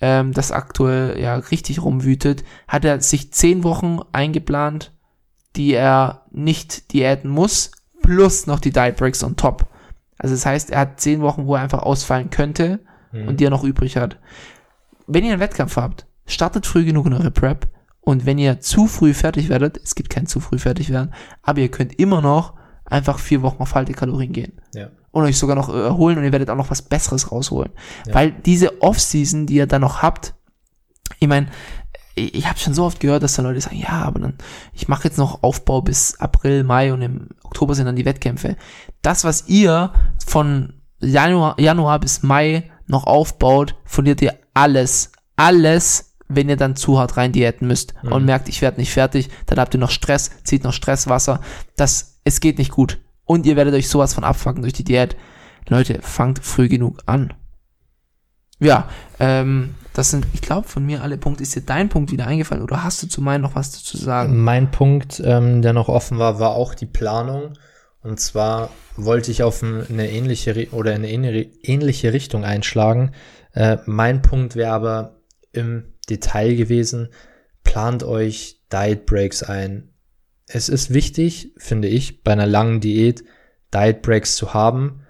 ähm, 0.00 0.32
das 0.32 0.52
aktuell 0.52 1.18
ja 1.20 1.34
richtig 1.36 1.82
rumwütet, 1.82 2.44
hat 2.68 2.84
er 2.84 3.00
sich 3.00 3.32
zehn 3.32 3.64
Wochen 3.64 4.00
eingeplant, 4.12 4.92
die 5.56 5.72
er 5.74 6.22
nicht 6.30 6.92
diäten 6.92 7.30
muss, 7.30 7.72
plus 8.02 8.46
noch 8.46 8.60
die 8.60 8.70
Diet 8.72 8.96
Breaks 8.96 9.22
on 9.24 9.36
top. 9.36 9.66
Also 10.18 10.34
das 10.34 10.46
heißt, 10.46 10.70
er 10.70 10.80
hat 10.80 11.00
zehn 11.00 11.20
Wochen, 11.22 11.46
wo 11.46 11.54
er 11.56 11.62
einfach 11.62 11.82
ausfallen 11.82 12.30
könnte 12.30 12.80
und 13.26 13.40
die 13.40 13.44
er 13.44 13.50
noch 13.50 13.64
übrig 13.64 13.96
hat. 13.96 14.18
Wenn 15.06 15.24
ihr 15.24 15.32
einen 15.32 15.40
Wettkampf 15.40 15.76
habt, 15.76 16.06
startet 16.26 16.64
früh 16.66 16.84
genug 16.84 17.06
in 17.06 17.14
eure 17.14 17.32
Prep 17.32 17.66
und 18.10 18.26
wenn 18.26 18.38
ihr 18.38 18.58
zu 18.60 18.86
früh 18.88 19.14
fertig 19.14 19.48
werdet, 19.48 19.78
es 19.82 19.94
gibt 19.94 20.10
kein 20.10 20.26
zu 20.26 20.40
früh 20.40 20.58
fertig 20.58 20.90
werden, 20.90 21.12
aber 21.42 21.60
ihr 21.60 21.70
könnt 21.70 21.98
immer 22.00 22.20
noch 22.20 22.54
einfach 22.84 23.20
vier 23.20 23.42
Wochen 23.42 23.62
auf 23.62 23.74
Haltekalorien 23.76 24.32
gehen 24.32 24.60
Ja. 24.74 24.88
und 25.12 25.22
euch 25.22 25.38
sogar 25.38 25.54
noch 25.54 25.68
äh, 25.68 25.80
erholen 25.80 26.18
und 26.18 26.24
ihr 26.24 26.32
werdet 26.32 26.50
auch 26.50 26.56
noch 26.56 26.70
was 26.70 26.82
Besseres 26.82 27.30
rausholen. 27.30 27.70
Weil 28.12 28.32
diese 28.32 28.82
Off-Season, 28.82 29.46
die 29.46 29.54
ihr 29.54 29.66
dann 29.68 29.82
noch 29.82 30.02
habt, 30.02 30.34
ich 31.20 31.28
meine, 31.28 31.46
ich, 32.16 32.34
ich 32.34 32.48
habe 32.48 32.58
schon 32.58 32.74
so 32.74 32.84
oft 32.84 32.98
gehört, 32.98 33.22
dass 33.22 33.34
da 33.36 33.42
Leute 33.42 33.60
sagen, 33.60 33.78
ja, 33.78 34.02
aber 34.02 34.18
dann, 34.18 34.34
ich 34.72 34.88
mache 34.88 35.04
jetzt 35.04 35.18
noch 35.18 35.44
Aufbau 35.44 35.80
bis 35.82 36.18
April, 36.18 36.64
Mai 36.64 36.92
und 36.92 37.02
im 37.02 37.28
Oktober 37.44 37.76
sind 37.76 37.86
dann 37.86 37.94
die 37.96 38.04
Wettkämpfe. 38.04 38.56
Das, 39.02 39.22
was 39.22 39.46
ihr 39.48 39.92
von 40.26 40.74
Januar, 41.00 41.60
Januar 41.60 42.00
bis 42.00 42.24
Mai 42.24 42.70
noch 42.88 43.04
aufbaut, 43.04 43.76
verliert 43.84 44.20
ihr 44.20 44.34
alles, 44.52 45.12
alles, 45.36 46.09
wenn 46.30 46.48
ihr 46.48 46.56
dann 46.56 46.76
zu 46.76 46.98
hart 46.98 47.16
rein 47.16 47.32
diäten 47.32 47.66
müsst 47.66 47.94
und 48.02 48.24
merkt, 48.24 48.48
ich 48.48 48.62
werde 48.62 48.80
nicht 48.80 48.92
fertig, 48.92 49.28
dann 49.46 49.58
habt 49.58 49.74
ihr 49.74 49.80
noch 49.80 49.90
Stress, 49.90 50.30
zieht 50.44 50.64
noch 50.64 50.72
Stresswasser, 50.72 51.40
das, 51.76 52.20
es 52.24 52.40
geht 52.40 52.58
nicht 52.58 52.70
gut. 52.70 52.98
Und 53.24 53.46
ihr 53.46 53.56
werdet 53.56 53.74
euch 53.74 53.88
sowas 53.88 54.14
von 54.14 54.24
abfucken 54.24 54.62
durch 54.62 54.72
die 54.72 54.84
Diät. 54.84 55.16
Leute, 55.68 56.00
fangt 56.02 56.44
früh 56.44 56.68
genug 56.68 57.00
an. 57.06 57.32
Ja, 58.58 58.88
ähm, 59.18 59.74
das 59.94 60.10
sind, 60.10 60.26
ich 60.34 60.42
glaube, 60.42 60.68
von 60.68 60.84
mir 60.84 61.02
alle 61.02 61.16
Punkte. 61.16 61.42
Ist 61.42 61.54
dir 61.56 61.62
dein 61.62 61.88
Punkt 61.88 62.12
wieder 62.12 62.26
eingefallen 62.26 62.62
oder 62.62 62.84
hast 62.84 63.02
du 63.02 63.06
zu 63.08 63.22
meinen 63.22 63.42
noch 63.42 63.54
was 63.54 63.72
dazu 63.72 63.96
sagen? 63.96 64.42
Mein 64.42 64.70
Punkt, 64.70 65.20
ähm, 65.24 65.62
der 65.62 65.72
noch 65.72 65.88
offen 65.88 66.18
war, 66.18 66.38
war 66.40 66.50
auch 66.50 66.74
die 66.74 66.86
Planung. 66.86 67.54
Und 68.02 68.18
zwar 68.20 68.70
wollte 68.96 69.30
ich 69.30 69.42
auf 69.42 69.62
ein- 69.62 69.86
eine 69.88 70.10
ähnliche 70.10 70.68
oder 70.72 70.92
in 70.94 71.04
eine 71.04 71.10
ähnliche- 71.10 71.50
ähnliche 71.62 72.12
Richtung 72.12 72.44
einschlagen. 72.44 73.12
Äh, 73.52 73.78
mein 73.86 74.22
Punkt 74.22 74.56
wäre 74.56 74.72
aber 74.72 75.16
im 75.52 75.89
Detail 76.10 76.54
gewesen, 76.56 77.08
plant 77.64 78.02
euch 78.02 78.60
Diet 78.72 79.06
Breaks 79.06 79.42
ein. 79.42 79.90
Es 80.46 80.68
ist 80.68 80.92
wichtig, 80.92 81.54
finde 81.56 81.88
ich, 81.88 82.22
bei 82.22 82.32
einer 82.32 82.46
langen 82.46 82.80
Diät 82.80 83.24
Diet 83.72 84.02
Breaks 84.02 84.36
zu 84.36 84.52
haben, 84.52 85.02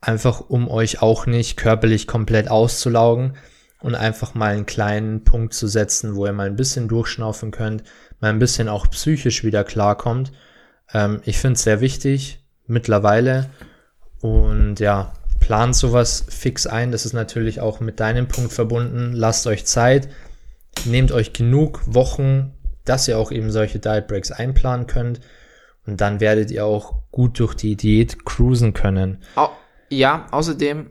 einfach 0.00 0.40
um 0.40 0.68
euch 0.68 1.02
auch 1.02 1.26
nicht 1.26 1.56
körperlich 1.56 2.06
komplett 2.06 2.50
auszulaugen 2.50 3.36
und 3.80 3.94
einfach 3.94 4.34
mal 4.34 4.54
einen 4.54 4.66
kleinen 4.66 5.24
Punkt 5.24 5.54
zu 5.54 5.66
setzen, 5.66 6.16
wo 6.16 6.26
ihr 6.26 6.32
mal 6.32 6.46
ein 6.46 6.56
bisschen 6.56 6.88
durchschnaufen 6.88 7.50
könnt, 7.50 7.84
mal 8.20 8.30
ein 8.30 8.38
bisschen 8.38 8.68
auch 8.68 8.88
psychisch 8.90 9.44
wieder 9.44 9.64
klarkommt. 9.64 10.32
Ähm, 10.92 11.20
ich 11.24 11.38
finde 11.38 11.54
es 11.54 11.62
sehr 11.62 11.80
wichtig 11.80 12.44
mittlerweile 12.66 13.50
und 14.20 14.80
ja, 14.80 15.12
plant 15.38 15.76
sowas 15.76 16.24
fix 16.28 16.66
ein. 16.66 16.92
Das 16.92 17.06
ist 17.06 17.12
natürlich 17.12 17.60
auch 17.60 17.80
mit 17.80 18.00
deinem 18.00 18.26
Punkt 18.26 18.52
verbunden. 18.52 19.12
Lasst 19.12 19.46
euch 19.46 19.66
Zeit, 19.66 20.08
nehmt 20.84 21.12
euch 21.12 21.32
genug 21.32 21.82
Wochen, 21.86 22.52
dass 22.84 23.08
ihr 23.08 23.18
auch 23.18 23.32
eben 23.32 23.50
solche 23.50 23.78
Diet 23.78 24.06
Breaks 24.06 24.30
einplanen 24.30 24.86
könnt 24.86 25.20
und 25.86 26.00
dann 26.00 26.20
werdet 26.20 26.50
ihr 26.50 26.64
auch 26.64 27.02
gut 27.10 27.38
durch 27.38 27.54
die 27.54 27.76
Diät 27.76 28.24
cruisen 28.24 28.74
können. 28.74 29.22
Au 29.34 29.50
ja, 29.90 30.26
außerdem 30.32 30.90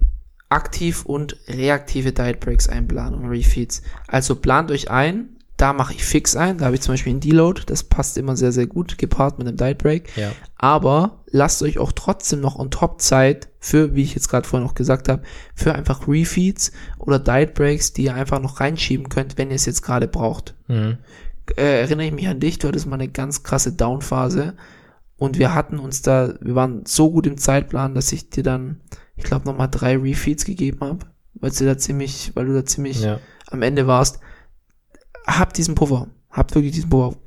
aktiv 0.49 1.05
und 1.05 1.37
reaktive 1.47 2.13
Diet 2.13 2.39
Breaks 2.39 2.67
einplanen 2.67 3.19
und 3.19 3.29
Refeeds. 3.29 3.81
Also 4.07 4.35
plant 4.35 4.71
euch 4.71 4.89
ein, 4.89 5.36
da 5.57 5.73
mache 5.73 5.93
ich 5.93 6.03
fix 6.05 6.35
ein, 6.35 6.59
da 6.59 6.65
habe 6.65 6.75
ich 6.75 6.81
zum 6.81 6.93
Beispiel 6.93 7.11
einen 7.11 7.19
Deload, 7.19 7.63
das 7.65 7.83
passt 7.83 8.17
immer 8.17 8.37
sehr, 8.37 8.51
sehr 8.51 8.67
gut, 8.67 8.97
gepaart 8.99 9.39
mit 9.39 9.47
einem 9.47 9.57
Diet 9.57 9.79
Break. 9.79 10.15
Ja. 10.15 10.31
Aber 10.55 11.23
lasst 11.31 11.63
euch 11.63 11.79
auch 11.79 11.91
trotzdem 11.91 12.41
noch 12.41 12.57
on 12.59 12.69
top 12.69 13.01
Zeit 13.01 13.49
für, 13.59 13.95
wie 13.95 14.03
ich 14.03 14.13
jetzt 14.13 14.29
gerade 14.29 14.47
vorhin 14.47 14.65
noch 14.67 14.75
gesagt 14.75 15.09
habe, 15.09 15.23
für 15.55 15.73
einfach 15.73 16.07
Refeeds 16.07 16.71
oder 16.99 17.17
Diet 17.17 17.55
Breaks, 17.55 17.91
die 17.93 18.03
ihr 18.03 18.13
einfach 18.13 18.39
noch 18.39 18.59
reinschieben 18.59 19.09
könnt, 19.09 19.37
wenn 19.39 19.49
ihr 19.49 19.55
es 19.55 19.65
jetzt 19.65 19.81
gerade 19.81 20.07
braucht. 20.07 20.53
Mhm. 20.67 20.97
Äh, 21.55 21.81
erinnere 21.81 22.05
ich 22.07 22.13
mich 22.13 22.27
an 22.27 22.39
dich, 22.39 22.59
du 22.59 22.67
hattest 22.67 22.85
mal 22.85 22.95
eine 22.95 23.07
ganz 23.07 23.41
krasse 23.41 23.71
Downphase 23.73 24.53
und 25.17 25.39
wir 25.39 25.55
hatten 25.55 25.79
uns 25.79 26.03
da, 26.03 26.35
wir 26.39 26.53
waren 26.53 26.85
so 26.85 27.09
gut 27.11 27.25
im 27.25 27.37
Zeitplan, 27.37 27.95
dass 27.95 28.11
ich 28.11 28.29
dir 28.29 28.43
dann, 28.43 28.81
ich 29.15 29.23
glaube, 29.23 29.45
nochmal 29.45 29.69
drei 29.71 29.97
Refeeds 29.97 30.45
gegeben 30.45 30.81
habe, 30.81 31.07
weil 31.33 31.49
du 31.49 31.65
da 31.65 31.77
ziemlich, 31.79 32.31
weil 32.35 32.45
du 32.45 32.53
da 32.53 32.63
ziemlich 32.63 33.01
Ja. 33.01 33.19
am 33.49 33.63
Ende 33.63 33.87
warst. 33.87 34.19
Habt 35.27 35.57
diesen 35.57 35.75
Puffer. 35.75 36.07
Habt 36.31 36.55
wirklich 36.55 36.73
diesen 36.73 36.89
Puffer. 36.89 37.17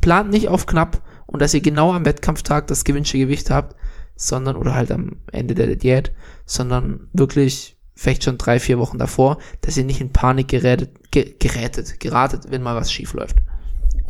Plant 0.00 0.30
nicht 0.30 0.48
auf 0.48 0.66
knapp 0.66 1.00
und 1.26 1.40
dass 1.40 1.54
ihr 1.54 1.60
genau 1.60 1.92
am 1.92 2.04
Wettkampftag 2.04 2.66
das 2.66 2.84
gewünschte 2.84 3.18
Gewicht 3.18 3.50
habt, 3.50 3.76
sondern, 4.16 4.56
oder 4.56 4.74
halt 4.74 4.90
am 4.90 5.16
Ende 5.30 5.54
der 5.54 5.74
Diät, 5.76 6.12
sondern 6.44 7.08
wirklich 7.12 7.76
vielleicht 7.94 8.24
schon 8.24 8.38
drei, 8.38 8.58
vier 8.58 8.78
Wochen 8.78 8.98
davor, 8.98 9.38
dass 9.60 9.76
ihr 9.76 9.84
nicht 9.84 10.00
in 10.00 10.12
Panik 10.12 10.48
gerätet, 10.48 10.90
ge 11.10 11.34
gerätet, 11.38 12.00
geratet, 12.00 12.46
wenn 12.48 12.62
mal 12.62 12.76
was 12.76 12.92
schief 12.92 13.14
läuft. 13.14 13.36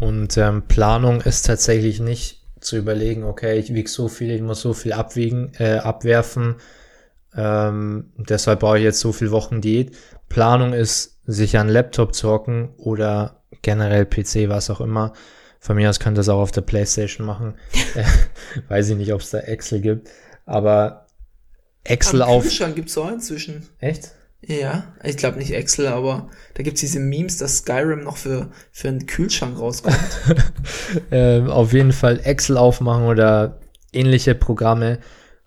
Und 0.01 0.37
ähm, 0.37 0.63
Planung 0.67 1.21
ist 1.21 1.47
tatsächlich 1.47 2.01
nicht 2.01 2.43
zu 2.61 2.77
überlegen, 2.77 3.25
okay, 3.25 3.59
ich 3.59 3.75
wiege 3.75 3.89
so 3.89 4.09
viel, 4.09 4.31
ich 4.31 4.43
muss 4.43 4.61
so 4.61 4.73
viel 4.73 4.93
abwiegen, 4.93 5.53
äh, 5.59 5.77
abwerfen, 5.77 6.57
ähm, 7.37 8.13
deshalb 8.17 8.61
brauche 8.61 8.79
ich 8.79 8.85
jetzt 8.85 9.01
so 9.01 9.13
viele 9.13 9.31
Wochen 9.31 9.61
Diät. 9.61 9.97
Planung 10.29 10.73
ist, 10.73 11.21
sich 11.25 11.57
an 11.57 11.63
einen 11.63 11.71
Laptop 11.71 12.15
zu 12.15 12.29
hocken 12.29 12.71
oder 12.77 13.43
generell 13.63 14.07
PC, 14.07 14.49
was 14.49 14.71
auch 14.71 14.81
immer. 14.81 15.13
Von 15.61 15.77
mir 15.77 15.89
aus 15.89 16.01
könnt 16.01 16.19
ihr 16.19 16.23
es 16.23 16.29
auch 16.29 16.41
auf 16.41 16.51
der 16.51 16.63
Playstation 16.63 17.27
machen. 17.27 17.55
Weiß 18.69 18.89
ich 18.89 18.97
nicht, 18.97 19.13
ob 19.13 19.21
es 19.21 19.31
da 19.31 19.39
Excel 19.39 19.81
gibt. 19.81 20.11
Aber 20.45 21.07
Excel 21.85 22.23
auf... 22.23 22.43
Kühlschrank 22.43 22.75
gibt's 22.75 22.99
auch 22.99 23.11
inzwischen. 23.11 23.69
Echt? 23.79 24.13
Ja, 24.45 24.93
ich 25.05 25.17
glaube 25.17 25.39
nicht 25.39 25.53
Excel, 25.53 25.87
aber 25.87 26.29
da 26.55 26.65
gibt's 26.65 26.81
diese 26.81 26.99
Memes, 26.99 27.37
dass 27.37 27.59
Skyrim 27.59 28.03
noch 28.03 28.17
für, 28.17 28.51
für 28.73 28.89
einen 28.89 29.07
Kühlschrank 29.07 29.59
rauskommt. 29.59 29.97
ähm, 31.13 31.49
auf 31.49 31.73
jeden 31.73 31.93
Fall 31.93 32.21
Excel 32.25 32.57
aufmachen 32.57 33.05
oder 33.05 33.61
ähnliche 33.93 34.35
Programme 34.35 34.99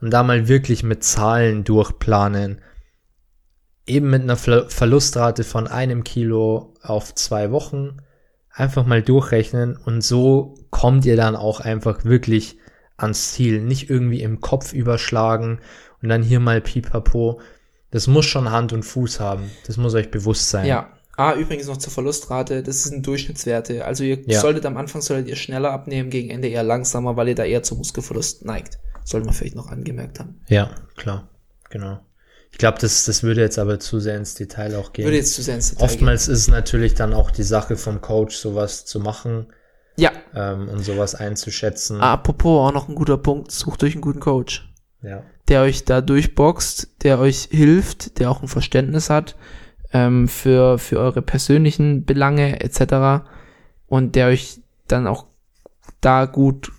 und 0.01 0.11
da 0.11 0.23
mal 0.23 0.47
wirklich 0.47 0.83
mit 0.83 1.03
Zahlen 1.03 1.63
durchplanen. 1.63 2.61
Eben 3.87 4.09
mit 4.09 4.23
einer 4.23 4.35
Ver 4.35 4.69
Verlustrate 4.69 5.43
von 5.43 5.67
einem 5.67 6.03
Kilo 6.03 6.73
auf 6.81 7.13
zwei 7.15 7.51
Wochen 7.51 7.97
einfach 8.51 8.85
mal 8.85 9.01
durchrechnen 9.03 9.77
und 9.77 10.01
so 10.01 10.55
kommt 10.69 11.05
ihr 11.05 11.15
dann 11.17 11.35
auch 11.35 11.59
einfach 11.59 12.03
wirklich 12.05 12.57
ans 12.97 13.33
Ziel. 13.33 13.61
Nicht 13.61 13.89
irgendwie 13.89 14.21
im 14.21 14.41
Kopf 14.41 14.73
überschlagen 14.73 15.59
und 16.01 16.09
dann 16.09 16.23
hier 16.23 16.39
mal 16.39 16.61
pipapo. 16.61 17.41
Das 17.91 18.07
muss 18.07 18.25
schon 18.25 18.51
Hand 18.51 18.73
und 18.73 18.83
Fuß 18.83 19.19
haben. 19.19 19.51
Das 19.67 19.77
muss 19.77 19.93
euch 19.93 20.09
bewusst 20.11 20.49
sein. 20.49 20.65
Ja. 20.65 20.91
Ah, 21.17 21.33
übrigens 21.33 21.67
noch 21.67 21.77
zur 21.77 21.93
Verlustrate, 21.93 22.61
das 22.61 22.83
sind 22.83 23.07
Durchschnittswerte. 23.07 23.85
Also 23.85 24.03
ihr 24.03 24.19
Ja. 24.25 24.41
solltet 24.41 24.65
am 24.65 24.75
Anfang 24.75 25.01
solltet 25.01 25.29
ihr 25.29 25.37
schneller 25.37 25.71
abnehmen, 25.71 26.09
gegen 26.09 26.29
Ende 26.29 26.49
eher 26.49 26.63
langsamer, 26.63 27.15
weil 27.15 27.29
ihr 27.29 27.35
da 27.35 27.45
eher 27.45 27.63
zum 27.63 27.77
Muskelverlust 27.77 28.43
neigt. 28.43 28.79
Sollte 29.05 29.25
man 29.25 29.33
vielleicht 29.33 29.55
noch 29.55 29.69
angemerkt 29.69 30.19
haben. 30.19 30.41
Ja, 30.49 30.71
klar. 30.97 31.29
Genau. 31.69 32.01
Ich 32.51 32.57
glaube, 32.57 32.77
das, 32.79 33.05
das 33.05 33.23
würde 33.23 33.41
jetzt 33.41 33.59
aber 33.59 33.79
zu 33.79 33.99
sehr 33.99 34.17
ins 34.17 34.35
Detail 34.35 34.75
auch 34.75 34.93
gehen. 34.93 35.05
Würde 35.05 35.17
jetzt 35.17 35.33
zu 35.33 35.41
sehr 35.41 35.55
ins 35.55 35.71
Detail 35.71 35.85
Oftmals 35.85 36.27
ist 36.27 36.39
es 36.39 36.47
natürlich 36.47 36.93
dann 36.95 37.13
auch 37.13 37.31
die 37.31 37.43
Sache 37.43 37.77
vom 37.77 38.01
Coach, 38.01 38.35
sowas 38.35 38.85
zu 38.85 38.99
machen 38.99 39.47
gehen. 39.47 39.55
Ja. 39.97 40.11
ähm, 40.33 40.67
und 40.69 40.83
sowas 40.83 41.15
einzuschätzen. 41.15 42.01
Apropos, 42.01 42.67
auch 42.67 42.73
noch 42.73 42.89
ein 42.89 42.95
guter 42.95 43.17
Punkt, 43.17 43.51
sucht 43.51 43.83
euch 43.83 43.93
einen 43.93 44.01
guten 44.01 44.19
Coach. 44.19 44.69
Ja. 45.01 45.23
der 45.49 45.61
euch 45.61 45.85
da 45.85 46.01
durchboxt, 46.01 47.03
der 47.03 47.19
euch 47.19 47.49
hilft, 47.51 48.17
der 48.19 48.31
auch 48.31 48.41
ein 48.41 48.47
Verständnis 48.47 49.11
hat 49.11 49.35
ähm, 49.93 50.27
für, 50.27 50.79
für 50.79 50.99
eure 50.99 51.21
persönlichen 51.21 52.05
Belange 52.05 52.59
etc. 52.61 53.27
Und 53.85 54.15
der 54.15 54.27
euch 54.27 54.61
dann 54.87 55.05
auch 55.05 55.27
da 56.01 56.25
gut 56.25 56.71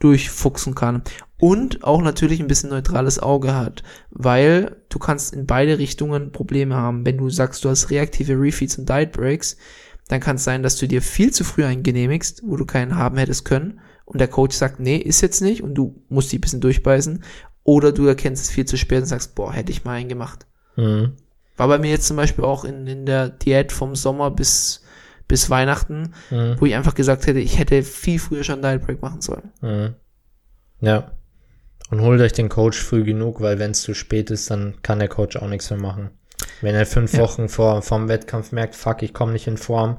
durchfuchsen 0.00 0.74
kann. 0.74 1.02
Und 1.42 1.82
auch 1.82 2.02
natürlich 2.02 2.38
ein 2.38 2.46
bisschen 2.46 2.70
neutrales 2.70 3.18
Auge 3.18 3.52
hat, 3.52 3.82
weil 4.10 4.76
du 4.90 5.00
kannst 5.00 5.34
in 5.34 5.44
beide 5.44 5.76
Richtungen 5.76 6.30
Probleme 6.30 6.76
haben. 6.76 7.04
Wenn 7.04 7.18
du 7.18 7.30
sagst, 7.30 7.64
du 7.64 7.68
hast 7.68 7.90
reaktive 7.90 8.34
Refeeds 8.34 8.78
und 8.78 8.88
Diet 8.88 9.10
Breaks, 9.10 9.56
dann 10.06 10.20
kann 10.20 10.36
es 10.36 10.44
sein, 10.44 10.62
dass 10.62 10.76
du 10.76 10.86
dir 10.86 11.02
viel 11.02 11.32
zu 11.32 11.42
früh 11.42 11.64
einen 11.64 11.82
genehmigst, 11.82 12.42
wo 12.44 12.56
du 12.56 12.64
keinen 12.64 12.94
haben 12.94 13.16
hättest 13.18 13.44
können. 13.44 13.80
Und 14.04 14.20
der 14.20 14.28
Coach 14.28 14.54
sagt, 14.54 14.78
nee, 14.78 14.96
ist 14.98 15.20
jetzt 15.20 15.42
nicht 15.42 15.64
und 15.64 15.74
du 15.74 16.00
musst 16.08 16.30
die 16.30 16.38
ein 16.38 16.42
bisschen 16.42 16.60
durchbeißen. 16.60 17.24
Oder 17.64 17.90
du 17.90 18.06
erkennst 18.06 18.44
es 18.44 18.50
viel 18.52 18.64
zu 18.66 18.78
spät 18.78 19.00
und 19.00 19.06
sagst, 19.06 19.34
boah, 19.34 19.52
hätte 19.52 19.72
ich 19.72 19.84
mal 19.84 19.94
einen 19.94 20.08
gemacht. 20.08 20.46
Mhm. 20.76 21.14
War 21.56 21.66
bei 21.66 21.78
mir 21.80 21.90
jetzt 21.90 22.06
zum 22.06 22.18
Beispiel 22.18 22.44
auch 22.44 22.64
in, 22.64 22.86
in 22.86 23.04
der 23.04 23.30
Diät 23.30 23.72
vom 23.72 23.96
Sommer 23.96 24.30
bis, 24.30 24.84
bis 25.26 25.50
Weihnachten, 25.50 26.14
Mhm. 26.30 26.54
wo 26.60 26.66
ich 26.66 26.76
einfach 26.76 26.94
gesagt 26.94 27.26
hätte, 27.26 27.40
ich 27.40 27.58
hätte 27.58 27.82
viel 27.82 28.20
früher 28.20 28.44
schon 28.44 28.62
Diet 28.62 28.86
Break 28.86 29.02
machen 29.02 29.22
sollen. 29.22 29.50
Mhm. 29.60 29.94
Ja. 30.80 31.10
Und 31.92 32.00
holt 32.00 32.22
euch 32.22 32.32
den 32.32 32.48
Coach 32.48 32.80
früh 32.80 33.04
genug, 33.04 33.42
weil 33.42 33.58
wenn 33.58 33.72
es 33.72 33.82
zu 33.82 33.92
spät 33.92 34.30
ist, 34.30 34.50
dann 34.50 34.80
kann 34.80 34.98
der 34.98 35.08
Coach 35.08 35.36
auch 35.36 35.46
nichts 35.46 35.68
mehr 35.68 35.78
machen. 35.78 36.08
Wenn 36.62 36.74
er 36.74 36.86
fünf 36.86 37.12
Ja. 37.12 37.20
Wochen 37.20 37.50
vor 37.50 37.82
vom 37.82 38.08
Wettkampf 38.08 38.50
merkt, 38.50 38.74
fuck, 38.74 39.02
ich 39.02 39.12
komme 39.12 39.32
nicht 39.32 39.46
in 39.46 39.58
Form, 39.58 39.98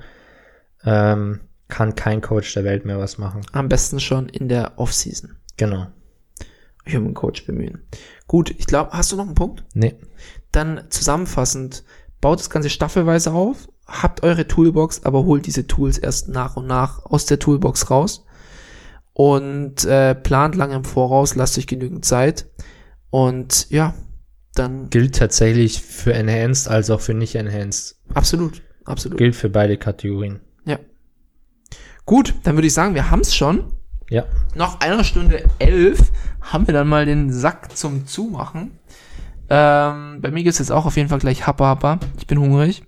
ähm, 0.83 1.41
kann 1.67 1.93
kein 1.93 2.21
Coach 2.21 2.51
der 2.55 2.63
Welt 2.63 2.83
mehr 2.83 2.97
was 2.97 3.19
machen. 3.19 3.41
Am 3.51 3.69
besten 3.69 3.99
schon 3.99 4.27
in 4.27 4.49
der 4.49 4.79
Offseason. 4.79 5.35
Genau. 5.55 5.85
Ich 6.83 6.97
um 6.97 7.05
einen 7.05 7.13
Coach 7.13 7.45
bemühen. 7.45 7.87
Gut, 8.25 8.49
ich 8.49 8.65
glaube, 8.65 8.89
hast 8.93 9.11
du 9.11 9.15
noch 9.15 9.27
einen 9.27 9.35
Punkt? 9.35 9.63
Nee. 9.75 9.93
Dann 10.51 10.85
zusammenfassend, 10.89 11.83
baut 12.21 12.39
das 12.39 12.49
Ganze 12.49 12.71
staffelweise 12.71 13.33
auf, 13.33 13.67
habt 13.85 14.23
eure 14.23 14.47
Toolbox, 14.47 15.03
aber 15.03 15.25
holt 15.25 15.45
diese 15.45 15.67
Tools 15.67 15.99
erst 15.99 16.27
nach 16.27 16.57
und 16.57 16.65
nach 16.65 17.05
aus 17.05 17.27
der 17.27 17.37
Toolbox 17.37 17.91
raus 17.91 18.25
und 19.13 19.85
äh, 19.85 20.15
plant 20.15 20.55
lange 20.55 20.75
im 20.75 20.83
Voraus, 20.83 21.35
lasst 21.35 21.57
euch 21.57 21.67
genügend 21.67 22.05
Zeit 22.05 22.47
und 23.09 23.69
ja, 23.69 23.93
dann 24.55 24.89
Gilt 24.89 25.15
tatsächlich 25.15 25.81
für 25.81 26.13
Enhanced 26.13 26.67
als 26.67 26.89
auch 26.89 27.01
für 27.01 27.13
nicht 27.13 27.35
Enhanced. 27.35 27.95
absolut, 28.13 28.61
absolut. 28.85 29.17
Gilt 29.17 29.35
für 29.35 29.49
beide 29.49 29.77
Kategorien. 29.77 30.41
Ja. 30.65 30.77
Gut, 32.05 32.35
dann 32.43 32.55
würde 32.55 32.67
ich 32.67 32.73
sagen, 32.73 32.95
wir 32.95 33.09
haben's 33.09 33.35
schon. 33.35 33.71
Ja. 34.09 34.25
Nach 34.53 34.79
einer 34.81 35.03
Stunde 35.03 35.43
elf 35.59 36.11
haben 36.41 36.67
wir 36.67 36.73
dann 36.73 36.87
mal 36.87 37.05
den 37.05 37.31
Sack 37.31 37.75
zum 37.75 38.05
Zumachen. 38.05 38.77
Ähm, 39.49 40.19
bei 40.21 40.29
mir 40.31 40.43
gibt's 40.43 40.59
jetzt 40.59 40.71
auch 40.71 40.85
auf 40.85 40.97
jeden 40.97 41.09
Fall 41.09 41.19
gleich 41.19 41.47
Happa 41.47 41.65
Happa. 41.65 41.99
Ich 42.17 42.27
bin 42.27 42.39
hungrig. 42.39 42.83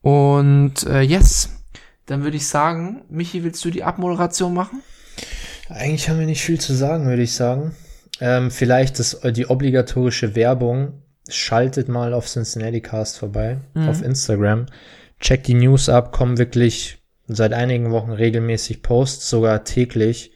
Und 0.00 0.84
äh, 0.86 1.02
yes, 1.02 1.64
dann 2.06 2.24
würde 2.24 2.36
ich 2.36 2.48
sagen, 2.48 3.02
Michi, 3.10 3.44
willst 3.44 3.64
du 3.64 3.70
die 3.70 3.84
Abmoderation 3.84 4.54
machen? 4.54 4.82
Eigentlich 5.68 6.08
haben 6.08 6.18
wir 6.18 6.26
nicht 6.26 6.42
viel 6.42 6.60
zu 6.60 6.74
sagen, 6.74 7.06
würde 7.06 7.22
ich 7.22 7.34
sagen. 7.34 7.74
Ähm, 8.20 8.50
vielleicht 8.50 8.98
das, 8.98 9.20
die 9.24 9.46
obligatorische 9.46 10.34
Werbung. 10.34 11.02
Schaltet 11.28 11.88
mal 11.88 12.12
auf 12.12 12.26
Cincinnati 12.26 12.80
Cast 12.80 13.18
vorbei, 13.18 13.60
auf 13.74 14.02
Instagram. 14.02 14.66
Checkt 15.20 15.46
die 15.46 15.54
News 15.54 15.88
ab, 15.88 16.10
kommen 16.10 16.38
wirklich 16.38 16.98
seit 17.28 17.52
einigen 17.52 17.92
Wochen 17.92 18.10
regelmäßig 18.10 18.82
Posts, 18.82 19.30
sogar 19.30 19.62
täglich. 19.64 20.32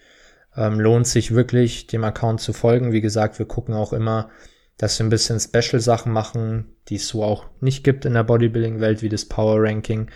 Ähm, 0.56 0.78
lohnt 0.78 1.09
sich 1.09 1.35
wirklich, 1.35 1.89
dem 1.89 2.05
Account 2.05 2.40
zu 2.40 2.52
folgen. 2.52 2.93
Wie 2.93 3.01
gesagt, 3.01 3.40
wir 3.40 3.47
gucken 3.47 3.74
auch 3.74 3.93
immer, 3.93 4.31
dass 4.77 4.98
wir 4.98 5.06
ein 5.06 5.11
bisschen 5.11 5.40
Special-Sachen 5.40 6.12
machen, 6.12 6.77
die 6.89 6.97
es 6.97 7.09
so 7.09 7.24
auch 7.24 7.47
nicht 7.61 7.82
gibt 7.82 8.05
in 8.05 8.15
der 8.15 8.23
Bodybuilding-Welt, 8.23 9.02
wie 9.02 9.09
das 9.09 9.24
Power 9.24 9.62
Ranking. 9.62 10.11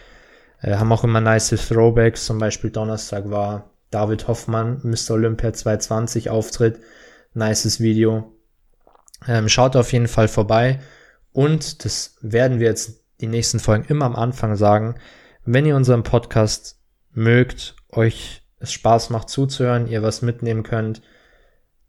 Äh, 0.61 0.77
haben 0.77 0.93
auch 0.93 1.03
immer 1.03 1.21
nice 1.21 1.49
Throwbacks. 1.49 2.27
Zum 2.27 2.39
Beispiel 2.39 2.71
Donnerstag 2.71 3.31
war 3.31 3.73
David 3.91 4.29
Hoffmann, 4.29 4.81
Mr. 4.83 5.13
Olympia 5.13 5.53
220 5.53 6.31
Auftritt. 6.31 6.81
Nices 7.35 7.81
Video. 7.81 8.33
Ähm, 9.27 9.49
schaut 9.49 9.77
auf 9.77 9.93
jeden 9.93 10.09
Fall 10.09 10.29
vorbei. 10.29 10.81
Und 11.33 11.85
das 11.85 12.17
werden 12.21 12.59
wir 12.59 12.67
jetzt 12.67 13.05
die 13.21 13.27
nächsten 13.27 13.61
Folgen 13.61 13.85
immer 13.89 14.07
am 14.07 14.17
Anfang 14.17 14.57
sagen. 14.57 14.97
Wenn 15.45 15.67
ihr 15.67 15.77
unseren 15.77 16.03
Podcast 16.03 16.81
mögt, 17.13 17.77
euch 17.91 18.43
es 18.61 18.73
Spaß 18.73 19.11
macht 19.11 19.29
zuzuhören, 19.29 19.87
ihr 19.87 20.03
was 20.03 20.23
mitnehmen 20.23 20.63
könnt, 20.63 21.03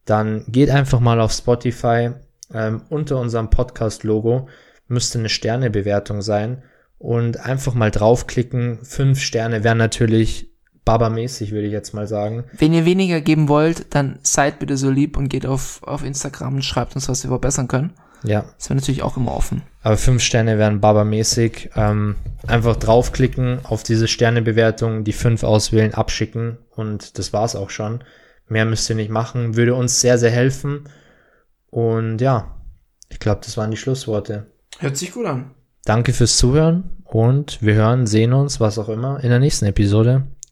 dann 0.06 0.46
geht 0.48 0.70
einfach 0.70 1.00
mal 1.00 1.20
auf 1.20 1.32
Spotify. 1.32 2.12
Ähm, 2.54 2.84
unter 2.90 3.20
unserem 3.20 3.50
Podcast-Logo 3.50 4.50
müsste 4.88 5.20
eine 5.20 5.30
Sternebewertung 5.30 6.22
sein 6.22 6.64
und 6.98 7.40
einfach 7.40 7.74
mal 7.74 7.92
draufklicken. 7.92 8.84
Fünf 8.84 9.22
Sterne 9.22 9.64
wären 9.64 9.78
natürlich 9.78 10.49
babamäßig, 10.90 11.52
würde 11.52 11.68
ich 11.68 11.74
jetzt 11.74 11.94
mal 11.94 12.08
sagen. 12.08 12.46
Wenn 12.58 12.74
ihr 12.74 12.84
weniger 12.86 13.22
geben 13.22 13.48
wollt, 13.48 13.94
dann 13.94 14.18
seid 14.24 14.58
bitte 14.60 14.76
so 14.76 14.90
lieb 14.90 15.18
und 15.18 15.30
geht 15.30 15.46
auf, 15.46 15.82
auf 15.84 16.04
Instagram 16.04 16.56
und 16.56 16.66
schreibt 16.66 16.96
uns, 16.96 17.08
was 17.08 17.24
wir 17.24 17.30
verbessern 17.30 17.68
können. 17.68 17.94
Ja, 18.24 18.46
Das 18.58 18.70
wäre 18.70 18.80
natürlich 18.80 19.04
auch 19.04 19.16
immer 19.16 19.34
offen. 19.34 19.62
aber 19.82 19.96
fünf 19.98 20.22
Sterne 20.24 20.58
wären 20.58 20.82
babamäßig. 20.82 21.70
Ähm, 21.76 22.16
einfach 22.48 22.76
draufklicken 22.76 23.60
auf 23.64 23.84
diese 23.84 24.08
Sternebewertung, 24.08 25.04
die 25.04 25.14
fünf 25.14 25.44
auswählen, 25.44 25.94
abschicken 25.94 26.58
und 26.76 27.18
das 27.20 27.32
war's 27.34 27.56
auch 27.56 27.70
schon. 27.70 28.04
Mehr 28.48 28.66
müsst 28.66 28.90
ihr 28.90 28.96
nicht 28.96 29.12
machen. 29.12 29.56
Würde 29.56 29.76
uns 29.76 30.02
sehr, 30.02 30.18
sehr 30.18 30.32
helfen. 30.32 30.90
Und 31.70 32.20
ja, 32.20 32.56
ich 33.10 33.20
glaube, 33.20 33.42
das 33.46 33.56
waren 33.58 33.72
die 33.72 33.78
Schlussworte. 33.78 34.48
Hört 34.80 34.98
sich 34.98 35.12
gut 35.14 35.28
an. 35.28 35.52
Danke 35.86 36.14
fürs 36.14 36.36
Zuhören 36.38 37.04
und 37.06 37.62
wir 37.62 37.76
hören, 37.76 38.06
sehen 38.08 38.34
uns, 38.34 38.60
was 38.60 38.78
auch 38.80 38.90
immer, 38.90 39.24
in 39.24 39.30
der 39.30 39.40
nächsten 39.40 39.66
Episode. 39.66 40.24